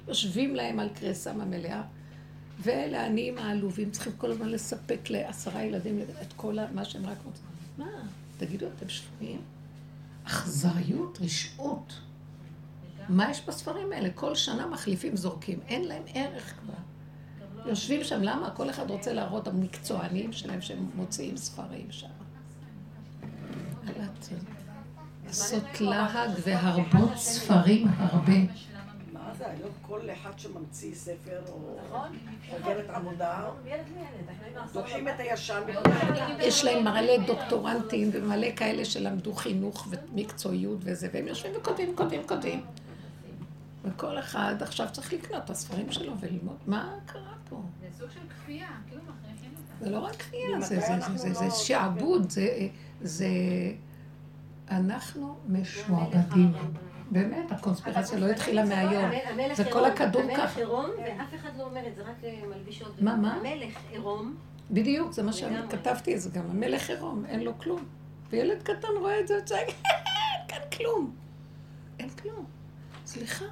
יושבים 0.09 0.55
להם 0.55 0.81
על 0.81 0.89
קרסם 0.89 1.41
המלאה. 1.41 1.83
ואלה 2.61 3.03
העניים 3.03 3.39
העלובים 3.39 3.91
צריכים 3.91 4.13
כל 4.17 4.31
הזמן 4.31 4.49
לספק 4.49 5.11
לעשרה 5.11 5.63
ילדים 5.63 6.01
את 6.23 6.33
כל 6.37 6.57
מה 6.73 6.85
שהם 6.85 7.07
רק 7.07 7.19
רוצים. 7.25 7.45
מה? 7.79 7.87
תגידו, 8.39 8.67
אתם 8.77 8.89
שלמים? 8.89 9.41
אכזריות, 10.25 11.19
רשעות. 11.21 12.01
מה 13.09 13.31
יש 13.31 13.47
בספרים 13.47 13.93
האלה? 13.93 14.11
כל 14.15 14.35
שנה 14.35 14.67
מחליפים, 14.67 15.17
זורקים. 15.17 15.61
אין 15.69 15.85
להם 15.85 16.03
ערך 16.15 16.55
כבר. 16.61 16.75
יושבים 17.67 18.05
שם, 18.05 18.23
למה? 18.23 18.51
כל 18.51 18.71
אחד 18.71 18.91
רוצה 18.91 19.13
להראות 19.13 19.49
המקצוענים 19.49 20.33
שלהם 20.33 20.61
שהם 20.63 20.91
מוציאים 20.95 21.37
ספרים 21.37 21.87
שם. 21.91 22.07
לעשות 25.27 25.81
להג 25.81 26.31
והרבות 26.45 27.17
ספרים 27.17 27.87
הרבה. 27.99 28.33
זה 29.39 29.51
היום 29.51 29.71
כל 29.83 30.01
אחד 30.13 30.39
שממציא 30.39 30.95
ספר 30.95 31.41
או 31.49 31.77
חוברת 32.51 32.91
עבודה, 32.91 33.51
דוחים 34.73 35.09
את 35.09 35.15
הישן. 35.19 35.63
יש 36.39 36.65
להם 36.65 36.85
מלא 36.85 37.27
דוקטורנטים 37.27 38.11
ומלא 38.13 38.47
כאלה 38.57 38.85
שלמדו 38.85 39.33
חינוך 39.33 39.89
ומקצועיות 39.91 40.79
וזה, 40.83 41.09
והם 41.13 41.29
יושבים 41.29 41.53
וכותבים, 41.57 41.97
כותבים, 41.97 42.23
כותבים. 42.27 42.65
וכל 43.85 44.19
אחד 44.19 44.55
עכשיו 44.61 44.87
צריך 44.93 45.13
לקנות 45.13 45.45
את 45.45 45.51
הספרים 45.51 45.93
שלו 45.93 46.13
וללמוד. 46.21 46.57
מה 46.67 46.95
קרה 47.07 47.35
פה? 47.49 47.63
זה 47.81 47.87
סוג 47.99 48.11
של 48.11 48.21
כפייה, 48.29 48.69
כאילו 48.89 49.03
מכריחים 49.03 49.51
אותם. 49.51 49.85
זה 49.85 49.91
לא 49.91 49.99
רק 49.99 50.17
כפייה, 50.17 50.61
זה 51.17 51.51
שעבוד, 51.51 52.33
זה... 53.01 53.29
אנחנו 54.71 55.37
משועבדים. 55.49 56.53
באמת, 57.11 57.53
הקונספירציה 57.53 58.19
לא 58.19 58.27
התחילה 58.27 58.65
מהיום. 58.65 59.11
זה 59.55 59.65
כל 59.65 59.85
הכדור 59.85 60.23
ככה. 60.23 60.43
המלך 60.43 60.57
עירום, 60.57 60.87
ואף 61.05 61.35
אחד 61.35 61.51
לא 61.59 61.63
אומר 61.63 61.89
את 61.89 61.97
זה, 61.97 62.03
רק 62.03 62.25
אה, 62.25 62.41
מלביש 62.49 62.83
עוד... 62.83 62.95
מה, 63.01 63.17
מה? 63.17 63.35
המלך 63.35 63.79
עירום. 63.91 64.35
בדיוק, 64.71 65.13
זה 65.13 65.23
מה 65.23 65.33
שכתבתי 65.33 66.19
זה 66.19 66.31
גם. 66.31 66.51
המלך 66.51 66.91
עירום, 66.91 67.25
אין 67.27 67.41
לו 67.41 67.59
כלום. 67.59 67.85
וילד 68.31 68.63
קטן 68.63 68.89
רואה 69.01 69.21
את 69.21 69.29
זה 69.29 69.39
וצועק, 69.43 69.69
אין 69.69 70.49
כאן 70.49 70.79
כלום. 70.79 71.15
אין 71.99 72.09
כלום. 72.09 72.45
סליחה. 73.07 73.45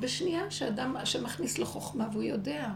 בשנייה 0.00 0.50
שאדם, 0.50 0.96
שמכניס 1.04 1.58
לו 1.58 1.66
חוכמה 1.66 2.08
והוא 2.12 2.22
יודע. 2.22 2.70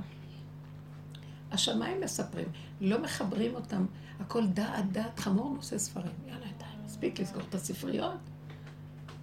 השמיים 1.53 2.01
מספרים, 2.01 2.49
לא 2.81 3.03
מחברים 3.03 3.55
אותם, 3.55 3.87
הכל 4.21 4.47
דעת 4.47 4.93
דעת 4.93 5.19
חמור 5.21 5.55
נושא 5.55 5.79
ספרים. 5.79 6.13
יאללה, 6.27 6.47
די, 6.59 6.65
מספיק 6.85 7.21
לסגור 7.21 7.43
את 7.49 7.55
הספריות 7.55 8.19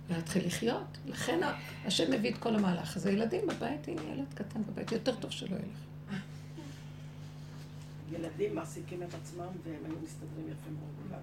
להתחיל 0.10 0.46
לחיות. 0.46 0.98
לכן 1.06 1.40
השם 1.86 2.12
מביא 2.12 2.32
את 2.32 2.38
כל 2.38 2.56
המהלך 2.56 2.98
הזה. 2.98 3.12
ילדים 3.12 3.42
בבית, 3.48 3.88
הנה 3.88 4.02
ילד 4.02 4.34
קטן 4.34 4.64
בבית, 4.64 4.92
יותר 4.92 5.16
טוב 5.16 5.32
שלא 5.32 5.56
ילך. 5.56 6.20
ילדים 8.12 8.56
מעסיקים 8.56 9.04
את 9.04 9.14
עצמם 9.14 9.48
והם 9.64 9.80
היו 9.86 9.96
מסתדרים 10.04 10.48
יפה 10.48 10.70
מאוד. 10.70 11.22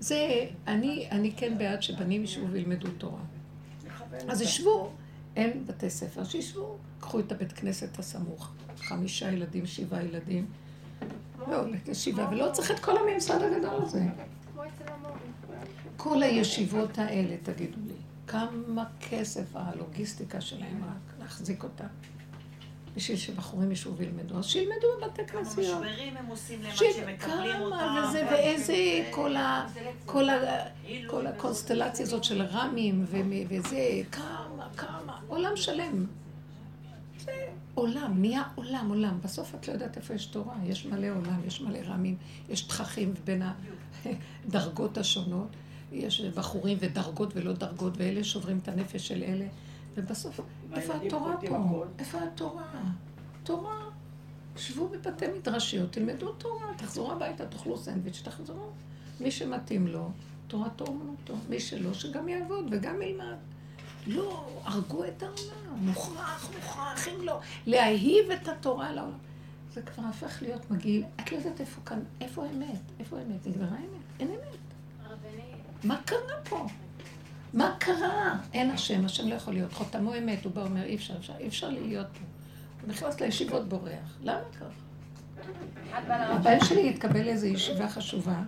זה, 0.00 0.46
אני, 0.66 1.08
אני 1.10 1.32
כן 1.36 1.58
בעד 1.58 1.82
שבנים 1.82 2.24
ישבו 2.24 2.46
וילמדו 2.50 2.88
תורה. 2.98 3.20
אז 4.28 4.40
ישבו, 4.40 4.92
אין 5.36 5.66
בתי 5.66 5.90
ספר, 5.90 6.24
שישבו, 6.24 6.76
קחו 7.00 7.20
את 7.20 7.32
הבית 7.32 7.52
כנסת 7.52 7.98
הסמוך, 7.98 8.52
חמישה 8.76 9.32
ילדים, 9.32 9.66
שבעה 9.66 10.04
ילדים. 10.04 10.46
לא, 11.48 11.64
שבעה, 11.92 12.28
ולא 12.30 12.48
צריך 12.52 12.70
את 12.70 12.78
כל 12.78 12.96
הממסד 12.96 13.42
הגדול 13.42 13.82
הזה. 13.82 14.02
כל 15.96 16.22
הישיבות 16.22 16.98
האלה, 16.98 17.36
תגידו 17.42 17.78
לי, 17.86 17.94
כמה 18.26 18.84
כסף 19.00 19.44
הלוגיסטיקה 19.54 20.40
שלהם 20.40 20.84
רק 20.84 21.14
להחזיק 21.20 21.62
אותה. 21.62 21.84
בשביל 22.96 23.16
שבחורים 23.16 23.72
ישבו 23.72 23.96
וילמדו, 23.96 24.38
אז 24.38 24.44
שילמדו 24.44 24.86
בבתי 25.00 25.26
כנסיות. 25.26 25.66
כמה 25.66 25.80
משברים 25.80 26.16
הם 26.16 26.26
עושים 26.26 26.62
למה 26.62 26.76
שמקבלים 26.76 27.60
אותם. 27.60 27.76
כמה 27.76 28.06
וזה, 28.08 28.26
ואיזה 28.30 28.74
כל 29.10 29.36
ה... 29.36 29.66
כל 30.06 30.28
ה... 30.28 30.40
כל 31.06 31.26
הקונסטלציה 31.26 32.06
הזאת 32.06 32.24
של 32.24 32.42
רמים 32.42 33.04
וזה, 33.48 34.00
כמה, 34.12 34.41
כמה, 34.76 35.20
עולם 35.28 35.56
שלם. 35.56 36.06
זה 37.18 37.32
עולם, 37.74 38.20
נהיה 38.20 38.42
עולם, 38.54 38.88
עולם. 38.88 39.18
בסוף 39.24 39.54
את 39.54 39.68
לא 39.68 39.72
יודעת 39.72 39.96
איפה 39.96 40.14
יש 40.14 40.26
תורה, 40.26 40.54
יש 40.64 40.86
מלא 40.86 41.06
עולם, 41.06 41.40
יש 41.46 41.60
מלא 41.60 41.78
רמים, 41.84 42.16
יש 42.48 42.62
תככים 42.62 43.14
בין 43.24 43.42
הדרגות 44.46 44.98
השונות. 44.98 45.48
יש 45.92 46.20
בחורים 46.20 46.78
ודרגות 46.80 47.36
ולא 47.36 47.52
דרגות, 47.52 47.92
ואלה 47.96 48.24
שוברים 48.24 48.58
את 48.62 48.68
הנפש 48.68 49.08
של 49.08 49.22
אלה. 49.22 49.46
ובסוף, 49.96 50.40
איפה 50.74 50.94
התורה 50.94 51.36
פה? 51.48 51.84
איפה 51.98 52.18
התורה? 52.18 52.82
תורה. 53.42 53.78
שבו 54.56 54.88
בבתי 54.88 55.26
מדרשיות, 55.38 55.92
תלמדו 55.92 56.32
תורה, 56.32 56.66
תחזרו 56.76 57.12
הביתה, 57.12 57.46
תאכלו 57.46 57.78
סנדוויץ', 57.78 58.22
תחזרו. 58.24 58.70
מי 59.20 59.30
שמתאים 59.30 59.86
לו, 59.86 60.10
תורתו 60.46 60.84
אומנותו. 60.86 61.34
מי 61.48 61.60
שלא, 61.60 61.94
שגם 61.94 62.28
יעבוד 62.28 62.64
וגם 62.70 63.02
ילמד. 63.02 63.36
לא, 64.06 64.60
הרגו 64.64 65.04
את 65.04 65.22
העולם. 65.22 65.76
מוכרח, 65.76 66.50
מוכרח, 66.56 67.08
אם 67.08 67.22
לא. 67.22 67.40
להאהיב 67.66 68.30
את 68.30 68.48
התורה 68.48 68.92
לעולם. 68.92 69.18
זה 69.74 69.82
כבר 69.82 70.02
הפך 70.02 70.42
להיות 70.42 70.70
מגעיל. 70.70 71.04
את 71.20 71.32
לא 71.32 71.36
יודעת 71.36 71.60
איפה 71.60 71.80
כאן, 71.86 72.00
איפה 72.20 72.46
האמת? 72.46 72.80
איפה 73.00 73.18
האמת? 73.18 73.46
נגמרה 73.46 73.70
האמת? 73.76 74.02
אין 74.20 74.28
אמת. 74.28 74.58
מה 75.84 76.00
קרה 76.04 76.36
פה? 76.48 76.66
מה 77.54 77.76
קרה? 77.78 78.38
אין 78.52 78.70
השם, 78.70 79.04
השם 79.04 79.28
לא 79.28 79.34
יכול 79.34 79.54
להיות. 79.54 79.72
חותמו 79.72 80.18
אמת, 80.18 80.44
הוא 80.44 80.52
בא 80.52 80.60
ואומר, 80.60 80.82
אי 80.82 80.94
אפשר, 80.94 81.16
אפשר, 81.16 81.36
אי 81.38 81.48
אפשר 81.48 81.68
להיות 81.68 82.06
פה. 82.12 82.24
הוא 82.80 82.88
נכנס 82.88 83.20
לישיבות 83.20 83.68
בורח. 83.68 84.18
למה 84.22 84.40
ככה? 84.60 84.64
הבן 86.08 86.64
שלי 86.64 86.90
התקבל 86.90 87.22
לאיזו 87.22 87.46
ישיבה 87.46 87.88
חשובה. 87.88 88.42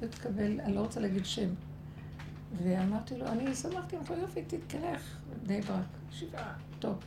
הוא 0.00 0.08
התקבל, 0.08 0.60
אני 0.60 0.74
לא 0.74 0.80
רוצה 0.80 1.00
להגיד 1.00 1.26
שם. 1.26 1.48
ואמרתי 2.62 3.18
לו, 3.18 3.26
אני 3.26 3.54
שמחתי, 3.54 3.96
אמרתי 3.96 4.12
לו, 4.12 4.20
יופי, 4.20 4.42
תתקלח, 4.46 5.18
בני 5.42 5.60
ברק, 5.60 5.84
ישיבה, 6.12 6.52
טוב. 6.78 6.98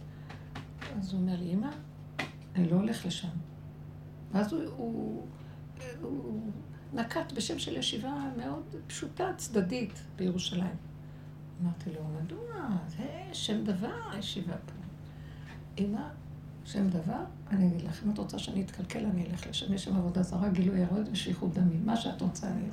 אז 0.98 1.14
הוא 1.14 1.22
אומר 1.22 1.36
לי, 1.40 1.54
אמא, 1.54 1.70
אני 2.56 2.70
לא 2.70 2.76
הולך 2.76 3.06
לשם. 3.06 3.28
ואז 4.32 4.54
הוא, 4.54 4.62
הוא, 4.78 5.26
הוא 6.02 6.52
נקט 6.94 7.32
בשם 7.32 7.60
של 7.60 7.78
ישיבה 7.78 8.32
מאוד 8.38 8.76
פשוטה, 8.88 9.32
צדדית, 9.38 9.94
בירושלים. 10.16 10.76
אמרתי 11.62 11.90
לו, 11.90 12.02
מדוע? 12.22 12.70
זה 12.88 13.06
שם 13.34 13.64
דבר, 13.64 14.10
הישיבה 14.12 14.54
פה. 14.54 14.74
אמא, 15.78 16.08
שם 16.66 16.90
דבר, 16.90 17.24
אני 17.50 17.68
אגיד 17.68 17.82
לך, 17.82 18.04
אם 18.04 18.12
את 18.12 18.18
רוצה 18.18 18.40
שאני 18.40 18.62
אתקלקל, 18.62 19.06
אני 19.06 19.26
אלך 19.26 19.48
לשם. 19.48 19.74
יש 19.74 19.84
שם 19.84 19.96
עבודה 19.96 20.24
זרה, 20.24 20.50
גילוי 20.50 20.84
עריות 20.84 21.08
ושפיכות 21.12 21.54
דמים. 21.54 21.86
מה 21.86 21.98
שאת 21.98 22.22
רוצה, 22.22 22.48
אני... 22.48 22.64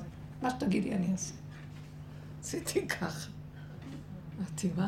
מה 0.41 0.49
שתגידי, 0.49 0.95
אני 0.95 1.11
אעשה. 1.11 1.33
עשיתי 2.45 2.87
ככה. 2.87 3.29
אמרתי, 4.37 4.69
מה? 4.77 4.87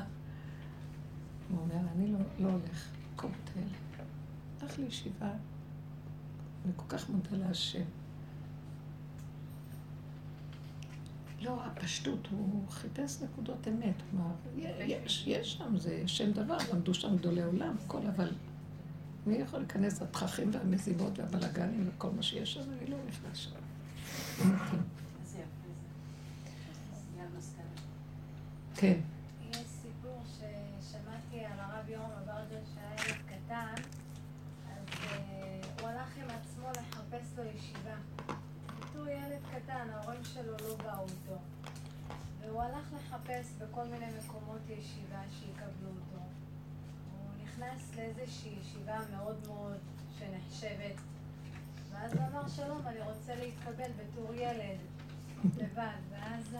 הוא 1.49 1.59
אומר, 1.59 1.89
אני 1.95 2.11
לא, 2.11 2.19
לא 2.39 2.49
הולך 2.49 2.89
למקומות 3.09 3.49
האלה. 3.55 3.67
הלך 4.61 4.79
לישיבה, 4.79 5.31
אני 6.65 6.73
כל 6.75 6.83
כך 6.89 7.09
מודה 7.09 7.29
להשם. 7.31 7.83
לא, 11.41 11.65
הפשטות, 11.65 12.27
הוא 12.31 12.69
חיפש 12.69 13.21
נקודות 13.21 13.67
אמת. 13.67 13.95
כלומר, 14.11 14.31
יש, 14.79 15.23
יש 15.27 15.53
שם, 15.53 15.77
זה 15.77 16.03
שם 16.07 16.31
דבר, 16.31 16.57
למדו 16.73 16.93
שם 16.93 17.17
גדולי 17.17 17.43
עולם, 17.43 17.75
הכל, 17.85 18.07
אבל 18.15 18.29
מי 19.27 19.35
יכול 19.35 19.59
להיכנס 19.59 20.01
לתככים 20.01 20.49
והמזימות 20.53 21.19
והבלאגנים 21.19 21.89
וכל 21.89 22.09
מה 22.09 22.23
שיש 22.23 22.53
שם? 22.53 22.61
אני 22.61 22.91
לא 22.91 22.97
נכנס 23.07 23.37
שם. 23.37 23.59
כן. 28.79 28.99
יש 29.51 29.57
סיפור 29.57 30.23
ששמעתי 30.25 31.45
על 31.45 31.59
הרב 31.59 31.89
יורם 31.89 32.09
אברג'ל 32.23 32.61
שהיה 32.73 32.93
ילד 32.93 33.21
קטן, 33.25 33.73
אז 34.71 34.85
אה, 35.11 35.61
הוא 35.79 35.89
הלך 35.89 36.17
עם 36.17 36.27
עצמו 36.29 36.69
לחפש 36.69 37.37
לו 37.37 37.43
ישיבה. 37.43 37.95
הוא 38.95 39.07
ילד 39.07 39.39
קטן, 39.55 39.87
ההורים 39.93 40.23
שלו 40.23 40.51
לא 40.51 40.75
באו 40.75 41.05
איתו. 41.05 41.37
והוא 42.41 42.61
הלך 42.61 42.93
לחפש 42.93 43.53
בכל 43.57 43.83
מיני 43.83 44.05
מקומות 44.23 44.61
ישיבה 44.69 45.21
שיקבלו 45.29 45.89
אותו. 45.89 46.23
הוא 47.11 47.43
נכנס 47.43 47.95
לאיזושהי 47.95 48.55
ישיבה 48.61 48.99
מאוד 49.15 49.37
מאוד 49.47 49.77
שנחשבת, 50.19 50.95
ואז 51.91 52.13
הוא 52.13 52.21
אמר 52.31 52.47
שלום, 52.47 52.81
אני 52.87 53.01
רוצה 53.01 53.35
להתקבל 53.35 53.91
בתור 53.91 54.33
ילד, 54.33 54.77
לבד. 55.57 55.99
ואז 56.09 56.55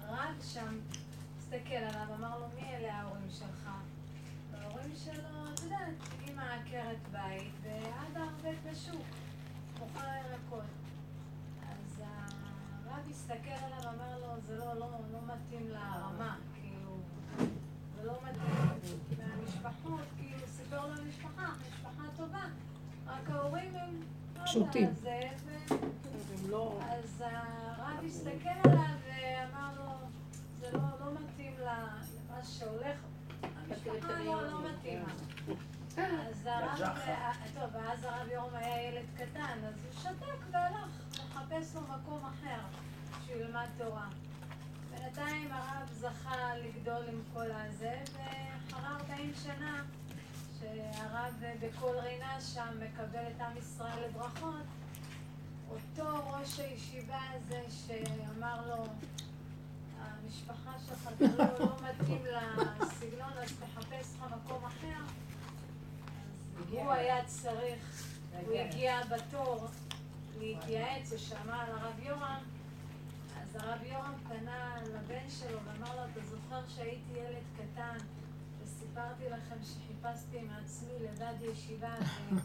הרב 0.00 0.42
שם 0.42 0.78
הסתכל 1.54 1.74
עליו, 1.74 2.14
אמר 2.14 2.38
לו, 2.38 2.46
מי 2.54 2.76
אלה 2.76 2.94
ההורים 2.94 3.30
שלך? 3.30 3.68
וההורים 4.52 4.92
שלו, 5.04 5.52
את 5.54 5.60
יודעת, 5.62 5.88
אמא 6.28 6.42
עקרת 6.42 6.96
בית, 7.12 7.52
ואבא 7.62 8.20
עובד 8.20 8.54
בשוק, 8.70 9.02
מוכר 9.78 10.04
ירקות. 10.30 10.64
הרב 12.86 13.08
הסתכל 13.10 13.64
עליו, 13.64 13.90
אמר 13.94 14.18
לו, 14.18 14.40
זה 14.46 14.56
לא, 14.58 14.74
לא, 14.74 14.88
לא 15.12 15.18
מתאים 15.26 15.68
לרמה, 15.68 16.36
כאילו, 16.54 16.96
זה 17.96 18.04
לא 18.06 18.14
מתאים. 18.22 18.98
מהמשפחות, 19.18 20.00
כאילו, 20.18 20.46
סיפר 20.46 20.86
לו 20.86 21.04
משפחה, 21.08 21.52
משפחה 21.60 22.02
טובה, 22.16 22.44
רק 23.06 23.30
ההורים 23.30 23.76
הם... 23.76 24.00
לא 24.36 24.44
פשוטים. 24.44 24.88
לא- 26.48 26.80
אז 26.90 27.20
הרב 27.26 28.04
הסתכל 28.06 28.48
עליו 28.64 28.84
ואמר 29.06 29.70
לו, 29.76 29.90
זה 30.60 30.72
לא, 30.72 30.80
לא 31.00 31.12
מתאים 31.12 31.33
למה 31.64 32.44
שהולך, 32.44 32.98
המשפחה 33.42 34.12
לא, 34.24 34.50
לא 34.50 34.60
מתאימה. 34.68 35.12
אז 35.96 36.46
הרב, 36.46 36.98
טוב, 37.54 37.70
ואז 37.72 38.04
הרב 38.04 38.28
יורם 38.28 38.54
היה 38.54 38.88
ילד 38.88 39.06
קטן, 39.16 39.58
אז 39.68 39.74
הוא 39.84 39.92
שתק 40.02 40.44
והלך 40.50 41.18
לחפש 41.18 41.74
לו 41.74 41.80
מקום 41.80 42.24
אחר. 42.24 42.60
שהוא 43.26 43.36
ילמד 43.36 43.66
תורה. 43.78 44.06
בינתיים 44.90 45.52
הרב 45.52 45.88
זכה 45.92 46.54
לגדול 46.56 47.04
עם 47.08 47.22
כל 47.32 47.50
הזה, 47.50 48.00
ואחרי 48.12 48.86
40 48.86 49.32
שנה, 49.44 49.82
שהרב 50.60 51.42
בכל 51.60 51.94
רינה 52.02 52.40
שם 52.40 52.80
מקבל 52.80 53.24
את 53.36 53.40
עם 53.40 53.56
ישראל 53.56 54.04
לברכות, 54.04 54.64
אותו 55.70 56.30
ראש 56.30 56.60
הישיבה 56.60 57.20
הזה 57.34 57.62
שאמר 57.68 58.68
לו, 58.68 58.84
המשפחה 60.04 60.72
שלך 60.86 61.08
לא, 61.20 61.44
לא 61.58 61.76
מתאים 61.82 62.24
לסגנון, 62.24 63.32
אז 63.42 63.52
תחפש 63.52 64.14
לך 64.14 64.24
מקום 64.32 64.64
אחר. 64.64 64.98
הוא 66.70 66.92
היה 66.92 67.24
צריך, 67.24 68.08
הוא 68.46 68.54
הגיע 68.58 69.00
בתור 69.04 69.66
להתייעץ, 70.38 71.12
הוא 71.12 71.18
שמע 71.18 71.62
על 71.62 71.70
הרב 71.70 72.00
יורם, 72.02 72.40
אז 73.42 73.56
הרב 73.56 73.82
יורם 73.82 74.14
פנה 74.28 74.76
לבן 74.94 75.28
שלו 75.28 75.58
ואמר 75.64 75.96
לו, 75.96 76.02
אתה 76.12 76.20
זוכר 76.20 76.68
שהייתי 76.68 77.12
ילד 77.12 77.44
קטן 77.56 77.96
וסיפרתי 78.62 79.24
לכם 79.28 79.56
שחיפשתי 79.62 80.40
מעצמי 80.40 80.92
לבד 81.00 81.34
ישיבה 81.52 81.94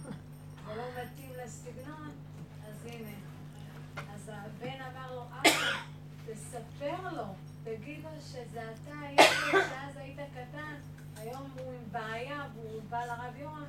ולא 0.66 0.84
מתאים 1.04 1.32
לסגנון? 1.44 2.12
אז 2.68 2.86
הנה. 2.86 3.16
אז 4.14 4.32
הבן 4.34 4.82
אמר 4.82 5.16
לו, 5.16 5.22
אבא, 5.22 5.80
תספר 6.26 7.10
לו 7.12 7.26
תגיד 7.64 8.00
לו 8.04 8.10
שזה 8.22 8.62
אתה 8.72 8.92
היית, 9.02 9.22
שאז 9.52 9.98
היית 9.98 10.20
קטן, 10.34 10.76
היום 11.18 11.50
הוא 11.58 11.74
עם 11.74 11.92
בעיה 11.92 12.44
והוא 12.56 12.82
בא 12.90 13.06
לרב 13.06 13.34
יורם, 13.42 13.64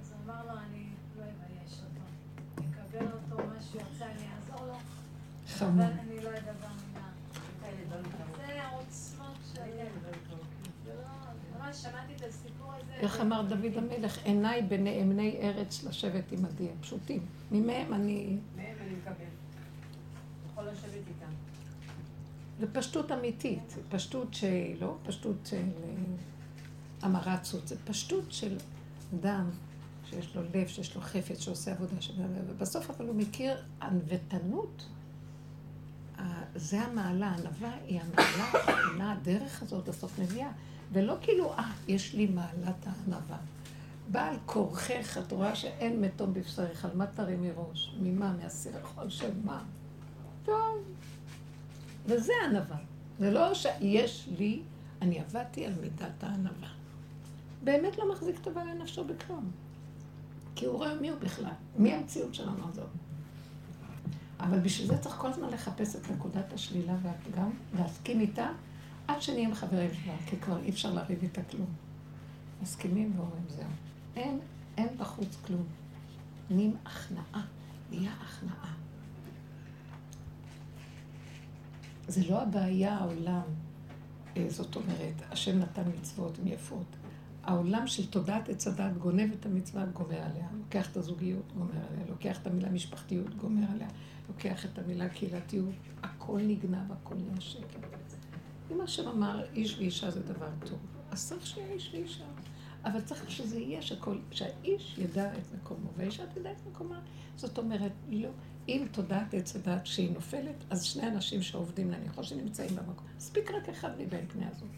אז 0.00 0.12
הוא 0.12 0.18
אמר 0.24 0.44
לו, 0.44 0.60
אני 0.60 0.86
לא 1.18 1.22
אבייש 1.22 1.80
אותו. 1.80 2.04
אקבל 2.56 3.06
אותו, 3.12 3.46
מה 3.48 3.60
שיוצא, 3.62 4.04
אני 4.04 4.26
אעזור 4.36 4.66
לו, 4.66 4.74
אבל 5.66 5.82
אני 5.82 6.24
לא 6.24 6.30
אדבר 6.30 6.68
מילה. 6.88 7.08
זה 8.46 8.62
העוצמות 8.62 9.36
של... 9.54 9.60
לא- 10.86 11.02
ממש 11.60 11.76
שמעתי 11.76 12.12
את 12.16 12.22
הסיפור 12.28 12.72
הזה. 12.72 12.92
איך 12.94 13.20
אמר 13.20 13.42
דוד 13.42 13.76
המלך, 13.76 14.24
עיניי 14.24 14.62
בנאמני 14.62 15.38
ארץ 15.42 15.84
לשבת 15.84 16.32
עמדי, 16.32 16.68
הם 16.70 16.76
פשוטים. 16.80 17.26
ממהם 17.52 17.94
אני... 17.94 18.38
מהם 18.56 18.76
אני 18.80 18.94
מקבל. 18.94 19.24
יכול 20.52 20.64
לשבת 20.64 20.92
איתם. 21.08 21.21
זה 22.62 22.66
פשטות 22.72 23.12
אמיתית, 23.12 23.76
פשטות 23.88 24.34
שהיא 24.34 24.80
לא 24.80 24.96
פשטות 25.02 25.36
של 25.44 25.56
אה, 25.56 25.94
המרצות, 27.02 27.68
זה 27.68 27.76
פשטות 27.84 28.32
של 28.32 28.56
אדם 29.14 29.50
שיש 30.04 30.36
לו 30.36 30.42
לב, 30.54 30.66
שיש 30.66 30.94
לו 30.94 31.00
חפץ, 31.00 31.40
שעושה 31.40 31.72
עבודה 31.72 32.00
של 32.00 32.22
הלב, 32.22 32.44
ובסוף 32.46 32.90
אבל 32.90 33.06
הוא 33.06 33.14
מכיר 33.14 33.56
ענוותנות. 33.82 34.86
זה 36.54 36.80
המעלה, 36.80 37.28
הענווה 37.28 37.72
היא 37.86 38.00
המעלה 38.00 38.44
האחרונה, 38.44 39.12
הדרך 39.12 39.62
הזאת 39.62 39.88
בסוף 39.88 40.18
מביאה, 40.18 40.50
ולא 40.92 41.16
כאילו, 41.20 41.52
אה, 41.52 41.70
יש 41.88 42.14
לי 42.14 42.26
מעלת 42.26 42.86
הענווה. 42.86 43.38
בעל 44.08 44.36
כורכך, 44.46 45.18
את 45.18 45.32
רואה 45.32 45.54
שאין 45.54 46.00
מתום 46.00 46.34
בבשריך, 46.34 46.84
על 46.84 46.90
מה 46.94 47.06
תרימי 47.06 47.50
ראש? 47.56 47.94
ממה? 48.00 48.32
מהסירך 48.42 48.98
על 48.98 49.10
של 49.10 49.30
מה? 49.44 49.64
טוב. 50.44 50.84
וזה 52.06 52.32
ענווה. 52.46 52.76
זה 53.18 53.30
לא 53.30 53.54
שיש 53.54 54.28
לי, 54.38 54.62
אני 55.02 55.20
עבדתי 55.20 55.66
על 55.66 55.72
מידת 55.80 56.24
הענווה. 56.24 56.68
באמת 57.64 57.98
לא 57.98 58.12
מחזיק 58.12 58.38
טובה 58.38 58.64
לנפשו 58.64 59.04
בכלום. 59.04 59.50
כי 60.54 60.66
הוא 60.66 60.76
רואה 60.76 60.94
מי 60.94 61.08
הוא 61.08 61.18
בכלל, 61.18 61.52
מי 61.78 61.94
המציאות 61.94 62.34
שלנו 62.34 62.68
הזאת. 62.68 62.88
אבל 64.40 64.58
בשביל 64.58 64.88
זה 64.88 64.98
צריך 64.98 65.14
כל 65.14 65.28
הזמן 65.28 65.50
לחפש 65.50 65.96
את 65.96 66.10
נקודת 66.10 66.52
השלילה 66.52 66.94
והפגם, 67.02 67.50
להסכים 67.78 68.20
איתה, 68.20 68.48
עד 69.08 69.22
שנהיה 69.22 69.48
עם 69.48 69.54
חברים 69.54 69.90
שלה, 69.94 70.14
כי 70.26 70.36
כבר 70.36 70.58
אי 70.58 70.70
אפשר 70.70 70.94
לריב 70.94 71.22
איתה 71.22 71.42
כלום. 71.42 71.66
מסכימים 72.62 73.12
ואומרים 73.16 73.42
זהו. 73.48 73.64
אין, 74.16 74.38
אין 74.76 74.88
בחוץ 74.98 75.36
כלום. 75.46 75.64
נהיים 76.50 76.76
הכנעה, 76.84 77.46
נהיה 77.90 78.12
הכנעה. 78.12 78.74
זה 82.08 82.20
לא 82.28 82.42
הבעיה 82.42 82.94
העולם, 82.94 83.42
אה, 84.36 84.46
זאת 84.48 84.76
אומרת, 84.76 85.22
השם 85.30 85.58
נתן 85.58 85.82
מצוות, 85.98 86.38
הן 86.38 86.46
יפות. 86.46 86.96
העולם 87.42 87.86
של 87.86 88.06
תודעת 88.06 88.48
עץ 88.48 88.66
הדת 88.66 88.96
גונב 88.98 89.32
את 89.32 89.46
המצווה, 89.46 89.86
גומר 89.86 90.22
עליה. 90.22 90.48
לוקח 90.58 90.90
את 90.90 90.96
הזוגיות, 90.96 91.52
גומר 91.58 91.74
עליה. 91.90 92.06
לוקח 92.08 92.42
את 92.42 92.46
המילה 92.46 92.70
משפחתיות, 92.70 93.34
גומר 93.34 93.66
עליה. 93.74 93.88
לוקח 94.28 94.64
את 94.64 94.78
המילה 94.78 95.08
קהילתיות, 95.08 95.74
הכל 96.02 96.40
נגנב, 96.42 96.92
הכל 96.92 97.14
נהיה 97.14 97.40
שקר. 97.40 97.78
אם 98.70 98.80
השם 98.80 99.08
אמר, 99.08 99.44
איש 99.54 99.78
ואישה 99.78 100.10
זה 100.10 100.22
דבר 100.22 100.48
טוב, 100.66 100.78
אז 101.10 101.28
צריך 101.28 101.46
שיהיה 101.46 101.72
איש 101.72 101.90
ואישה. 101.92 102.24
אבל 102.84 103.00
צריך 103.00 103.30
שזה 103.30 103.58
יהיה 103.58 103.82
שכל, 103.82 104.18
שהאיש 104.30 104.98
ידע 104.98 105.32
את 105.32 105.54
מקומו, 105.54 105.88
והאישה 105.96 106.26
תדע 106.26 106.52
את 106.52 106.66
מקומה. 106.70 107.00
זאת 107.36 107.58
אומרת, 107.58 107.92
לא, 108.08 108.28
אם 108.68 108.86
תודעת 108.92 109.34
עץ 109.34 109.56
הדת 109.56 109.86
שהיא 109.86 110.12
נופלת, 110.12 110.64
אז 110.70 110.84
שני 110.84 111.06
אנשים 111.06 111.42
שעובדים 111.42 111.90
נניח, 111.90 112.18
או 112.18 112.24
שנמצאים 112.24 112.76
במקום, 112.76 113.06
מספיק 113.16 113.50
רק 113.50 113.68
אחד 113.68 114.00
מבין 114.00 114.26
פני 114.28 114.46
הזוג. 114.46 114.68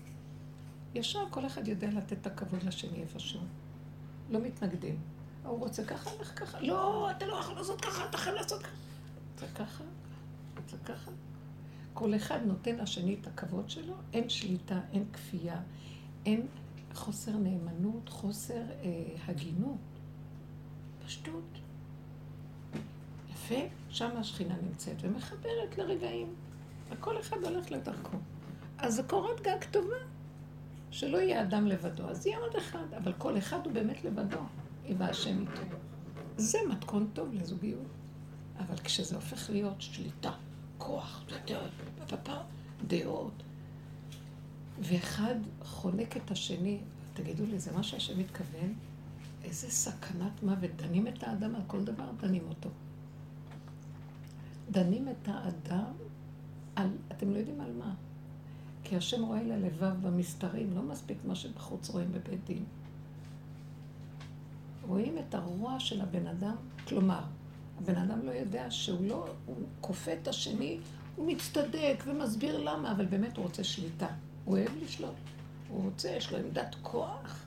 ישר 0.94 1.24
כל 1.30 1.46
אחד 1.46 1.68
יודע 1.68 1.88
לתת 1.90 2.12
את 2.12 2.26
הכבוד 2.26 2.62
לשני 2.62 3.02
איפשהו. 3.02 3.40
לא 4.30 4.40
מתנגדים. 4.40 4.98
הוא 5.44 5.58
רוצה 5.58 5.84
ככה, 5.84 6.10
הולך 6.10 6.40
ככה. 6.40 6.60
לא, 6.60 7.10
אתה 7.10 7.26
לא 7.26 7.34
יכול 7.34 7.54
לעשות 7.54 7.80
ככה, 7.80 8.08
אתה 8.08 8.18
חייב 8.18 8.34
לעשות 8.34 8.62
ככה. 8.62 8.76
זה 9.38 9.46
ככה, 9.54 9.84
זה 10.68 10.76
ככה. 10.84 11.10
כל 11.94 12.14
אחד 12.14 12.38
נותן 12.46 12.76
לשני 12.76 13.16
את 13.20 13.26
הכבוד 13.26 13.70
שלו, 13.70 13.94
אין 14.12 14.28
שליטה, 14.28 14.80
אין 14.92 15.04
כפייה, 15.12 15.60
אין 16.26 16.46
חוסר 16.94 17.36
נאמנות, 17.36 18.08
חוסר 18.08 18.62
אה, 18.82 19.04
הגינות. 19.26 19.78
פשטות. 21.06 21.63
יפה, 23.44 23.54
שם 23.88 24.16
השכינה 24.16 24.54
נמצאת 24.62 24.96
ומחברת 25.00 25.78
לרגעים. 25.78 26.34
וכל 26.88 27.20
אחד 27.20 27.36
הולך 27.44 27.70
לדרכו. 27.72 28.16
אז 28.78 28.94
זו 28.96 29.02
קורת 29.06 29.40
גג 29.40 29.64
טובה, 29.70 29.96
שלא 30.90 31.18
יהיה 31.18 31.42
אדם 31.42 31.66
לבדו. 31.66 32.08
אז 32.08 32.26
יהיה 32.26 32.38
עוד 32.38 32.56
אחד, 32.56 32.94
אבל 32.96 33.12
כל 33.18 33.38
אחד 33.38 33.58
הוא 33.64 33.72
באמת 33.72 34.04
לבדו, 34.04 34.40
אם 34.86 35.02
השם 35.02 35.40
איתו. 35.40 35.76
זה 36.36 36.58
מתכון 36.68 37.10
טוב 37.12 37.34
לזוגיות. 37.34 37.86
אבל 38.58 38.76
כשזה 38.76 39.14
הופך 39.14 39.50
להיות 39.50 39.82
שליטה, 39.82 40.32
כוח, 40.78 41.24
דעות, 41.46 42.22
דעות, 42.86 43.42
ואחד 44.80 45.34
חונק 45.62 46.16
את 46.16 46.30
השני, 46.30 46.80
תגידו 47.14 47.46
לי, 47.46 47.58
זה 47.58 47.72
מה 47.72 47.82
שהשם 47.82 48.18
מתכוון? 48.18 48.74
איזה 49.44 49.70
סכנת 49.70 50.42
מוות. 50.42 50.70
דנים 50.76 51.08
את 51.08 51.22
האדם 51.22 51.54
על 51.54 51.62
כל 51.66 51.84
דבר, 51.84 52.10
דנים 52.20 52.48
אותו. 52.48 52.70
דנים 54.70 55.08
את 55.08 55.28
האדם 55.28 55.92
על, 56.76 56.88
אתם 57.12 57.30
לא 57.30 57.38
יודעים 57.38 57.60
על 57.60 57.72
מה. 57.72 57.94
כי 58.84 58.96
השם 58.96 59.24
רואה 59.24 59.42
ללבב 59.42 59.94
במסתרים, 60.02 60.74
לא 60.74 60.82
מספיק 60.82 61.18
מה 61.24 61.34
שבחוץ 61.34 61.90
רואים 61.90 62.12
בבית 62.12 62.44
דין. 62.46 62.64
רואים 64.86 65.18
את 65.18 65.34
הרוע 65.34 65.80
של 65.80 66.00
הבן 66.00 66.26
אדם, 66.26 66.56
כלומר, 66.88 67.20
הבן 67.78 67.96
אדם 67.96 68.26
לא 68.26 68.30
יודע 68.30 68.70
שהוא 68.70 69.06
לא, 69.06 69.26
הוא 69.46 69.56
כופה 69.80 70.12
את 70.12 70.28
השני, 70.28 70.78
הוא 71.16 71.32
מצטדק 71.32 72.04
ומסביר 72.06 72.58
למה, 72.58 72.92
אבל 72.92 73.06
באמת 73.06 73.36
הוא 73.36 73.44
רוצה 73.44 73.64
שליטה. 73.64 74.08
הוא 74.44 74.58
אוהב 74.58 74.70
לשלוט. 74.82 75.14
הוא 75.68 75.84
רוצה, 75.84 76.08
יש 76.08 76.32
לו 76.32 76.38
עמדת 76.38 76.76
כוח, 76.82 77.44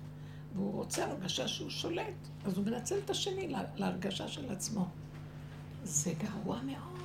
והוא 0.56 0.73
רוצה 0.73 1.06
הרגשה 1.06 1.48
שהוא 1.48 1.69
שולט. 1.69 2.27
אז 2.45 2.57
הוא 2.57 2.65
מנצל 2.65 2.95
את 3.06 3.10
השני 3.10 3.53
להרגשה 3.76 4.27
של 4.27 4.52
עצמו. 4.52 4.88
זה 5.84 6.14
גרוע 6.18 6.61
מאוד. 6.61 6.97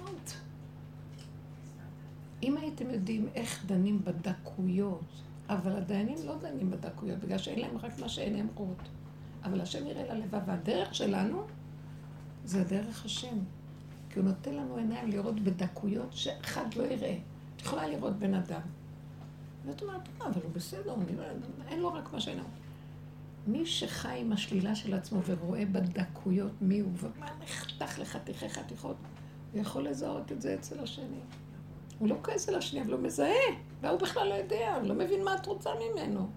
אם 2.42 2.56
הייתם 2.56 2.90
יודעים 2.90 3.28
איך 3.34 3.64
דנים 3.66 4.04
בדקויות, 4.04 5.04
אבל 5.48 5.76
הדיינים 5.76 6.18
לא 6.26 6.36
דנים 6.38 6.70
בדקויות, 6.70 7.18
בגלל 7.18 7.38
שאין 7.38 7.60
להם 7.60 7.76
רק 7.78 7.98
מה 7.98 8.08
שאין 8.08 8.48
רואות. 8.54 8.88
אבל 9.44 9.60
השם 9.60 9.86
יראה 9.86 10.14
ללבב, 10.14 10.40
והדרך 10.46 10.94
שלנו 10.94 11.42
זה 12.44 12.64
דרך 12.64 13.04
השם. 13.04 13.38
כי 14.10 14.18
הוא 14.18 14.28
נותן 14.28 14.54
לנו 14.54 14.76
עיניים 14.76 15.10
לראות 15.10 15.40
בדקויות 15.40 16.12
שאחד 16.12 16.74
לא 16.76 16.82
יראה. 16.82 17.16
את 17.56 17.60
יכולה 17.60 17.88
לראות 17.88 18.18
בן 18.18 18.34
אדם. 18.34 18.60
ואת 19.66 19.82
אומרת, 19.82 20.08
אה, 20.20 20.26
אבל 20.26 20.40
הוא 20.42 20.50
בסדר, 20.52 20.96
נראה, 21.12 21.32
אין 21.68 21.80
לו 21.80 21.92
רק 21.92 22.12
מה 22.12 22.20
שאין 22.20 22.38
לו. 22.38 22.44
מי 23.46 23.66
שחי 23.66 24.18
עם 24.20 24.32
השלילה 24.32 24.74
של 24.74 24.94
עצמו 24.94 25.20
ורואה 25.26 25.64
בדקויות 25.66 26.52
מי 26.60 26.80
הוא 26.80 26.92
ומה 26.94 27.26
נחתך 27.44 27.98
לחתיכי 27.98 28.48
חתיכות, 28.48 28.96
הוא 29.52 29.60
יכול 29.60 29.88
לזהות 29.88 30.32
את 30.32 30.42
זה 30.42 30.54
אצל 30.54 30.80
השני. 30.80 31.20
הוא 32.02 32.08
לא 32.08 32.16
כועס 32.22 32.48
על 32.48 32.54
השני, 32.54 32.82
אבל 32.82 32.92
הוא 32.92 33.00
מזהה, 33.00 33.54
והוא 33.80 34.00
בכלל 34.00 34.28
לא 34.28 34.34
יודע, 34.34 34.76
הוא 34.76 34.88
לא 34.88 34.94
מבין 34.94 35.24
מה 35.24 35.34
את 35.34 35.46
רוצה 35.46 35.70
ממנו. 35.74 36.28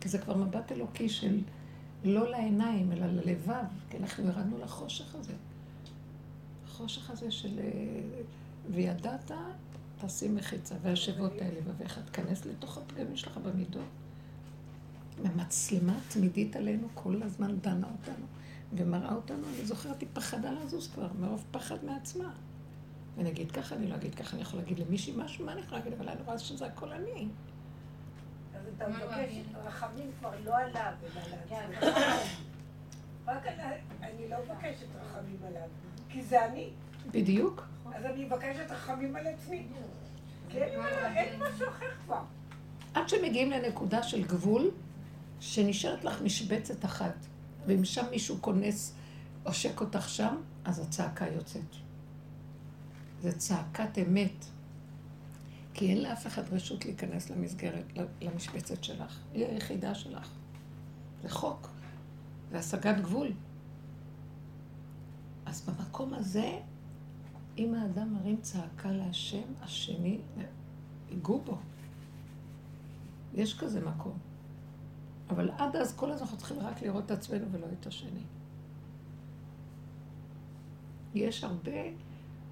כי 0.00 0.08
זה 0.08 0.18
כבר 0.18 0.36
מבט 0.36 0.72
אלוקי 0.72 1.08
של 1.08 1.40
לא 2.04 2.30
לעיניים, 2.30 2.92
אלא 2.92 3.06
ללבב, 3.06 3.64
כי 3.90 3.96
אנחנו 3.96 4.24
ירדנו 4.24 4.58
לחושך 4.58 5.14
הזה. 5.14 5.32
החושך 6.64 7.10
הזה 7.10 7.30
של 7.30 7.60
וידעת, 8.70 9.30
תשים 10.00 10.36
מחיצה, 10.36 10.74
והשבות 10.82 11.32
האלה 11.40 11.60
בבך, 11.60 11.98
תכנס 11.98 12.46
לתוך 12.46 12.78
הפגמים 12.78 13.16
שלך 13.16 13.36
במידות. 13.36 13.82
ומצלמה 15.22 15.98
תמידית 16.08 16.56
עלינו 16.56 16.88
כל 16.94 17.22
הזמן 17.22 17.56
דנה 17.60 17.86
אותנו, 18.00 18.26
ומראה 18.72 19.14
אותנו, 19.14 19.42
אני 19.56 19.66
זוכרת, 19.66 20.00
היא 20.00 20.08
פחדה 20.12 20.52
לזוז 20.52 20.88
כבר, 20.88 21.08
מרוב 21.20 21.44
פחד 21.50 21.84
מעצמה. 21.84 22.32
ואני 23.18 23.30
אגיד 23.30 23.52
ככה, 23.52 23.74
אני 23.74 23.86
לא 23.86 23.94
אגיד 23.94 24.14
ככה, 24.14 24.32
אני 24.32 24.42
יכול 24.42 24.60
להגיד 24.60 24.78
למישהי 24.78 25.12
משהו, 25.16 25.46
מה 25.46 25.52
אני 25.52 25.60
יכולה 25.60 25.78
להגיד? 25.78 25.92
אבל 25.92 26.08
אני 26.08 26.22
רואה 26.22 26.38
שזה 26.38 26.66
הכל 26.66 26.92
אני. 26.92 27.28
אז 28.54 28.62
אתה 28.76 28.88
מבקש 28.88 29.32
רחמים 29.64 30.10
כבר 30.18 30.30
לא 30.44 30.56
עליו, 30.56 30.92
אלא 31.02 31.20
על 31.20 31.32
עצמך. 31.32 31.84
רק 33.26 33.46
אני 34.02 34.28
לא 34.28 34.36
מבקשת 34.44 34.86
רחמים 35.00 35.38
עליו, 35.46 35.68
כי 36.08 36.22
זה 36.22 36.46
אני. 36.46 36.70
בדיוק. 37.10 37.66
אז 37.94 38.04
אני 38.04 38.24
מבקשת 38.24 38.70
רחמים 38.70 39.16
על 39.16 39.26
עצמי. 39.26 39.66
כי 40.48 40.62
אין 40.62 41.42
משהו 41.42 41.68
אחר 41.68 41.90
כבר. 42.04 42.22
עד 42.94 43.08
שמגיעים 43.08 43.50
לנקודה 43.50 44.02
של 44.02 44.24
גבול, 44.24 44.70
שנשארת 45.40 46.04
לך 46.04 46.22
משבצת 46.22 46.84
אחת, 46.84 47.14
ואם 47.66 47.84
שם 47.84 48.04
מישהו 48.10 48.36
כונס, 48.40 48.94
עושק 49.42 49.80
אותך 49.80 50.08
שם, 50.08 50.36
אז 50.64 50.78
הצעקה 50.78 51.26
יוצאת. 51.28 51.87
זה 53.22 53.38
צעקת 53.38 53.98
אמת. 53.98 54.44
כי 55.74 55.90
אין 55.90 56.02
לאף 56.02 56.26
אחד 56.26 56.42
רשות 56.52 56.84
להיכנס 56.84 57.30
למסגרת, 57.30 57.84
למשבצת 58.20 58.84
שלך. 58.84 59.18
היא 59.34 59.46
היחידה 59.46 59.94
שלך. 59.94 60.30
זה 61.22 61.28
חוק. 61.28 61.68
זה 62.50 62.58
השגת 62.58 62.96
גבול. 63.00 63.32
אז 65.46 65.60
במקום 65.60 66.14
הזה, 66.14 66.58
אם 67.58 67.74
האדם 67.74 68.14
מרים 68.14 68.36
צעקה 68.40 68.92
להשם, 68.92 69.42
השני, 69.60 70.18
ייגעו 71.10 71.40
בו. 71.40 71.58
יש 73.34 73.58
כזה 73.58 73.80
מקום. 73.80 74.18
אבל 75.30 75.50
עד 75.50 75.76
אז 75.76 75.96
כל 75.96 76.10
הזמן 76.10 76.22
אנחנו 76.22 76.38
צריכים 76.38 76.58
רק 76.58 76.82
לראות 76.82 77.04
את 77.04 77.10
עצמנו 77.10 77.46
ולא 77.52 77.66
את 77.80 77.86
השני. 77.86 78.22
יש 81.14 81.44
הרבה, 81.44 81.80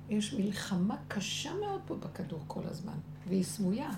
יש 0.09 0.35
מלחמה 0.35 0.97
קשה 1.09 1.51
מאוד 1.55 1.81
פה 1.87 1.97
בכדור 1.97 2.41
כל 2.47 2.63
הזמן, 2.65 2.99
והיא 3.29 3.45
סמויה. 3.45 3.91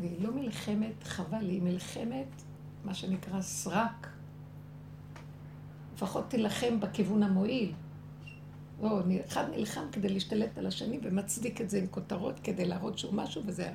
והיא 0.00 0.22
לא 0.22 0.32
מלחמת 0.32 1.04
חבל, 1.04 1.50
היא 1.50 1.62
מלחמת, 1.62 2.42
מה 2.84 2.94
שנקרא 2.94 3.40
סרק. 3.40 4.08
לפחות 5.94 6.30
תילחם 6.30 6.80
בכיוון 6.80 7.22
המועיל. 7.22 7.72
לא, 8.82 9.00
אחד 9.26 9.44
נלחם 9.50 9.84
כדי 9.92 10.08
להשתלט 10.08 10.58
על 10.58 10.66
השני 10.66 10.98
ומצדיק 11.02 11.60
את 11.60 11.70
זה 11.70 11.78
עם 11.78 11.86
כותרות 11.86 12.40
כדי 12.42 12.64
להראות 12.64 12.98
שהוא 12.98 13.14
משהו 13.14 13.42
וזה... 13.46 13.72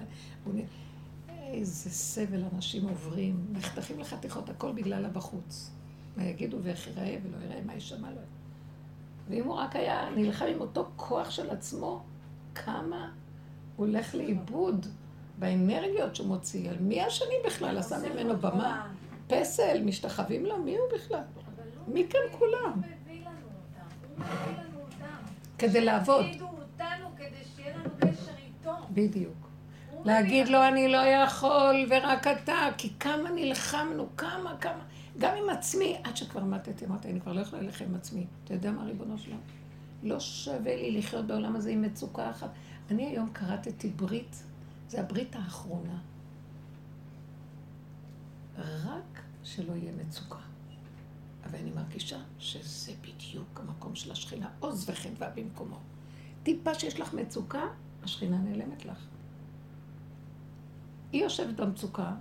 איזה 1.30 1.90
סבל 1.90 2.44
אנשים 2.56 2.88
עוברים, 2.88 3.46
נחתכים 3.52 4.00
לחתיכות, 4.00 4.50
הכל 4.50 4.72
בגלל 4.72 5.06
הבחוץ. 5.06 5.72
מה 6.18 6.24
יגידו 6.24 6.58
ואיך 6.64 6.88
ייראה 6.88 7.18
ולא 7.24 7.38
ייראה, 7.38 7.62
מה 7.66 7.74
יישמע 7.74 8.12
לו. 8.12 8.22
ואם 9.30 9.44
הוא 9.44 9.56
רק 9.56 9.76
היה 9.76 10.10
נלחם 10.16 10.46
עם 10.46 10.62
אותו 10.62 10.88
כוח 10.96 11.30
של 11.30 11.50
עצמו, 11.50 12.04
כמה 12.56 13.12
הוא 13.76 13.88
הולך 13.88 14.16
לאיבוד 14.16 14.86
באנרגיות 15.40 16.16
שהוא 16.16 16.28
מוציא. 16.28 16.70
על 16.70 16.78
מי 16.80 17.02
השני 17.02 17.36
בכלל? 17.46 17.78
עשה 17.78 17.98
ממנו 18.10 18.38
במה? 18.38 18.88
פסל, 19.28 19.84
משתחווים 19.84 20.46
לו? 20.46 20.58
מי 20.58 20.78
הוא 20.78 20.88
בכלל? 20.96 21.24
מי 21.88 22.08
כאן 22.10 22.40
כולם? 22.40 22.82
כדי 25.58 25.82
לעבוד. 25.82 26.26
בדיוק. 28.92 29.50
להגיד 30.06 30.48
לו 30.48 30.68
אני 30.68 30.88
לא 30.88 30.98
יכול 30.98 31.86
ורק 31.90 32.28
אתה, 32.28 32.68
כי 32.78 32.90
כמה 33.00 33.30
נלחמנו, 33.36 34.08
כמה, 34.18 34.58
כמה, 34.62 34.84
גם 35.20 35.36
עם 35.44 35.50
עצמי, 35.50 35.98
עד 36.04 36.18
שכבר 36.18 36.44
מתתי, 36.44 36.86
אמרתי, 36.86 37.10
אני 37.10 37.22
כבר 37.22 37.34
לא 37.34 37.42
יכולה 37.42 37.62
ללכת 37.62 37.86
עם 37.86 37.96
עצמי. 37.96 38.28
אתה 38.44 38.54
יודע 38.54 38.72
מה, 38.72 38.84
ריבונו 38.84 39.18
שלום? 39.18 39.40
לא 40.04 40.20
שווה 40.20 40.76
לי 40.76 40.92
לחיות 40.92 41.26
בעולם 41.26 41.56
הזה 41.56 41.70
עם 41.70 41.82
מצוקה 41.82 42.30
אחת. 42.30 42.50
אני 42.92 43.06
היום 43.06 43.30
קראתי 43.34 43.90
ברית, 43.90 44.44
זה 44.88 45.00
הברית 45.00 45.36
האחרונה. 45.36 46.00
רק 48.58 49.22
שלא 49.44 49.74
יהיה 49.74 49.92
מצוקה. 49.92 50.40
אבל 51.46 51.60
אני 51.60 51.72
מרגישה 51.72 52.20
שזה 52.40 52.92
בדיוק 53.02 53.60
המקום 53.60 53.96
של 53.96 54.12
השכינה, 54.12 54.50
עוז 54.60 54.90
וחדווה 54.90 55.30
במקומו. 55.30 55.80
טיפה 56.44 56.74
שיש 56.76 57.00
לך 57.00 57.14
מצוקה, 57.14 57.64
השכינה 58.04 58.38
נעלמת 58.38 58.86
לך. 58.86 59.06
היא 61.12 61.24
יושבת 61.24 61.56
במצוקה, 61.56 62.16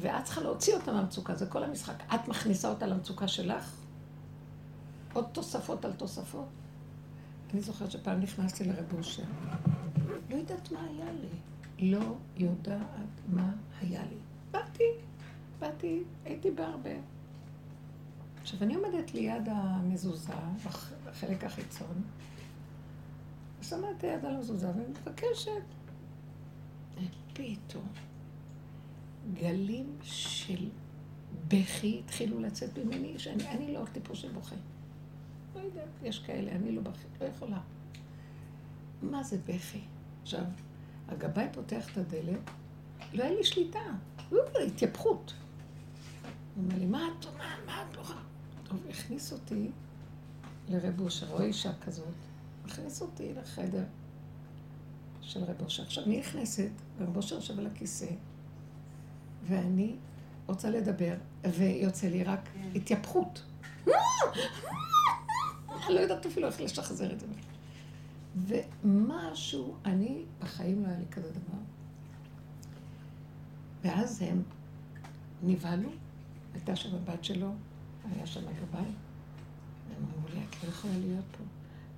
ואת 0.00 0.24
צריכה 0.24 0.40
להוציא 0.40 0.74
אותה 0.74 0.92
מהמצוקה, 0.92 1.34
זה 1.34 1.46
כל 1.46 1.64
המשחק. 1.64 2.02
את 2.14 2.28
מכניסה 2.28 2.68
אותה 2.68 2.86
למצוקה 2.86 3.28
שלך, 3.28 3.76
עוד 5.12 5.24
תוספות 5.32 5.84
על 5.84 5.92
תוספות. 5.92 6.48
אני 7.52 7.60
זוכרת 7.60 7.90
שפעם 7.90 8.20
נכנסתי 8.20 8.64
לרב 8.64 8.94
אושר, 8.98 9.22
לא 10.30 10.36
יודעת 10.36 10.72
מה 10.72 10.80
היה 10.84 11.12
לי. 11.12 11.28
לא 11.90 12.14
יודעת 12.36 13.20
מה 13.28 13.52
היה 13.80 14.02
לי. 14.02 14.16
באתי, 14.50 14.84
באתי, 15.58 16.02
הייתי 16.24 16.50
בהרבה. 16.50 16.90
עכשיו, 18.40 18.62
אני 18.62 18.74
עומדת 18.74 19.14
ליד 19.14 19.48
המזוזה, 19.48 20.32
בחלק 21.06 21.44
החיצון, 21.44 22.02
ושמה 23.60 23.86
יד 24.02 24.24
על 24.24 24.34
המזוזה 24.34 24.70
ומבקשת. 24.70 25.62
פתאום 27.32 27.88
גלים 29.34 29.96
של 30.02 30.68
בכי 31.48 32.00
התחילו 32.04 32.40
לצאת 32.40 32.78
ממני, 32.78 33.18
שאני 33.18 33.74
לא 33.74 33.84
טיפוס 33.92 34.18
שבוכה. 34.18 34.56
לא 35.54 35.60
יודעת, 35.60 35.88
יש 36.02 36.18
כאלה, 36.18 36.52
אני 36.52 36.72
לא, 36.72 36.82
בכי, 36.82 37.06
לא 37.20 37.26
יכולה. 37.26 37.60
מה 39.02 39.22
זה 39.22 39.38
בכי? 39.46 39.80
עכשיו, 40.22 40.44
הגבאי 41.08 41.46
פותח 41.52 41.92
את 41.92 41.98
הדלת, 41.98 42.50
לא 43.12 43.22
היה 43.22 43.34
לי 43.34 43.44
שליטה, 43.44 43.80
התייפכות. 44.66 45.34
הוא 46.54 46.64
אומר 46.64 46.78
לי, 46.78 46.86
מה 46.86 47.08
את, 47.18 47.26
מה, 47.38 47.56
מה 47.66 47.84
את 47.90 47.96
לא... 47.96 48.02
טוב, 48.64 48.78
הכניס 48.90 49.32
אותי 49.32 49.70
לרב 50.68 51.00
אושר, 51.00 51.32
או 51.32 51.42
אישה 51.42 51.72
כזאת, 51.84 52.14
הכניס 52.64 53.02
אותי 53.02 53.34
לחדר 53.34 53.84
של 55.20 55.44
רב 55.44 55.62
אושר. 55.62 55.82
עכשיו, 55.82 56.04
אני 56.04 56.18
נכנסת, 56.18 56.70
ורב 56.98 57.16
אושר 57.16 57.34
יושב 57.34 57.58
על 57.58 57.66
הכיסא, 57.66 58.06
ואני 59.46 59.96
רוצה 60.46 60.70
לדבר, 60.70 61.14
ויוצא 61.44 62.06
לי 62.06 62.24
רק 62.24 62.48
כן. 62.54 62.70
התייפכות. 62.74 63.42
אני 65.86 65.94
לא 65.94 66.00
יודעת 66.00 66.26
אפילו 66.26 66.46
איך 66.46 66.60
לשחזר 66.60 67.12
את 67.12 67.20
זה. 67.20 67.26
ומשהו, 68.36 69.74
אני, 69.84 70.22
בחיים 70.40 70.82
לא 70.82 70.88
היה 70.88 70.98
לי 70.98 71.06
כזה 71.10 71.30
דבר. 71.30 71.58
ואז 73.82 74.22
הם 74.22 74.42
נבהלו, 75.42 75.88
הייתה 76.54 76.76
שם 76.76 76.94
הבת 76.94 77.24
שלו, 77.24 77.52
היה 78.12 78.26
שם 78.26 78.40
הגבאי, 78.40 78.92
והם 79.88 80.04
אמרו 80.04 80.28
לי, 80.34 80.40
את 80.50 80.64
לא 80.64 80.68
יכולה 80.68 80.98
להיות 80.98 81.24
פה. 81.38 81.44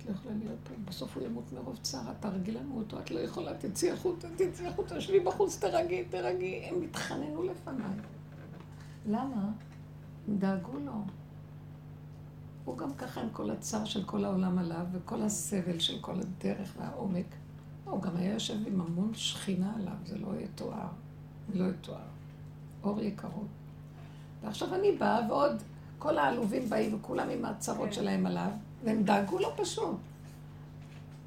את 0.03 0.09
לא 0.09 0.13
יכולה 0.13 0.35
להיות 0.35 0.59
פה, 0.63 0.73
בסוף 0.85 1.17
הוא 1.17 1.23
ימות 1.23 1.53
מרוב 1.53 1.79
צער, 1.81 2.11
את 2.11 2.15
תהרגי 2.19 2.51
לנו 2.51 2.77
אותו, 2.77 2.99
את 2.99 3.11
לא 3.11 3.19
יכולה, 3.19 3.53
תצאי 3.53 3.91
החוצה, 3.91 4.27
תצאי 4.35 4.67
החוצה, 4.67 5.01
שבי 5.01 5.19
בחוץ, 5.19 5.57
תרגי, 5.57 6.03
תרגי. 6.09 6.55
הם 6.63 6.81
התחננו 6.81 7.43
לפניי. 7.43 7.97
למה? 9.05 9.51
הם 10.27 10.37
דאגו 10.37 10.79
לו. 10.79 10.91
הוא 12.65 12.77
גם 12.77 12.93
ככה 12.93 13.21
עם 13.21 13.29
כל 13.31 13.51
הצער 13.51 13.85
של 13.85 14.03
כל 14.03 14.25
העולם 14.25 14.57
עליו, 14.57 14.85
וכל 14.91 15.21
הסבל 15.21 15.79
של 15.79 15.99
כל 16.01 16.19
הדרך 16.19 16.73
והעומק. 16.77 17.25
הוא 17.85 18.01
גם 18.01 18.15
היה 18.15 18.33
יושב 18.33 18.67
עם 18.67 18.81
המון 18.81 19.13
שכינה 19.13 19.73
עליו, 19.75 19.95
זה 20.05 20.17
לא 20.17 20.27
יתואר. 20.39 20.87
לא 21.53 21.65
יתואר. 21.69 21.97
אור 22.83 23.01
יקרות. 23.01 23.47
ועכשיו 24.41 24.75
אני 24.75 24.91
באה, 24.91 25.29
ועוד 25.29 25.61
כל 25.99 26.17
העלובים 26.17 26.69
באים, 26.69 26.95
וכולם 26.95 27.29
עם 27.29 27.45
הצרות 27.45 27.87
כן. 27.87 27.93
שלהם 27.93 28.25
עליו. 28.25 28.51
והם 28.85 29.03
דאגו 29.03 29.39
לו 29.39 29.49
פשוט. 29.57 29.97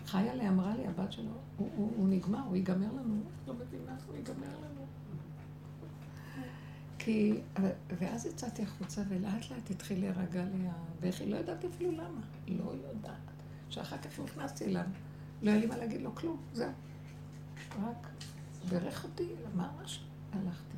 חיה 0.06 0.34
לי 0.34 0.48
אמרה 0.48 0.76
לי, 0.76 0.86
הבת 0.86 1.12
שלו, 1.12 1.30
הוא, 1.56 1.70
הוא, 1.76 1.92
הוא 1.96 2.08
נגמר, 2.08 2.42
הוא 2.46 2.56
ייגמר 2.56 2.92
לנו. 2.92 3.20
לא 3.46 3.54
מבינה, 3.54 3.96
הוא 4.06 4.16
ייגמר 4.16 4.56
לנו. 4.58 4.86
כי, 6.98 7.40
ואז 7.98 8.26
יצאתי 8.26 8.62
החוצה 8.62 9.02
ולאט 9.08 9.50
לאט 9.50 9.70
התחיל 9.70 10.00
להירגע 10.00 10.44
לי 10.44 10.68
הבכי, 10.68 11.26
לא 11.26 11.36
ידעתי 11.36 11.66
אפילו 11.66 11.92
למה. 11.92 12.20
לא 12.48 12.72
יודעת. 12.88 13.16
שאחר 13.70 13.98
כך 13.98 14.20
נכנסתי 14.20 14.64
אליו, 14.64 14.84
לא 15.42 15.50
היה 15.50 15.60
לי 15.60 15.66
מה 15.66 15.76
להגיד 15.76 16.02
לו 16.02 16.14
כלום, 16.14 16.36
זהו. 16.52 16.70
רק 17.82 18.06
בירך 18.68 19.04
אותי, 19.04 19.28
משהו, 19.56 20.02
הלכתי. 20.32 20.76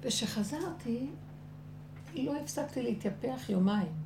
וכשחזרתי, 0.00 1.06
לא 2.14 2.36
הפסקתי 2.36 2.82
להתייפח 2.82 3.48
יומיים. 3.48 4.01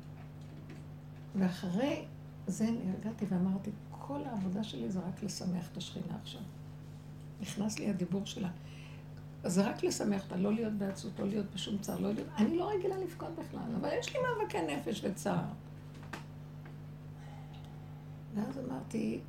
ואחרי 1.37 2.05
זה 2.47 2.65
נרגעתי 2.65 3.25
ואמרתי, 3.29 3.71
כל 3.89 4.19
העבודה 4.25 4.63
שלי 4.63 4.91
זה 4.91 4.99
רק 4.99 5.23
לשמח 5.23 5.71
את 5.71 5.77
השכינה 5.77 6.15
עכשיו. 6.21 6.41
נכנס 7.41 7.79
לי 7.79 7.89
הדיבור 7.89 8.25
שלה. 8.25 8.49
זה 9.43 9.69
רק 9.69 9.83
לשמח 9.83 10.23
אותה, 10.23 10.35
לא 10.35 10.53
להיות 10.53 10.73
בעצות, 10.73 11.19
לא 11.19 11.27
להיות 11.27 11.45
בשום 11.53 11.77
צער, 11.77 11.99
לא 11.99 12.13
להיות... 12.13 12.27
אני 12.37 12.57
לא 12.57 12.69
רגילה 12.69 12.97
לבכות 12.97 13.29
בכלל, 13.39 13.75
אבל 13.81 13.89
יש 13.99 14.15
לי 14.15 14.19
מאבקי 14.21 14.57
נפש 14.61 15.01
וצער. 15.03 15.43
ואז 18.35 18.59
אמרתי, 18.67 19.19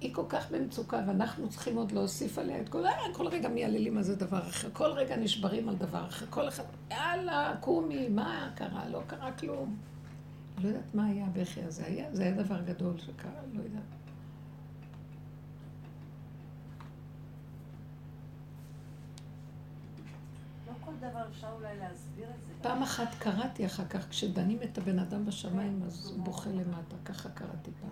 היא 0.00 0.14
כל 0.14 0.24
כך 0.28 0.50
במצוקה, 0.50 1.00
ואנחנו 1.06 1.48
צריכים 1.48 1.76
עוד 1.76 1.92
להוסיף 1.92 2.38
עליה 2.38 2.60
את 2.60 2.68
כל... 2.68 2.82
כל 3.12 3.26
רגע 3.26 3.48
מייללים 3.48 3.96
על 3.96 4.02
זה 4.02 4.16
דבר 4.16 4.48
אחר, 4.48 4.68
כל 4.72 4.90
רגע 4.90 5.16
נשברים 5.16 5.68
על 5.68 5.76
דבר 5.76 6.06
אחר, 6.08 6.26
כל 6.30 6.48
אחד, 6.48 6.64
יאללה, 6.90 7.54
קומי, 7.60 8.08
מה 8.08 8.50
קרה? 8.54 8.88
לא 8.88 9.00
קרה 9.06 9.32
כלום. 9.32 9.76
לא 10.62 10.68
יודעת 10.68 10.94
מה 10.94 11.06
היה 11.06 11.26
הבכי 11.26 11.62
הזה, 11.62 11.86
היה, 11.86 12.14
זה 12.14 12.22
היה 12.22 12.42
דבר 12.42 12.62
גדול 12.62 12.98
שקרה, 12.98 13.40
לא 13.52 13.62
יודעת. 13.62 13.82
לא 20.66 20.72
פעם 22.62 22.82
אחת 22.82 23.08
קראתי 23.18 23.66
אחר 23.66 23.84
כך, 23.88 24.08
כשדנים 24.08 24.58
את 24.62 24.78
הבן 24.78 24.98
אדם 24.98 25.26
בשמיים, 25.26 25.82
אז 25.86 26.10
הוא 26.10 26.24
בוכה 26.24 26.50
למטה, 26.50 26.96
ככה 27.04 27.28
קראתי 27.28 27.70
פעם. 27.80 27.90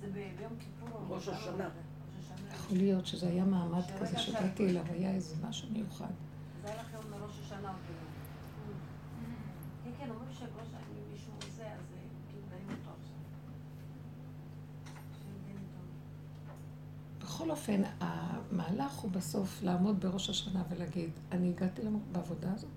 זה 0.00 0.06
ביום 0.12 0.52
כיפור. 0.58 1.00
ראש 1.08 1.28
השנה. 1.28 1.68
יכול 2.54 2.76
להיות 2.76 3.06
שזה 3.06 3.28
היה 3.28 3.44
מעמד 3.44 3.82
כזה 4.00 4.18
שבאתי 4.18 4.70
אליו, 4.70 4.84
היה 4.90 5.10
איזה 5.10 5.34
משהו 5.48 5.68
מיוחד. 5.72 6.06
זה 6.62 6.68
היה 6.68 6.82
לכם 6.82 6.98
מראש 7.10 7.40
השנה. 7.40 7.74
כן, 9.84 9.90
כן, 9.98 10.10
אומרים 10.10 10.32
שראש 10.32 10.68
מישהו 11.12 11.32
זה, 11.56 11.72
אז 11.72 11.84
כאילו 12.28 12.42
דנים 12.50 12.68
אותו 12.68 12.90
עכשיו. 12.90 13.16
בכל 17.26 17.50
אופן, 17.50 17.82
המהלך 18.00 18.92
הוא 18.92 19.10
בסוף 19.10 19.62
לעמוד 19.62 20.00
בראש 20.00 20.30
השנה 20.30 20.62
ולהגיד, 20.68 21.10
אני 21.32 21.48
הגעתי 21.48 21.82
בעבודה 22.12 22.52
הזאת, 22.54 22.70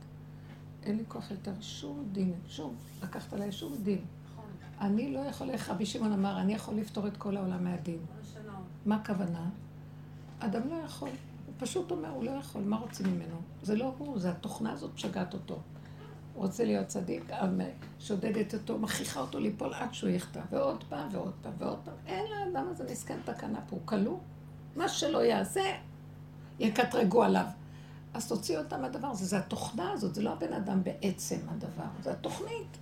אין 0.83 0.97
לי 0.97 1.03
כוח 1.07 1.31
יותר 1.31 1.51
שום 1.61 2.09
דין, 2.11 2.33
שום, 2.47 2.75
לקחת 3.03 3.33
עליי 3.33 3.51
שום 3.51 3.75
דין. 3.83 4.01
נכון. 4.33 4.45
אני 4.81 5.13
לא 5.13 5.19
יכול, 5.19 5.49
איך 5.49 5.69
רבי 5.69 5.85
שמעון 5.85 6.11
אמר, 6.11 6.41
אני 6.41 6.53
יכול 6.53 6.75
לפתור 6.75 7.07
את 7.07 7.17
כל 7.17 7.37
העולם 7.37 7.63
מהדין. 7.63 7.99
מה 8.85 8.95
הכוונה? 8.95 9.49
אדם 10.39 10.67
לא 10.69 10.75
יכול. 10.75 11.09
הוא 11.09 11.55
פשוט 11.57 11.91
אומר, 11.91 12.09
הוא 12.09 12.23
לא 12.23 12.31
יכול, 12.31 12.61
מה 12.63 12.77
רוצים 12.77 13.05
ממנו? 13.15 13.35
זה 13.63 13.75
לא 13.75 13.93
הוא, 13.97 14.19
זה 14.19 14.29
התוכנה 14.31 14.71
הזאת 14.71 14.93
משגעת 14.93 15.33
אותו. 15.33 15.59
הוא 16.33 16.45
רוצה 16.45 16.65
להיות 16.65 16.87
צדיק, 16.87 17.31
שודדת 17.99 18.53
אותו, 18.53 18.79
מכריחה 18.79 19.19
אותו 19.19 19.39
ליפול 19.39 19.73
עד 19.73 19.93
שהוא 19.93 20.09
יחטא, 20.09 20.41
ועוד 20.49 20.83
פעם 20.89 21.09
ועוד 21.11 21.33
פעם 21.41 21.53
ועוד 21.57 21.79
פעם. 21.85 21.95
אין 22.05 22.25
לאדם 22.31 22.67
הזה 22.69 22.83
מסכן 22.91 23.17
תקנה 23.25 23.59
פה, 23.61 23.75
הוא 23.75 23.81
כלוא. 23.85 24.17
מה 24.79 24.89
שלא 24.89 25.23
יעשה, 25.23 25.61
יקטרגו 26.59 27.23
עליו. 27.23 27.45
אז 28.13 28.27
תוציא 28.27 28.57
אותה 28.57 28.77
מהדבר 28.77 29.07
הזה, 29.07 29.25
זה 29.25 29.37
התוכנה 29.37 29.91
הזאת, 29.91 30.15
זה 30.15 30.21
לא 30.21 30.33
הבן 30.33 30.53
אדם 30.53 30.83
בעצם 30.83 31.37
הדבר, 31.49 31.83
זה 32.03 32.11
התוכנית. 32.11 32.77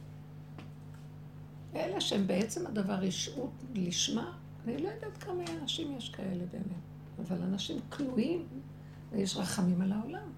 אלה 1.76 2.02
שהם 2.02 2.28
בעצם 2.28 2.68
הדבר 2.68 2.94
רשעות 2.94 3.64
לשמה, 3.74 4.38
אני 4.66 4.84
לא 4.84 4.90
יודעת 4.90 5.18
כמה 5.18 5.44
אנשים 5.62 5.98
יש 5.98 6.10
כאלה 6.10 6.46
באמת, 6.52 7.28
אבל 7.28 7.42
אנשים 7.42 7.80
כלואים, 7.90 8.48
ויש 9.12 9.38
רחמים 9.38 9.82
על 9.82 9.92
העולם. 9.92 10.30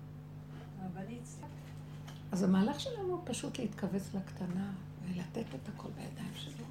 אז 2.31 2.43
המהלך 2.43 2.79
שלנו 2.79 3.13
הוא 3.13 3.21
פשוט 3.25 3.59
להתכווץ 3.59 4.09
לקטנה, 4.13 4.71
ולתת 5.07 5.55
את 5.55 5.69
הכל 5.69 5.89
בידיים 5.95 6.33
שלו, 6.35 6.65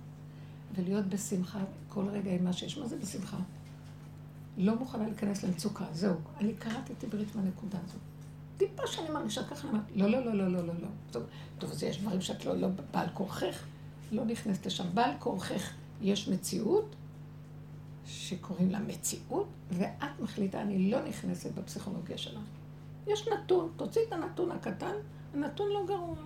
ולהיות 0.75 1.07
בשמחה 1.07 1.59
כל 1.89 2.09
רגע 2.09 2.31
עם 2.31 2.45
מה 2.45 2.53
שיש. 2.53 2.79
מה 2.79 2.87
זה 2.87 2.97
בשמחה? 2.97 3.39
לא 4.59 4.79
מוכנה 4.79 5.07
להיכנס 5.07 5.45
למצוקה, 5.45 5.85
זהו. 5.93 6.15
אני 6.41 6.55
קראתי 6.55 6.93
את 6.93 7.05
עברית 7.05 7.37
מהנקודה 7.37 7.79
הזאת. 7.85 8.01
טיפה 8.57 8.87
שאני 8.87 9.11
מרגישה 9.11 9.45
ככה, 9.45 9.69
אני 9.71 9.79
לא, 9.95 10.09
לא, 10.09 10.25
לא, 10.25 10.35
לא, 10.35 10.49
לא, 10.49 10.67
לא, 10.67 10.75
לא. 10.81 10.89
טוב, 11.11 11.23
טוב, 11.59 11.71
אז 11.71 11.83
יש 11.83 12.01
דברים 12.01 12.21
שאת 12.21 12.45
לא, 12.45 12.57
לא 12.57 12.69
בעל 12.91 13.09
כורכך, 13.15 13.65
לא 14.13 14.25
נכנסת 14.25 14.67
לשם. 14.67 14.85
בעל 14.95 15.11
כורכך 15.19 15.73
יש 16.03 16.29
מציאות, 16.29 16.97
שקוראים 18.07 18.71
לה 18.71 18.79
מציאות, 18.79 19.47
ואת 19.71 20.21
מחליטה, 20.21 20.63
אני 20.63 20.91
לא 20.91 21.05
נכנסת 21.09 21.53
בפסיכולוגיה 21.53 22.19
שלה. 22.19 22.41
יש 23.07 23.29
נתון, 23.29 23.73
תוציא 23.77 24.01
את 24.09 24.13
הנתון 24.13 24.51
הקטן, 24.51 24.95
הנתון 25.35 25.69
לא 25.69 25.87
גרוע. 25.87 26.17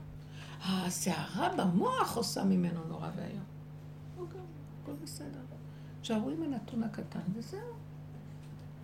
הסערה 0.64 1.48
במוח 1.56 2.16
עושה 2.16 2.44
ממנו 2.44 2.80
נורא 2.88 3.08
ואיום. 3.16 3.44
לא 4.18 4.24
גרוע, 4.26 4.46
הכל 4.82 4.92
בסדר. 5.02 5.40
תשארו 6.00 6.30
עם 6.30 6.42
הנתון 6.42 6.82
הקטן 6.82 7.20
וזהו. 7.34 7.60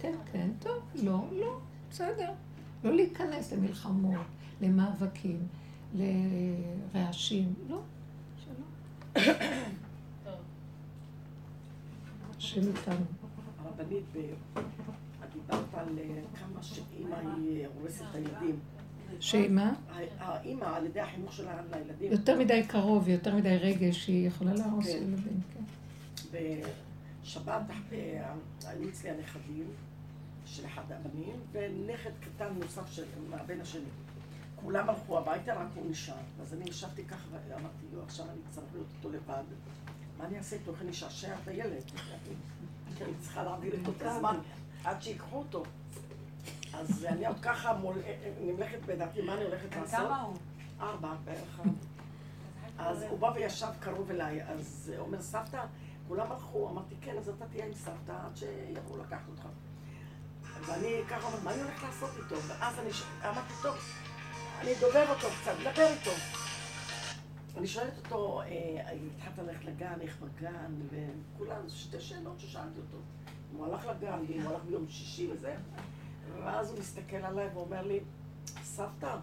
כן, 0.00 0.14
כן, 0.32 0.50
טוב, 0.58 0.82
לא, 0.94 1.24
לא, 1.32 1.58
בסדר. 1.90 2.30
לא 2.84 2.94
להיכנס 2.96 3.52
למלחמות, 3.52 4.26
למאבקים, 4.60 5.46
לרעשים, 5.94 7.54
לא, 7.68 7.80
שלא. 8.36 9.24
השם 12.38 12.60
איתנו. 12.60 13.04
הרבנית, 13.58 14.04
את 14.54 15.32
דיברת 15.32 15.74
על 15.74 15.98
אה, 15.98 16.20
כמה 16.34 16.62
שאימא 16.62 17.16
היא 17.36 17.66
הורסת 17.66 18.02
את 18.10 18.14
הילדים. 18.14 18.58
שמה? 19.20 19.72
האימא, 20.18 20.64
על 20.64 20.86
ידי 20.86 21.00
החינוך 21.00 21.32
שלה 21.32 21.62
לילדים. 21.72 22.12
יותר 22.12 22.38
מדי 22.38 22.62
קרוב, 22.68 23.08
יותר 23.08 23.36
מדי 23.36 23.56
רגש, 23.56 24.06
היא 24.06 24.28
יכולה 24.28 24.54
להרוס 24.54 24.86
כן. 24.86 24.96
ילדים, 24.96 25.40
כן. 25.54 25.62
בשבת 27.22 27.60
אה, 27.92 28.32
היו 28.66 28.88
אצלי 28.88 29.10
הנכדים 29.10 29.66
של 30.48 30.66
אחד 30.66 30.92
הבנים, 30.92 31.40
ונכד 31.52 32.10
קטן 32.20 32.54
נוסף 32.60 32.90
של 32.90 33.04
הבן 33.32 33.60
השני. 33.60 33.88
כולם 34.56 34.90
הלכו 34.90 35.18
הביתה, 35.18 35.54
רק 35.54 35.68
הוא 35.74 35.90
נשאר. 35.90 36.14
אז 36.40 36.54
אני 36.54 36.64
ישבתי 36.70 37.04
ככה 37.04 37.28
ואמרתי, 37.48 37.86
לו, 37.94 38.02
עכשיו 38.02 38.26
אני 38.26 38.40
צריך 38.50 38.66
להיות 38.72 38.86
איתו 38.96 39.10
לבד. 39.10 39.44
מה 40.18 40.24
אני 40.24 40.38
אעשה 40.38 40.56
איתו? 40.56 40.70
איך 40.70 40.82
אני 40.82 40.90
אשעשע 40.90 41.34
את 41.42 41.48
הילד? 41.48 41.82
כי 42.96 43.04
אני 43.04 43.12
צריכה 43.20 43.42
להעביר 43.44 43.72
איתו 43.72 43.90
את 43.96 44.02
הזמן 44.02 44.38
עד 44.84 45.02
שיקחו 45.02 45.38
אותו. 45.38 45.62
אז 46.74 47.04
אני 47.04 47.26
עוד 47.26 47.40
ככה 47.42 47.80
נמלכת 48.40 48.78
בדעתי, 48.86 49.22
מה 49.22 49.34
אני 49.34 49.44
הולכת 49.44 49.76
לעשות? 49.76 49.98
כמה 49.98 50.22
הוא? 50.22 50.36
ארבע 50.80 51.14
בערך. 51.24 51.60
אז 52.78 53.02
הוא 53.02 53.18
בא 53.18 53.32
וישב 53.34 53.68
קרוב 53.80 54.10
אליי, 54.10 54.44
אז 54.44 54.92
אומר, 54.98 55.22
סבתא, 55.22 55.64
כולם 56.08 56.32
הלכו, 56.32 56.68
אמרתי, 56.68 56.94
כן, 57.00 57.18
אז 57.18 57.28
אתה 57.28 57.46
תהיה 57.46 57.66
עם 57.66 57.74
סבתא 57.74 58.12
עד 58.26 58.36
שיבואו 58.36 58.98
לקחת 58.98 59.28
אותך. 59.28 59.46
ואני 60.66 61.02
ככה 61.08 61.26
אומרת, 61.26 61.42
מה 61.42 61.54
אני 61.54 61.62
הולכת 61.62 61.82
לעשות 61.82 62.10
איתו? 62.16 62.34
ואז 62.48 62.78
אני 62.78 62.90
אמרתי, 63.24 63.52
טוב, 63.62 63.76
אני 64.60 64.74
דובר 64.80 65.10
אותו 65.10 65.28
קצת, 65.40 65.52
מדבר 65.60 65.86
איתו. 65.86 66.10
אני 67.56 67.66
שואלת 67.66 67.96
אותו, 67.96 68.42
אה, 68.42 68.46
התחלת 69.16 69.38
ללכת 69.38 69.64
לגן, 69.64 70.00
איך 70.00 70.16
בגן, 70.20 70.74
וכולן, 70.90 71.68
שתי 71.68 72.00
שאלות 72.00 72.40
ששאלתי 72.40 72.80
אותו. 72.80 72.98
הוא 73.52 73.66
הלך 73.66 73.86
לגן, 73.86 74.18
הוא 74.42 74.52
הלך 74.52 74.62
ביום 74.64 74.86
שישי 74.88 75.32
וזה, 75.32 75.56
ואז 76.44 76.70
הוא 76.70 76.78
מסתכל 76.78 77.16
עליי 77.16 77.48
ואומר 77.54 77.86
לי, 77.86 78.00
סבתא, 78.62 79.16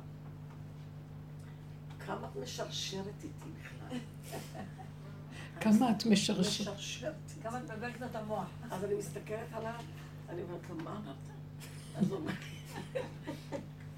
כמה 2.05 2.27
את 2.31 2.35
משרשרת 2.35 3.23
איתי 3.23 3.49
בכלל? 3.61 3.97
כמה 5.61 5.91
את 5.91 6.05
משרשרת? 6.05 7.13
כמה 7.43 7.57
את 7.57 7.71
מבלקת 7.71 8.03
את 8.03 8.15
המוח. 8.15 8.47
אז 8.71 8.83
אני 8.83 8.93
מסתכלת 8.93 9.53
עליו, 9.53 9.79
אני 10.29 10.41
אומרת 10.41 10.69
לו, 10.69 10.75
מה 10.75 10.91
אמרת? 10.91 11.15
אז 11.97 12.11
הוא 12.11 12.19
אומר, 12.19 12.31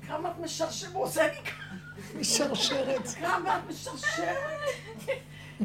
כמה 0.07 0.31
את 0.31 0.37
משרשרת? 0.37 0.93
הוא 0.93 1.03
עושה 1.03 1.27
לי 1.27 1.41
ככה. 1.45 1.63
משרשרת. 2.19 3.07
כמה 3.19 3.57
את 3.57 3.61
משרשרת 3.69 4.37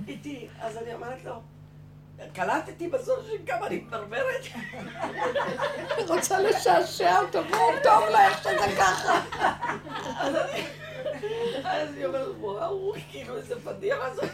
איתי. 0.09 0.48
אז 0.60 0.76
אני 0.76 0.94
אומרת 0.94 1.24
לו, 1.24 1.40
קלטתי 2.32 2.89
בזו 2.89 3.14
אני 3.66 3.76
מתברברת. 3.76 4.44
אני 4.74 6.05
רוצה 6.09 6.40
לשעשע 6.40 7.20
אותו, 7.20 7.39
והוא 7.51 7.72
טוב 7.82 8.05
לה 8.10 8.28
איך 8.28 8.39
שזה 8.39 8.76
ככה. 8.78 9.20
אז 11.64 11.89
אני 11.94 12.06
אומרת, 12.06 12.28
וואו, 12.39 12.93
כאילו 13.10 13.36
איזה 13.36 13.60
פדיחה 13.64 14.14
זאת. 14.14 14.30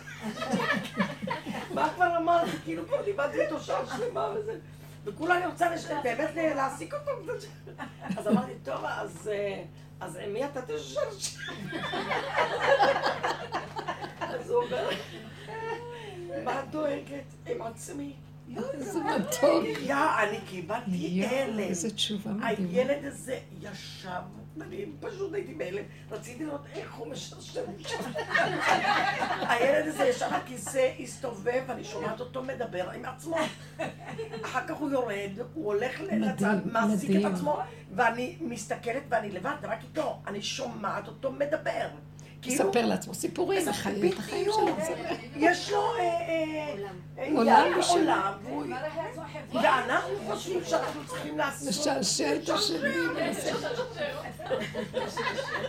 מה 1.75 1.91
כבר 1.95 2.17
אמרתי? 2.17 2.51
כאילו 2.65 2.87
כבר 2.87 3.03
דיברתי 3.03 3.41
איתו 3.41 3.61
שעה 3.61 3.83
שלמה 3.97 4.29
וזה. 4.35 4.59
וכולה 5.05 5.37
אני 5.37 5.47
רוצה 5.47 5.67
באמת 6.03 6.31
להעסיק 6.35 6.95
אותו. 6.95 7.11
אז 8.17 8.29
אמרתי, 8.29 8.53
טוב, 8.65 8.85
אז... 8.85 9.31
אז 10.01 10.17
עם 10.17 10.33
מי 10.33 10.45
אתה 10.45 10.61
תשרשר? 10.63 11.41
אז 14.21 14.51
הוא 14.51 14.65
אומר, 14.65 14.91
מה 16.45 16.63
דואגת? 16.71 17.25
עם 17.47 17.63
עצמי. 17.63 18.13
איזה 18.57 18.99
מתוק. 19.01 19.65
יא, 19.81 19.95
אני 19.95 20.41
קיבלתי 20.47 21.27
הלם. 21.27 21.59
איזה 21.59 21.91
תשובה 21.91 22.31
מדהימה. 22.31 22.69
הילד 22.71 23.05
הזה 23.05 23.39
ישב, 23.61 24.11
אני 24.63 24.87
פשוט 25.01 25.35
הייתי 25.35 25.55
בהלם. 25.55 25.85
רציתי 26.11 26.45
לראות 26.45 26.61
איך 26.75 26.95
הוא 26.95 27.07
משרשר 27.07 27.65
שם. 27.79 28.13
הילד 29.51 29.87
הזה 29.89 30.05
ישב 30.05 30.29
בכיסא, 30.43 30.91
הסתובב, 31.01 31.63
ואני 31.67 31.85
שומעת 31.85 32.21
אותו 32.21 32.43
מדבר 32.43 32.91
עם 32.91 33.05
עצמו. 33.05 33.37
אחר 34.45 34.67
כך 34.67 34.77
הוא 34.77 34.91
יורד, 34.91 35.31
הוא 35.55 35.67
הולך 35.67 36.01
לצד, 36.01 36.57
מעסיק 36.65 37.11
את 37.11 37.33
עצמו, 37.33 37.59
ואני 37.95 38.37
מסתכלת 38.41 39.03
ואני 39.09 39.31
לבד, 39.31 39.57
רק 39.63 39.83
איתו. 39.83 40.21
אני 40.27 40.43
שומעת 40.43 41.09
אותו 41.09 41.33
מדבר. 41.33 41.89
כאילו- 42.43 42.65
מספר 42.65 42.87
לעצמו 42.87 43.15
סיפורים, 43.15 43.69
מחיים 43.69 44.13
את 44.13 44.19
החיים 44.19 44.47
שלו. 44.53 44.77
יש 45.37 45.71
לו 45.71 45.83
אה, 45.99 46.05
אה, 47.19 47.29
עולם 47.37 47.73
עולם, 47.89 48.33
ואנחנו 49.53 50.17
חושבים 50.31 50.61
שאנחנו 50.65 51.01
צריכים 51.07 51.39
לעשות... 51.39 51.69
לשעשע 51.69 52.37
את 52.37 52.49
השני. 52.49 52.95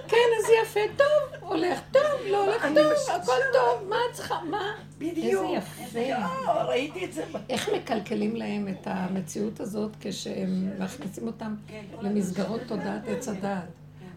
כן, 0.08 0.28
אז 0.40 0.50
יפה, 0.64 0.80
טוב, 0.98 1.50
הולך 1.50 1.80
טוב, 1.92 2.02
לא 2.32 2.46
הולך 2.46 2.66
טוב, 2.76 3.16
הכל 3.22 3.42
טוב, 3.54 3.90
מה 3.90 3.96
את 4.10 4.16
צריכה, 4.16 4.40
מה? 4.50 4.72
בדיוק. 4.98 5.46
איזה 5.80 6.00
יפה. 6.00 6.64
ראיתי 6.64 7.06
את 7.06 7.14
זה. 7.14 7.24
איך 7.50 7.70
מקלקלים 7.70 8.36
להם 8.36 8.68
את 8.68 8.88
המציאות 8.88 9.60
הזאת 9.60 9.92
כשהם 10.02 10.70
מכניסים 10.80 11.28
אותם 11.28 11.56
למסגרות 12.02 12.62
תודעת 12.68 13.08
עץ 13.08 13.28
הדעת. 13.28 13.64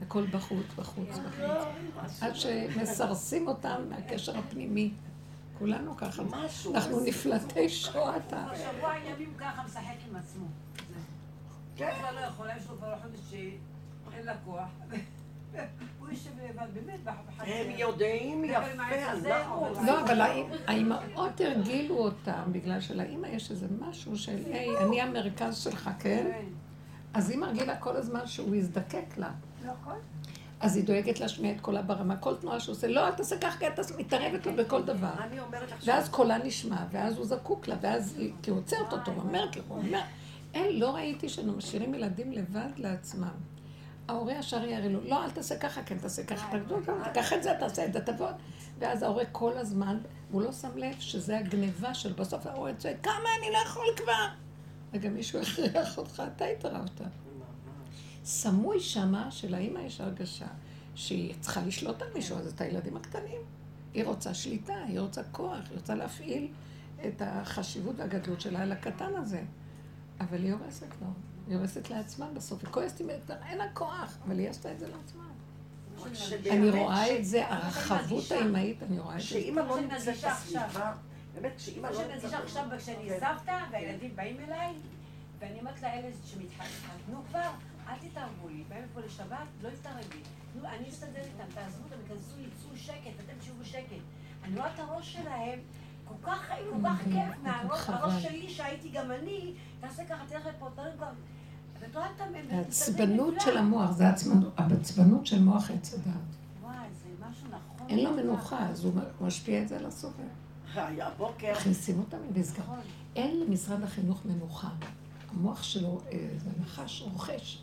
הכל 0.02 0.26
בחוץ, 0.26 0.66
בחוץ, 0.76 1.08
בחוץ. 1.08 2.22
עד 2.22 2.36
שמסרסים 2.36 3.48
אותם 3.48 3.82
מהקשר 3.90 4.38
הפנימי. 4.38 4.92
כולנו 5.58 5.96
ככה. 5.96 6.22
אנחנו 6.74 7.00
נפלטי 7.00 7.68
שואת 7.68 8.32
ה... 8.32 8.46
כבר 8.46 8.54
שבוע 8.54 8.94
ימים 8.96 9.34
ככה 9.38 9.62
משחק 9.62 9.96
עם 10.08 10.16
עצמו. 10.16 10.46
זה. 10.76 10.94
כן. 11.76 11.84
הוא 11.84 11.94
כבר 11.98 12.20
לא 12.20 12.20
יכול, 12.20 12.46
יש 12.56 12.66
לו 12.70 12.76
כבר 12.76 12.94
חודש 13.02 13.20
שאין 13.30 14.26
לה 14.26 14.34
כוח. 14.44 14.68
הוא 15.98 16.08
יושב 16.08 16.30
לבד, 16.48 16.66
באמת, 16.74 17.00
בחצר. 17.04 17.52
הם 17.52 17.70
יודעים 17.78 18.44
יפה, 18.44 18.58
לא, 19.86 20.00
אבל 20.00 20.20
האימהות 20.66 21.40
הרגילו 21.40 21.98
אותם, 21.98 22.42
בגלל 22.52 22.80
שלאימא 22.80 23.26
יש 23.26 23.50
איזה 23.50 23.66
משהו 23.80 24.18
של, 24.18 24.36
היי, 24.46 24.78
אני 24.78 25.00
המרכז 25.00 25.56
שלך, 25.56 25.90
כן? 25.98 26.26
כן. 26.32 26.44
אז 27.14 27.30
היא 27.30 27.38
מרגילה 27.38 27.76
כל 27.76 27.96
הזמן 27.96 28.26
שהוא 28.26 28.54
יזדקק 28.54 29.16
לה. 29.16 29.30
אז 30.60 30.76
היא 30.76 30.84
דואגת 30.84 31.20
להשמיע 31.20 31.52
את 31.52 31.60
קולה 31.60 31.82
ברמה. 31.82 32.16
כל 32.16 32.36
תנועה 32.36 32.60
שהוא 32.60 32.72
עושה, 32.72 32.88
לא, 32.88 33.06
אל 33.06 33.12
תעשה 33.12 33.38
כך, 33.38 33.58
כי 33.58 33.68
אתה 33.68 33.82
מתערבת 33.98 34.46
לו 34.46 34.52
בכל 34.56 34.82
דבר. 34.82 35.12
אני 35.20 35.40
אומרת 35.40 35.70
לך 35.70 35.82
ואז 35.84 36.08
קולה 36.08 36.38
נשמע, 36.38 36.84
ואז 36.90 37.16
הוא 37.16 37.26
זקוק 37.26 37.68
לה, 37.68 37.76
ואז 37.80 38.14
היא, 38.18 38.32
כי 38.42 38.50
הוא 38.50 38.58
עוצרת 38.58 38.92
אותו, 38.92 39.16
ואומרת 39.16 39.56
לו, 39.56 39.62
הוא 39.68 39.78
אומר, 39.78 40.00
אין, 40.54 40.78
לא 40.78 40.94
ראיתי 40.94 41.28
שמשאירים 41.28 41.94
ילדים 41.94 42.32
לבד 42.32 42.70
לעצמם. 42.76 43.34
ההורה 44.08 44.32
ישר 44.32 44.64
יראה 44.64 44.88
לו, 44.88 45.00
לא, 45.04 45.24
אל 45.24 45.30
תעשה 45.30 45.58
ככה, 45.58 45.82
כן 45.82 45.98
תעשה 45.98 46.24
ככה, 46.24 46.58
תיקח 47.04 47.32
את 47.32 47.42
זה, 47.42 47.52
תעשה 47.58 47.84
את 47.84 47.92
זה, 47.92 48.00
תבוא. 48.00 48.30
ואז 48.78 49.02
ההורה 49.02 49.24
כל 49.32 49.58
הזמן, 49.58 49.98
הוא 50.30 50.42
לא 50.42 50.52
שם 50.52 50.76
לב 50.76 51.00
שזה 51.00 51.38
הגניבה 51.38 51.94
של 51.94 52.12
בסוף 52.12 52.46
ההורה 52.46 52.74
צועק, 52.74 52.96
כמה 53.02 53.28
אני 53.38 53.52
לא 53.52 53.58
יכול 53.66 53.84
כבר? 53.96 54.26
רגע, 54.94 55.10
מישהו 55.10 55.40
הכריח 55.40 55.98
אותך, 55.98 56.22
אתה 56.36 56.44
התערבת. 56.44 57.00
סמוי 58.24 58.80
שמה 58.80 59.30
שלאימא 59.30 59.78
יש 59.78 60.00
הרגשה 60.00 60.46
שהיא 60.94 61.34
צריכה 61.40 61.62
לשלוט 61.66 62.02
על 62.02 62.08
מישהו, 62.14 62.36
אז 62.38 62.52
את 62.52 62.60
הילדים 62.60 62.96
הקטנים. 62.96 63.40
היא 63.94 64.04
רוצה 64.04 64.34
שליטה, 64.34 64.84
היא 64.88 65.00
רוצה 65.00 65.22
כוח, 65.24 65.58
היא 65.70 65.78
רוצה 65.78 65.94
להפעיל 65.94 66.48
את 67.06 67.22
החשיבות 67.24 67.94
והגדלות 67.98 68.40
שלה 68.40 68.62
על 68.62 68.72
הקטן 68.72 69.14
הזה. 69.16 69.42
אבל 70.20 70.44
היא 70.44 70.52
הורסת 70.52 70.86
לו, 71.00 71.06
היא 71.48 71.56
הורסת 71.56 71.90
לעצמה 71.90 72.26
בסוף. 72.34 72.64
היא 72.64 72.72
כועסת, 72.72 72.98
היא 72.98 73.04
אומרת, 73.04 73.30
אין 73.46 73.58
לה 73.58 73.72
כוח, 73.72 74.18
אבל 74.26 74.38
היא 74.38 74.48
עשתה 74.48 74.72
את 74.72 74.78
זה 74.78 74.86
לעצמה. 74.88 75.22
אני 76.50 76.70
רואה 76.70 77.18
את 77.18 77.24
זה, 77.24 77.42
מרגישה. 77.90 78.34
האימהית, 78.34 78.82
אני 78.82 78.98
רואה 78.98 79.14
את 79.14 79.20
זה. 79.20 79.26
שאימא 79.26 79.60
לא 79.60 79.80
נמצאת. 79.80 80.16
בסביבה, 80.16 80.94
באמת, 81.34 81.52
כשאימא 81.56 81.86
לא 81.86 82.14
נמצאת... 82.14 82.34
עכשיו 82.34 82.64
כשאני 82.78 83.08
כן. 83.08 83.18
סבתא 83.20 83.58
והילדים 83.72 84.16
באים 84.16 84.36
אליי, 84.40 84.74
ואני 85.38 85.60
אומרת 85.60 85.82
לאלה 85.82 86.08
שמתחתנו 86.24 87.22
כבר, 87.28 87.50
אל 87.88 87.94
תתערבו 88.08 88.48
לי, 88.48 88.64
באים 88.68 88.84
פה 88.94 89.00
לשבת, 89.00 89.36
לא 89.62 89.70
תתערבי. 89.70 90.22
נו, 90.56 90.68
אני 90.68 90.88
אסתדר 90.88 91.20
איתם, 91.20 91.54
תעזבו 91.54 91.84
אותם, 91.84 91.96
ייכנסו, 92.02 92.40
יצאו 92.40 92.76
שקט, 92.76 93.20
אתם 93.24 93.38
תשבו 93.40 93.64
שקט. 93.64 94.02
אני 94.44 94.56
רואה 94.56 94.74
את 94.74 94.78
הראש 94.78 95.12
שלהם, 95.12 95.58
כל 96.04 96.14
כך 96.22 96.48
כל 96.72 96.88
כך 96.88 97.02
כיף 97.02 97.42
מהראש 97.42 97.80
חבל. 97.80 97.94
הראש 97.94 98.22
שלי, 98.22 98.48
שהייתי 98.50 98.88
גם 98.88 99.10
אני, 99.10 99.54
תעשה 99.80 100.04
ככה, 100.04 100.24
תלך 100.28 100.46
לפה, 100.46 100.68
תלך 100.74 101.04
הם 102.20 102.34
העצבנות 102.50 103.34
של 103.40 103.56
המוח, 103.56 103.90
זה 103.90 104.04
העצבנות, 104.56 105.26
של 105.26 105.40
מוח 105.40 105.70
עץ 105.70 105.94
הדעת. 105.94 106.14
וואי, 106.62 106.74
זה 107.02 107.26
משהו 107.30 107.46
נכון. 107.48 107.86
אין 107.88 108.04
לו 108.04 108.16
מנוחה, 108.16 108.68
אז 108.68 108.84
הוא 108.84 108.92
משפיע 109.20 109.62
את 109.62 109.68
זה 109.68 109.76
על 109.76 109.86
הסובב. 109.86 110.14
היה 110.74 111.06
הבוקר, 111.06 111.52
מכניסים 111.52 111.98
אותם 111.98 112.16
למסגרת. 112.34 112.66
אין 113.16 113.40
למשרד 113.40 113.82
החינוך 113.82 114.24
מנוחה. 114.24 114.68
המוח 115.30 115.62
שלו 115.62 116.00
אה, 116.12 116.28
זה 116.38 116.50
נחש, 116.60 117.02
רוכש. 117.02 117.61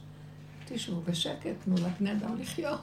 תשבו 0.70 1.02
בשקט, 1.02 1.56
תנו 1.66 1.76
לבני 1.76 2.12
אדם 2.12 2.38
לחיות. 2.38 2.80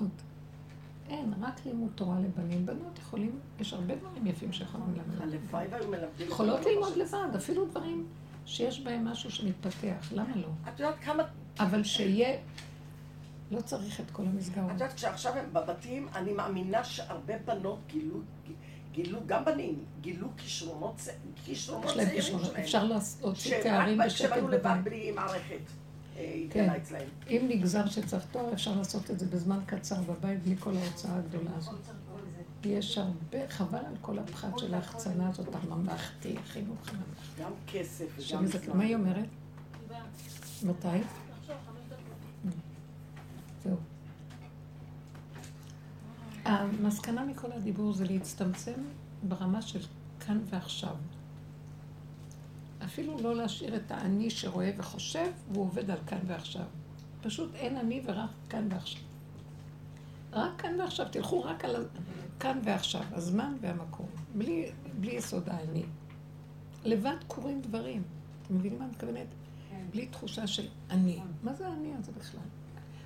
אין, 1.09 1.33
רק 1.43 1.61
לימוד 1.67 1.91
תורה 1.95 2.21
לבנים. 2.21 2.67
בנות 2.67 2.99
יכולים, 2.99 3.39
יש 3.61 3.73
הרבה 3.73 3.95
דברים 3.95 4.27
יפים 4.27 4.53
שיכולים 4.53 4.87
ללמד. 4.95 5.23
הלוואי 5.23 5.67
והיו 5.71 5.89
מלמדים... 5.91 6.29
יכולות 6.29 6.61
ללמוד. 6.67 6.97
לבד, 6.97 7.37
אפילו 7.37 7.67
דברים 7.67 8.07
שיש 8.47 8.81
בהם 8.81 9.05
משהו 9.05 9.31
שמתפתח, 9.31 10.13
למה 10.13 10.37
לא? 10.37 10.49
את 10.69 10.81
יודעת 10.81 10.99
כמה... 10.99 11.23
אבל 11.59 11.83
שיהיה, 11.85 12.39
לא 13.51 13.61
צריך 13.61 14.01
את 14.01 14.11
כל 14.11 14.23
המסגרות. 14.23 14.67
את 14.67 14.73
יודעת, 14.73 14.93
כשעכשיו 14.93 15.33
הם 15.33 15.45
בבתים, 15.53 16.09
אני 16.15 16.33
מאמינה 16.33 16.85
שהרבה 16.85 17.35
בנות 17.45 17.79
גילו, 17.87 18.19
גילו, 18.93 19.19
גם 19.27 19.45
בנים, 19.45 19.85
גילו 20.01 20.29
כישרונות, 20.37 21.01
כישרונות 21.45 21.87
צעירים 21.95 22.23
שלהם. 22.23 22.57
אפשר 22.63 22.85
לעשות- 22.85 23.23
להוציא 23.23 23.63
תארים 23.63 23.99
בשקט 24.07 24.33
היו 24.33 24.49
לבד 24.49 24.61
בבית. 24.65 24.85
בלי 24.85 25.11
מערכת. 25.13 25.61
אה, 26.17 26.33
כן. 26.51 26.61
התגלה 26.61 26.77
אצלהם. 26.77 27.09
אם 27.29 27.47
נגזר 27.49 27.87
שצריך 27.87 28.25
תואר, 28.31 28.53
אפשר 28.53 28.77
לעשות 28.77 29.11
את 29.11 29.19
זה 29.19 29.27
בזמן 29.27 29.59
קצר 29.67 30.01
בבית, 30.03 30.43
בלי 30.43 30.57
כל 30.57 30.77
ההוצאה 30.77 31.17
הגדולה 31.17 31.51
הזאת. 31.57 31.75
יש 32.65 32.99
הרבה, 32.99 33.49
חבל 33.49 33.79
על 33.79 33.97
כל 34.01 34.19
הפחת 34.19 34.59
של 34.59 34.75
ההחצנה 34.75 35.29
הזאת, 35.29 35.55
הממלכתי, 35.55 36.37
החינוך 36.39 36.89
הממלכתי. 36.89 37.43
גם 37.43 37.53
כסף 37.67 38.07
וגם... 38.19 38.79
מה 38.79 38.85
היא 38.85 38.95
אומרת? 38.95 39.29
מתי? 40.63 40.89
זהו. 43.65 43.77
המסקנה 46.45 47.25
מכל 47.25 47.53
הדיבור 47.53 47.93
זה 47.93 48.05
להצטמצם 48.05 48.81
ברמה 49.23 49.63
של 49.63 49.81
כאן 50.27 50.41
ועכשיו. 50.51 50.95
אפילו 52.87 53.17
לא 53.23 53.37
להשאיר 53.37 53.77
את 53.77 53.91
האני 53.91 54.31
שרואה 54.31 54.71
וחושב, 54.79 55.31
והוא 55.53 55.65
עובד 55.65 55.91
על 55.91 55.99
כאן 56.07 56.19
ועכשיו. 56.27 56.65
פשוט 57.23 57.55
אין 57.55 57.77
אני 57.77 58.03
ורק 58.05 58.31
כאן 58.49 58.69
ועכשיו. 58.71 59.03
רק 60.33 60.51
כאן 60.59 60.81
ועכשיו, 60.81 61.07
תלכו 61.11 61.43
רק 61.43 61.65
על 61.65 61.87
כאן 62.41 62.61
ועכשיו, 62.65 63.03
הזמן 63.13 63.57
והמקום, 63.61 64.07
בלי, 64.35 64.71
בלי 65.01 65.13
יסוד 65.13 65.49
האני. 65.49 65.83
לבד 66.85 67.17
קורים 67.27 67.61
דברים. 67.61 68.03
אתם 68.43 68.57
מבינים 68.57 68.79
מה 68.79 68.85
אני 68.85 68.93
מתכוונת? 68.93 69.27
כן. 69.71 69.87
בלי 69.91 70.07
תחושה 70.07 70.47
של 70.47 70.69
אני. 70.91 71.21
מה 71.43 71.55
זה 71.55 71.69
האני 71.69 71.95
הזה 71.99 72.13
בכלל? 72.13 72.41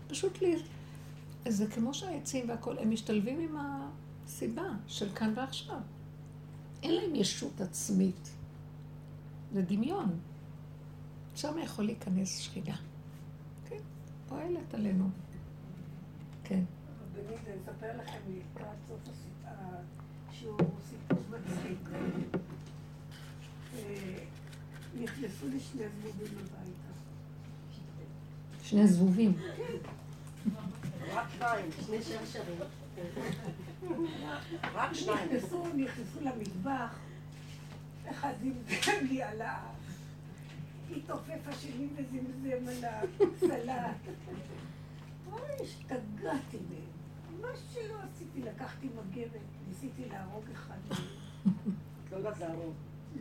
פשוט 0.09 0.43
לי, 0.43 0.57
זה 1.49 1.67
כמו 1.67 1.95
שהעצים 1.95 2.49
והכול, 2.49 2.79
הם 2.79 2.91
משתלבים 2.91 3.41
עם 3.41 3.57
הסיבה 4.27 4.69
של 4.87 5.09
כאן 5.15 5.33
ועכשיו. 5.37 5.81
אין 6.83 6.95
להם 6.95 7.15
ישות 7.15 7.61
עצמית. 7.61 8.31
זה 9.53 9.63
דמיון. 9.63 10.19
שם 11.35 11.59
יכול 11.59 11.85
להיכנס 11.85 12.39
שכינה. 12.39 12.77
כן, 13.69 13.81
פועלת 14.29 14.75
עלינו. 14.75 15.11
כן. 16.45 16.63
רבנית, 17.03 17.39
אני 17.47 17.57
אספר 17.57 17.97
לכם 17.99 18.19
לקראת 18.29 18.77
סוף 18.89 18.99
השיעור 20.31 20.59
סיפור 20.89 21.19
מצחיק. 21.31 21.79
אה, 23.75 24.15
נכנסו 25.01 25.49
לי 25.49 25.61
שני 25.61 25.85
זבובים 25.89 26.39
הביתה. 26.39 26.91
שני 28.63 28.89
זבובים. 28.89 29.33
רק 31.13 31.27
שניים, 31.39 31.67
שני 31.87 32.03
שרשרים. 32.03 32.59
רק 34.75 34.95
שניים. 34.95 35.29
נכנסו 35.77 36.21
למטבח, 36.21 36.99
אחד 38.11 38.33
זמזם 38.41 39.07
לי 39.07 39.23
על 39.23 39.43
האף. 39.43 39.81
התעופף 40.97 41.47
השני 41.47 41.87
וזמזם 41.97 42.69
על 42.69 42.85
הסלט. 42.85 44.17
וואי, 45.29 45.53
השתגעתי 45.63 46.57
מהם. 46.71 47.41
מה 47.41 47.49
שלא 47.73 47.95
עשיתי, 48.03 48.43
לקחתי 48.43 48.87
מגבת, 48.87 49.41
ניסיתי 49.69 50.09
להרוג 50.09 50.45
אחד 50.53 50.77
מהם. 50.89 51.03
לא 52.11 52.17
יודעת 52.17 52.39
להרוג. 52.39 52.75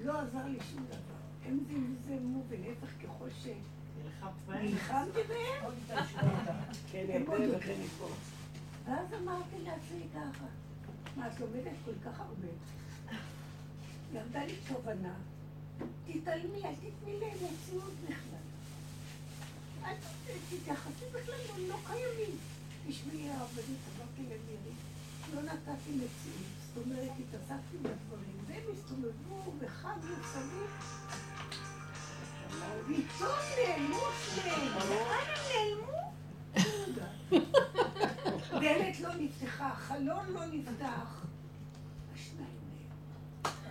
לא 0.04 0.20
עזר 0.20 0.46
לי 0.46 0.60
שום 0.72 0.86
דבר. 0.86 1.20
הם 1.46 1.60
זמזמו, 1.68 2.44
ולהפך 2.50 2.90
ככל 3.04 3.30
נלחמת 4.00 4.48
בהם? 4.48 4.68
שנלחמתי 4.68 5.20
בהם, 5.28 5.72
כן, 6.92 7.06
הם 7.14 7.22
יפה 7.22 7.32
עוד 7.32 7.42
יותר. 7.42 7.58
וכן 7.58 7.82
יפה. 7.86 8.08
ואז 8.86 9.14
אמרתי 9.24 9.56
לעצמי 9.64 10.04
ככה, 10.14 10.46
מה, 11.16 11.28
את 11.28 11.40
לומדת 11.40 11.76
כל 11.86 11.92
כך 12.06 12.20
הרבה? 12.20 12.48
ירדה 14.14 14.46
לי 14.46 14.56
תובנה, 14.68 15.14
תתעלמי, 16.08 16.66
אל 16.66 16.74
תתני 16.76 17.20
להם 17.20 17.38
מציאות 17.38 17.94
בכלל. 18.04 18.46
אל 19.86 19.96
תתייחסי 20.50 21.06
בכלל, 21.14 21.40
הם 21.56 21.70
לא 21.70 21.76
קיימים. 21.88 22.38
תשמעי, 22.88 23.30
הרבנית, 23.30 23.80
אמרתי 23.98 24.22
למירי, 24.22 24.76
לא 25.36 25.42
נתתי 25.42 25.92
מציאות. 25.92 26.50
זאת 26.76 26.86
אומרת, 26.86 27.12
התעסקתי 27.20 27.78
בדברים, 27.78 28.38
והם 28.48 28.64
הסתובבו 28.74 29.54
וחגו 29.60 30.08
מסביב. 30.20 30.70
פתאום 32.88 33.38
נעלמו 33.58 34.06
שניהם, 34.26 34.72
לאן 34.90 35.26
הם 35.28 35.42
נעלמו? 35.52 36.12
דלת 38.62 39.00
לא 39.00 39.10
נפתחה, 39.14 39.76
חלון 39.76 40.26
לא 40.30 40.46
נפתח. 40.46 41.19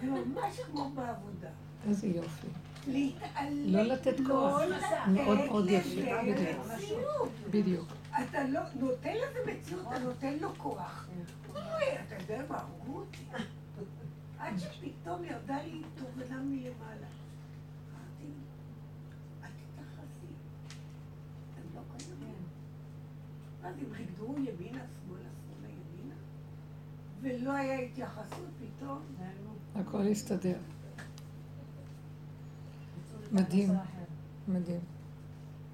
ממש 0.03 0.61
כמו 0.61 0.91
בעבודה. 0.95 1.49
איזה 1.89 2.07
יופי. 2.07 2.47
להתעלם. 2.87 3.65
לא 3.67 3.83
לתת 3.83 4.17
כוח. 4.27 4.61
מאוד 5.13 5.39
מאוד 5.47 5.71
יפה, 5.71 6.01
בדיוק. 7.51 7.89
אתה 8.11 8.45
לא 8.49 8.61
נותן 8.81 9.13
לזה 9.15 9.53
מציאות, 9.53 9.87
אתה 9.89 9.99
נותן 9.99 10.35
לו 10.41 10.55
כוח. 10.59 11.09
אתה 11.51 12.15
יודע 12.21 12.43
מה, 12.49 12.59
הרגו 12.59 12.99
אותי. 12.99 13.19
עד 14.39 14.59
שפתאום 14.59 15.25
ירדה 15.25 15.63
לי 15.63 15.83
תובנה 15.95 16.37
מלמעלה. 16.37 17.09
אמרתי, 17.91 18.31
אל 19.43 19.49
תתחזי, 19.49 20.33
הם 21.57 21.65
לא 21.75 21.81
קיימים. 21.99 22.35
אז 23.63 23.75
הם 23.79 23.95
חיגדו 23.95 24.35
ימינה, 24.37 24.83
שמאלה, 25.05 25.29
שמאלה, 25.39 25.73
ימינה, 25.73 26.15
ולא 27.21 27.53
היה 27.53 27.79
התייחסות 27.79 28.49
פתאום. 28.61 28.99
הכל 29.79 30.07
יסתדר. 30.07 30.57
מדהים. 33.33 33.71
מדהים. 34.49 34.81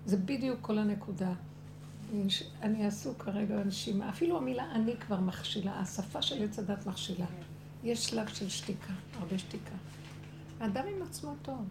זה 0.07 0.17
בדיוק 0.17 0.59
כל 0.63 0.79
הנקודה. 0.79 1.33
אני 2.63 2.87
עסוק 2.87 3.23
כרגע 3.23 3.57
בנשימה. 3.57 4.09
אפילו 4.11 4.37
המילה 4.39 4.73
אני 4.75 4.97
כבר 4.97 5.21
מכשילה, 5.21 5.81
השפה 5.81 6.23
של 6.23 6.45
עץ 6.45 6.59
הדת 6.59 6.87
מכשילה. 6.87 7.27
יש 7.85 8.07
שלב 8.07 8.29
של 8.29 8.49
שתיקה, 8.49 8.93
הרבה 9.19 9.39
שתיקה. 9.39 9.75
האדם 10.61 10.85
עם 10.97 11.03
עצמו 11.03 11.35
טוב. 11.43 11.65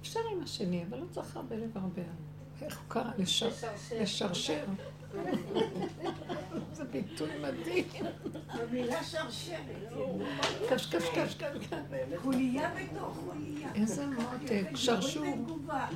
אפשר 0.00 0.20
עם 0.36 0.42
השני, 0.42 0.84
אבל 0.88 0.98
לא 0.98 1.04
צריך 1.10 1.36
הרבה 1.36 1.56
לברבר. 1.56 2.02
איך 2.62 2.78
הוא 2.78 2.84
קרא? 2.88 3.10
לשר- 3.18 3.50
לשרשר. 4.00 4.64
זה 6.72 6.84
ביטוי 6.84 7.30
מדהים. 7.42 7.84
במילה 8.58 9.04
שרשרת, 9.04 9.92
קש, 10.70 10.86
קש, 10.86 11.04
קש, 11.14 11.34
קש. 11.34 11.68
חוליה 12.16 12.70
בתוך 12.70 13.16
חוליה. 13.24 13.68
איזה 13.74 14.06
מותק, 14.06 14.66
שרשור. 14.74 15.24
יורד 15.24 15.38
בתגובה. 15.40 15.86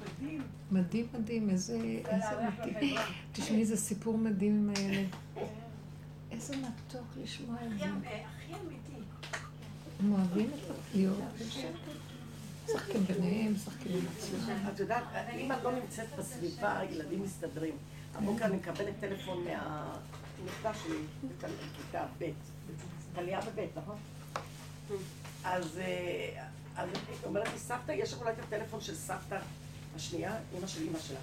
מדהים. 0.00 0.42
מדהים, 0.70 1.50
איזה, 1.50 1.78
מדהים. 2.58 2.98
תשמעי, 3.32 3.64
זה 3.64 3.76
סיפור 3.76 4.18
מדהים 4.18 4.52
עם 4.52 4.74
הילד. 4.76 5.06
איזה 6.30 6.56
מתוק 6.56 7.06
לשמוע 7.22 7.56
את 7.64 7.78
זה. 7.78 7.84
הכי 7.84 8.08
הכי 8.08 8.52
אמיתי. 8.52 9.02
הם 10.00 10.12
אוהבים 10.12 10.50
את 10.54 10.74
להיות 10.94 11.18
בשקט. 11.40 11.66
משחקים 12.64 13.04
ביניהם, 13.04 13.54
משחקים 13.54 13.92
עם 13.92 14.04
עצמם. 14.16 14.68
את 14.74 14.80
יודעת, 14.80 15.04
אם 15.38 15.52
את 15.52 15.62
לא 15.62 15.72
נמצאת 15.72 16.06
בסביבה, 16.18 16.78
הילדים 16.78 17.22
מסתדרים. 17.22 17.74
הבוקר 18.18 18.44
אני 18.44 18.56
מקבלת 18.56 18.94
טלפון 19.00 19.44
מהנכדה 19.44 20.74
שלי, 20.74 20.98
בכיתה 21.22 22.04
ב', 22.18 22.24
טליה 23.14 23.40
בב', 23.40 23.66
נכון? 23.76 23.96
אז 25.44 25.78
אה, 25.78 26.44
אז 26.76 26.88
היא 27.08 27.16
אומרת 27.24 27.48
לי, 27.52 27.58
סבתא, 27.58 27.92
יש 27.92 28.12
לך 28.12 28.20
אולי 28.20 28.32
את 28.32 28.38
הטלפון 28.38 28.80
של 28.80 28.94
סבתא 28.94 29.38
השנייה, 29.96 30.36
אימא 30.54 30.66
של 30.66 30.82
אימא 30.82 30.98
שלה. 30.98 31.18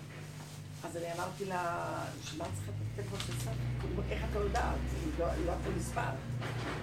אז 0.84 0.98
אני 0.98 1.14
אמרתי 1.14 1.46
לה, 1.46 1.88
בשביל 2.22 2.42
מה 2.42 2.48
צריכה 2.56 2.72
את 2.72 3.00
הטלפון 3.00 3.20
של 3.20 3.34
סבתא? 3.40 4.02
איך 4.10 4.24
את 4.24 4.36
לא 4.36 4.40
יודעת? 4.40 4.76
לא 5.20 5.26
לא 5.26 5.32
יודעת 5.32 5.58
את 5.62 5.74
המספר. 5.74 6.02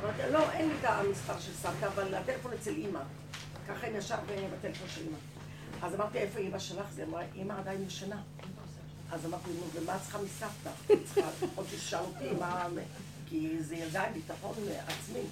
אמרתי 0.03 0.33
לא, 0.33 0.51
אין 0.51 0.69
לי 0.69 0.75
את 0.81 0.85
המספר 0.85 1.41
של 1.41 1.53
סבתא, 1.53 1.87
אבל 1.87 2.15
הטלפון 2.15 2.53
אצל 2.53 2.71
אימא. 2.71 3.01
ככה 3.69 3.87
הם 3.87 3.97
ישר 3.97 4.17
בטלפון 4.59 4.89
של 4.89 5.01
אימא. 5.01 5.19
אז 5.83 5.95
אמרתי, 5.95 6.19
איפה 6.19 6.39
אימא 6.39 6.59
שלך? 6.59 6.87
היא 6.97 7.05
אמרה, 7.05 7.23
אימא 7.35 7.53
עדיין 7.53 7.83
ישנה. 7.83 8.23
אז 9.13 9.27
אמרתי, 9.27 9.51
נו, 9.51 9.81
ומה 9.83 9.99
צריכה 9.99 10.19
מסבתא? 10.19 10.71
היא 10.89 10.99
צריכה 11.05 11.31
לפחות 11.31 11.67
לשאול 11.75 12.03
אותי 12.03 12.31
מה... 12.41 12.67
כי 13.27 13.63
זה 13.63 13.77
ילדה 13.77 14.03
עם 14.03 14.13
ביטחון 14.13 14.55
עצמי. 14.87 15.23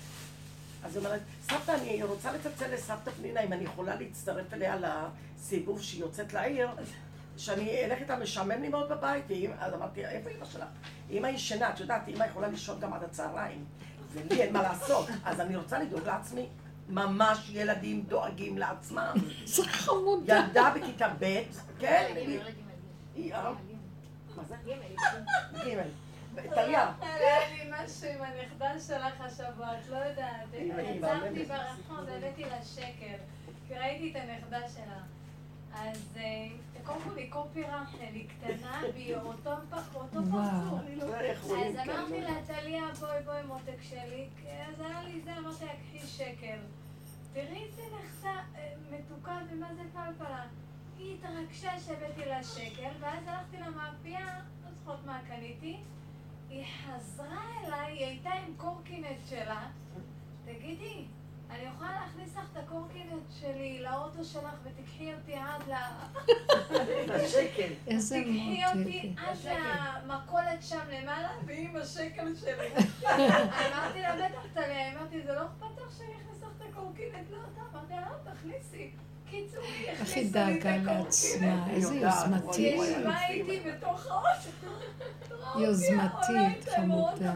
אז 0.85 0.97
היא 0.97 1.05
אומרת, 1.05 1.21
סבתא, 1.43 1.71
אני 1.71 2.03
רוצה 2.03 2.33
לצלצל 2.33 2.75
לסבתא 2.75 3.11
פנינה, 3.11 3.41
אם 3.41 3.53
אני 3.53 3.65
יכולה 3.65 3.95
להצטרף 3.95 4.53
אליה 4.53 4.77
לסיבוב 4.77 5.83
שהיא 5.83 6.01
יוצאת 6.01 6.33
לעיר, 6.33 6.69
שאני 7.37 7.85
אלך 7.85 7.99
איתה, 7.99 8.17
משעמם 8.17 8.63
לי 8.63 8.69
מאוד 8.69 8.89
בבית. 8.89 9.25
אז 9.59 9.75
אמרתי, 9.75 10.07
איפה 10.07 10.31
אימא 10.31 10.45
שלך? 10.45 10.65
אמא 11.11 11.27
ישנה, 11.27 11.71
את 11.71 11.81
יודעת, 11.81 12.09
אמא 12.09 12.25
יכולה 12.25 12.49
לישון 12.49 12.81
גם 12.81 12.93
עד 12.93 13.03
הצהריים. 13.03 13.65
ולי 14.13 14.43
אין 14.43 14.53
מה 14.53 14.63
לעשות. 14.63 15.09
אז 15.25 15.41
אני 15.41 15.57
רוצה 15.57 15.79
לדאוג 15.79 16.07
לעצמי. 16.07 16.49
ממש 16.89 17.51
ילדים 17.51 18.03
דואגים 18.03 18.59
לעצמם. 18.59 19.15
זה 19.45 19.65
חמודה. 19.65 20.37
ילדה 20.47 20.73
בכיתה 20.77 21.09
ב', 21.19 21.43
כן, 21.79 22.13
היא... 23.15 23.35
אה? 23.35 23.53
מה 24.39 24.45
זה? 24.45 24.55
ג'. 25.57 25.81
טליה. 26.55 26.93
היה 27.01 27.39
לי 27.49 27.71
משהו 27.71 28.09
עם 28.09 28.23
הנכדה 28.23 28.81
שלך 28.81 29.21
השבוע, 29.21 29.79
את 29.79 29.89
לא 29.89 29.97
יודעת. 29.97 30.47
מהממת. 31.01 31.49
ברחוב 31.49 31.99
והבאתי 32.07 32.45
לה 32.45 32.63
שקר, 32.63 33.17
ראיתי 33.71 34.11
את 34.11 34.17
הנכדה 34.23 34.69
שלה. 34.69 35.01
אז 35.75 36.17
אה, 36.17 36.49
קודם 36.85 37.01
כל 37.01 37.17
היא 37.17 37.31
קופי 37.31 37.63
רחל, 37.63 37.99
היא 38.13 38.29
קטנה 38.29 38.81
והיא 38.95 39.17
אותו. 39.17 39.51
פרצוף. 39.71 40.15
לא 40.15 40.41
אז 41.67 41.77
אמרתי. 41.89 42.21
לה, 42.21 42.31
טליה, 42.47 42.83
בואי 43.01 43.23
בואי 43.25 43.43
מותק 43.43 43.83
שלי, 43.83 44.29
אז 44.69 44.81
היה 44.81 45.03
לי 45.03 45.21
זה, 45.25 45.39
אמרתי 45.39 45.65
לה, 45.65 45.73
קחי 45.73 46.07
שקל. 46.07 46.59
תראי 47.33 47.65
איזה 47.65 47.83
נכדה 47.83 48.41
אה, 48.57 48.73
מתוקה 48.91 49.39
ומה 49.51 49.69
זה 49.75 49.83
פלפלה. 49.93 50.45
היא 50.99 51.15
התרגשה 51.15 51.81
שהבאתי 51.81 52.25
לה 52.27 52.45
שקל, 52.45 52.91
ואז 53.01 53.23
הלכתי 53.27 53.57
למאפייה, 53.57 54.41
לא 54.65 54.71
זוכרת 54.71 55.07
מה 55.07 55.21
קניתי, 55.29 55.77
היא 56.51 56.65
חזרה 56.65 57.43
אליי, 57.65 57.93
היא 57.93 58.07
הייתה 58.07 58.31
עם 58.31 58.55
קורקינט 58.57 59.19
שלה, 59.29 59.67
תגידי, 60.45 61.05
אני 61.51 61.63
יכולה 61.63 61.93
להכניס 61.93 62.37
לך 62.37 62.45
את 62.53 62.57
הקורקינט 62.57 63.23
שלי 63.41 63.83
לאוטו 63.83 64.25
שלך 64.25 64.55
ותקחי 64.63 65.15
אותי 65.15 65.35
עד 65.35 65.69
ל... 65.69 65.73
השקל. 67.11 67.73
איזה 67.87 68.17
תקחי 68.21 68.63
אותי. 68.67 69.15
עד 69.17 69.37
למכולת 70.05 70.63
שם 70.63 70.81
למעלה, 70.93 71.29
ועם 71.47 71.77
השקל 71.77 72.37
שלי. 72.37 72.85
אמרתי 73.69 74.01
לה, 74.01 74.17
בטח 74.17 74.61
אמרתי, 74.95 75.23
זה 75.23 75.33
לא 75.35 75.47
אכפת 75.47 75.83
לך 75.83 75.97
שאני 75.99 76.13
אכניס 76.13 76.43
לך 76.43 76.49
את 76.57 76.63
הקורקינט? 76.71 77.31
לא, 77.31 77.37
אתה 77.53 77.61
אמרתי 77.73 77.93
לה, 77.93 78.01
לא, 78.01 78.33
תכניסי. 78.33 78.91
איך 79.89 80.17
היא 80.17 80.33
דאגה. 80.33 80.77
לעצמה, 80.77 81.67
איזה 81.71 81.95
יוזמתית. 81.95 82.81
יוזמתית, 85.59 86.69
חמודה. 86.77 87.35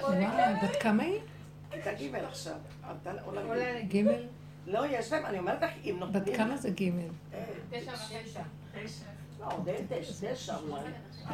וואי, 0.00 0.54
בת 0.62 0.82
כמה 0.82 1.02
היא? 1.02 1.20
כיתה 1.70 1.92
ג' 1.92 2.14
עכשיו. 2.14 2.56
ג'. 3.88 4.04
לא, 4.66 4.86
יש 4.86 5.12
להם, 5.12 5.26
אני 5.26 5.38
אומרת 5.38 5.62
לך, 5.62 5.70
אם 5.84 5.96
נותנים... 5.98 6.22
בת 6.22 6.36
כמה 6.36 6.56
זה 6.56 6.70
ג'? 6.70 6.82
אה, 6.82 7.44
תשע 7.70 7.92
וחצי. 7.92 8.38
לא, 9.40 9.46
עוד 9.56 9.68
אין 9.68 9.86
תשע, 9.88 10.34
תשע 10.34 10.56
אולי. 10.56 10.82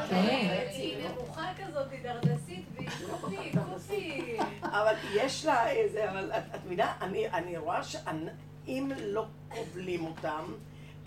כן. 0.08 0.66
היא 0.70 0.96
נמוכה 1.08 1.46
כזאת, 1.56 1.86
היא 1.92 2.00
דרדסית, 2.02 2.64
והיא 2.74 2.88
קופי, 3.10 3.36
קופי. 3.72 4.36
אבל 4.62 4.94
יש 5.14 5.44
לה 5.44 5.70
איזה, 5.70 6.10
אבל 6.10 6.32
את 6.32 6.64
מבינה, 6.64 6.92
אני, 7.00 7.28
אני 7.28 7.56
רואה 7.56 7.84
שאם 7.84 8.92
לא 9.04 9.26
כובלים 9.48 10.04
אותם, 10.04 10.44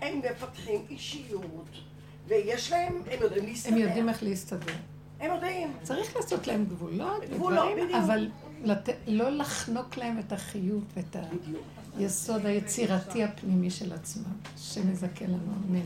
הם 0.00 0.18
מפתחים 0.18 0.86
אישיות, 0.90 1.68
ויש 2.26 2.72
להם, 2.72 3.02
הם 3.10 3.22
יודעים 3.22 3.46
להסתדר. 3.46 3.74
הם 3.74 3.78
יודעים 3.78 4.08
איך 4.08 4.22
להסתדר. 4.22 4.72
הם 5.20 5.34
יודעים. 5.34 5.76
צריך 5.82 6.16
לעשות 6.16 6.46
להם 6.46 6.64
גבולות 6.64 7.24
גבולות. 7.24 7.78
אבל. 8.04 8.28
לא 9.06 9.30
לחנוק 9.30 9.96
להם 9.96 10.18
את 10.18 10.32
החיות 10.32 10.84
ואת 10.96 11.16
היסוד 11.96 12.46
היצירתי 12.46 13.24
הפנימי 13.24 13.70
של 13.70 13.92
עצמם, 13.92 14.32
שמזכה 14.56 15.24
לנו, 15.24 15.52
אמן. 15.68 15.80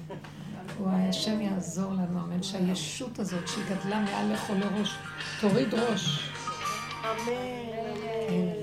וואי, 0.81 1.09
השם 1.09 1.40
יעזור 1.40 1.93
לנו, 1.93 2.20
אמן, 2.20 2.43
שהישות 2.43 3.19
הזאת, 3.19 3.49
שהיא 3.49 3.65
גדלה 3.65 4.01
מעל 4.01 4.32
לכל 4.32 4.78
ראש, 4.78 4.94
תוריד 5.40 5.74
ראש. 5.74 6.31
אמן. 7.05 8.61